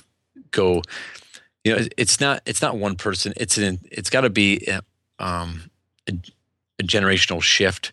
go. 0.59 0.83
You 1.65 1.77
know, 1.77 1.87
it's 1.97 2.21
not 2.21 2.43
it's 2.47 2.63
not 2.63 2.77
one 2.77 2.97
person. 2.97 3.33
It's 3.37 3.59
an 3.59 3.81
it's 3.91 4.11
got 4.11 4.23
to 4.23 4.31
be 4.31 4.67
um, 5.19 5.71
a, 6.09 6.13
a 6.79 6.83
generational 6.83 7.43
shift. 7.43 7.93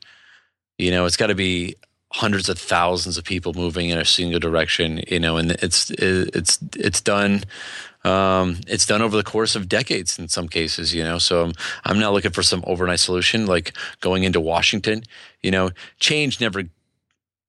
You 0.77 0.91
know, 0.91 1.05
it's 1.05 1.17
got 1.17 1.27
to 1.27 1.35
be 1.35 1.75
hundreds 2.13 2.47
of 2.47 2.57
thousands 2.57 3.17
of 3.17 3.25
people 3.25 3.53
moving 3.53 3.89
in 3.89 3.97
a 3.97 4.05
single 4.05 4.39
direction. 4.39 5.01
You 5.07 5.19
know, 5.19 5.37
and 5.37 5.51
it's 5.51 5.91
it's 5.91 6.59
it's 6.75 7.01
done. 7.01 7.43
Um, 8.03 8.61
it's 8.67 8.85
done 8.85 9.01
over 9.01 9.17
the 9.17 9.23
course 9.23 9.55
of 9.55 9.67
decades 9.67 10.19
in 10.19 10.27
some 10.27 10.47
cases, 10.47 10.93
you 10.93 11.03
know. 11.03 11.17
So 11.17 11.45
I'm, 11.45 11.53
I'm 11.85 11.99
not 11.99 12.13
looking 12.13 12.31
for 12.31 12.43
some 12.43 12.63
overnight 12.67 12.99
solution 12.99 13.47
like 13.47 13.73
going 13.99 14.23
into 14.23 14.39
Washington. 14.39 15.03
You 15.41 15.49
know, 15.49 15.71
change 15.99 16.39
never 16.39 16.63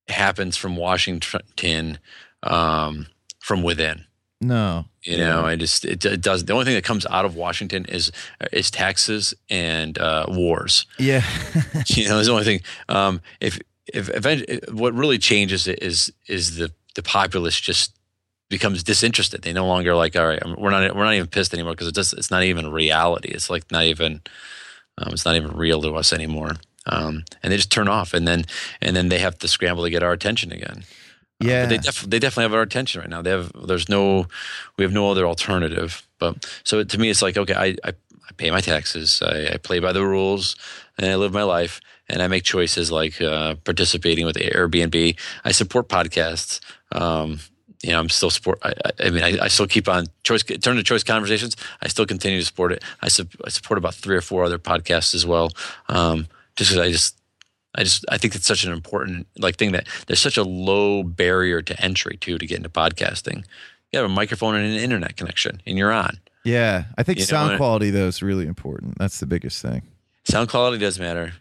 happens 0.08 0.56
from 0.56 0.76
Washington 0.76 1.98
um, 2.42 3.06
from 3.38 3.62
within. 3.62 4.06
No, 4.40 4.84
You 5.02 5.18
know, 5.18 5.44
I 5.44 5.56
just 5.56 5.84
it, 5.84 6.04
it 6.04 6.20
does. 6.20 6.44
The 6.44 6.52
only 6.52 6.64
thing 6.64 6.74
that 6.74 6.84
comes 6.84 7.06
out 7.06 7.24
of 7.24 7.36
Washington 7.36 7.84
is 7.86 8.12
is 8.52 8.70
taxes 8.70 9.34
and 9.48 9.98
uh, 9.98 10.26
wars. 10.28 10.86
yeah, 10.98 11.22
You 11.88 12.08
know, 12.08 12.18
is 12.18 12.26
the 12.26 12.32
only 12.32 12.44
thing. 12.44 12.60
Um, 12.88 13.20
if 13.40 13.58
if 13.86 14.08
eventually, 14.14 14.60
what 14.72 14.94
really 14.94 15.18
changes 15.18 15.66
it 15.66 15.82
is 15.82 16.12
is 16.26 16.56
the 16.56 16.70
the 16.94 17.02
populace 17.02 17.58
just 17.60 17.92
becomes 18.48 18.82
disinterested. 18.82 19.42
They 19.42 19.52
no 19.52 19.66
longer 19.66 19.94
like, 19.94 20.16
all 20.16 20.26
right, 20.26 20.42
we're 20.58 20.70
not 20.70 20.94
we're 20.94 21.04
not 21.04 21.14
even 21.14 21.28
pissed 21.28 21.54
anymore 21.54 21.72
because 21.72 21.88
it 21.88 21.94
just 21.94 22.12
it's 22.12 22.30
not 22.30 22.42
even 22.42 22.70
reality. 22.70 23.30
It's 23.30 23.50
like 23.50 23.70
not 23.70 23.84
even 23.84 24.20
um, 24.98 25.12
it's 25.12 25.24
not 25.24 25.36
even 25.36 25.56
real 25.56 25.80
to 25.82 25.94
us 25.94 26.12
anymore. 26.12 26.52
Um, 26.88 27.24
and 27.42 27.52
they 27.52 27.56
just 27.56 27.72
turn 27.72 27.88
off, 27.88 28.14
and 28.14 28.28
then 28.28 28.44
and 28.80 28.94
then 28.94 29.08
they 29.08 29.18
have 29.18 29.38
to 29.38 29.48
scramble 29.48 29.84
to 29.84 29.90
get 29.90 30.02
our 30.02 30.12
attention 30.12 30.52
again. 30.52 30.84
Uh, 31.42 31.46
yeah. 31.48 31.62
but 31.64 31.68
they, 31.70 31.78
def- 31.78 32.02
they 32.10 32.18
definitely 32.18 32.44
have 32.44 32.54
our 32.54 32.62
attention 32.62 33.00
right 33.00 33.10
now. 33.10 33.22
They 33.22 33.30
have 33.30 33.52
there's 33.66 33.88
no 33.88 34.26
we 34.76 34.84
have 34.84 34.92
no 34.92 35.10
other 35.10 35.26
alternative. 35.26 36.06
But 36.18 36.46
so 36.64 36.82
to 36.82 36.98
me, 36.98 37.10
it's 37.10 37.22
like 37.22 37.36
okay, 37.36 37.54
I 37.54 37.66
I, 37.84 37.92
I 38.28 38.32
pay 38.36 38.50
my 38.50 38.60
taxes, 38.60 39.22
I, 39.22 39.54
I 39.54 39.56
play 39.58 39.78
by 39.80 39.92
the 39.92 40.04
rules, 40.04 40.56
and 40.98 41.06
I 41.10 41.16
live 41.16 41.32
my 41.32 41.42
life, 41.42 41.80
and 42.08 42.22
I 42.22 42.28
make 42.28 42.44
choices 42.44 42.90
like 42.90 43.20
uh, 43.20 43.54
participating 43.64 44.24
with 44.26 44.36
Airbnb. 44.36 45.18
I 45.44 45.52
support 45.52 45.88
podcasts. 45.88 46.60
Um, 46.92 47.40
you 47.82 47.92
know, 47.92 47.98
I'm 48.00 48.08
still 48.08 48.30
support. 48.30 48.58
I, 48.62 48.72
I- 49.04 49.10
mean, 49.10 49.22
I, 49.22 49.44
I 49.44 49.48
still 49.48 49.66
keep 49.66 49.88
on 49.88 50.06
choice. 50.24 50.42
Turn 50.42 50.76
to 50.76 50.82
choice 50.82 51.02
conversations. 51.04 51.54
I 51.82 51.88
still 51.88 52.06
continue 52.06 52.38
to 52.40 52.44
support 52.46 52.72
it. 52.72 52.82
I, 53.02 53.08
sup 53.08 53.28
I 53.44 53.50
support 53.50 53.76
about 53.78 53.94
three 53.94 54.16
or 54.16 54.22
four 54.22 54.42
other 54.44 54.58
podcasts 54.58 55.14
as 55.14 55.26
well. 55.26 55.50
Um, 55.88 56.26
just 56.56 56.76
I 56.78 56.90
just 56.90 57.16
I 57.76 57.82
just 57.84 58.04
I 58.08 58.18
think 58.18 58.34
it's 58.34 58.46
such 58.46 58.64
an 58.64 58.72
important 58.72 59.26
like 59.38 59.56
thing 59.56 59.72
that 59.72 59.86
there's 60.06 60.20
such 60.20 60.36
a 60.36 60.42
low 60.42 61.02
barrier 61.02 61.62
to 61.62 61.80
entry 61.80 62.16
too 62.16 62.38
to 62.38 62.46
get 62.46 62.56
into 62.56 62.68
podcasting. 62.70 63.44
You 63.92 64.00
have 64.00 64.10
a 64.10 64.12
microphone 64.12 64.54
and 64.56 64.64
an 64.64 64.78
internet 64.80 65.16
connection, 65.16 65.60
and 65.66 65.78
you're 65.78 65.92
on. 65.92 66.18
yeah. 66.44 66.84
I 66.98 67.02
think 67.04 67.18
You 67.18 67.24
sound 67.24 67.50
what? 67.50 67.56
quality 67.58 67.90
though 67.90 68.06
is 68.08 68.22
really 68.22 68.46
important. 68.46 68.98
That's 68.98 69.20
the 69.20 69.26
biggest 69.26 69.62
thing. 69.62 69.82
Sound 70.24 70.48
quality 70.48 70.78
does 70.78 70.98
matter. 70.98 71.34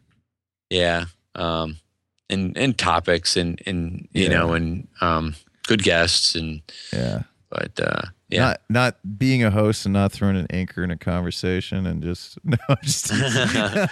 Yeah. 0.70 1.06
Um, 1.36 1.78
and 2.30 2.57
and 2.57 2.78
topics 2.78 3.36
and 3.38 3.62
and 3.66 4.07
you 4.14 4.24
Yeah. 4.24 4.30
know 4.30 4.53
and 4.53 4.88
um, 5.02 5.36
good 5.68 5.84
guests 5.84 6.36
and 6.36 6.62
Yeah. 6.94 7.24
but 7.49 7.72
uh, 7.80 8.02
yeah. 8.36 8.41
Not 8.48 8.62
not 8.70 9.18
being 9.18 9.44
a 9.44 9.52
host 9.52 9.86
and 9.86 9.94
not 9.94 10.12
throwing 10.12 10.38
an 10.38 10.48
anchor 10.49 10.84
in 10.84 10.91
a 10.91 10.98
conversation 10.98 11.86
and 11.86 12.03
just 12.03 12.38
no, 12.45 12.57
just 12.84 13.12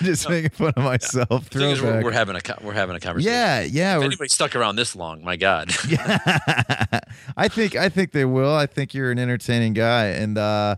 just 0.02 0.30
making 0.30 0.50
fun 0.52 0.74
of 0.76 0.84
myself. 0.84 1.56
is, 1.56 1.82
we're, 1.82 2.04
we're 2.04 2.12
having 2.12 2.36
a 2.36 2.42
we're 2.62 2.74
having 2.74 2.96
a 2.96 3.00
conversation. 3.00 3.34
yeah, 3.34 3.62
yeah. 3.62 3.98
If 3.98 4.04
anybody 4.04 4.30
stuck 4.30 4.56
around 4.56 4.76
this 4.76 4.96
long, 4.96 5.24
my 5.24 5.36
God. 5.36 5.72
Yeah. 5.90 7.00
I 7.38 7.48
think 7.48 7.76
I 7.76 7.90
think 7.90 8.12
they 8.12 8.26
will. 8.26 8.54
I 8.56 8.66
think 8.66 8.94
you're 8.94 9.12
an 9.12 9.20
entertaining 9.20 9.74
guy 9.74 10.08
and 10.08 10.38
uh 10.38 10.76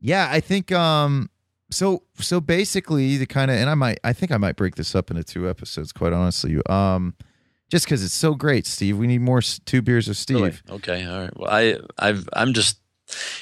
yeah, 0.00 0.28
I 0.30 0.40
think 0.40 0.72
um 0.72 1.30
so 1.70 2.02
so 2.18 2.40
basically 2.40 3.16
the 3.16 3.26
kind 3.26 3.50
of 3.50 3.56
and 3.56 3.68
I 3.70 3.74
might 3.74 3.98
I 4.02 4.12
think 4.12 4.32
I 4.32 4.36
might 4.36 4.56
break 4.56 4.76
this 4.76 4.94
up 4.94 5.10
into 5.10 5.22
two 5.24 5.48
episodes 5.48 5.92
quite 5.92 6.12
honestly. 6.12 6.58
Um 6.68 7.14
just 7.70 7.86
cuz 7.86 8.02
it's 8.02 8.14
so 8.14 8.34
great, 8.34 8.66
Steve. 8.66 8.96
We 8.98 9.06
need 9.06 9.20
more 9.20 9.38
s- 9.38 9.60
two 9.64 9.80
beers 9.82 10.08
of 10.08 10.16
Steve. 10.16 10.36
Really? 10.36 10.56
Okay. 10.78 11.06
All 11.06 11.20
right. 11.20 11.36
Well, 11.36 11.50
I 11.50 11.76
I've 11.98 12.28
I'm 12.32 12.52
just 12.52 12.79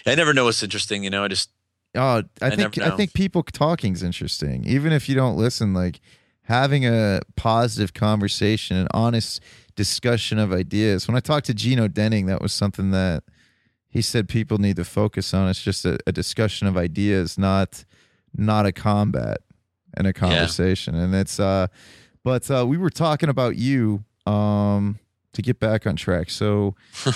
I 0.06 0.14
never 0.14 0.32
know 0.34 0.44
what's 0.44 0.62
interesting. 0.62 1.04
You 1.04 1.10
know, 1.10 1.24
I 1.24 1.28
just 1.28 1.50
Oh, 1.94 2.22
I, 2.42 2.46
I 2.46 2.50
think 2.56 2.78
I 2.78 2.90
think 2.96 3.14
people 3.14 3.42
talking's 3.42 4.02
interesting. 4.02 4.64
Even 4.66 4.92
if 4.92 5.08
you 5.08 5.14
don't 5.14 5.36
listen 5.36 5.72
like 5.72 6.00
having 6.42 6.86
a 6.86 7.20
positive 7.36 7.94
conversation, 7.94 8.76
an 8.76 8.88
honest 8.92 9.40
discussion 9.74 10.38
of 10.38 10.52
ideas. 10.52 11.08
When 11.08 11.16
I 11.16 11.20
talked 11.20 11.46
to 11.46 11.54
Gino 11.54 11.88
Denning, 11.88 12.26
that 12.26 12.42
was 12.42 12.52
something 12.52 12.90
that 12.90 13.24
he 13.88 14.02
said 14.02 14.28
people 14.28 14.58
need 14.58 14.76
to 14.76 14.84
focus 14.84 15.32
on. 15.32 15.48
It's 15.48 15.62
just 15.62 15.84
a, 15.84 15.98
a 16.06 16.12
discussion 16.12 16.66
of 16.66 16.76
ideas, 16.76 17.38
not 17.38 17.84
not 18.36 18.66
a 18.66 18.72
combat 18.72 19.38
and 19.94 20.06
a 20.06 20.12
conversation. 20.12 20.94
And 20.94 21.14
it's 21.14 21.40
uh 21.40 21.68
But 22.22 22.50
uh, 22.50 22.66
we 22.68 22.76
were 22.76 22.90
talking 22.90 23.30
about 23.30 23.56
you 23.56 24.04
um, 24.26 24.98
to 25.34 25.42
get 25.42 25.60
back 25.60 25.86
on 25.86 25.94
track. 25.96 26.30
So 26.30 26.74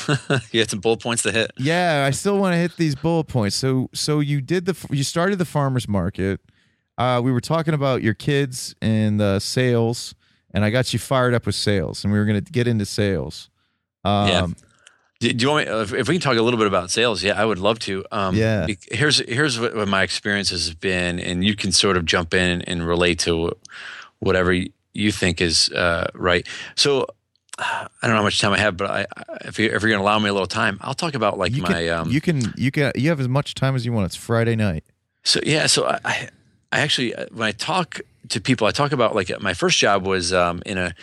you 0.51 0.61
had 0.61 0.71
some 0.71 0.81
bullet 0.81 1.01
points 1.01 1.23
to 1.25 1.33
hit. 1.33 1.51
yeah, 1.59 2.05
I 2.07 2.11
still 2.11 2.39
want 2.39 2.53
to 2.55 2.59
hit 2.59 2.77
these 2.77 2.95
bullet 2.95 3.25
points. 3.25 3.57
So 3.57 3.89
so 3.95 4.21
you 4.21 4.41
did 4.41 4.67
the 4.67 4.77
you 4.91 5.05
started 5.05 5.39
the 5.39 5.45
farmers 5.45 5.89
market. 5.89 6.41
Uh, 6.99 7.21
we 7.25 7.33
were 7.33 7.41
talking 7.41 7.75
about 7.75 8.03
your 8.03 8.15
kids 8.15 8.75
and 8.83 9.21
uh, 9.21 9.39
sales, 9.41 10.15
and 10.53 10.65
I 10.65 10.71
got 10.71 10.93
you 10.93 10.99
fired 10.99 11.35
up 11.35 11.47
with 11.47 11.55
sales, 11.55 12.05
and 12.05 12.13
we 12.13 12.19
were 12.19 12.27
going 12.27 12.43
to 12.45 12.53
get 12.53 12.67
into 12.69 12.85
sales. 12.85 13.49
Um, 14.05 14.29
Yeah. 14.29 14.47
Do, 15.21 15.33
do 15.33 15.43
you 15.45 15.51
want 15.51 15.69
me? 15.69 15.75
If, 15.83 15.93
if 15.95 16.09
we 16.09 16.15
can 16.17 16.21
talk 16.21 16.37
a 16.37 16.43
little 16.43 16.59
bit 16.59 16.67
about 16.67 16.91
sales, 16.91 17.23
yeah, 17.23 17.41
I 17.41 17.45
would 17.45 17.59
love 17.59 17.79
to. 17.81 18.05
Um, 18.13 18.35
Yeah. 18.37 18.67
Here's 18.91 19.19
here's 19.27 19.59
what, 19.59 19.75
what 19.75 19.89
my 19.89 20.03
experience 20.03 20.51
has 20.51 20.75
been, 20.75 21.19
and 21.19 21.43
you 21.45 21.57
can 21.57 21.73
sort 21.73 21.97
of 21.97 22.05
jump 22.05 22.35
in 22.35 22.63
and 22.63 22.87
relate 22.87 23.21
to 23.21 23.53
whatever 24.19 24.53
you 24.93 25.13
think 25.13 25.41
is 25.41 25.71
uh, 25.71 26.09
right. 26.15 26.47
So. 26.77 27.07
I 27.59 27.89
don't 28.03 28.11
know 28.11 28.17
how 28.17 28.23
much 28.23 28.41
time 28.41 28.53
I 28.53 28.59
have, 28.59 28.77
but 28.77 28.91
I, 28.91 29.07
if, 29.45 29.59
you, 29.59 29.67
if 29.67 29.83
you're 29.83 29.91
going 29.91 29.99
to 29.99 30.03
allow 30.03 30.19
me 30.19 30.29
a 30.29 30.33
little 30.33 30.47
time, 30.47 30.79
I'll 30.81 30.95
talk 30.95 31.15
about 31.15 31.39
like 31.39 31.55
you 31.55 31.63
my 31.63 31.69
can, 31.69 31.89
um, 31.91 32.11
you 32.11 32.21
can 32.21 32.53
you 32.57 32.71
can 32.71 32.93
you 32.95 33.11
have 33.11 33.21
as 33.21 33.29
much 33.29 33.55
time 33.55 33.75
as 33.77 33.85
you 33.85 33.93
want. 33.93 34.07
It's 34.07 34.17
Friday 34.17 34.57
night. 34.57 34.85
So 35.23 35.41
yeah, 35.45 35.67
so 35.67 35.87
I, 35.87 36.31
I 36.73 36.81
actually 36.81 37.15
uh, 37.15 37.27
when 37.33 37.47
I 37.47 37.53
talk 37.53 38.01
to 38.31 38.41
people, 38.41 38.67
I 38.67 38.71
talk 38.71 38.93
about 38.93 39.15
like 39.15 39.31
my 39.41 39.55
first 39.55 39.79
job 39.79 40.07
was 40.07 40.33
um, 40.33 40.63
in 40.65 40.79
a 40.79 40.95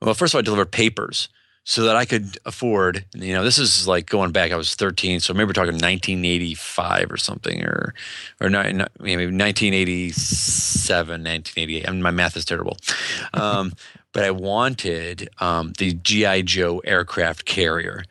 well, 0.00 0.14
first 0.14 0.34
of 0.34 0.38
all, 0.38 0.40
I 0.40 0.42
delivered 0.42 0.70
papers 0.70 1.28
so 1.64 1.84
that 1.84 1.96
I 1.96 2.04
could 2.04 2.38
afford. 2.44 3.06
You 3.14 3.32
know, 3.32 3.42
this 3.42 3.58
is 3.58 3.88
like 3.88 4.06
going 4.06 4.32
back. 4.32 4.52
I 4.52 4.56
was 4.56 4.74
13, 4.74 5.20
so 5.20 5.32
maybe 5.32 5.46
we're 5.46 5.54
talking 5.54 5.72
1985 5.72 7.10
or 7.10 7.16
something, 7.16 7.64
or 7.64 7.94
or 8.40 8.50
not, 8.50 8.72
not, 8.74 8.92
maybe 9.00 9.24
1987, 9.24 11.08
1988. 11.08 11.88
I 11.88 11.90
mean, 11.90 12.02
my 12.02 12.10
math 12.10 12.36
is 12.36 12.44
terrible. 12.44 12.76
Um, 13.32 13.72
but 14.14 14.24
I 14.24 14.30
wanted 14.30 15.28
um, 15.38 15.74
the 15.76 15.92
GI 15.92 16.44
Joe 16.44 16.78
aircraft 16.78 17.44
carrier. 17.44 18.04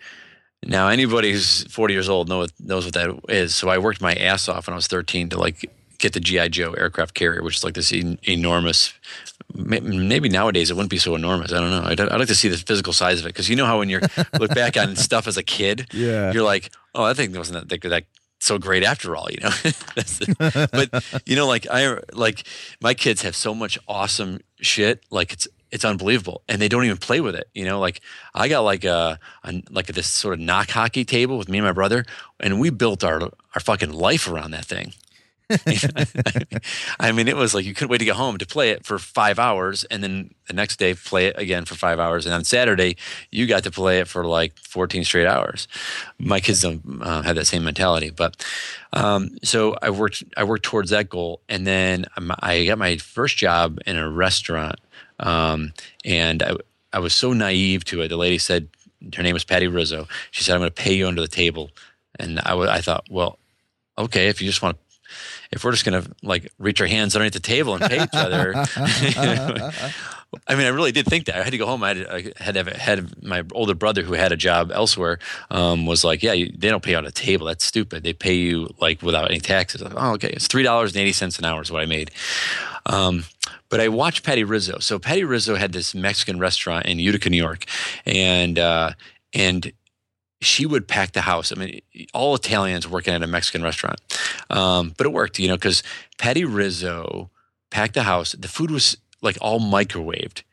Now, 0.65 0.87
anybody 0.89 1.31
who's 1.31 1.63
40 1.63 1.93
years 1.93 2.07
old 2.07 2.29
know, 2.29 2.45
knows 2.59 2.85
what 2.85 2.93
that 2.93 3.19
is. 3.27 3.55
So 3.55 3.69
I 3.69 3.79
worked 3.79 3.99
my 4.01 4.13
ass 4.13 4.47
off 4.47 4.67
when 4.67 4.73
I 4.73 4.75
was 4.75 4.87
13 4.87 5.29
to 5.29 5.37
like 5.39 5.69
get 5.97 6.13
the 6.13 6.19
GI 6.21 6.49
Joe 6.49 6.73
aircraft 6.73 7.13
carrier, 7.15 7.41
which 7.43 7.57
is 7.57 7.63
like 7.63 7.73
this 7.73 7.91
en- 7.91 8.17
enormous. 8.23 8.93
Maybe 9.53 10.29
nowadays 10.29 10.69
it 10.71 10.75
wouldn't 10.75 10.89
be 10.89 10.97
so 10.97 11.15
enormous. 11.15 11.51
I 11.51 11.59
don't 11.59 11.69
know. 11.69 11.83
I'd, 11.83 11.99
I'd 11.99 12.17
like 12.17 12.27
to 12.29 12.35
see 12.35 12.47
the 12.47 12.57
physical 12.57 12.93
size 12.93 13.19
of 13.19 13.25
it 13.25 13.29
because 13.29 13.49
you 13.49 13.55
know 13.55 13.65
how 13.65 13.79
when 13.79 13.89
you 13.89 13.99
look 14.39 14.53
back 14.55 14.77
on 14.77 14.95
stuff 14.95 15.27
as 15.27 15.37
a 15.37 15.43
kid, 15.43 15.87
Yeah. 15.91 16.31
you're 16.31 16.43
like, 16.43 16.71
oh, 16.95 17.03
I 17.03 17.13
think 17.13 17.33
that 17.33 17.39
wasn't 17.39 17.67
that, 17.67 17.81
that, 17.81 17.89
that 17.89 18.03
so 18.39 18.57
great 18.57 18.83
after 18.83 19.15
all, 19.15 19.29
you 19.31 19.39
know. 19.41 19.51
But 20.71 21.03
you 21.25 21.35
know, 21.35 21.47
like 21.47 21.67
I 21.69 21.97
like 22.13 22.43
my 22.81 22.93
kids 22.93 23.21
have 23.21 23.35
so 23.35 23.53
much 23.53 23.77
awesome 23.87 24.39
shit. 24.61 25.03
Like 25.09 25.33
it's 25.33 25.47
it's 25.73 25.83
unbelievable, 25.83 26.43
and 26.47 26.61
they 26.61 26.69
don't 26.69 26.85
even 26.85 26.97
play 26.97 27.19
with 27.19 27.35
it. 27.35 27.49
You 27.55 27.65
know, 27.65 27.79
like 27.79 28.01
I 28.35 28.47
got 28.47 28.61
like 28.61 28.83
a, 28.83 29.19
a 29.43 29.63
like 29.71 29.87
this 29.87 30.07
sort 30.07 30.35
of 30.35 30.39
knock 30.39 30.69
hockey 30.69 31.03
table 31.03 31.37
with 31.37 31.49
me 31.49 31.57
and 31.57 31.65
my 31.65 31.73
brother, 31.73 32.05
and 32.39 32.59
we 32.59 32.69
built 32.69 33.03
our 33.03 33.21
our 33.23 33.59
fucking 33.59 33.91
life 33.91 34.27
around 34.29 34.51
that 34.51 34.65
thing. 34.65 34.93
I 36.99 37.11
mean, 37.11 37.27
it 37.27 37.35
was 37.35 37.53
like 37.53 37.65
you 37.65 37.73
couldn't 37.73 37.89
wait 37.89 37.97
to 37.97 38.05
get 38.05 38.15
home 38.15 38.37
to 38.37 38.45
play 38.45 38.69
it 38.69 38.85
for 38.85 38.99
five 38.99 39.39
hours, 39.39 39.83
and 39.85 40.03
then 40.03 40.33
the 40.47 40.53
next 40.53 40.77
day 40.77 40.93
play 40.93 41.27
it 41.27 41.37
again 41.37 41.65
for 41.65 41.75
five 41.75 41.99
hours, 41.99 42.25
and 42.25 42.35
on 42.35 42.43
Saturday 42.43 42.95
you 43.31 43.47
got 43.47 43.63
to 43.63 43.71
play 43.71 43.99
it 43.99 44.07
for 44.07 44.25
like 44.25 44.57
fourteen 44.59 45.03
straight 45.03 45.27
hours. 45.27 45.67
My 46.19 46.39
kids 46.39 46.61
don't 46.61 47.01
uh, 47.01 47.23
have 47.23 47.35
that 47.35 47.45
same 47.45 47.63
mentality, 47.63 48.11
but 48.11 48.45
um, 48.93 49.37
so 49.43 49.75
I 49.81 49.89
worked 49.89 50.23
I 50.37 50.43
worked 50.43 50.65
towards 50.65 50.91
that 50.91 51.09
goal, 51.09 51.41
and 51.49 51.65
then 51.65 52.05
um, 52.15 52.31
I 52.39 52.65
got 52.65 52.77
my 52.77 52.97
first 52.97 53.37
job 53.37 53.79
in 53.87 53.97
a 53.97 54.09
restaurant, 54.09 54.79
um, 55.19 55.73
and 56.05 56.43
I 56.43 56.55
I 56.91 56.99
was 56.99 57.13
so 57.13 57.33
naive 57.33 57.85
to 57.85 58.01
it. 58.01 58.09
The 58.09 58.17
lady 58.17 58.37
said 58.37 58.69
her 59.15 59.23
name 59.23 59.33
was 59.33 59.43
Patty 59.43 59.67
Rizzo. 59.67 60.07
She 60.31 60.43
said 60.43 60.55
I'm 60.55 60.61
going 60.61 60.69
to 60.71 60.81
pay 60.81 60.93
you 60.93 61.07
under 61.07 61.21
the 61.21 61.27
table, 61.27 61.71
and 62.19 62.39
I 62.45 62.57
I 62.57 62.81
thought, 62.81 63.05
well, 63.09 63.39
okay, 63.97 64.27
if 64.27 64.41
you 64.41 64.47
just 64.47 64.61
want 64.61 64.77
to 64.77 64.83
if 65.51 65.63
we're 65.63 65.71
just 65.71 65.85
gonna 65.85 66.03
like 66.23 66.51
reach 66.57 66.81
our 66.81 66.87
hands 66.87 67.15
underneath 67.15 67.33
the 67.33 67.39
table 67.39 67.75
and 67.75 67.83
pay 67.83 68.03
each 68.03 68.09
other. 68.13 68.53
I 70.47 70.55
mean, 70.55 70.65
I 70.65 70.69
really 70.69 70.91
did 70.91 71.05
think 71.05 71.25
that. 71.25 71.35
I 71.35 71.43
had 71.43 71.51
to 71.51 71.57
go 71.57 71.65
home. 71.65 71.83
I 71.83 71.89
had, 71.89 72.07
I 72.07 72.43
had 72.43 72.55
have 72.55 72.67
had 72.67 73.23
my 73.23 73.43
older 73.51 73.73
brother 73.73 74.01
who 74.03 74.13
had 74.13 74.31
a 74.31 74.37
job 74.37 74.71
elsewhere 74.71 75.19
um, 75.51 75.85
was 75.85 76.03
like, 76.03 76.23
"Yeah, 76.23 76.33
you, 76.33 76.51
they 76.55 76.69
don't 76.69 76.83
pay 76.83 76.95
on 76.95 77.05
a 77.05 77.11
table. 77.11 77.47
That's 77.47 77.65
stupid. 77.65 78.03
They 78.03 78.13
pay 78.13 78.33
you 78.33 78.73
like 78.79 79.01
without 79.01 79.29
any 79.29 79.39
taxes." 79.39 79.81
Like, 79.81 79.93
oh, 79.95 80.13
okay. 80.13 80.29
It's 80.29 80.47
three 80.47 80.63
dollars 80.63 80.93
and 80.93 81.01
eighty 81.01 81.13
cents 81.13 81.39
an 81.39 81.45
hour 81.45 81.61
is 81.61 81.71
what 81.71 81.81
I 81.81 81.85
made. 81.85 82.11
Um, 82.85 83.25
but 83.69 83.79
I 83.79 83.87
watched 83.87 84.23
Patty 84.23 84.43
Rizzo. 84.43 84.79
So 84.79 84.99
Patty 84.99 85.23
Rizzo 85.23 85.55
had 85.55 85.73
this 85.73 85.95
Mexican 85.95 86.39
restaurant 86.39 86.85
in 86.85 86.99
Utica, 86.99 87.29
New 87.29 87.37
York, 87.37 87.65
and 88.05 88.59
uh, 88.59 88.91
and 89.33 89.71
she 90.41 90.65
would 90.65 90.87
pack 90.87 91.13
the 91.13 91.21
house. 91.21 91.51
I 91.51 91.55
mean, 91.55 91.81
all 92.13 92.35
Italians 92.35 92.87
working 92.87 93.13
at 93.13 93.23
a 93.23 93.27
Mexican 93.27 93.63
restaurant, 93.63 93.99
um, 94.49 94.93
but 94.97 95.07
it 95.07 95.13
worked, 95.13 95.39
you 95.39 95.47
know, 95.47 95.55
because 95.55 95.83
Patty 96.17 96.45
Rizzo 96.45 97.29
packed 97.71 97.93
the 97.93 98.03
house. 98.03 98.33
The 98.33 98.47
food 98.47 98.69
was 98.69 98.97
like 99.23 99.37
all 99.41 99.59
microwaved. 99.59 100.43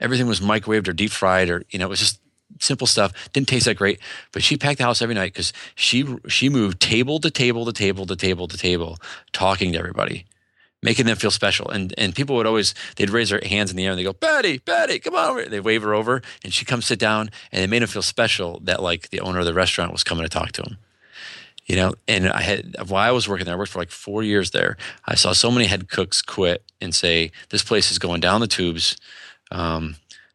Everything 0.00 0.26
was 0.26 0.40
microwaved 0.40 0.88
or 0.88 0.92
deep 0.92 1.10
fried, 1.10 1.50
or 1.50 1.64
you 1.70 1.78
know, 1.78 1.86
it 1.86 1.90
was 1.90 2.00
just 2.00 2.20
simple 2.58 2.86
stuff. 2.86 3.12
Didn't 3.32 3.48
taste 3.48 3.66
that 3.66 3.76
great, 3.76 4.00
but 4.32 4.42
she 4.42 4.56
packed 4.56 4.78
the 4.78 4.84
house 4.84 5.02
every 5.02 5.14
night 5.14 5.32
because 5.32 5.52
she 5.74 6.06
she 6.28 6.48
moved 6.48 6.80
table 6.80 7.20
to 7.20 7.30
table 7.30 7.64
to 7.66 7.72
table 7.72 8.06
to 8.06 8.16
table 8.16 8.48
to 8.48 8.56
table, 8.56 8.98
talking 9.32 9.72
to 9.72 9.78
everybody 9.78 10.26
making 10.82 11.06
them 11.06 11.16
feel 11.16 11.30
special. 11.30 11.68
And 11.68 11.94
and 11.98 12.14
people 12.14 12.36
would 12.36 12.46
always 12.46 12.74
they'd 12.96 13.10
raise 13.10 13.30
their 13.30 13.40
hands 13.44 13.70
in 13.70 13.76
the 13.76 13.84
air 13.84 13.92
and 13.92 13.98
they 13.98 14.04
go, 14.04 14.12
Betty, 14.12 14.58
Betty, 14.58 14.98
come 14.98 15.14
on 15.14 15.30
over. 15.30 15.44
They 15.44 15.60
wave 15.60 15.82
her 15.82 15.94
over 15.94 16.22
and 16.42 16.52
she'd 16.52 16.68
come 16.68 16.82
sit 16.82 16.98
down 16.98 17.30
and 17.52 17.62
it 17.62 17.70
made 17.70 17.82
them 17.82 17.88
feel 17.88 18.02
special 18.02 18.60
that 18.64 18.82
like 18.82 19.10
the 19.10 19.20
owner 19.20 19.40
of 19.40 19.46
the 19.46 19.54
restaurant 19.54 19.92
was 19.92 20.04
coming 20.04 20.24
to 20.24 20.28
talk 20.28 20.52
to 20.52 20.62
them. 20.62 20.78
You 21.70 21.76
know, 21.76 21.94
and 22.08 22.28
I 22.28 22.42
had 22.42 22.74
while 22.88 23.08
I 23.08 23.12
was 23.12 23.28
working 23.28 23.44
there, 23.46 23.54
I 23.54 23.58
worked 23.58 23.70
for 23.70 23.78
like 23.78 23.92
four 23.92 24.24
years 24.24 24.50
there. 24.50 24.76
I 25.06 25.14
saw 25.14 25.32
so 25.32 25.52
many 25.52 25.66
head 25.66 25.88
cooks 25.88 26.20
quit 26.20 26.64
and 26.80 26.92
say, 26.92 27.30
"This 27.50 27.62
place 27.62 27.92
is 27.92 27.98
going 28.00 28.20
down 28.20 28.40
the 28.40 28.48
tubes," 28.48 28.96
um, 29.52 29.94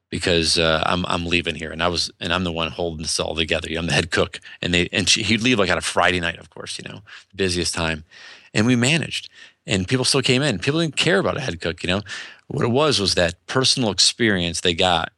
because 0.09 0.57
uh, 0.57 0.81
I'm 0.85 1.05
I'm 1.07 1.25
leaving 1.25 1.55
here, 1.55 1.71
and 1.71 1.83
I 1.83 1.89
was 1.89 2.09
and 2.21 2.31
I'm 2.31 2.45
the 2.45 2.53
one 2.53 2.71
holding 2.71 3.01
this 3.01 3.19
all 3.19 3.35
together. 3.35 3.67
I'm 3.77 3.87
the 3.87 3.91
head 3.99 4.11
cook, 4.11 4.39
and 4.61 4.73
they 4.73 4.87
and 4.93 5.09
she, 5.09 5.23
he'd 5.23 5.41
leave 5.41 5.59
like 5.59 5.69
on 5.69 5.77
a 5.77 5.81
Friday 5.81 6.21
night, 6.21 6.39
of 6.39 6.49
course, 6.49 6.79
you 6.79 6.89
know, 6.89 7.01
the 7.31 7.35
busiest 7.35 7.73
time, 7.73 8.05
and 8.53 8.65
we 8.65 8.77
managed, 8.77 9.29
and 9.67 9.89
people 9.89 10.05
still 10.05 10.21
came 10.21 10.41
in. 10.41 10.59
People 10.59 10.79
didn't 10.79 10.95
care 10.95 11.19
about 11.19 11.35
a 11.35 11.41
head 11.41 11.59
cook, 11.59 11.83
you 11.83 11.89
know. 11.89 12.01
What 12.47 12.63
it 12.63 12.71
was 12.71 12.97
was 12.97 13.15
that 13.15 13.45
personal 13.45 13.91
experience 13.91 14.61
they 14.61 14.73
got 14.73 15.11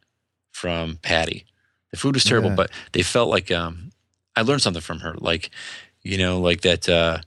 from 0.52 0.98
Patty. 1.04 1.46
The 1.92 1.98
food 1.98 2.16
was 2.16 2.24
terrible, 2.24 2.50
Yeah. 2.50 2.56
but 2.56 2.72
they 2.94 3.04
felt 3.04 3.30
like 3.30 3.52
um, 3.52 3.92
I 4.36 4.42
learned 4.42 4.64
something 4.64 4.82
from 4.82 5.02
her, 5.02 5.14
like 5.20 5.52
you 6.08 6.18
know, 6.18 6.40
like 6.40 6.62
that. 6.62 6.88
Uh, 6.88 7.20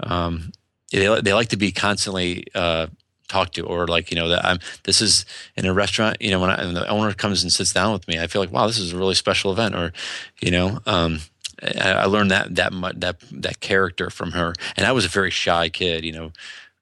um, 0.00 0.52
they 0.92 1.20
they 1.20 1.32
like 1.32 1.48
to 1.48 1.56
be 1.56 1.72
constantly 1.72 2.44
uh, 2.54 2.86
talked 3.28 3.54
to, 3.56 3.66
or 3.66 3.86
like 3.86 4.10
you 4.10 4.16
know 4.16 4.28
that 4.28 4.44
I'm. 4.44 4.58
This 4.84 5.00
is 5.00 5.26
in 5.56 5.66
a 5.66 5.72
restaurant. 5.72 6.18
You 6.20 6.30
know, 6.30 6.40
when 6.40 6.50
I, 6.50 6.54
and 6.56 6.76
the 6.76 6.86
owner 6.88 7.12
comes 7.12 7.42
and 7.42 7.52
sits 7.52 7.72
down 7.72 7.92
with 7.92 8.06
me, 8.08 8.18
I 8.18 8.26
feel 8.26 8.42
like 8.42 8.52
wow, 8.52 8.66
this 8.66 8.78
is 8.78 8.92
a 8.92 8.96
really 8.96 9.14
special 9.14 9.52
event. 9.52 9.74
Or 9.74 9.92
you 10.40 10.50
know, 10.50 10.78
um, 10.86 11.20
I, 11.62 12.04
learned 12.04 12.30
that 12.30 12.54
that 12.54 12.72
that 13.00 13.16
that 13.32 13.60
character 13.60 14.10
from 14.10 14.32
her, 14.32 14.54
and 14.76 14.86
I 14.86 14.92
was 14.92 15.04
a 15.04 15.08
very 15.08 15.30
shy 15.30 15.68
kid. 15.68 16.04
You 16.04 16.12
know, 16.12 16.32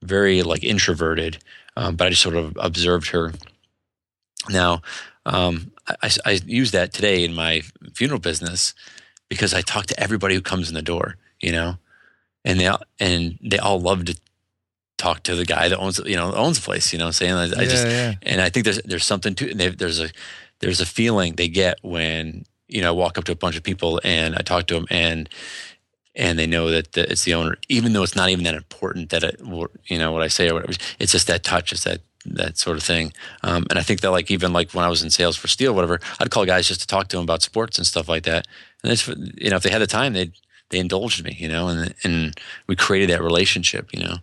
very 0.02 0.42
like 0.42 0.64
introverted, 0.64 1.38
um, 1.76 1.96
but 1.96 2.06
I 2.06 2.10
just 2.10 2.22
sort 2.22 2.36
of 2.36 2.56
observed 2.60 3.08
her. 3.08 3.32
Now, 4.50 4.82
um, 5.24 5.72
I, 6.02 6.10
I 6.26 6.40
use 6.44 6.72
that 6.72 6.92
today 6.92 7.24
in 7.24 7.34
my 7.34 7.62
funeral 7.94 8.20
business 8.20 8.74
because 9.28 9.54
I 9.54 9.62
talk 9.62 9.86
to 9.86 9.98
everybody 10.00 10.34
who 10.34 10.42
comes 10.42 10.68
in 10.68 10.74
the 10.74 10.82
door, 10.82 11.16
you 11.44 11.52
know, 11.52 11.76
and 12.44 12.58
they 12.58 12.66
all, 12.66 12.82
and 12.98 13.38
they 13.42 13.58
all 13.58 13.80
love 13.80 14.04
to 14.06 14.18
talk 14.96 15.22
to 15.24 15.34
the 15.34 15.44
guy 15.44 15.68
that 15.68 15.78
owns 15.78 16.00
you 16.06 16.16
know 16.16 16.32
owns 16.34 16.58
the 16.58 16.64
place, 16.64 16.92
you 16.92 16.98
know, 16.98 17.06
what 17.06 17.20
I'm 17.20 17.26
saying 17.26 17.34
I, 17.34 17.42
I 17.42 17.62
yeah, 17.62 17.64
just 17.64 17.86
yeah. 17.86 18.14
and 18.22 18.40
I 18.40 18.48
think 18.48 18.64
there's 18.64 18.80
there's 18.82 19.04
something 19.04 19.34
to 19.36 19.50
and 19.50 19.60
there's 19.60 20.00
a 20.00 20.08
there's 20.60 20.80
a 20.80 20.86
feeling 20.86 21.34
they 21.34 21.48
get 21.48 21.78
when 21.82 22.44
you 22.68 22.80
know 22.80 22.88
I 22.88 22.92
walk 22.92 23.18
up 23.18 23.24
to 23.24 23.32
a 23.32 23.36
bunch 23.36 23.56
of 23.56 23.62
people 23.62 24.00
and 24.04 24.34
I 24.34 24.40
talk 24.40 24.66
to 24.66 24.74
them 24.74 24.86
and 24.90 25.28
and 26.16 26.38
they 26.38 26.46
know 26.46 26.70
that 26.70 26.92
the, 26.92 27.10
it's 27.10 27.24
the 27.24 27.34
owner, 27.34 27.56
even 27.68 27.92
though 27.92 28.04
it's 28.04 28.14
not 28.14 28.28
even 28.30 28.44
that 28.44 28.54
important 28.54 29.10
that 29.10 29.24
it, 29.24 29.40
you 29.86 29.98
know 29.98 30.12
what 30.12 30.22
I 30.22 30.28
say 30.28 30.48
or 30.48 30.54
whatever. 30.54 30.72
It's 30.98 31.12
just 31.12 31.26
that 31.26 31.42
touch, 31.42 31.72
it's 31.72 31.84
that 31.84 32.00
that 32.26 32.56
sort 32.56 32.76
of 32.76 32.82
thing. 32.82 33.12
Um, 33.42 33.66
and 33.68 33.78
I 33.78 33.82
think 33.82 34.00
that 34.00 34.10
like 34.10 34.30
even 34.30 34.52
like 34.52 34.72
when 34.72 34.84
I 34.84 34.88
was 34.88 35.02
in 35.02 35.10
sales 35.10 35.36
for 35.36 35.48
Steel, 35.48 35.74
whatever, 35.74 36.00
I'd 36.18 36.30
call 36.30 36.46
guys 36.46 36.68
just 36.68 36.80
to 36.80 36.86
talk 36.86 37.08
to 37.08 37.16
them 37.16 37.24
about 37.24 37.42
sports 37.42 37.78
and 37.78 37.86
stuff 37.86 38.08
like 38.08 38.22
that. 38.24 38.46
And 38.82 38.92
it's 38.92 39.06
you 39.08 39.50
know 39.50 39.56
if 39.56 39.62
they 39.62 39.70
had 39.70 39.82
the 39.82 39.86
time, 39.86 40.12
they 40.12 40.32
they 40.74 40.80
indulged 40.80 41.24
me, 41.24 41.36
you 41.38 41.48
know, 41.48 41.68
and 41.68 41.94
and 42.02 42.38
we 42.66 42.74
created 42.76 43.10
that 43.10 43.22
relationship, 43.22 43.92
you 43.92 44.02
know. 44.02 44.16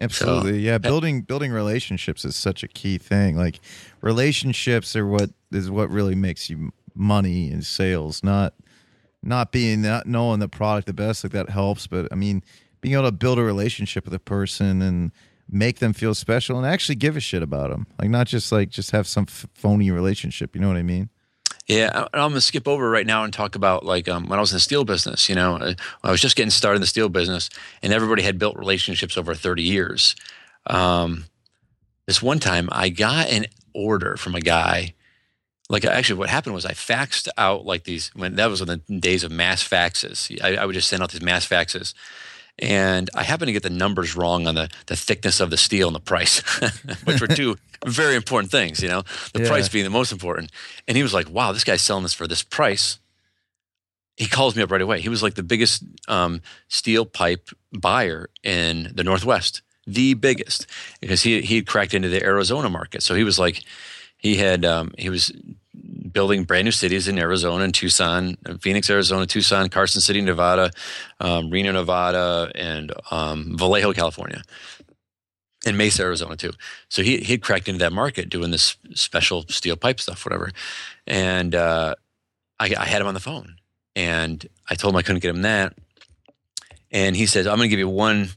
Absolutely. 0.00 0.60
yeah, 0.60 0.78
building 0.78 1.22
building 1.22 1.52
relationships 1.52 2.24
is 2.24 2.34
such 2.36 2.62
a 2.62 2.68
key 2.68 2.96
thing. 2.96 3.36
Like 3.36 3.60
relationships 4.00 4.96
are 4.96 5.06
what 5.06 5.30
is 5.52 5.70
what 5.70 5.90
really 5.90 6.14
makes 6.14 6.48
you 6.48 6.72
money 6.94 7.50
in 7.50 7.62
sales, 7.62 8.22
not 8.22 8.54
not 9.22 9.52
being 9.52 9.82
not 9.82 10.06
knowing 10.06 10.40
the 10.40 10.48
product 10.48 10.86
the 10.86 10.94
best 10.94 11.24
like 11.24 11.32
that 11.32 11.50
helps, 11.50 11.86
but 11.86 12.08
I 12.10 12.14
mean 12.14 12.42
being 12.80 12.94
able 12.94 13.04
to 13.04 13.12
build 13.12 13.38
a 13.38 13.42
relationship 13.42 14.04
with 14.04 14.14
a 14.14 14.18
person 14.18 14.80
and 14.80 15.12
make 15.50 15.80
them 15.80 15.92
feel 15.92 16.14
special 16.14 16.56
and 16.56 16.66
actually 16.66 16.94
give 16.94 17.16
a 17.16 17.20
shit 17.20 17.42
about 17.42 17.70
them. 17.70 17.86
Like 17.98 18.08
not 18.08 18.26
just 18.26 18.52
like 18.52 18.70
just 18.70 18.92
have 18.92 19.06
some 19.06 19.26
f- 19.28 19.46
phony 19.54 19.90
relationship. 19.90 20.54
You 20.54 20.62
know 20.62 20.68
what 20.68 20.78
I 20.78 20.82
mean? 20.82 21.10
Yeah, 21.70 22.08
I'm 22.12 22.30
gonna 22.30 22.40
skip 22.40 22.66
over 22.66 22.90
right 22.90 23.06
now 23.06 23.22
and 23.22 23.32
talk 23.32 23.54
about 23.54 23.86
like 23.86 24.08
um, 24.08 24.28
when 24.28 24.40
I 24.40 24.40
was 24.40 24.50
in 24.50 24.56
the 24.56 24.60
steel 24.60 24.84
business. 24.84 25.28
You 25.28 25.36
know, 25.36 25.54
uh, 25.54 25.74
I 26.02 26.10
was 26.10 26.20
just 26.20 26.34
getting 26.34 26.50
started 26.50 26.78
in 26.78 26.80
the 26.80 26.86
steel 26.88 27.08
business, 27.08 27.48
and 27.80 27.92
everybody 27.92 28.22
had 28.24 28.40
built 28.40 28.58
relationships 28.58 29.16
over 29.16 29.36
30 29.36 29.62
years. 29.62 30.16
Um, 30.66 31.26
this 32.08 32.20
one 32.20 32.40
time, 32.40 32.68
I 32.72 32.88
got 32.88 33.28
an 33.28 33.46
order 33.72 34.16
from 34.16 34.34
a 34.34 34.40
guy. 34.40 34.94
Like 35.68 35.84
actually, 35.84 36.18
what 36.18 36.28
happened 36.28 36.56
was 36.56 36.66
I 36.66 36.72
faxed 36.72 37.28
out 37.38 37.64
like 37.64 37.84
these 37.84 38.08
when 38.16 38.34
that 38.34 38.50
was 38.50 38.60
in 38.60 38.66
the 38.66 38.78
days 38.98 39.22
of 39.22 39.30
mass 39.30 39.62
faxes. 39.62 40.42
I, 40.42 40.56
I 40.56 40.66
would 40.66 40.74
just 40.74 40.88
send 40.88 41.04
out 41.04 41.12
these 41.12 41.22
mass 41.22 41.46
faxes, 41.46 41.94
and 42.58 43.08
I 43.14 43.22
happened 43.22 43.48
to 43.48 43.52
get 43.52 43.62
the 43.62 43.70
numbers 43.70 44.16
wrong 44.16 44.46
on 44.46 44.54
the 44.54 44.68
the 44.86 44.96
thickness 44.96 45.40
of 45.40 45.50
the 45.50 45.56
steel 45.56 45.86
and 45.88 45.94
the 45.96 46.00
price, 46.00 46.40
which 47.04 47.20
were 47.20 47.26
two 47.28 47.56
very 47.86 48.14
important 48.16 48.50
things. 48.50 48.82
You 48.82 48.88
know, 48.88 49.02
the 49.32 49.40
Yeah. 49.42 49.48
price 49.48 49.68
being 49.68 49.84
the 49.84 49.90
most 49.90 50.12
important. 50.12 50.50
And 50.88 50.96
he 50.96 51.02
was 51.02 51.14
like, 51.14 51.28
"Wow, 51.30 51.52
this 51.52 51.64
guy's 51.64 51.82
selling 51.82 52.02
this 52.02 52.14
for 52.14 52.26
this 52.26 52.42
price." 52.42 52.98
He 54.16 54.26
calls 54.26 54.54
me 54.54 54.62
up 54.62 54.70
right 54.70 54.82
away. 54.82 55.00
He 55.00 55.08
was 55.08 55.22
like 55.22 55.34
the 55.34 55.42
biggest 55.42 55.82
um, 56.06 56.42
steel 56.68 57.06
pipe 57.06 57.48
buyer 57.72 58.28
in 58.42 58.92
the 58.94 59.02
Northwest, 59.04 59.62
the 59.86 60.12
biggest, 60.14 60.66
because 61.00 61.22
he 61.22 61.40
he 61.40 61.56
had 61.56 61.66
cracked 61.66 61.94
into 61.94 62.08
the 62.10 62.22
Arizona 62.22 62.68
market. 62.68 63.02
So 63.02 63.14
he 63.14 63.24
was 63.24 63.38
like, 63.38 63.62
he 64.18 64.36
had 64.36 64.64
um, 64.66 64.92
he 64.98 65.08
was 65.08 65.32
building 66.12 66.44
brand 66.44 66.64
new 66.64 66.70
cities 66.70 67.08
in 67.08 67.18
Arizona 67.18 67.64
and 67.64 67.74
Tucson, 67.74 68.36
Phoenix, 68.60 68.88
Arizona, 68.90 69.26
Tucson, 69.26 69.68
Carson 69.68 70.00
City, 70.00 70.20
Nevada, 70.20 70.70
um, 71.20 71.50
Reno, 71.50 71.72
Nevada, 71.72 72.50
and 72.54 72.92
um, 73.10 73.56
Vallejo, 73.56 73.92
California, 73.92 74.42
and 75.66 75.76
Mesa, 75.76 76.02
Arizona 76.02 76.36
too. 76.36 76.52
So 76.88 77.02
he 77.02 77.18
he 77.18 77.38
cracked 77.38 77.68
into 77.68 77.78
that 77.80 77.92
market 77.92 78.28
doing 78.28 78.50
this 78.50 78.76
special 78.94 79.44
steel 79.48 79.76
pipe 79.76 80.00
stuff, 80.00 80.24
whatever. 80.24 80.50
And 81.06 81.54
uh, 81.54 81.94
I, 82.58 82.74
I 82.78 82.84
had 82.84 83.00
him 83.00 83.08
on 83.08 83.14
the 83.14 83.20
phone, 83.20 83.56
and 83.94 84.46
I 84.68 84.74
told 84.74 84.94
him 84.94 84.98
I 84.98 85.02
couldn't 85.02 85.22
get 85.22 85.34
him 85.34 85.42
that, 85.42 85.74
and 86.90 87.16
he 87.16 87.26
says, 87.26 87.46
"I'm 87.46 87.56
going 87.56 87.68
to 87.68 87.70
give 87.70 87.78
you 87.78 87.88
one 87.88 88.30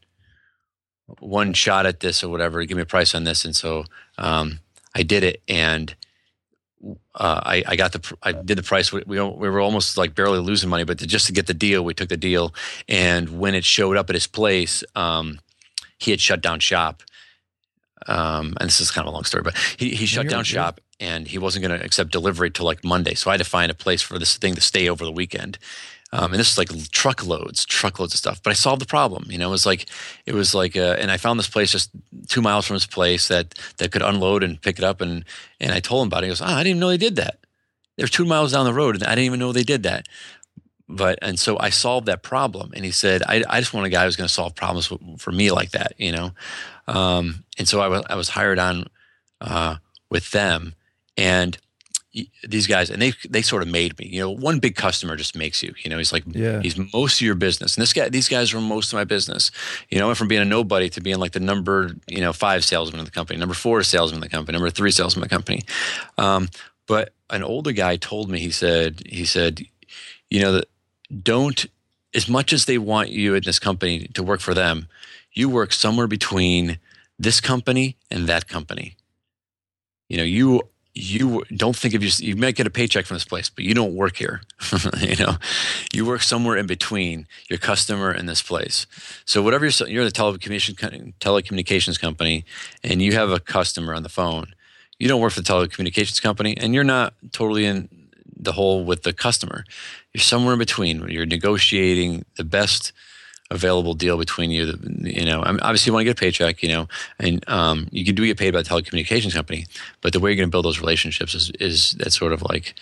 one 1.19 1.53
shot 1.53 1.85
at 1.85 1.99
this 1.99 2.23
or 2.23 2.29
whatever. 2.29 2.63
Give 2.65 2.77
me 2.77 2.83
a 2.83 2.87
price 2.87 3.15
on 3.15 3.23
this." 3.23 3.45
And 3.45 3.55
so 3.55 3.85
um, 4.17 4.59
I 4.95 5.03
did 5.03 5.23
it, 5.23 5.41
and 5.47 5.95
uh, 7.15 7.41
I, 7.43 7.63
I 7.67 7.75
got 7.75 7.93
the 7.93 8.15
I 8.23 8.31
did 8.31 8.57
the 8.57 8.63
price. 8.63 8.91
We, 8.91 9.03
we 9.05 9.21
we 9.21 9.49
were 9.49 9.61
almost 9.61 9.97
like 9.97 10.15
barely 10.15 10.39
losing 10.39 10.69
money, 10.69 10.83
but 10.83 10.99
to, 10.99 11.07
just 11.07 11.27
to 11.27 11.33
get 11.33 11.47
the 11.47 11.53
deal, 11.53 11.83
we 11.83 11.93
took 11.93 12.09
the 12.09 12.17
deal. 12.17 12.53
And 12.87 13.39
when 13.39 13.55
it 13.55 13.63
showed 13.63 13.97
up 13.97 14.09
at 14.09 14.15
his 14.15 14.27
place, 14.27 14.83
um, 14.95 15.39
he 15.97 16.11
had 16.11 16.19
shut 16.19 16.41
down 16.41 16.59
shop. 16.59 17.03
Um, 18.05 18.57
and 18.59 18.67
this 18.67 18.81
is 18.81 18.91
kind 18.91 19.07
of 19.07 19.13
a 19.13 19.15
long 19.15 19.23
story, 19.23 19.43
but 19.43 19.55
he, 19.77 19.95
he 19.95 20.05
shut 20.05 20.27
down 20.27 20.43
shop 20.43 20.81
and 20.99 21.25
he 21.25 21.37
wasn't 21.37 21.65
going 21.65 21.79
to 21.79 21.85
accept 21.85 22.11
delivery 22.11 22.51
till 22.51 22.65
like 22.65 22.83
Monday. 22.83 23.13
So 23.13 23.29
I 23.29 23.35
had 23.35 23.37
to 23.39 23.45
find 23.49 23.71
a 23.71 23.75
place 23.75 24.01
for 24.01 24.19
this 24.19 24.35
thing 24.37 24.55
to 24.55 24.61
stay 24.61 24.89
over 24.89 25.05
the 25.05 25.11
weekend. 25.11 25.57
Um, 26.15 26.31
and 26.31 26.39
this 26.39 26.51
is 26.51 26.59
like 26.59 26.69
truckloads, 26.91 27.65
truckloads 27.65 28.13
of 28.13 28.19
stuff. 28.19 28.39
But 28.43 28.51
I 28.51 28.53
solved 28.53 28.79
the 28.79 28.85
problem. 28.85 29.25
You 29.31 29.39
know, 29.39 29.47
it 29.47 29.51
was 29.51 29.65
like, 29.65 29.87
it 30.27 30.35
was 30.35 30.53
like, 30.53 30.77
uh, 30.77 30.95
and 30.99 31.09
I 31.09 31.17
found 31.17 31.39
this 31.39 31.49
place 31.49 31.71
just 31.71 31.89
two 32.27 32.39
miles 32.39 32.67
from 32.67 32.75
his 32.75 32.85
place 32.85 33.29
that 33.29 33.55
that 33.77 33.91
could 33.91 34.03
unload 34.03 34.43
and 34.43 34.61
pick 34.61 34.77
it 34.77 34.83
up. 34.85 35.01
And 35.01 35.25
and 35.59 35.71
I 35.71 35.79
told 35.79 36.03
him 36.03 36.09
about 36.09 36.23
it. 36.23 36.27
He 36.27 36.29
goes, 36.29 36.41
"Oh, 36.41 36.45
I 36.45 36.59
didn't 36.59 36.67
even 36.67 36.79
know 36.81 36.89
they 36.89 36.97
did 36.97 37.15
that. 37.15 37.39
They're 37.97 38.05
two 38.05 38.25
miles 38.25 38.51
down 38.51 38.65
the 38.65 38.75
road, 38.75 38.93
and 38.93 39.03
I 39.03 39.15
didn't 39.15 39.25
even 39.25 39.39
know 39.39 39.51
they 39.51 39.63
did 39.63 39.81
that." 39.83 40.07
But 40.87 41.17
and 41.23 41.39
so 41.39 41.57
I 41.59 41.71
solved 41.71 42.05
that 42.05 42.21
problem. 42.21 42.73
And 42.75 42.85
he 42.85 42.91
said, 42.91 43.23
"I, 43.27 43.43
I 43.49 43.59
just 43.59 43.73
want 43.73 43.87
a 43.87 43.89
guy 43.89 44.05
who's 44.05 44.15
going 44.15 44.27
to 44.27 44.33
solve 44.33 44.53
problems 44.53 44.93
for 45.17 45.31
me 45.31 45.49
like 45.49 45.71
that." 45.71 45.93
You 45.97 46.11
know, 46.11 46.31
um, 46.87 47.43
and 47.57 47.67
so 47.67 47.81
I 47.81 47.87
was 47.87 48.03
I 48.07 48.15
was 48.15 48.29
hired 48.29 48.59
on 48.59 48.85
uh, 49.41 49.77
with 50.11 50.29
them, 50.29 50.75
and 51.17 51.57
these 52.47 52.67
guys, 52.67 52.89
and 52.89 53.01
they 53.01 53.13
they 53.29 53.41
sort 53.41 53.63
of 53.63 53.67
made 53.67 53.97
me. 53.97 54.07
You 54.07 54.19
know, 54.21 54.31
one 54.31 54.59
big 54.59 54.75
customer 54.75 55.15
just 55.15 55.35
makes 55.35 55.63
you. 55.63 55.73
You 55.83 55.89
know, 55.89 55.97
he's 55.97 56.13
like 56.13 56.23
Yeah. 56.27 56.61
he's 56.61 56.77
most 56.93 57.19
of 57.19 57.25
your 57.25 57.35
business. 57.35 57.75
And 57.75 57.81
this 57.81 57.93
guy, 57.93 58.09
these 58.09 58.29
guys 58.29 58.53
were 58.53 58.61
most 58.61 58.93
of 58.93 58.97
my 58.97 59.03
business. 59.03 59.51
You 59.89 59.97
know, 59.97 60.05
I 60.05 60.07
went 60.07 60.17
from 60.17 60.27
being 60.27 60.41
a 60.41 60.45
nobody 60.45 60.89
to 60.89 61.01
being 61.01 61.17
like 61.17 61.31
the 61.31 61.39
number 61.39 61.91
you 62.07 62.21
know 62.21 62.33
five 62.33 62.63
salesman 62.63 62.99
in 62.99 63.05
the 63.05 63.11
company, 63.11 63.39
number 63.39 63.55
four 63.55 63.81
salesman 63.83 64.17
in 64.17 64.21
the 64.21 64.29
company, 64.29 64.55
number 64.55 64.69
three 64.69 64.91
salesman 64.91 65.23
in 65.23 65.27
the 65.29 65.35
company. 65.35 65.61
Um, 66.17 66.49
but 66.87 67.13
an 67.29 67.43
older 67.43 67.71
guy 67.71 67.95
told 67.95 68.29
me 68.29 68.39
he 68.39 68.51
said 68.51 69.01
he 69.05 69.25
said, 69.25 69.61
you 70.29 70.41
know 70.41 70.51
that 70.53 70.67
don't 71.23 71.65
as 72.13 72.29
much 72.29 72.53
as 72.53 72.65
they 72.65 72.77
want 72.77 73.09
you 73.09 73.33
in 73.33 73.41
this 73.43 73.57
company 73.57 74.07
to 74.13 74.21
work 74.21 74.39
for 74.39 74.53
them, 74.53 74.87
you 75.33 75.49
work 75.49 75.73
somewhere 75.73 76.05
between 76.07 76.77
this 77.17 77.41
company 77.41 77.95
and 78.11 78.27
that 78.27 78.47
company. 78.47 78.95
You 80.09 80.17
know, 80.17 80.23
you 80.23 80.61
you 80.95 81.43
don't 81.55 81.75
think 81.75 81.95
of 81.95 82.03
your 82.03 82.11
you 82.19 82.35
might 82.35 82.55
get 82.55 82.67
a 82.67 82.69
paycheck 82.69 83.05
from 83.05 83.15
this 83.15 83.25
place, 83.25 83.49
but 83.49 83.63
you 83.63 83.73
don't 83.73 83.95
work 83.95 84.17
here. 84.17 84.41
you 84.99 85.15
know, 85.15 85.37
you 85.91 86.05
work 86.05 86.21
somewhere 86.21 86.55
in 86.55 86.67
between 86.67 87.27
your 87.49 87.57
customer 87.57 88.11
and 88.11 88.29
this 88.29 88.41
place. 88.41 88.85
So 89.25 89.41
whatever 89.41 89.65
you're 89.65 89.87
you're 89.87 90.05
the 90.05 90.11
telecommunication 90.11 91.13
telecommunications 91.19 91.99
company, 91.99 92.45
and 92.83 93.01
you 93.01 93.13
have 93.13 93.31
a 93.31 93.39
customer 93.39 93.93
on 93.93 94.03
the 94.03 94.09
phone. 94.09 94.53
You 94.99 95.07
don't 95.07 95.19
work 95.19 95.33
for 95.33 95.41
the 95.41 95.51
telecommunications 95.51 96.21
company, 96.21 96.55
and 96.57 96.75
you're 96.75 96.83
not 96.83 97.15
totally 97.31 97.65
in 97.65 97.89
the 98.37 98.51
hole 98.51 98.83
with 98.83 99.03
the 99.03 99.13
customer. 99.13 99.63
You're 100.13 100.21
somewhere 100.21 100.53
in 100.53 100.59
between. 100.59 101.09
You're 101.09 101.25
negotiating 101.25 102.25
the 102.35 102.43
best 102.43 102.91
available 103.53 103.93
deal 103.93 104.17
between 104.17 104.51
you. 104.51 104.77
You 105.01 105.25
know, 105.25 105.41
I 105.41 105.51
mean, 105.51 105.61
obviously 105.61 105.89
you 105.89 105.93
want 105.93 106.01
to 106.01 106.05
get 106.05 106.19
a 106.19 106.19
paycheck, 106.19 106.63
you 106.63 106.69
know, 106.69 106.87
and 107.19 107.47
um, 107.49 107.87
you 107.91 108.03
can 108.03 108.15
do 108.15 108.25
get 108.25 108.37
paid 108.37 108.53
by 108.53 108.61
the 108.61 108.69
telecommunications 108.69 109.33
company, 109.33 109.65
but 110.01 110.13
the 110.13 110.19
way 110.19 110.31
you're 110.31 110.37
going 110.37 110.49
to 110.49 110.51
build 110.51 110.65
those 110.65 110.79
relationships 110.79 111.35
is 111.35 111.51
is 111.59 111.91
that 111.99 112.11
sort 112.11 112.33
of 112.33 112.41
like 112.41 112.75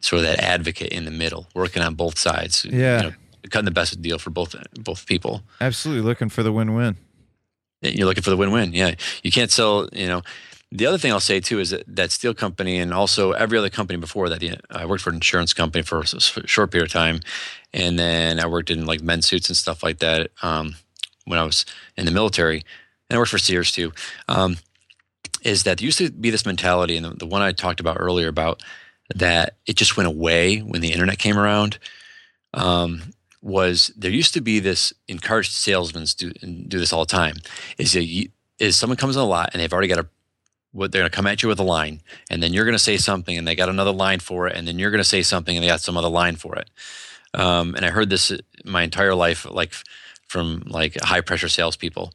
sort 0.00 0.20
of 0.20 0.26
that 0.26 0.40
advocate 0.40 0.92
in 0.92 1.04
the 1.04 1.10
middle, 1.10 1.46
working 1.54 1.82
on 1.82 1.94
both 1.94 2.18
sides. 2.18 2.64
Yeah. 2.64 3.02
you 3.02 3.08
know, 3.08 3.14
cutting 3.50 3.66
the 3.66 3.70
best 3.70 4.00
deal 4.00 4.18
for 4.18 4.30
both 4.30 4.54
both 4.80 5.06
people. 5.06 5.42
Absolutely 5.60 6.02
looking 6.02 6.28
for 6.28 6.42
the 6.42 6.52
win-win. 6.52 6.96
You're 7.82 8.06
looking 8.06 8.22
for 8.22 8.30
the 8.30 8.36
win-win. 8.36 8.72
Yeah, 8.72 8.94
you 9.22 9.30
can't 9.30 9.50
sell. 9.50 9.88
You 9.92 10.06
know, 10.06 10.22
the 10.74 10.86
other 10.86 10.98
thing 10.98 11.12
I'll 11.12 11.20
say 11.20 11.38
too 11.38 11.60
is 11.60 11.70
that 11.70 11.84
that 11.86 12.10
steel 12.10 12.34
company 12.34 12.78
and 12.78 12.92
also 12.92 13.30
every 13.30 13.56
other 13.56 13.70
company 13.70 13.96
before 13.96 14.28
that. 14.28 14.42
I 14.70 14.84
worked 14.86 15.04
for 15.04 15.10
an 15.10 15.16
insurance 15.16 15.54
company 15.54 15.82
for 15.84 16.00
a 16.00 16.48
short 16.48 16.72
period 16.72 16.86
of 16.86 16.92
time, 16.92 17.20
and 17.72 17.96
then 17.96 18.40
I 18.40 18.46
worked 18.46 18.70
in 18.70 18.84
like 18.84 19.00
men's 19.00 19.26
suits 19.26 19.48
and 19.48 19.56
stuff 19.56 19.84
like 19.84 20.00
that 20.00 20.32
um, 20.42 20.74
when 21.26 21.38
I 21.38 21.44
was 21.44 21.64
in 21.96 22.06
the 22.06 22.10
military. 22.10 22.64
And 23.08 23.16
I 23.16 23.18
worked 23.18 23.30
for 23.30 23.38
Sears 23.38 23.70
too. 23.70 23.92
Um, 24.26 24.56
is 25.42 25.62
that 25.62 25.78
there 25.78 25.84
used 25.84 25.98
to 25.98 26.10
be 26.10 26.30
this 26.30 26.44
mentality, 26.44 26.96
and 26.96 27.06
the, 27.06 27.10
the 27.10 27.26
one 27.26 27.40
I 27.40 27.52
talked 27.52 27.78
about 27.78 27.98
earlier 28.00 28.26
about 28.26 28.60
that 29.14 29.54
it 29.66 29.76
just 29.76 29.96
went 29.96 30.08
away 30.08 30.58
when 30.58 30.80
the 30.80 30.92
internet 30.92 31.18
came 31.18 31.38
around. 31.38 31.78
Um, 32.52 33.14
was 33.42 33.92
there 33.96 34.10
used 34.10 34.34
to 34.34 34.40
be 34.40 34.58
this 34.58 34.92
encouraged 35.06 35.52
salesmen 35.52 36.06
do 36.16 36.32
do 36.32 36.78
this 36.80 36.92
all 36.92 37.04
the 37.04 37.12
time 37.12 37.36
is 37.76 37.94
you, 37.94 38.30
is 38.58 38.74
someone 38.74 38.96
comes 38.96 39.16
on 39.16 39.22
a 39.22 39.26
lot 39.26 39.50
and 39.52 39.60
they've 39.60 39.72
already 39.72 39.88
got 39.88 39.98
a 39.98 40.06
what 40.74 40.90
they're 40.92 41.00
going 41.02 41.10
to 41.10 41.16
come 41.16 41.26
at 41.26 41.42
you 41.42 41.48
with 41.48 41.58
a 41.60 41.62
line 41.64 42.00
and 42.30 42.42
then 42.42 42.52
you're 42.52 42.64
going 42.64 42.74
to 42.74 42.78
say 42.90 42.96
something 42.96 43.38
and 43.38 43.46
they 43.46 43.54
got 43.54 43.68
another 43.68 43.92
line 43.92 44.18
for 44.18 44.46
it 44.48 44.56
and 44.56 44.66
then 44.66 44.78
you're 44.78 44.90
going 44.90 44.98
to 45.06 45.08
say 45.16 45.22
something 45.22 45.56
and 45.56 45.62
they 45.62 45.68
got 45.68 45.80
some 45.80 45.96
other 45.96 46.08
line 46.08 46.34
for 46.36 46.56
it 46.56 46.68
um, 47.32 47.74
and 47.76 47.84
i 47.86 47.90
heard 47.90 48.10
this 48.10 48.32
my 48.64 48.82
entire 48.82 49.14
life 49.14 49.46
like 49.50 49.72
from 50.26 50.62
like 50.66 50.98
high 51.00 51.20
pressure 51.20 51.48
salespeople 51.48 52.12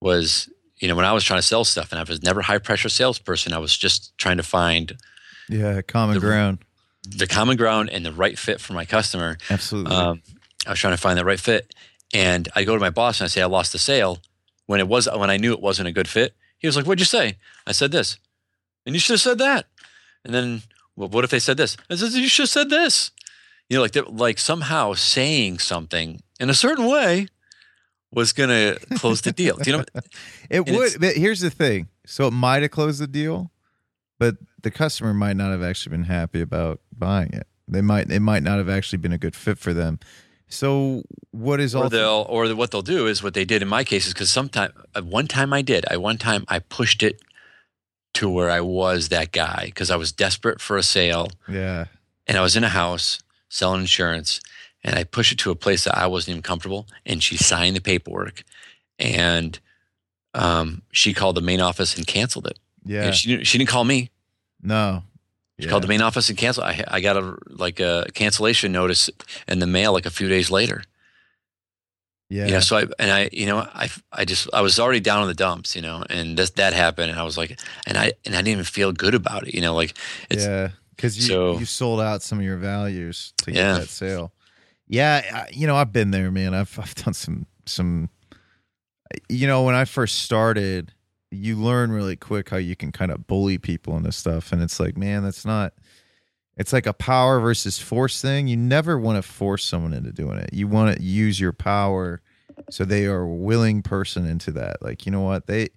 was 0.00 0.48
you 0.78 0.88
know 0.88 0.94
when 0.96 1.04
i 1.04 1.12
was 1.12 1.24
trying 1.24 1.38
to 1.38 1.46
sell 1.46 1.64
stuff 1.64 1.92
and 1.92 1.98
i 1.98 2.02
was 2.02 2.22
never 2.22 2.40
a 2.40 2.44
high 2.44 2.58
pressure 2.58 2.88
salesperson 2.88 3.52
i 3.52 3.58
was 3.58 3.76
just 3.76 4.16
trying 4.18 4.36
to 4.38 4.42
find 4.42 4.96
Yeah, 5.48 5.80
common 5.82 6.14
The- 6.14 6.20
ground. 6.20 6.58
the 7.08 7.26
common 7.26 7.56
ground 7.56 7.90
and 7.90 8.04
the 8.04 8.12
right 8.12 8.38
fit 8.38 8.60
for 8.60 8.72
my 8.72 8.84
customer 8.84 9.38
Absolutely. 9.50 9.94
um, 9.94 10.22
I 10.66 10.70
was 10.70 10.78
trying 10.78 10.94
to 10.94 11.00
find 11.00 11.18
that 11.18 11.26
right 11.26 11.38
fit, 11.38 11.74
and 12.14 12.48
I 12.56 12.64
go 12.64 12.72
to 12.74 12.80
my 12.80 12.88
boss 12.88 13.20
and 13.20 13.26
I 13.26 13.28
say 13.28 13.42
I 13.42 13.46
lost 13.46 13.72
the 13.72 13.78
sale 13.78 14.18
when 14.64 14.80
it 14.80 14.88
was 14.88 15.06
when 15.14 15.28
I 15.28 15.36
knew 15.36 15.52
it 15.52 15.60
wasn't 15.60 15.88
a 15.88 15.92
good 15.92 16.08
fit. 16.08 16.32
He 16.64 16.66
was 16.66 16.76
like, 16.76 16.86
"What'd 16.86 16.98
you 16.98 17.04
say?" 17.04 17.36
I 17.66 17.72
said 17.72 17.92
this, 17.92 18.18
and 18.86 18.94
you 18.94 18.98
should 18.98 19.12
have 19.12 19.20
said 19.20 19.36
that. 19.36 19.66
And 20.24 20.32
then, 20.32 20.62
well, 20.96 21.10
what 21.10 21.22
if 21.22 21.28
they 21.28 21.38
said 21.38 21.58
this? 21.58 21.76
I 21.90 21.96
said 21.96 22.12
you 22.12 22.26
should 22.26 22.44
have 22.44 22.48
said 22.48 22.70
this. 22.70 23.10
You 23.68 23.76
know, 23.76 23.82
like 23.82 23.94
like 24.08 24.38
somehow 24.38 24.94
saying 24.94 25.58
something 25.58 26.22
in 26.40 26.48
a 26.48 26.54
certain 26.54 26.86
way 26.86 27.28
was 28.10 28.32
going 28.32 28.48
to 28.48 28.80
close 28.96 29.20
the 29.20 29.32
deal. 29.32 29.58
Do 29.58 29.70
you 29.70 29.76
know? 29.76 29.84
it 30.48 30.66
and 30.66 30.74
would. 30.74 30.92
But 30.98 31.16
here's 31.16 31.40
the 31.40 31.50
thing. 31.50 31.88
So 32.06 32.28
it 32.28 32.32
might 32.32 32.62
have 32.62 32.70
closed 32.70 32.98
the 32.98 33.08
deal, 33.08 33.50
but 34.18 34.36
the 34.62 34.70
customer 34.70 35.12
might 35.12 35.36
not 35.36 35.50
have 35.50 35.62
actually 35.62 35.90
been 35.90 36.04
happy 36.04 36.40
about 36.40 36.80
buying 36.96 37.34
it. 37.34 37.46
They 37.68 37.82
might. 37.82 38.10
It 38.10 38.20
might 38.20 38.42
not 38.42 38.56
have 38.56 38.70
actually 38.70 39.00
been 39.00 39.12
a 39.12 39.18
good 39.18 39.36
fit 39.36 39.58
for 39.58 39.74
them. 39.74 40.00
So 40.54 41.02
what 41.32 41.60
is 41.60 41.74
Or 41.74 41.84
all? 41.84 41.88
they'll, 41.90 42.26
or 42.28 42.48
what 42.54 42.70
they'll 42.70 42.82
do 42.82 43.06
is 43.06 43.22
what 43.22 43.34
they 43.34 43.44
did 43.44 43.60
in 43.62 43.68
my 43.68 43.84
case 43.84 44.06
is 44.06 44.12
because 44.12 44.30
sometime, 44.30 44.72
uh, 44.94 45.02
one 45.02 45.26
time 45.26 45.52
I 45.52 45.62
did, 45.62 45.84
I 45.90 45.96
one 45.96 46.16
time 46.18 46.44
I 46.48 46.60
pushed 46.60 47.02
it 47.02 47.20
to 48.14 48.30
where 48.30 48.50
I 48.50 48.60
was 48.60 49.08
that 49.08 49.32
guy 49.32 49.64
because 49.66 49.90
I 49.90 49.96
was 49.96 50.12
desperate 50.12 50.60
for 50.60 50.76
a 50.76 50.82
sale 50.82 51.28
yeah. 51.48 51.86
and 52.28 52.38
I 52.38 52.42
was 52.42 52.54
in 52.56 52.62
a 52.62 52.68
house 52.68 53.20
selling 53.48 53.80
insurance 53.80 54.40
and 54.84 54.96
I 54.96 55.02
pushed 55.02 55.32
it 55.32 55.38
to 55.38 55.50
a 55.50 55.56
place 55.56 55.84
that 55.84 55.98
I 55.98 56.06
wasn't 56.06 56.34
even 56.34 56.42
comfortable 56.42 56.86
and 57.04 57.20
she 57.22 57.36
signed 57.36 57.74
the 57.74 57.80
paperwork 57.80 58.44
and 58.98 59.58
um, 60.34 60.82
she 60.92 61.12
called 61.12 61.34
the 61.36 61.40
main 61.40 61.60
office 61.60 61.96
and 61.96 62.06
canceled 62.06 62.46
it. 62.46 62.58
Yeah. 62.84 63.06
And 63.06 63.14
she 63.14 63.42
she 63.44 63.58
didn't 63.58 63.70
call 63.70 63.84
me. 63.84 64.10
no. 64.62 65.02
She 65.60 65.64
Yeah. 65.66 65.70
called 65.70 65.82
the 65.84 65.88
main 65.88 66.02
office 66.02 66.28
and 66.28 66.36
canceled. 66.38 66.66
I, 66.66 66.82
I 66.88 67.00
got 67.00 67.16
a 67.16 67.36
like 67.48 67.78
a 67.80 68.06
cancellation 68.14 68.72
notice 68.72 69.08
in 69.46 69.58
the 69.60 69.66
mail 69.66 69.92
like 69.92 70.06
a 70.06 70.10
few 70.10 70.28
days 70.28 70.50
later. 70.50 70.82
Yeah. 72.30 72.46
You 72.46 72.52
know, 72.52 72.60
so 72.60 72.76
I 72.78 72.82
and 72.98 73.10
I, 73.10 73.28
you 73.32 73.46
know, 73.46 73.58
I 73.58 73.88
I 74.12 74.24
just 74.24 74.48
I 74.52 74.62
was 74.62 74.80
already 74.80 75.00
down 75.00 75.22
in 75.22 75.28
the 75.28 75.34
dumps, 75.34 75.76
you 75.76 75.82
know, 75.82 76.04
and 76.08 76.36
this, 76.36 76.50
that 76.52 76.72
happened, 76.72 77.10
and 77.10 77.20
I 77.20 77.22
was 77.22 77.36
like, 77.36 77.58
and 77.86 77.96
I 77.98 78.12
and 78.24 78.34
I 78.34 78.38
didn't 78.38 78.48
even 78.48 78.64
feel 78.64 78.92
good 78.92 79.14
about 79.14 79.46
it, 79.46 79.54
you 79.54 79.60
know, 79.60 79.74
like 79.74 79.94
it's 80.30 80.44
yeah. 80.44 80.70
Because 80.96 81.16
you 81.16 81.22
so- 81.24 81.58
you 81.58 81.66
sold 81.66 82.00
out 82.00 82.22
some 82.22 82.38
of 82.38 82.44
your 82.44 82.56
values 82.56 83.32
to 83.38 83.50
get 83.52 83.56
Yeah. 83.58 83.78
that 83.78 83.88
sale. 83.90 84.32
Yeah, 84.88 85.22
I, 85.32 85.48
you 85.52 85.66
know 85.66 85.76
I've 85.76 85.92
been 85.92 86.10
there, 86.12 86.30
man. 86.30 86.54
I've 86.54 86.76
I've 86.78 86.94
done 86.94 87.14
some 87.14 87.46
some. 87.66 88.08
You 89.28 89.46
know, 89.46 89.62
when 89.62 89.74
I 89.74 89.84
first 89.84 90.20
started, 90.22 90.92
you 91.34 91.56
learn 91.56 91.92
really 91.92 92.16
quick 92.16 92.50
how 92.50 92.56
you 92.56 92.76
can 92.76 92.92
kind 92.92 93.10
of 93.10 93.26
bully 93.26 93.58
people 93.58 93.96
into 93.96 94.12
stuff, 94.12 94.52
and 94.52 94.62
it's 94.62 94.80
like, 94.80 94.96
man, 94.96 95.22
that's 95.22 95.44
not. 95.44 95.74
It's 96.56 96.72
like 96.72 96.86
a 96.86 96.92
power 96.92 97.40
versus 97.40 97.80
force 97.80 98.22
thing. 98.22 98.46
You 98.46 98.56
never 98.56 98.96
want 98.96 99.16
to 99.16 99.22
force 99.22 99.64
someone 99.64 99.92
into 99.92 100.12
doing 100.12 100.38
it. 100.38 100.50
You 100.52 100.68
want 100.68 100.96
to 100.96 101.02
use 101.02 101.40
your 101.40 101.52
power 101.52 102.22
so 102.70 102.84
they 102.84 103.06
are 103.06 103.22
a 103.22 103.28
willing 103.28 103.82
person 103.82 104.24
into 104.24 104.52
that. 104.52 104.80
Like, 104.80 105.04
you 105.04 105.12
know 105.12 105.22
what? 105.22 105.46
They 105.46 105.70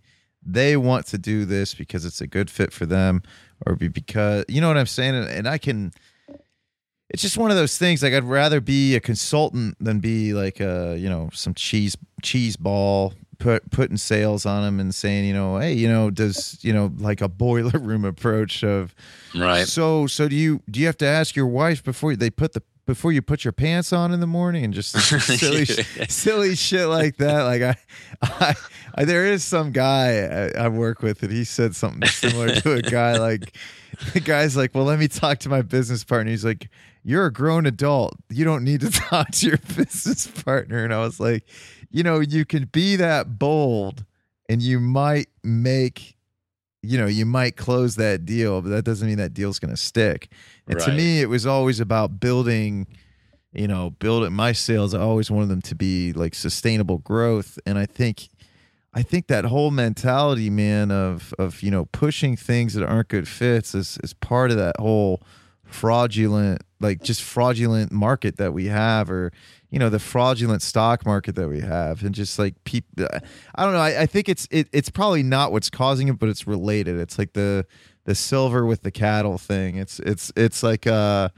they 0.46 0.78
want 0.78 1.08
to 1.08 1.18
do 1.18 1.46
this 1.46 1.74
because 1.74 2.06
it's 2.06 2.22
a 2.22 2.28
good 2.28 2.50
fit 2.50 2.72
for 2.72 2.86
them 2.86 3.22
or 3.66 3.76
be 3.76 3.88
because 3.88 4.46
you 4.48 4.62
know 4.62 4.68
what 4.68 4.78
I'm 4.78 4.86
saying? 4.86 5.16
And, 5.16 5.28
and 5.28 5.48
I 5.48 5.58
can 5.58 5.92
it's 7.10 7.22
just 7.22 7.38
one 7.38 7.52
of 7.52 7.58
those 7.58 7.78
things 7.78 8.04
like 8.04 8.14
I'd 8.14 8.24
rather 8.24 8.60
be 8.60 8.96
a 8.96 9.00
consultant 9.00 9.78
than 9.80 10.00
be 10.00 10.34
like 10.34 10.60
a, 10.60 10.98
you 10.98 11.10
know, 11.10 11.30
some 11.34 11.54
cheese 11.54 11.96
cheese 12.22 12.58
ball 12.58 13.14
put 13.40 13.70
putting 13.72 13.98
sales 13.98 14.46
on 14.46 14.64
them 14.64 14.80
and 14.80 14.94
saying, 14.94 15.26
you 15.26 15.34
know, 15.34 15.58
hey, 15.58 15.74
you 15.74 15.88
know, 15.88 16.10
does, 16.10 16.58
you 16.62 16.74
know, 16.74 16.92
like 16.98 17.22
a 17.22 17.28
boiler 17.28 17.80
room 17.80 18.06
approach 18.06 18.64
of 18.64 18.96
right. 19.36 19.68
so 19.68 20.08
so 20.08 20.28
do 20.28 20.36
you 20.36 20.62
do 20.70 20.80
you 20.80 20.86
have 20.86 20.98
to 20.98 21.06
ask 21.06 21.36
your 21.36 21.48
wife 21.48 21.84
before 21.84 22.16
they 22.16 22.30
put 22.30 22.54
the 22.54 22.62
before 22.86 23.12
you 23.12 23.22
put 23.22 23.44
your 23.44 23.52
pants 23.52 23.92
on 23.92 24.14
in 24.14 24.22
the 24.22 24.28
morning 24.28 24.64
and 24.64 24.74
just 24.74 24.92
silly 25.22 25.66
silly 25.66 26.56
shit 26.56 26.88
like 26.88 27.18
that? 27.18 27.44
Like 27.44 27.62
I, 27.62 27.76
I, 28.22 28.56
I 28.96 29.06
there 29.06 29.26
is 29.26 29.44
some 29.44 29.72
guy 29.72 30.52
I, 30.56 30.66
I 30.66 30.68
work 30.70 31.02
with 31.02 31.22
and 31.24 31.32
he 31.32 31.44
said 31.44 31.76
something 31.76 32.08
similar 32.08 32.56
to 32.56 32.74
a 32.74 32.82
guy 32.82 33.18
like 33.18 33.56
the 34.14 34.20
guy's 34.20 34.56
like, 34.56 34.76
well, 34.76 34.84
let 34.84 35.00
me 35.00 35.08
talk 35.08 35.40
to 35.40 35.50
my 35.50 35.62
business 35.62 36.04
partner. 36.04 36.32
He's 36.32 36.46
like, 36.46 36.70
you're 37.04 37.26
a 37.26 37.34
grown 37.34 37.66
adult. 37.66 38.16
You 38.30 38.46
don't 38.46 38.64
need 38.64 38.82
to 38.82 38.92
talk 38.92 39.32
to 39.32 39.48
your 39.48 39.58
business 39.76 40.28
partner. 40.28 40.84
And 40.84 40.94
I 40.94 41.00
was 41.00 41.20
like, 41.20 41.46
you 41.98 42.04
know, 42.04 42.20
you 42.20 42.46
can 42.46 42.66
be 42.66 42.96
that 42.96 43.40
bold 43.40 44.06
and 44.48 44.62
you 44.62 44.80
might 44.80 45.30
make 45.44 46.16
you 46.84 46.96
know, 46.96 47.08
you 47.08 47.26
might 47.26 47.58
close 47.58 47.96
that 47.96 48.24
deal, 48.24 48.62
but 48.62 48.70
that 48.70 48.86
doesn't 48.86 49.08
mean 49.08 49.18
that 49.18 49.34
deal's 49.34 49.58
going 49.58 49.72
to 49.72 49.82
stick. 49.82 50.32
And 50.68 50.80
to 50.80 50.92
me, 50.92 51.22
it 51.22 51.28
was 51.28 51.46
always 51.48 51.80
about 51.80 52.20
building, 52.20 52.86
you 53.52 53.68
know, 53.68 53.90
building 53.90 54.32
my 54.32 54.52
sales. 54.52 54.94
I 54.94 55.00
always 55.00 55.32
wanted 55.32 55.50
them 55.50 55.62
to 55.64 55.76
be 55.76 56.14
like 56.14 56.36
sustainable 56.36 57.00
growth. 57.00 57.58
And 57.66 57.80
I 57.80 57.88
think, 57.88 58.30
I 58.94 59.02
think 59.02 59.26
that 59.28 59.46
whole 59.46 59.72
mentality, 59.72 60.52
man, 60.52 60.92
of, 60.92 61.34
of, 61.40 61.64
you 61.64 61.72
know, 61.72 61.86
pushing 61.86 62.38
things 62.38 62.76
that 62.76 62.86
aren't 62.86 63.10
good 63.10 63.28
fits 63.28 63.74
is, 63.74 63.98
is 64.04 64.14
part 64.14 64.52
of 64.52 64.58
that 64.58 64.78
whole 64.80 65.24
fraudulent, 65.68 66.62
like 66.80 67.02
just 67.04 67.22
fraudulent 67.24 67.92
market 67.92 68.38
that 68.38 68.54
we 68.54 68.66
have, 68.66 69.10
or, 69.12 69.32
you 69.70 69.80
know, 69.80 69.90
the 69.90 70.00
fraudulent 70.00 70.62
stock 70.62 71.06
market 71.06 71.36
that 71.36 71.48
we 71.50 71.60
have. 71.62 72.04
And 72.04 72.14
just 72.16 72.40
like 72.40 72.62
people, 72.64 73.06
I 73.56 73.64
don't 73.64 73.74
know. 73.74 73.80
I, 73.80 74.02
I 74.02 74.06
think 74.06 74.30
it's 74.30 74.48
it, 74.52 74.68
it's 74.74 74.90
probably 74.90 75.24
not 75.24 75.52
what's 75.52 75.70
causing 75.70 76.08
it, 76.08 76.20
but 76.20 76.30
it's 76.30 76.48
related. 76.48 76.98
It's 77.00 77.18
like 77.20 77.34
the 77.34 77.66
the 78.06 78.16
silver 78.16 78.66
with 78.66 78.84
the 78.84 78.92
cattle 78.92 79.38
thing. 79.38 79.76
It's 79.78 80.00
it's 80.00 80.32
it's 80.36 80.64
like 80.64 80.88
uh, 80.88 81.30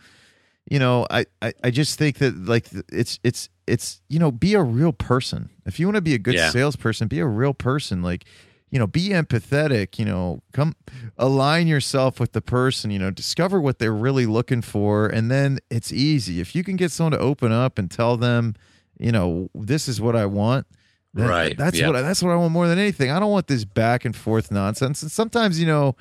you 0.69 0.79
know, 0.79 1.05
I 1.09 1.25
I, 1.41 1.53
I 1.63 1.71
just 1.71 1.97
think 1.97 2.19
that 2.19 2.35
like 2.45 2.67
it's 2.89 3.19
it's 3.23 3.49
it's 3.65 4.01
you 4.09 4.19
know, 4.19 4.31
be 4.31 4.53
a 4.53 4.61
real 4.63 4.93
person. 4.93 5.49
If 5.65 5.79
you 5.79 5.87
want 5.87 5.95
to 5.95 6.01
be 6.01 6.13
a 6.13 6.19
good 6.19 6.35
Yeah. 6.35 6.49
salesperson, 6.51 7.07
be 7.07 7.19
a 7.19 7.25
real 7.27 7.53
person. 7.53 8.01
Like 8.03 8.25
you 8.69 8.79
know, 8.79 8.87
be 8.87 9.09
empathetic. 9.09 9.97
You 9.99 10.05
know, 10.05 10.41
come 10.53 10.75
align 11.17 11.67
yourself 11.67 12.19
with 12.19 12.33
the 12.33 12.41
person. 12.41 12.91
You 12.91 12.99
know, 12.99 13.11
discover 13.11 13.59
what 13.59 13.79
they're 13.79 13.93
really 13.93 14.25
looking 14.25 14.61
for, 14.61 15.07
and 15.07 15.29
then 15.29 15.59
it's 15.69 15.91
easy. 15.91 16.39
If 16.39 16.55
you 16.55 16.63
can 16.63 16.75
get 16.75 16.91
someone 16.91 17.13
to 17.13 17.19
open 17.19 17.51
up 17.51 17.77
and 17.77 17.89
tell 17.89 18.17
them, 18.17 18.55
you 18.99 19.11
know, 19.11 19.49
this 19.53 19.87
is 19.87 19.99
what 19.99 20.15
I 20.15 20.25
want. 20.25 20.67
Right, 21.13 21.57
That's 21.57 21.79
yeah. 21.79 21.87
what 21.87 21.95
I, 21.95 22.01
that's 22.03 22.21
what 22.21 22.31
I 22.31 22.35
want 22.35 22.51
more 22.53 22.67
than 22.67 22.77
anything. 22.77 23.09
I 23.09 23.19
don't 23.19 23.31
want 23.31 23.47
this 23.47 23.65
back 23.65 24.05
and 24.05 24.15
forth 24.15 24.51
nonsense. 24.51 25.01
And 25.01 25.11
sometimes, 25.11 25.59
you 25.59 25.65
know, 25.65 25.95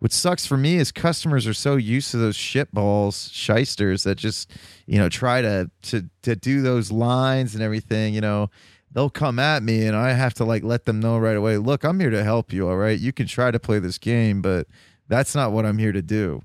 what 0.00 0.12
sucks 0.12 0.46
for 0.46 0.56
me 0.56 0.76
is 0.76 0.92
customers 0.92 1.46
are 1.46 1.54
so 1.54 1.76
used 1.76 2.10
to 2.10 2.18
those 2.18 2.36
shitballs, 2.36 3.32
shysters 3.32 4.02
that 4.02 4.16
just, 4.16 4.50
you 4.86 4.98
know, 4.98 5.08
try 5.08 5.40
to 5.40 5.70
to 5.82 6.08
to 6.22 6.36
do 6.36 6.60
those 6.60 6.92
lines 6.92 7.54
and 7.54 7.62
everything. 7.62 8.12
You 8.14 8.20
know, 8.20 8.50
they'll 8.92 9.10
come 9.10 9.38
at 9.38 9.62
me 9.62 9.86
and 9.86 9.96
I 9.96 10.12
have 10.12 10.34
to 10.34 10.44
like 10.44 10.62
let 10.64 10.84
them 10.84 11.00
know 11.00 11.18
right 11.18 11.36
away. 11.36 11.56
Look, 11.56 11.84
I'm 11.84 12.00
here 12.00 12.10
to 12.10 12.24
help 12.24 12.52
you. 12.52 12.68
All 12.68 12.76
right, 12.76 12.98
you 12.98 13.12
can 13.12 13.26
try 13.26 13.50
to 13.50 13.58
play 13.58 13.78
this 13.78 13.98
game, 13.98 14.42
but 14.42 14.66
that's 15.08 15.34
not 15.34 15.52
what 15.52 15.64
I'm 15.66 15.78
here 15.78 15.92
to 15.92 16.02
do. 16.02 16.42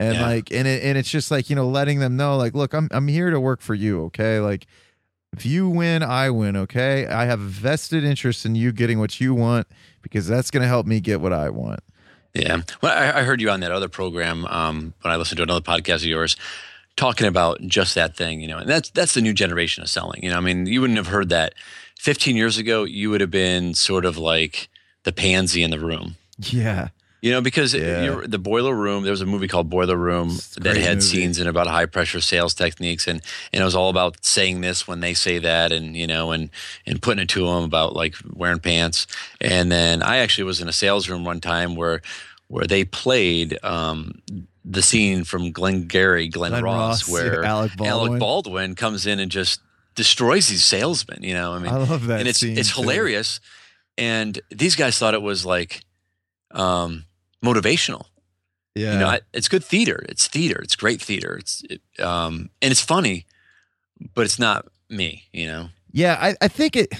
And 0.00 0.14
Yeah. 0.14 0.26
like, 0.26 0.52
and 0.52 0.68
it, 0.68 0.82
and 0.84 0.96
it's 0.96 1.10
just 1.10 1.30
like 1.30 1.50
you 1.50 1.56
know, 1.56 1.68
letting 1.68 1.98
them 1.98 2.16
know, 2.16 2.36
like, 2.36 2.54
look, 2.54 2.72
I'm 2.72 2.88
I'm 2.92 3.08
here 3.08 3.30
to 3.30 3.40
work 3.40 3.60
for 3.60 3.74
you. 3.74 4.04
Okay, 4.04 4.40
like. 4.40 4.66
If 5.36 5.44
you 5.44 5.68
win, 5.68 6.02
I 6.02 6.30
win, 6.30 6.56
okay? 6.56 7.06
I 7.06 7.26
have 7.26 7.38
a 7.38 7.44
vested 7.44 8.02
interest 8.02 8.46
in 8.46 8.54
you 8.54 8.72
getting 8.72 8.98
what 8.98 9.20
you 9.20 9.34
want 9.34 9.66
because 10.00 10.26
that's 10.26 10.50
going 10.50 10.62
to 10.62 10.66
help 10.66 10.86
me 10.86 11.00
get 11.00 11.20
what 11.20 11.34
I 11.34 11.50
want. 11.50 11.80
Yeah. 12.32 12.62
Well, 12.80 12.96
I, 12.96 13.20
I 13.20 13.22
heard 13.24 13.38
you 13.42 13.50
on 13.50 13.60
that 13.60 13.70
other 13.70 13.88
program 13.88 14.46
um, 14.46 14.94
when 15.02 15.12
I 15.12 15.16
listened 15.16 15.36
to 15.36 15.42
another 15.42 15.60
podcast 15.60 15.96
of 15.96 16.04
yours 16.04 16.34
talking 16.96 17.26
about 17.26 17.60
just 17.60 17.94
that 17.94 18.16
thing, 18.16 18.40
you 18.40 18.48
know, 18.48 18.56
and 18.56 18.68
that's 18.70 18.88
that's 18.88 19.12
the 19.12 19.20
new 19.20 19.34
generation 19.34 19.82
of 19.82 19.90
selling. 19.90 20.22
You 20.24 20.30
know, 20.30 20.38
I 20.38 20.40
mean, 20.40 20.64
you 20.64 20.80
wouldn't 20.80 20.96
have 20.96 21.08
heard 21.08 21.28
that 21.28 21.52
15 21.98 22.36
years 22.36 22.58
ago. 22.58 22.84
You 22.84 23.10
would 23.10 23.20
have 23.20 23.30
been 23.30 23.74
sort 23.74 24.04
of 24.04 24.16
like 24.16 24.68
the 25.04 25.12
pansy 25.12 25.62
in 25.62 25.70
the 25.70 25.78
room. 25.80 26.16
Yeah. 26.38 26.88
You 27.20 27.32
know, 27.32 27.40
because 27.40 27.74
Yeah. 27.74 28.04
you're, 28.04 28.26
the 28.28 28.38
Boiler 28.38 28.72
Room, 28.74 29.02
there 29.02 29.10
was 29.10 29.20
a 29.20 29.26
movie 29.26 29.48
called 29.48 29.68
Boiler 29.68 29.96
Room 29.96 30.36
that 30.58 30.76
had 30.76 30.98
movie. 30.98 31.00
scenes 31.00 31.40
in 31.40 31.48
about 31.48 31.66
high 31.66 31.86
pressure 31.86 32.20
sales 32.20 32.54
techniques, 32.54 33.08
and 33.08 33.20
and 33.52 33.60
it 33.60 33.64
was 33.64 33.74
all 33.74 33.90
about 33.90 34.24
saying 34.24 34.60
this 34.60 34.86
when 34.86 35.00
they 35.00 35.14
say 35.14 35.40
that, 35.40 35.72
and 35.72 35.96
you 35.96 36.06
know, 36.06 36.30
and 36.30 36.48
and 36.86 37.02
putting 37.02 37.20
it 37.24 37.28
to 37.30 37.40
them 37.44 37.64
about 37.64 37.96
like 37.96 38.14
wearing 38.32 38.60
pants. 38.60 39.08
And 39.40 39.70
then 39.72 40.00
I 40.00 40.18
actually 40.18 40.44
was 40.44 40.60
in 40.60 40.68
a 40.68 40.72
sales 40.72 41.08
room 41.08 41.24
one 41.24 41.40
time 41.40 41.74
where 41.74 42.02
where 42.46 42.66
they 42.66 42.84
played 42.84 43.58
um, 43.64 44.22
the 44.64 44.80
scene 44.82 45.24
from 45.24 45.50
Glengarry, 45.50 46.28
Glen, 46.28 46.52
Glen 46.52 46.62
Ross, 46.62 47.08
Ross, 47.08 47.08
where 47.12 47.42
Alec 47.44 47.76
Baldwin. 47.76 48.18
Baldwin 48.20 48.74
comes 48.76 49.06
in 49.08 49.18
and 49.18 49.30
just 49.30 49.60
destroys 49.98 50.46
these 50.46 50.64
salesmen. 50.64 51.24
You 51.24 51.34
know, 51.34 51.52
I 51.52 51.58
mean, 51.58 51.72
I 51.72 51.76
love 51.76 52.06
that. 52.06 52.20
and 52.20 52.28
it's 52.28 52.38
scene, 52.38 52.56
it's 52.56 52.72
too. 52.72 52.82
hilarious. 52.82 53.40
And 53.98 54.40
these 54.50 54.76
guys 54.76 54.96
thought 54.96 55.12
it 55.12 55.22
was 55.22 55.44
like 55.44 55.82
um, 56.52 57.04
motivational. 57.44 58.04
Yeah. 58.76 58.92
You 58.92 58.98
know, 59.00 59.08
I, 59.08 59.20
it's 59.34 59.48
good 59.48 59.64
theater. 59.64 60.06
It's 60.08 60.28
theater. 60.28 60.60
It's 60.62 60.76
great 60.76 61.02
theater. 61.02 61.36
It's 61.36 61.64
it, 61.68 61.82
um, 62.00 62.48
and 62.62 62.70
it's 62.70 62.80
funny, 62.80 63.26
but 64.14 64.24
it's 64.24 64.38
not 64.38 64.66
me. 64.88 65.24
You 65.32 65.46
know. 65.48 65.68
yeah, 65.90 66.16
I, 66.20 66.36
I 66.40 66.46
think 66.46 66.76
it 66.76 66.94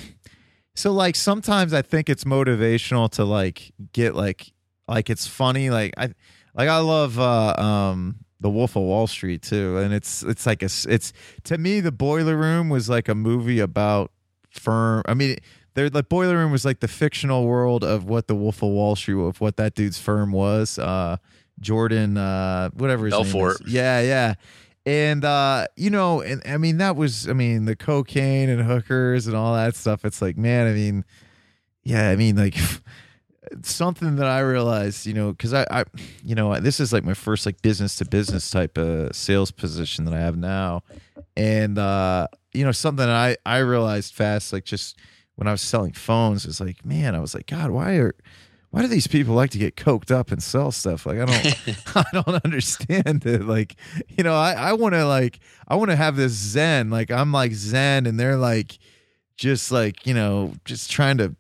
so 0.74 0.92
like 0.92 1.14
sometimes 1.14 1.72
I 1.72 1.82
think 1.82 2.08
it's 2.10 2.24
motivational 2.24 3.08
to 3.12 3.24
like 3.24 3.72
get 3.92 4.16
like 4.16 4.52
like 4.88 5.08
it's 5.08 5.28
funny. 5.28 5.70
Like 5.70 5.94
I 5.96 6.12
like 6.52 6.68
I 6.68 6.78
love 6.78 7.16
uh 7.20 7.54
um 7.56 8.16
the 8.40 8.50
Wolf 8.50 8.76
of 8.76 8.82
Wall 8.82 9.06
Street 9.06 9.42
too. 9.42 9.78
And 9.78 9.92
it's 9.92 10.22
it's 10.22 10.46
like 10.46 10.62
a 10.62 10.68
it's 10.88 11.12
to 11.44 11.58
me 11.58 11.80
the 11.80 11.92
boiler 11.92 12.36
room 12.36 12.68
was 12.68 12.88
like 12.88 13.08
a 13.08 13.14
movie 13.14 13.60
about 13.60 14.10
firm 14.50 15.02
I 15.06 15.14
mean 15.14 15.36
there 15.74 15.90
the 15.90 16.02
boiler 16.02 16.36
room 16.36 16.50
was 16.52 16.64
like 16.64 16.80
the 16.80 16.88
fictional 16.88 17.44
world 17.46 17.84
of 17.84 18.04
what 18.04 18.26
the 18.28 18.34
Wolf 18.34 18.62
of 18.62 18.70
Wall 18.70 18.96
Street 18.96 19.20
of 19.20 19.40
what 19.40 19.56
that 19.56 19.74
dude's 19.74 19.98
firm 19.98 20.32
was. 20.32 20.78
Uh 20.78 21.16
Jordan 21.60 22.16
uh 22.16 22.70
whatever 22.70 23.06
his 23.06 23.14
name 23.14 23.22
Belfort. 23.22 23.60
is. 23.66 23.72
Yeah, 23.72 24.00
yeah. 24.00 24.34
And 24.86 25.22
uh, 25.22 25.66
you 25.76 25.90
know, 25.90 26.22
and 26.22 26.40
I 26.46 26.56
mean 26.56 26.78
that 26.78 26.96
was 26.96 27.28
I 27.28 27.34
mean 27.34 27.66
the 27.66 27.76
cocaine 27.76 28.48
and 28.48 28.62
hookers 28.62 29.26
and 29.26 29.36
all 29.36 29.54
that 29.54 29.76
stuff. 29.76 30.02
It's 30.02 30.22
like, 30.22 30.38
man, 30.38 30.66
I 30.66 30.72
mean, 30.72 31.04
yeah, 31.82 32.08
I 32.08 32.16
mean 32.16 32.36
like 32.36 32.56
something 33.62 34.16
that 34.16 34.26
I 34.26 34.40
realized, 34.40 35.06
you 35.06 35.14
know, 35.14 35.32
because 35.32 35.54
I, 35.54 35.66
I, 35.70 35.84
you 36.24 36.34
know, 36.34 36.58
this 36.60 36.80
is 36.80 36.92
like 36.92 37.04
my 37.04 37.14
first 37.14 37.46
like 37.46 37.60
business 37.62 37.96
to 37.96 38.04
business 38.04 38.50
type 38.50 38.78
of 38.78 39.14
sales 39.14 39.50
position 39.50 40.04
that 40.04 40.14
I 40.14 40.20
have 40.20 40.36
now, 40.36 40.82
and 41.36 41.78
uh, 41.78 42.28
you 42.52 42.64
know, 42.64 42.72
something 42.72 43.08
I 43.08 43.36
I 43.44 43.58
realized 43.58 44.14
fast, 44.14 44.52
like 44.52 44.64
just 44.64 44.98
when 45.36 45.46
I 45.46 45.52
was 45.52 45.62
selling 45.62 45.92
phones, 45.92 46.46
is 46.46 46.60
like, 46.60 46.84
man, 46.84 47.14
I 47.14 47.20
was 47.20 47.34
like, 47.34 47.46
God, 47.46 47.70
why 47.70 47.94
are 47.96 48.14
why 48.70 48.82
do 48.82 48.88
these 48.88 49.06
people 49.06 49.34
like 49.34 49.50
to 49.50 49.58
get 49.58 49.76
coked 49.76 50.10
up 50.10 50.30
and 50.30 50.42
sell 50.42 50.70
stuff? 50.70 51.06
Like 51.06 51.18
I 51.18 51.24
don't 51.24 51.78
I 51.96 52.04
don't 52.12 52.44
understand 52.44 53.24
it. 53.24 53.44
Like, 53.44 53.76
you 54.08 54.24
know, 54.24 54.34
I, 54.34 54.52
I 54.52 54.72
wanna 54.74 55.06
like 55.06 55.40
I 55.66 55.76
wanna 55.76 55.96
have 55.96 56.16
this 56.16 56.32
zen. 56.32 56.90
Like 56.90 57.10
I'm 57.10 57.32
like 57.32 57.52
zen 57.52 58.06
and 58.06 58.18
they're 58.18 58.36
like 58.36 58.78
just 59.36 59.70
like, 59.70 60.06
you 60.06 60.14
know, 60.14 60.52
just 60.64 60.90
trying 60.90 61.18
to 61.18 61.34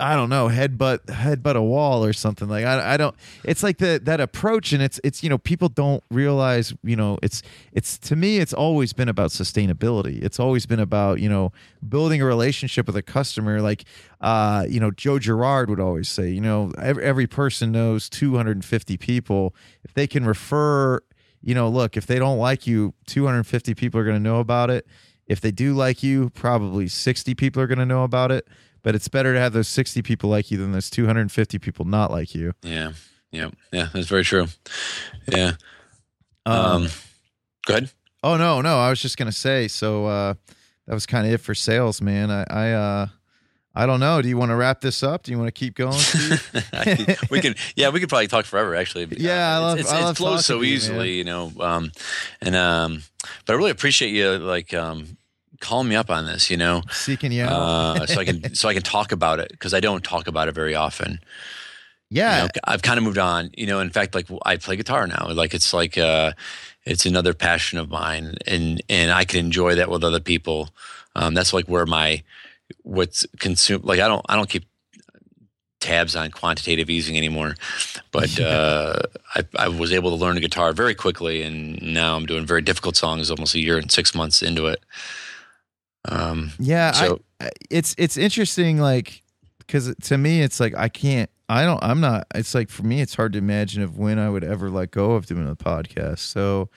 I 0.00 0.14
don't 0.14 0.28
know, 0.28 0.48
headbutt 0.48 1.06
headbutt 1.06 1.56
a 1.56 1.62
wall 1.62 2.04
or 2.04 2.12
something. 2.12 2.48
Like 2.48 2.64
I, 2.64 2.94
I 2.94 2.96
don't. 2.96 3.16
It's 3.44 3.64
like 3.64 3.78
the 3.78 4.00
that 4.04 4.20
approach, 4.20 4.72
and 4.72 4.80
it's 4.80 5.00
it's 5.02 5.24
you 5.24 5.28
know 5.28 5.38
people 5.38 5.68
don't 5.68 6.04
realize 6.10 6.72
you 6.84 6.94
know 6.94 7.18
it's 7.20 7.42
it's 7.72 7.98
to 8.00 8.14
me 8.14 8.38
it's 8.38 8.52
always 8.52 8.92
been 8.92 9.08
about 9.08 9.30
sustainability. 9.30 10.22
It's 10.22 10.38
always 10.38 10.66
been 10.66 10.78
about 10.78 11.18
you 11.18 11.28
know 11.28 11.50
building 11.88 12.22
a 12.22 12.24
relationship 12.24 12.86
with 12.86 12.96
a 12.96 13.02
customer. 13.02 13.60
Like 13.60 13.84
uh 14.20 14.66
you 14.68 14.78
know 14.78 14.92
Joe 14.92 15.18
Girard 15.18 15.68
would 15.68 15.80
always 15.80 16.08
say, 16.08 16.30
you 16.30 16.40
know 16.40 16.70
every, 16.80 17.02
every 17.02 17.26
person 17.26 17.72
knows 17.72 18.08
250 18.08 18.96
people. 18.98 19.52
If 19.82 19.94
they 19.94 20.06
can 20.06 20.24
refer, 20.24 21.00
you 21.42 21.56
know, 21.56 21.68
look 21.68 21.96
if 21.96 22.06
they 22.06 22.20
don't 22.20 22.38
like 22.38 22.68
you, 22.68 22.94
250 23.06 23.74
people 23.74 23.98
are 24.00 24.04
going 24.04 24.16
to 24.16 24.22
know 24.22 24.38
about 24.38 24.70
it. 24.70 24.86
If 25.26 25.40
they 25.40 25.50
do 25.50 25.74
like 25.74 26.02
you, 26.04 26.30
probably 26.30 26.86
60 26.88 27.34
people 27.34 27.60
are 27.60 27.66
going 27.66 27.80
to 27.80 27.84
know 27.84 28.04
about 28.04 28.30
it 28.30 28.48
but 28.82 28.94
it's 28.94 29.08
better 29.08 29.32
to 29.34 29.40
have 29.40 29.52
those 29.52 29.68
60 29.68 30.02
people 30.02 30.30
like 30.30 30.50
you 30.50 30.58
than 30.58 30.72
those 30.72 30.90
250 30.90 31.58
people 31.58 31.84
not 31.84 32.10
like 32.10 32.34
you. 32.34 32.52
Yeah. 32.62 32.92
Yeah. 33.32 33.50
Yeah. 33.72 33.88
That's 33.92 34.08
very 34.08 34.24
true. 34.24 34.46
Yeah. 35.30 35.52
Um, 36.46 36.54
Um, 36.84 36.88
go 37.66 37.74
ahead. 37.74 37.90
oh 38.22 38.36
no, 38.36 38.60
no, 38.62 38.78
I 38.78 38.88
was 38.90 39.00
just 39.02 39.16
going 39.18 39.30
to 39.30 39.36
say, 39.36 39.68
so, 39.68 40.06
uh, 40.06 40.34
that 40.86 40.94
was 40.94 41.04
kind 41.04 41.26
of 41.26 41.32
it 41.34 41.38
for 41.38 41.54
sales, 41.54 42.00
man. 42.00 42.30
I, 42.30 42.44
I, 42.48 42.72
uh, 42.72 43.06
I 43.74 43.84
don't 43.84 44.00
know. 44.00 44.22
Do 44.22 44.28
you 44.30 44.38
want 44.38 44.50
to 44.50 44.56
wrap 44.56 44.80
this 44.80 45.02
up? 45.02 45.22
Do 45.24 45.30
you 45.30 45.38
want 45.38 45.48
to 45.48 45.52
keep 45.52 45.74
going? 45.74 45.92
We 47.30 47.40
can, 47.42 47.54
yeah, 47.76 47.90
we 47.90 48.00
could 48.00 48.08
probably 48.08 48.26
talk 48.26 48.46
forever. 48.46 48.74
Actually, 48.74 49.06
Yeah, 49.18 49.54
I 49.54 49.58
love- 49.58 49.78
It's, 49.78 49.92
it's, 49.92 50.10
it 50.10 50.14
flows 50.16 50.46
so 50.46 50.60
to 50.60 50.64
you, 50.66 50.74
easily, 50.74 51.12
you 51.12 51.24
know. 51.24 51.52
Um, 51.60 51.92
and 52.40 52.56
um, 52.56 53.02
but 53.44 53.52
I 53.52 53.56
really 53.56 53.70
appreciate 53.70 54.10
you 54.12 54.38
like 54.38 54.72
um 54.72 55.17
calling 55.60 55.88
me 55.88 55.96
up 55.96 56.10
on 56.10 56.26
this, 56.26 56.50
you 56.50 56.56
know, 56.56 56.82
Seeking 56.90 57.32
you 57.32 57.44
uh, 57.44 58.06
so 58.06 58.20
I 58.20 58.24
can 58.24 58.54
so 58.54 58.68
I 58.68 58.74
can 58.74 58.82
talk 58.82 59.12
about 59.12 59.40
it 59.40 59.50
because 59.50 59.74
I 59.74 59.80
don't 59.80 60.04
talk 60.04 60.26
about 60.26 60.48
it 60.48 60.54
very 60.54 60.74
often. 60.74 61.20
You 62.10 62.22
yeah. 62.22 62.42
know, 62.42 62.48
I've 62.64 62.82
kind 62.82 62.96
of 62.96 63.04
moved 63.04 63.18
on. 63.18 63.50
You 63.56 63.66
know, 63.66 63.80
in 63.80 63.90
fact, 63.90 64.14
like 64.14 64.28
I 64.44 64.56
play 64.56 64.76
guitar 64.76 65.06
now. 65.06 65.28
Like 65.30 65.54
it's 65.54 65.72
like 65.74 65.98
uh, 65.98 66.32
it's 66.84 67.06
another 67.06 67.34
passion 67.34 67.78
of 67.78 67.90
mine, 67.90 68.36
and 68.46 68.82
and 68.88 69.10
I 69.10 69.24
can 69.24 69.40
enjoy 69.40 69.74
that 69.74 69.90
with 69.90 70.04
other 70.04 70.20
people. 70.20 70.70
Um, 71.14 71.34
that's 71.34 71.52
like 71.52 71.66
where 71.66 71.86
my 71.86 72.22
what's 72.82 73.26
consumed. 73.38 73.84
Like 73.84 74.00
I 74.00 74.08
don't 74.08 74.24
I 74.28 74.36
don't 74.36 74.48
keep 74.48 74.64
tabs 75.80 76.16
on 76.16 76.30
quantitative 76.30 76.90
easing 76.90 77.16
anymore, 77.16 77.54
but 78.10 78.40
uh, 78.40 79.00
I, 79.34 79.44
I 79.56 79.68
was 79.68 79.92
able 79.92 80.10
to 80.10 80.16
learn 80.16 80.34
the 80.34 80.40
guitar 80.40 80.72
very 80.72 80.94
quickly, 80.94 81.42
and 81.42 81.80
now 81.82 82.16
I'm 82.16 82.26
doing 82.26 82.46
very 82.46 82.62
difficult 82.62 82.96
songs 82.96 83.30
almost 83.30 83.54
a 83.54 83.60
year 83.60 83.78
and 83.78 83.90
six 83.90 84.14
months 84.14 84.42
into 84.42 84.66
it. 84.66 84.82
Um, 86.08 86.52
Yeah, 86.58 86.92
so 86.92 87.20
I, 87.40 87.50
it's 87.70 87.94
it's 87.98 88.16
interesting, 88.16 88.78
like 88.78 89.22
because 89.58 89.94
to 90.04 90.18
me, 90.18 90.42
it's 90.42 90.60
like 90.60 90.74
I 90.76 90.88
can't. 90.88 91.30
I 91.48 91.64
don't. 91.64 91.82
I'm 91.82 92.00
not. 92.00 92.26
It's 92.34 92.54
like 92.54 92.68
for 92.68 92.82
me, 92.82 93.00
it's 93.00 93.14
hard 93.14 93.32
to 93.34 93.38
imagine 93.38 93.82
of 93.82 93.98
when 93.98 94.18
I 94.18 94.28
would 94.28 94.44
ever 94.44 94.70
let 94.70 94.90
go 94.90 95.12
of 95.12 95.26
doing 95.26 95.48
a 95.48 95.56
podcast. 95.56 96.18
So, 96.18 96.68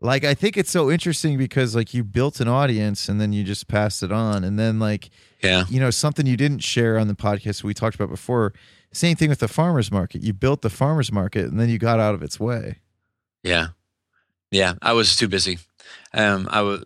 like, 0.00 0.24
I 0.24 0.34
think 0.34 0.56
it's 0.56 0.70
so 0.70 0.90
interesting 0.90 1.36
because 1.36 1.74
like 1.74 1.92
you 1.92 2.04
built 2.04 2.40
an 2.40 2.48
audience 2.48 3.08
and 3.08 3.20
then 3.20 3.32
you 3.32 3.44
just 3.44 3.68
passed 3.68 4.02
it 4.02 4.12
on, 4.12 4.44
and 4.44 4.58
then 4.58 4.78
like 4.78 5.10
yeah, 5.42 5.64
you 5.68 5.80
know 5.80 5.90
something 5.90 6.26
you 6.26 6.36
didn't 6.36 6.60
share 6.60 6.98
on 6.98 7.08
the 7.08 7.14
podcast 7.14 7.62
we 7.62 7.74
talked 7.74 7.96
about 7.96 8.10
before. 8.10 8.52
Same 8.92 9.16
thing 9.16 9.28
with 9.28 9.40
the 9.40 9.48
farmers 9.48 9.92
market. 9.92 10.22
You 10.22 10.32
built 10.32 10.62
the 10.62 10.70
farmers 10.70 11.12
market 11.12 11.44
and 11.44 11.60
then 11.60 11.68
you 11.68 11.78
got 11.78 12.00
out 12.00 12.14
of 12.14 12.22
its 12.22 12.40
way. 12.40 12.78
Yeah, 13.42 13.68
yeah. 14.50 14.74
I 14.80 14.94
was 14.94 15.14
too 15.14 15.28
busy. 15.28 15.58
Um, 16.14 16.48
I 16.50 16.62
was 16.62 16.82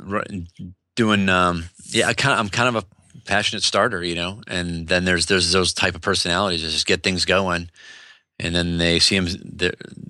doing. 0.95 1.29
Um, 1.29 1.65
yeah, 1.87 2.09
I 2.09 2.15
kind. 2.15 2.39
I'm 2.39 2.49
kind 2.49 2.75
of 2.75 2.85
a 2.85 3.21
passionate 3.25 3.63
starter, 3.63 4.03
you 4.03 4.15
know. 4.15 4.43
And 4.47 4.89
then 4.89 5.05
there's 5.05 5.27
there's 5.27 5.53
those 5.53 5.73
type 5.73 5.95
of 5.95 6.01
personalities 6.01 6.63
that 6.63 6.71
just 6.71 6.87
get 6.87 7.03
things 7.03 7.25
going, 7.25 7.71
and 8.39 8.55
then 8.55 8.79
they 8.79 8.99
see 8.99 9.19
them. 9.19 9.29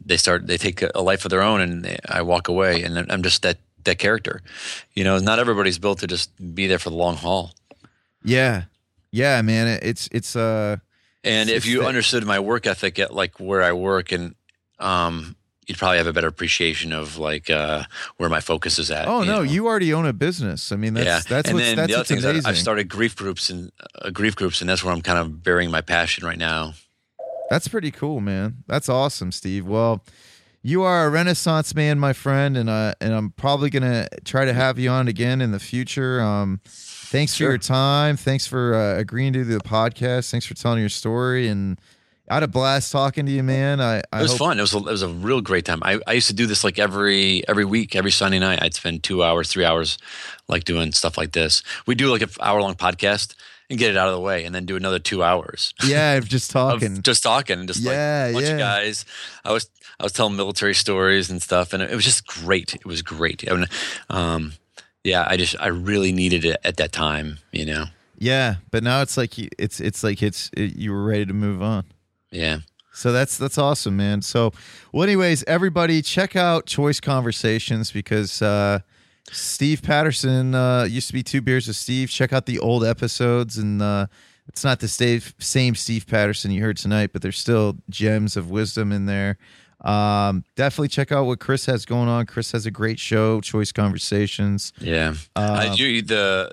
They 0.05 0.17
start. 0.17 0.47
They 0.47 0.59
take 0.59 0.83
a 0.95 1.03
life 1.03 1.25
of 1.25 1.31
their 1.31 1.43
own, 1.43 1.61
and 1.61 1.85
they, 1.85 1.99
I 2.09 2.23
walk 2.23 2.49
away. 2.49 2.83
And 2.83 2.99
I'm 3.11 3.23
just 3.23 3.43
that 3.43 3.59
that 3.85 3.99
character. 3.99 4.43
You 4.95 5.05
know, 5.05 5.19
not 5.19 5.39
everybody's 5.39 5.79
built 5.79 6.01
to 6.01 6.07
just 6.07 6.31
be 6.55 6.67
there 6.67 6.79
for 6.79 6.91
the 6.91 6.97
long 6.97 7.17
haul. 7.17 7.53
Yeah, 8.25 8.65
yeah, 9.11 9.43
man. 9.43 9.79
It's 9.83 10.09
it's 10.13 10.37
uh 10.37 10.77
And 11.25 11.51
It's 11.51 11.65
if 11.65 11.67
you 11.67 11.85
understood 11.85 12.25
my 12.25 12.41
work 12.41 12.67
ethic 12.67 12.99
at 12.99 13.15
like 13.15 13.41
where 13.41 13.63
I 13.63 13.73
work, 13.73 14.13
and 14.13 14.35
um, 14.79 15.37
you'd 15.67 15.79
probably 15.79 15.99
have 15.99 16.07
a 16.07 16.13
better 16.13 16.29
appreciation 16.29 16.93
of 16.93 17.19
like 17.19 17.51
uh, 17.51 17.85
where 18.17 18.29
my 18.29 18.41
focus 18.41 18.79
is 18.79 18.91
at. 18.91 19.07
oh 19.09 19.21
you 19.21 19.27
no, 19.27 19.37
know? 19.37 19.43
you 19.43 19.67
already 19.67 19.93
own 19.93 20.07
a 20.07 20.13
business. 20.13 20.73
I 20.73 20.77
mean, 20.77 20.95
that's 20.95 21.07
yeah, 21.07 21.21
that's 21.29 21.49
and 21.49 21.57
what's 21.57 21.67
then 21.67 21.77
that's 21.77 21.93
the 21.93 21.95
other 21.99 22.05
thing 22.05 22.19
is 22.19 22.25
amazing. 22.25 22.49
I've 22.49 22.59
started 22.59 22.89
grief 22.89 23.17
groups 23.17 23.51
and 23.51 23.71
uh, 24.01 24.11
grief 24.11 24.37
groups, 24.37 24.61
and 24.61 24.69
that's 24.69 24.83
where 24.85 24.93
I'm 24.93 25.03
kind 25.03 25.19
of 25.19 25.43
burying 25.43 25.71
my 25.71 25.81
passion 25.81 26.27
right 26.27 26.39
now. 26.39 26.75
That's 27.51 27.69
pretty 27.69 27.91
cool, 27.91 28.21
man. 28.21 28.65
That's 28.67 28.89
awesome, 28.89 29.31
Steve. 29.31 29.67
Well, 29.67 30.03
you 30.63 30.83
are 30.83 31.07
a 31.07 31.11
renaissance 31.11 31.75
man, 31.75 31.99
my 31.99 32.13
friend, 32.13 32.57
and 32.57 32.71
uh, 32.71 32.95
and 33.01 33.13
I'm 33.13 33.31
probably 33.31 33.71
gonna 33.71 34.09
try 34.25 34.45
to 34.45 34.53
have 34.53 34.79
you 34.79 34.91
on 34.91 35.09
again 35.09 35.41
in 35.41 35.53
the 35.53 35.59
future. 35.59 36.21
Um, 36.21 36.61
thanks 36.65 37.37
for 37.37 37.45
your 37.45 37.59
time. 37.59 38.17
Thanks 38.17 38.47
for 38.47 38.75
uh, 38.75 38.99
agreeing 38.99 39.33
to 39.35 39.45
do 39.45 39.45
the 39.45 39.59
podcast. 39.59 40.31
Thanks 40.31 40.47
for 40.47 40.55
telling 40.55 40.81
your 40.81 40.89
story, 40.89 41.49
and 41.49 41.81
I 42.33 42.37
had 42.37 42.43
a 42.45 42.49
blast 42.49 42.91
talking 42.93 43.27
to 43.27 43.33
you, 43.33 43.43
man. 43.43 43.79
I, 43.79 44.01
I 44.11 44.21
It 44.21 44.23
was 44.23 44.31
hope- 44.31 44.39
fun. 44.39 44.59
It 44.59 44.63
was 44.63 44.73
a, 44.75 44.79
it 44.79 44.85
was 44.85 45.03
a 45.03 45.09
real 45.09 45.43
great 45.43 45.67
time. 45.67 45.81
I, 45.83 46.01
I 46.07 46.15
used 46.15 46.29
to 46.29 46.35
do 46.35 46.47
this 46.47 46.65
like 46.65 46.79
every 46.79 47.47
every 47.47 47.67
week, 47.67 47.95
every 47.95 48.11
Sunday 48.11 48.39
night. 48.39 48.63
I'd 48.63 48.73
spend 48.73 49.03
two 49.03 49.23
hours, 49.23 49.51
three 49.51 49.67
hours, 49.67 49.99
like 50.49 50.65
doing 50.65 50.93
stuff 50.93 51.19
like 51.19 51.33
this. 51.33 51.63
We 51.87 51.95
do 51.95 52.11
like 52.11 52.23
an 52.23 52.31
hour 52.41 52.63
long 52.63 52.75
podcast 52.75 53.35
and 53.69 53.79
get 53.79 53.91
it 53.91 53.99
out 53.99 54.09
of 54.09 54.15
the 54.15 54.21
way, 54.21 54.45
and 54.47 54.55
then 54.55 54.65
do 54.65 54.77
another 54.77 54.99
two 54.99 55.23
hours 55.23 55.75
Yeah, 55.85 56.19
just 56.21 56.51
talking. 56.51 57.03
just 57.03 57.23
talking 57.23 57.59
and 57.59 57.69
just 57.69 57.81
Yeah, 57.81 58.25
like 58.27 58.31
a 58.31 58.33
bunch 58.33 58.47
yeah. 58.47 58.53
of 58.53 58.59
guys. 58.59 59.05
I 59.45 59.53
was 59.53 59.69
I 60.01 60.03
was 60.05 60.13
telling 60.13 60.35
military 60.35 60.75
stories 60.75 61.29
and 61.31 61.43
stuff, 61.43 61.75
and 61.75 61.83
it 61.83 61.95
was 61.95 62.05
just 62.05 62.27
great. 62.27 62.75
It 62.75 62.87
was 62.87 63.03
great. 63.03 63.45
I 63.51 63.55
mean, 63.55 63.67
um, 64.09 64.55
yeah, 65.05 65.27
I 65.29 65.37
just 65.37 65.55
I 65.61 65.67
really 65.67 66.13
needed 66.13 66.47
it 66.47 66.57
at 66.65 66.79
that 66.79 66.93
time. 66.93 67.41
You 67.53 67.67
know, 67.67 67.85
yeah, 68.17 68.55
but 68.71 68.83
now 68.83 69.03
it's 69.03 69.19
like 69.19 69.37
you- 69.37 69.51
it's 69.59 69.81
it's 69.81 70.03
like 70.03 70.23
it's 70.23 70.49
it, 70.57 70.77
you 70.77 70.93
were 70.93 71.05
ready 71.05 71.27
to 71.27 71.35
move 71.35 71.61
on. 71.63 71.85
Yeah. 72.33 72.59
So 72.95 73.11
that's 73.13 73.39
that's 73.39 73.57
awesome, 73.57 73.97
man. 73.97 74.21
So, 74.21 74.53
well, 74.93 75.03
anyways, 75.05 75.45
everybody 75.45 76.03
check 76.03 76.37
out 76.37 76.67
Choice 76.67 77.01
Conversations 77.01 77.91
because 77.91 78.43
uh, 78.43 78.81
Steve 79.31 79.83
Patterson 79.83 80.55
uh, 80.55 80.85
used 80.85 81.07
to 81.07 81.15
be 81.15 81.23
Two 81.23 81.41
Beers 81.41 81.69
with 81.69 81.77
Steve. 81.77 82.11
Check 82.11 82.33
out 82.35 82.45
the 82.45 82.59
old 82.59 82.85
episodes, 82.85 83.57
and 83.57 83.81
uh, 83.81 84.09
it's 84.47 84.63
not 84.63 84.81
the 84.81 84.89
Steve, 84.89 85.35
same 85.39 85.75
Steve 85.75 86.07
Patterson 86.07 86.51
you 86.51 86.61
heard 86.61 86.77
tonight, 86.77 87.15
but 87.15 87.23
there's 87.23 87.39
still 87.39 87.79
gems 87.89 88.37
of 88.37 88.51
wisdom 88.51 88.93
in 88.93 89.07
there. 89.07 89.39
Um, 89.81 90.45
definitely 90.55 90.89
check 90.89 91.11
out 91.13 91.25
what 91.25 91.41
Chris 91.41 91.65
has 91.67 91.87
going 91.87 92.09
on. 92.09 92.27
Chris 92.27 92.53
has 92.53 92.67
a 92.67 92.71
great 92.71 93.01
show, 93.01 93.41
Choice 93.41 93.73
Conversations. 93.73 94.73
Yeah, 94.79 95.15
Uh, 95.35 95.69
uh, 95.71 95.75
you, 95.77 96.03
the 96.03 96.53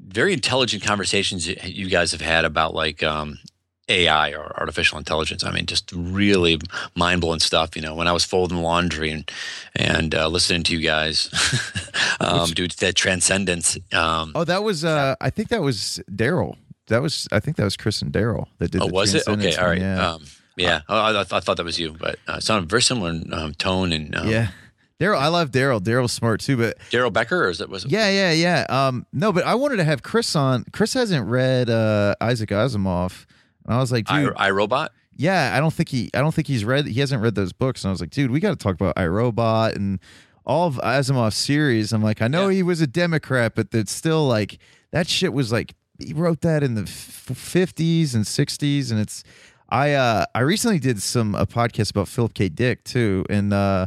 very 0.00 0.32
intelligent 0.32 0.82
conversations 0.82 1.46
you- 1.46 1.56
you 1.64 1.88
guys 1.90 2.12
have 2.12 2.22
had 2.22 2.44
about 2.46 2.74
like 2.74 3.02
um, 3.02 3.38
AI 3.88 4.30
or 4.32 4.52
artificial 4.58 4.98
intelligence. 4.98 5.44
I 5.44 5.52
mean, 5.52 5.66
just 5.66 5.92
really 5.94 6.58
mind 6.94 7.20
blowing 7.20 7.40
stuff. 7.40 7.76
You 7.76 7.82
know, 7.82 7.94
when 7.94 8.08
I 8.08 8.12
was 8.12 8.24
folding 8.24 8.58
laundry 8.58 9.10
and 9.10 9.30
and 9.74 10.14
uh, 10.14 10.28
listening 10.28 10.62
to 10.64 10.72
you 10.76 10.80
guys 10.80 11.30
um, 12.20 12.50
do 12.50 12.66
that 12.68 12.94
transcendence. 12.94 13.76
Um, 13.92 14.32
Oh, 14.34 14.44
that 14.44 14.62
was 14.62 14.84
uh, 14.84 15.14
I 15.20 15.30
think 15.30 15.48
that 15.50 15.62
was 15.62 16.00
Daryl. 16.10 16.56
That 16.88 17.02
was 17.02 17.28
I 17.32 17.40
think 17.40 17.56
that 17.56 17.64
was 17.64 17.76
Chris 17.76 18.02
and 18.02 18.12
Daryl 18.12 18.46
that 18.58 18.70
did. 18.70 18.82
oh, 18.82 18.86
the 18.88 18.92
was 18.92 19.14
it 19.14 19.26
okay? 19.28 19.54
All 19.56 19.66
right. 19.68 19.80
Yeah. 19.80 20.12
Um, 20.14 20.24
yeah. 20.56 20.80
Oh, 20.88 20.96
I, 20.98 21.20
I, 21.20 21.24
thought- 21.24 21.36
I 21.36 21.40
thought 21.40 21.56
that 21.58 21.64
was 21.66 21.78
you, 21.78 21.92
but 21.92 22.18
uh, 22.28 22.34
it 22.38 22.42
sounded 22.42 22.68
very 22.70 22.82
similar 22.82 23.10
in 23.10 23.32
um, 23.32 23.54
tone 23.54 23.92
and 23.92 24.14
um, 24.16 24.28
yeah. 24.28 24.48
Daryl, 24.98 25.18
I 25.18 25.28
love 25.28 25.50
Daryl. 25.50 25.78
Daryl's 25.78 26.12
smart 26.12 26.40
too, 26.40 26.56
but 26.56 26.78
Daryl 26.90 27.12
Becker, 27.12 27.44
or 27.44 27.50
is 27.50 27.60
it 27.60 27.68
was 27.68 27.84
it? 27.84 27.90
yeah, 27.90 28.08
yeah, 28.08 28.32
yeah. 28.32 28.64
Um, 28.70 29.04
no, 29.12 29.30
but 29.30 29.44
I 29.44 29.54
wanted 29.54 29.76
to 29.76 29.84
have 29.84 30.02
Chris 30.02 30.34
on. 30.34 30.64
Chris 30.72 30.94
hasn't 30.94 31.28
read 31.28 31.68
uh, 31.68 32.14
Isaac 32.18 32.48
Asimov, 32.48 33.26
and 33.66 33.74
I 33.74 33.78
was 33.78 33.92
like, 33.92 34.06
dude, 34.06 34.32
I, 34.36 34.50
iRobot. 34.50 34.88
yeah, 35.16 35.52
I 35.54 35.60
don't 35.60 35.72
think 35.74 35.88
he, 35.88 36.10
I 36.14 36.20
don't 36.20 36.32
think 36.34 36.46
he's 36.46 36.64
read. 36.64 36.86
He 36.86 37.00
hasn't 37.00 37.22
read 37.22 37.34
those 37.34 37.52
books, 37.52 37.84
and 37.84 37.90
I 37.90 37.92
was 37.92 38.00
like, 38.00 38.10
dude, 38.10 38.30
we 38.30 38.40
got 38.40 38.50
to 38.50 38.56
talk 38.56 38.74
about 38.74 38.94
I, 38.96 39.06
Robot 39.06 39.74
and 39.74 39.98
all 40.44 40.68
of 40.68 40.76
Asimov's 40.76 41.34
series. 41.36 41.92
I'm 41.92 42.02
like, 42.02 42.22
I 42.22 42.28
know 42.28 42.48
Yeah. 42.48 42.54
he 42.56 42.62
was 42.62 42.80
a 42.80 42.86
Democrat, 42.86 43.54
but 43.54 43.70
that's 43.72 43.92
still 43.92 44.26
like 44.28 44.58
that 44.92 45.08
shit 45.08 45.32
was 45.32 45.50
like 45.52 45.74
he 45.98 46.12
wrote 46.12 46.42
that 46.42 46.62
in 46.62 46.74
the 46.74 46.86
fifties 46.86 48.14
and 48.14 48.26
sixties, 48.26 48.90
and 48.90 49.00
it's. 49.00 49.22
I 49.68 49.94
uh 49.94 50.26
I 50.32 50.40
recently 50.40 50.78
did 50.78 51.02
some 51.02 51.34
a 51.34 51.44
podcast 51.44 51.90
about 51.90 52.06
Philip 52.06 52.34
K. 52.34 52.48
Dick 52.48 52.84
too, 52.84 53.24
and 53.28 53.52
uh 53.52 53.86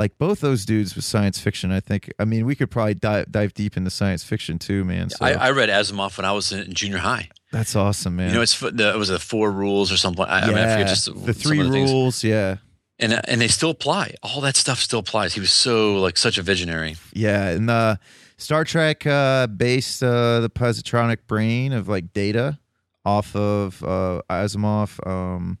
like 0.00 0.18
both 0.18 0.40
those 0.40 0.64
dudes 0.66 0.96
with 0.96 1.04
science 1.04 1.38
fiction. 1.38 1.70
I 1.70 1.78
think. 1.78 2.12
I 2.18 2.24
mean, 2.24 2.44
we 2.44 2.56
could 2.56 2.70
probably 2.72 2.94
dive 2.94 3.30
dive 3.30 3.54
deep 3.54 3.76
into 3.76 3.90
science 3.90 4.24
fiction 4.24 4.58
too, 4.58 4.82
man. 4.84 5.10
So 5.10 5.18
I, 5.24 5.32
I 5.34 5.50
read 5.52 5.68
Asimov 5.68 6.16
when 6.18 6.24
I 6.24 6.32
was 6.32 6.50
in 6.50 6.72
junior 6.74 6.98
high. 6.98 7.28
That's 7.56 7.76
awesome, 7.76 8.16
man. 8.16 8.28
You 8.28 8.36
know, 8.36 8.42
it's 8.42 8.58
the, 8.58 8.92
it 8.94 8.98
was 8.98 9.08
the 9.08 9.18
four 9.18 9.50
rules 9.50 9.90
or 9.92 9.96
something. 9.96 10.24
I, 10.24 10.40
I 10.40 10.46
mean, 10.48 10.58
I 10.58 10.72
forget 10.72 10.88
just 10.88 11.06
the 11.26 11.34
three 11.34 11.62
the 11.62 11.70
things. 11.70 11.90
rules. 11.90 12.24
Yeah, 12.24 12.56
and 12.98 13.12
uh, 13.12 13.22
and 13.28 13.40
they 13.40 13.48
still 13.48 13.70
apply. 13.70 14.14
All 14.22 14.40
that 14.42 14.56
stuff 14.56 14.78
still 14.80 15.00
applies. 15.00 15.34
He 15.34 15.40
was 15.40 15.52
so 15.52 15.96
like 15.96 16.16
such 16.16 16.38
a 16.38 16.42
visionary. 16.42 16.96
yeah, 17.12 17.48
and 17.50 17.68
uh, 17.70 17.96
Star 18.36 18.64
Trek 18.64 19.06
uh, 19.06 19.46
based 19.46 20.02
uh, 20.02 20.40
the 20.40 20.50
positronic 20.50 21.18
brain 21.26 21.72
of 21.72 21.88
like 21.88 22.12
Data. 22.12 22.58
off 23.06 23.36
of 23.36 23.82
uh, 23.84 24.20
Asimov. 24.28 24.98
Um, 25.06 25.58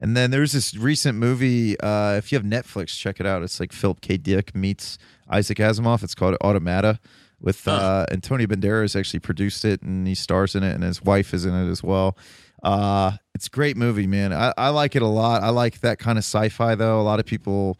and 0.00 0.16
then 0.16 0.30
there's 0.30 0.52
this 0.52 0.74
recent 0.74 1.18
movie. 1.18 1.78
Uh, 1.78 2.14
if 2.16 2.32
you 2.32 2.38
have 2.38 2.46
Netflix, 2.46 2.96
check 2.96 3.20
it 3.20 3.26
out. 3.26 3.42
It's 3.42 3.60
like 3.60 3.70
Philip 3.72 4.00
K. 4.00 4.16
Dick 4.16 4.54
meets 4.54 4.96
Isaac 5.28 5.58
Asimov. 5.58 6.02
It's 6.02 6.14
called 6.14 6.36
Automata. 6.42 6.98
With 7.40 7.66
uh, 7.66 8.04
Antonio 8.10 8.46
Banderas 8.46 8.98
actually 8.98 9.20
produced 9.20 9.64
it, 9.64 9.80
and 9.82 10.06
he 10.06 10.14
stars 10.14 10.54
in 10.54 10.62
it, 10.62 10.74
and 10.74 10.84
his 10.84 11.02
wife 11.02 11.32
is 11.32 11.44
in 11.46 11.54
it 11.54 11.70
as 11.70 11.82
well. 11.82 12.16
Uh, 12.62 13.12
it's 13.34 13.46
a 13.46 13.50
great 13.50 13.76
movie, 13.78 14.06
man. 14.06 14.32
I, 14.34 14.52
I 14.58 14.68
like 14.68 14.94
it 14.94 15.00
a 15.02 15.06
lot. 15.06 15.42
I 15.42 15.48
like 15.48 15.80
that 15.80 15.98
kind 15.98 16.18
of 16.18 16.24
sci-fi, 16.24 16.74
though. 16.74 17.00
A 17.00 17.02
lot 17.02 17.18
of 17.18 17.24
people, 17.24 17.78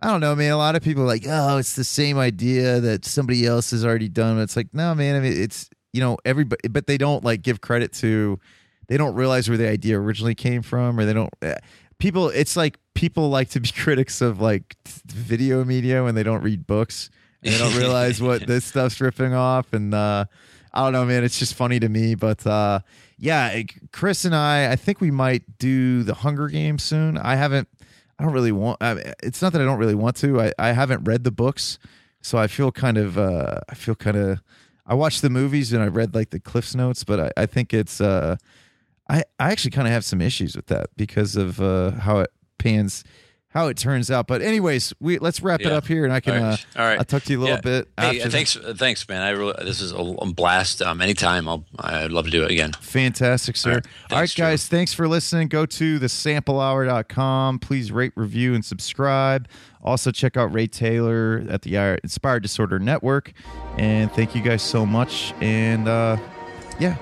I 0.00 0.06
don't 0.10 0.20
know, 0.20 0.34
man. 0.34 0.52
A 0.52 0.56
lot 0.56 0.74
of 0.74 0.82
people 0.82 1.02
are 1.02 1.06
like, 1.06 1.24
oh, 1.28 1.58
it's 1.58 1.76
the 1.76 1.84
same 1.84 2.16
idea 2.16 2.80
that 2.80 3.04
somebody 3.04 3.44
else 3.46 3.72
has 3.72 3.84
already 3.84 4.08
done. 4.08 4.40
It's 4.40 4.56
like, 4.56 4.68
no, 4.72 4.94
man. 4.94 5.16
I 5.16 5.20
mean, 5.20 5.34
it's 5.36 5.68
you 5.92 6.00
know 6.00 6.16
everybody, 6.24 6.68
but 6.68 6.86
they 6.86 6.96
don't 6.96 7.22
like 7.22 7.42
give 7.42 7.60
credit 7.60 7.92
to. 7.94 8.38
They 8.88 8.96
don't 8.96 9.14
realize 9.14 9.48
where 9.48 9.58
the 9.58 9.68
idea 9.68 9.98
originally 10.00 10.34
came 10.34 10.62
from, 10.62 10.98
or 10.98 11.04
they 11.04 11.12
don't. 11.12 11.30
eh, 11.42 11.56
People, 11.98 12.28
it's 12.30 12.56
like 12.56 12.78
people 12.94 13.28
like 13.30 13.50
to 13.50 13.60
be 13.60 13.68
critics 13.76 14.20
of 14.22 14.40
like 14.40 14.76
t- 14.84 14.92
video 15.08 15.64
media 15.64 16.02
when 16.02 16.14
they 16.14 16.22
don't 16.22 16.42
read 16.42 16.66
books 16.66 17.10
they 17.44 17.58
don't 17.58 17.76
realize 17.76 18.20
what 18.20 18.46
this 18.46 18.64
stuff's 18.64 19.00
ripping 19.00 19.34
off. 19.34 19.72
And 19.72 19.94
uh, 19.94 20.24
I 20.72 20.82
don't 20.84 20.92
know, 20.92 21.04
man. 21.04 21.22
It's 21.24 21.38
just 21.38 21.54
funny 21.54 21.78
to 21.80 21.88
me, 21.88 22.14
but 22.14 22.46
uh, 22.46 22.80
yeah, 23.18 23.48
it- 23.50 23.92
Chris 23.92 24.24
and 24.24 24.34
I, 24.34 24.72
I 24.72 24.76
think 24.76 25.00
we 25.00 25.10
might 25.10 25.58
do 25.58 26.02
the 26.02 26.14
Hunger 26.14 26.48
Games 26.48 26.82
soon. 26.82 27.16
I 27.18 27.36
haven't. 27.36 27.68
I 28.18 28.22
don't 28.24 28.32
really 28.32 28.52
want. 28.52 28.80
I, 28.80 29.14
it's 29.22 29.42
not 29.42 29.52
that 29.52 29.60
I 29.62 29.64
don't 29.64 29.78
really 29.78 29.94
want 29.94 30.16
to. 30.16 30.40
I, 30.40 30.52
I 30.58 30.72
haven't 30.72 31.04
read 31.04 31.24
the 31.24 31.32
books, 31.32 31.78
so 32.22 32.38
I 32.38 32.46
feel 32.46 32.70
kind 32.72 32.96
of. 32.96 33.18
Uh, 33.18 33.60
I 33.68 33.74
feel 33.74 33.94
kind 33.94 34.16
of. 34.16 34.40
I 34.86 34.94
watched 34.94 35.22
the 35.22 35.30
movies 35.30 35.72
and 35.72 35.82
I 35.82 35.86
read 35.88 36.14
like 36.14 36.30
the 36.30 36.38
Cliff's 36.38 36.74
notes, 36.74 37.04
but 37.04 37.18
I, 37.20 37.30
I 37.42 37.46
think 37.46 37.72
it's. 37.74 38.00
Uh, 38.00 38.36
I 39.08 39.24
I 39.38 39.50
actually 39.50 39.72
kind 39.72 39.86
of 39.88 39.92
have 39.92 40.04
some 40.04 40.20
issues 40.20 40.54
with 40.56 40.66
that 40.66 40.86
because 40.96 41.36
of 41.36 41.60
uh, 41.60 41.90
how 41.92 42.20
it 42.20 42.30
pans, 42.58 43.02
how 43.54 43.68
it 43.68 43.76
turns 43.78 44.10
out. 44.10 44.26
But 44.26 44.42
anyways, 44.42 44.92
we 45.00 45.18
let's 45.18 45.40
wrap 45.40 45.60
it 45.62 45.72
up 45.72 45.86
here, 45.86 46.04
and 46.04 46.12
I 46.12 46.20
can. 46.20 46.34
All 46.42 46.50
right. 46.50 46.66
Uh, 46.76 46.78
All 46.80 46.86
right. 46.86 46.98
I'll 46.98 47.04
talk 47.04 47.22
to 47.22 47.32
you 47.32 47.38
a 47.38 47.40
little 47.40 47.54
Yeah. 47.56 47.60
bit. 47.62 47.88
Hey, 47.98 48.18
after 48.18 48.30
thanks, 48.30 48.56
uh, 48.56 48.74
thanks, 48.76 49.08
man. 49.08 49.22
I 49.22 49.30
really 49.30 49.54
this 49.64 49.80
is 49.80 49.92
a, 49.92 49.96
blast. 50.34 50.82
Um, 50.82 51.00
anytime, 51.00 51.48
I'll 51.48 51.64
I'd 51.78 52.10
love 52.10 52.24
to 52.26 52.30
do 52.32 52.42
it 52.44 52.50
again. 52.50 52.72
Fantastic, 52.80 53.56
sir. 53.56 53.70
All 53.70 53.74
All 53.74 53.76
right. 53.76 53.84
right, 54.10 54.16
Thanks, 54.18 54.34
Drew. 54.34 54.44
guys, 54.44 54.66
thanks 54.68 54.92
for 54.92 55.06
listening. 55.08 55.48
Go 55.48 55.64
to 55.66 55.98
thesamplehour.com. 56.00 57.58
Please 57.60 57.92
rate, 57.92 58.12
review, 58.16 58.54
and 58.54 58.64
subscribe. 58.64 59.48
Also, 59.82 60.10
check 60.10 60.36
out 60.36 60.52
Ray 60.52 60.66
Taylor 60.66 61.44
at 61.48 61.62
the 61.62 61.76
uh, 61.76 61.96
Inspired 62.02 62.42
Disorder 62.42 62.78
Network. 62.78 63.32
And 63.78 64.10
thank 64.12 64.34
you 64.34 64.42
guys 64.42 64.62
so 64.62 64.84
much. 64.86 65.34
And 65.40 65.86
uh, 65.88 66.16
yeah, 66.78 66.96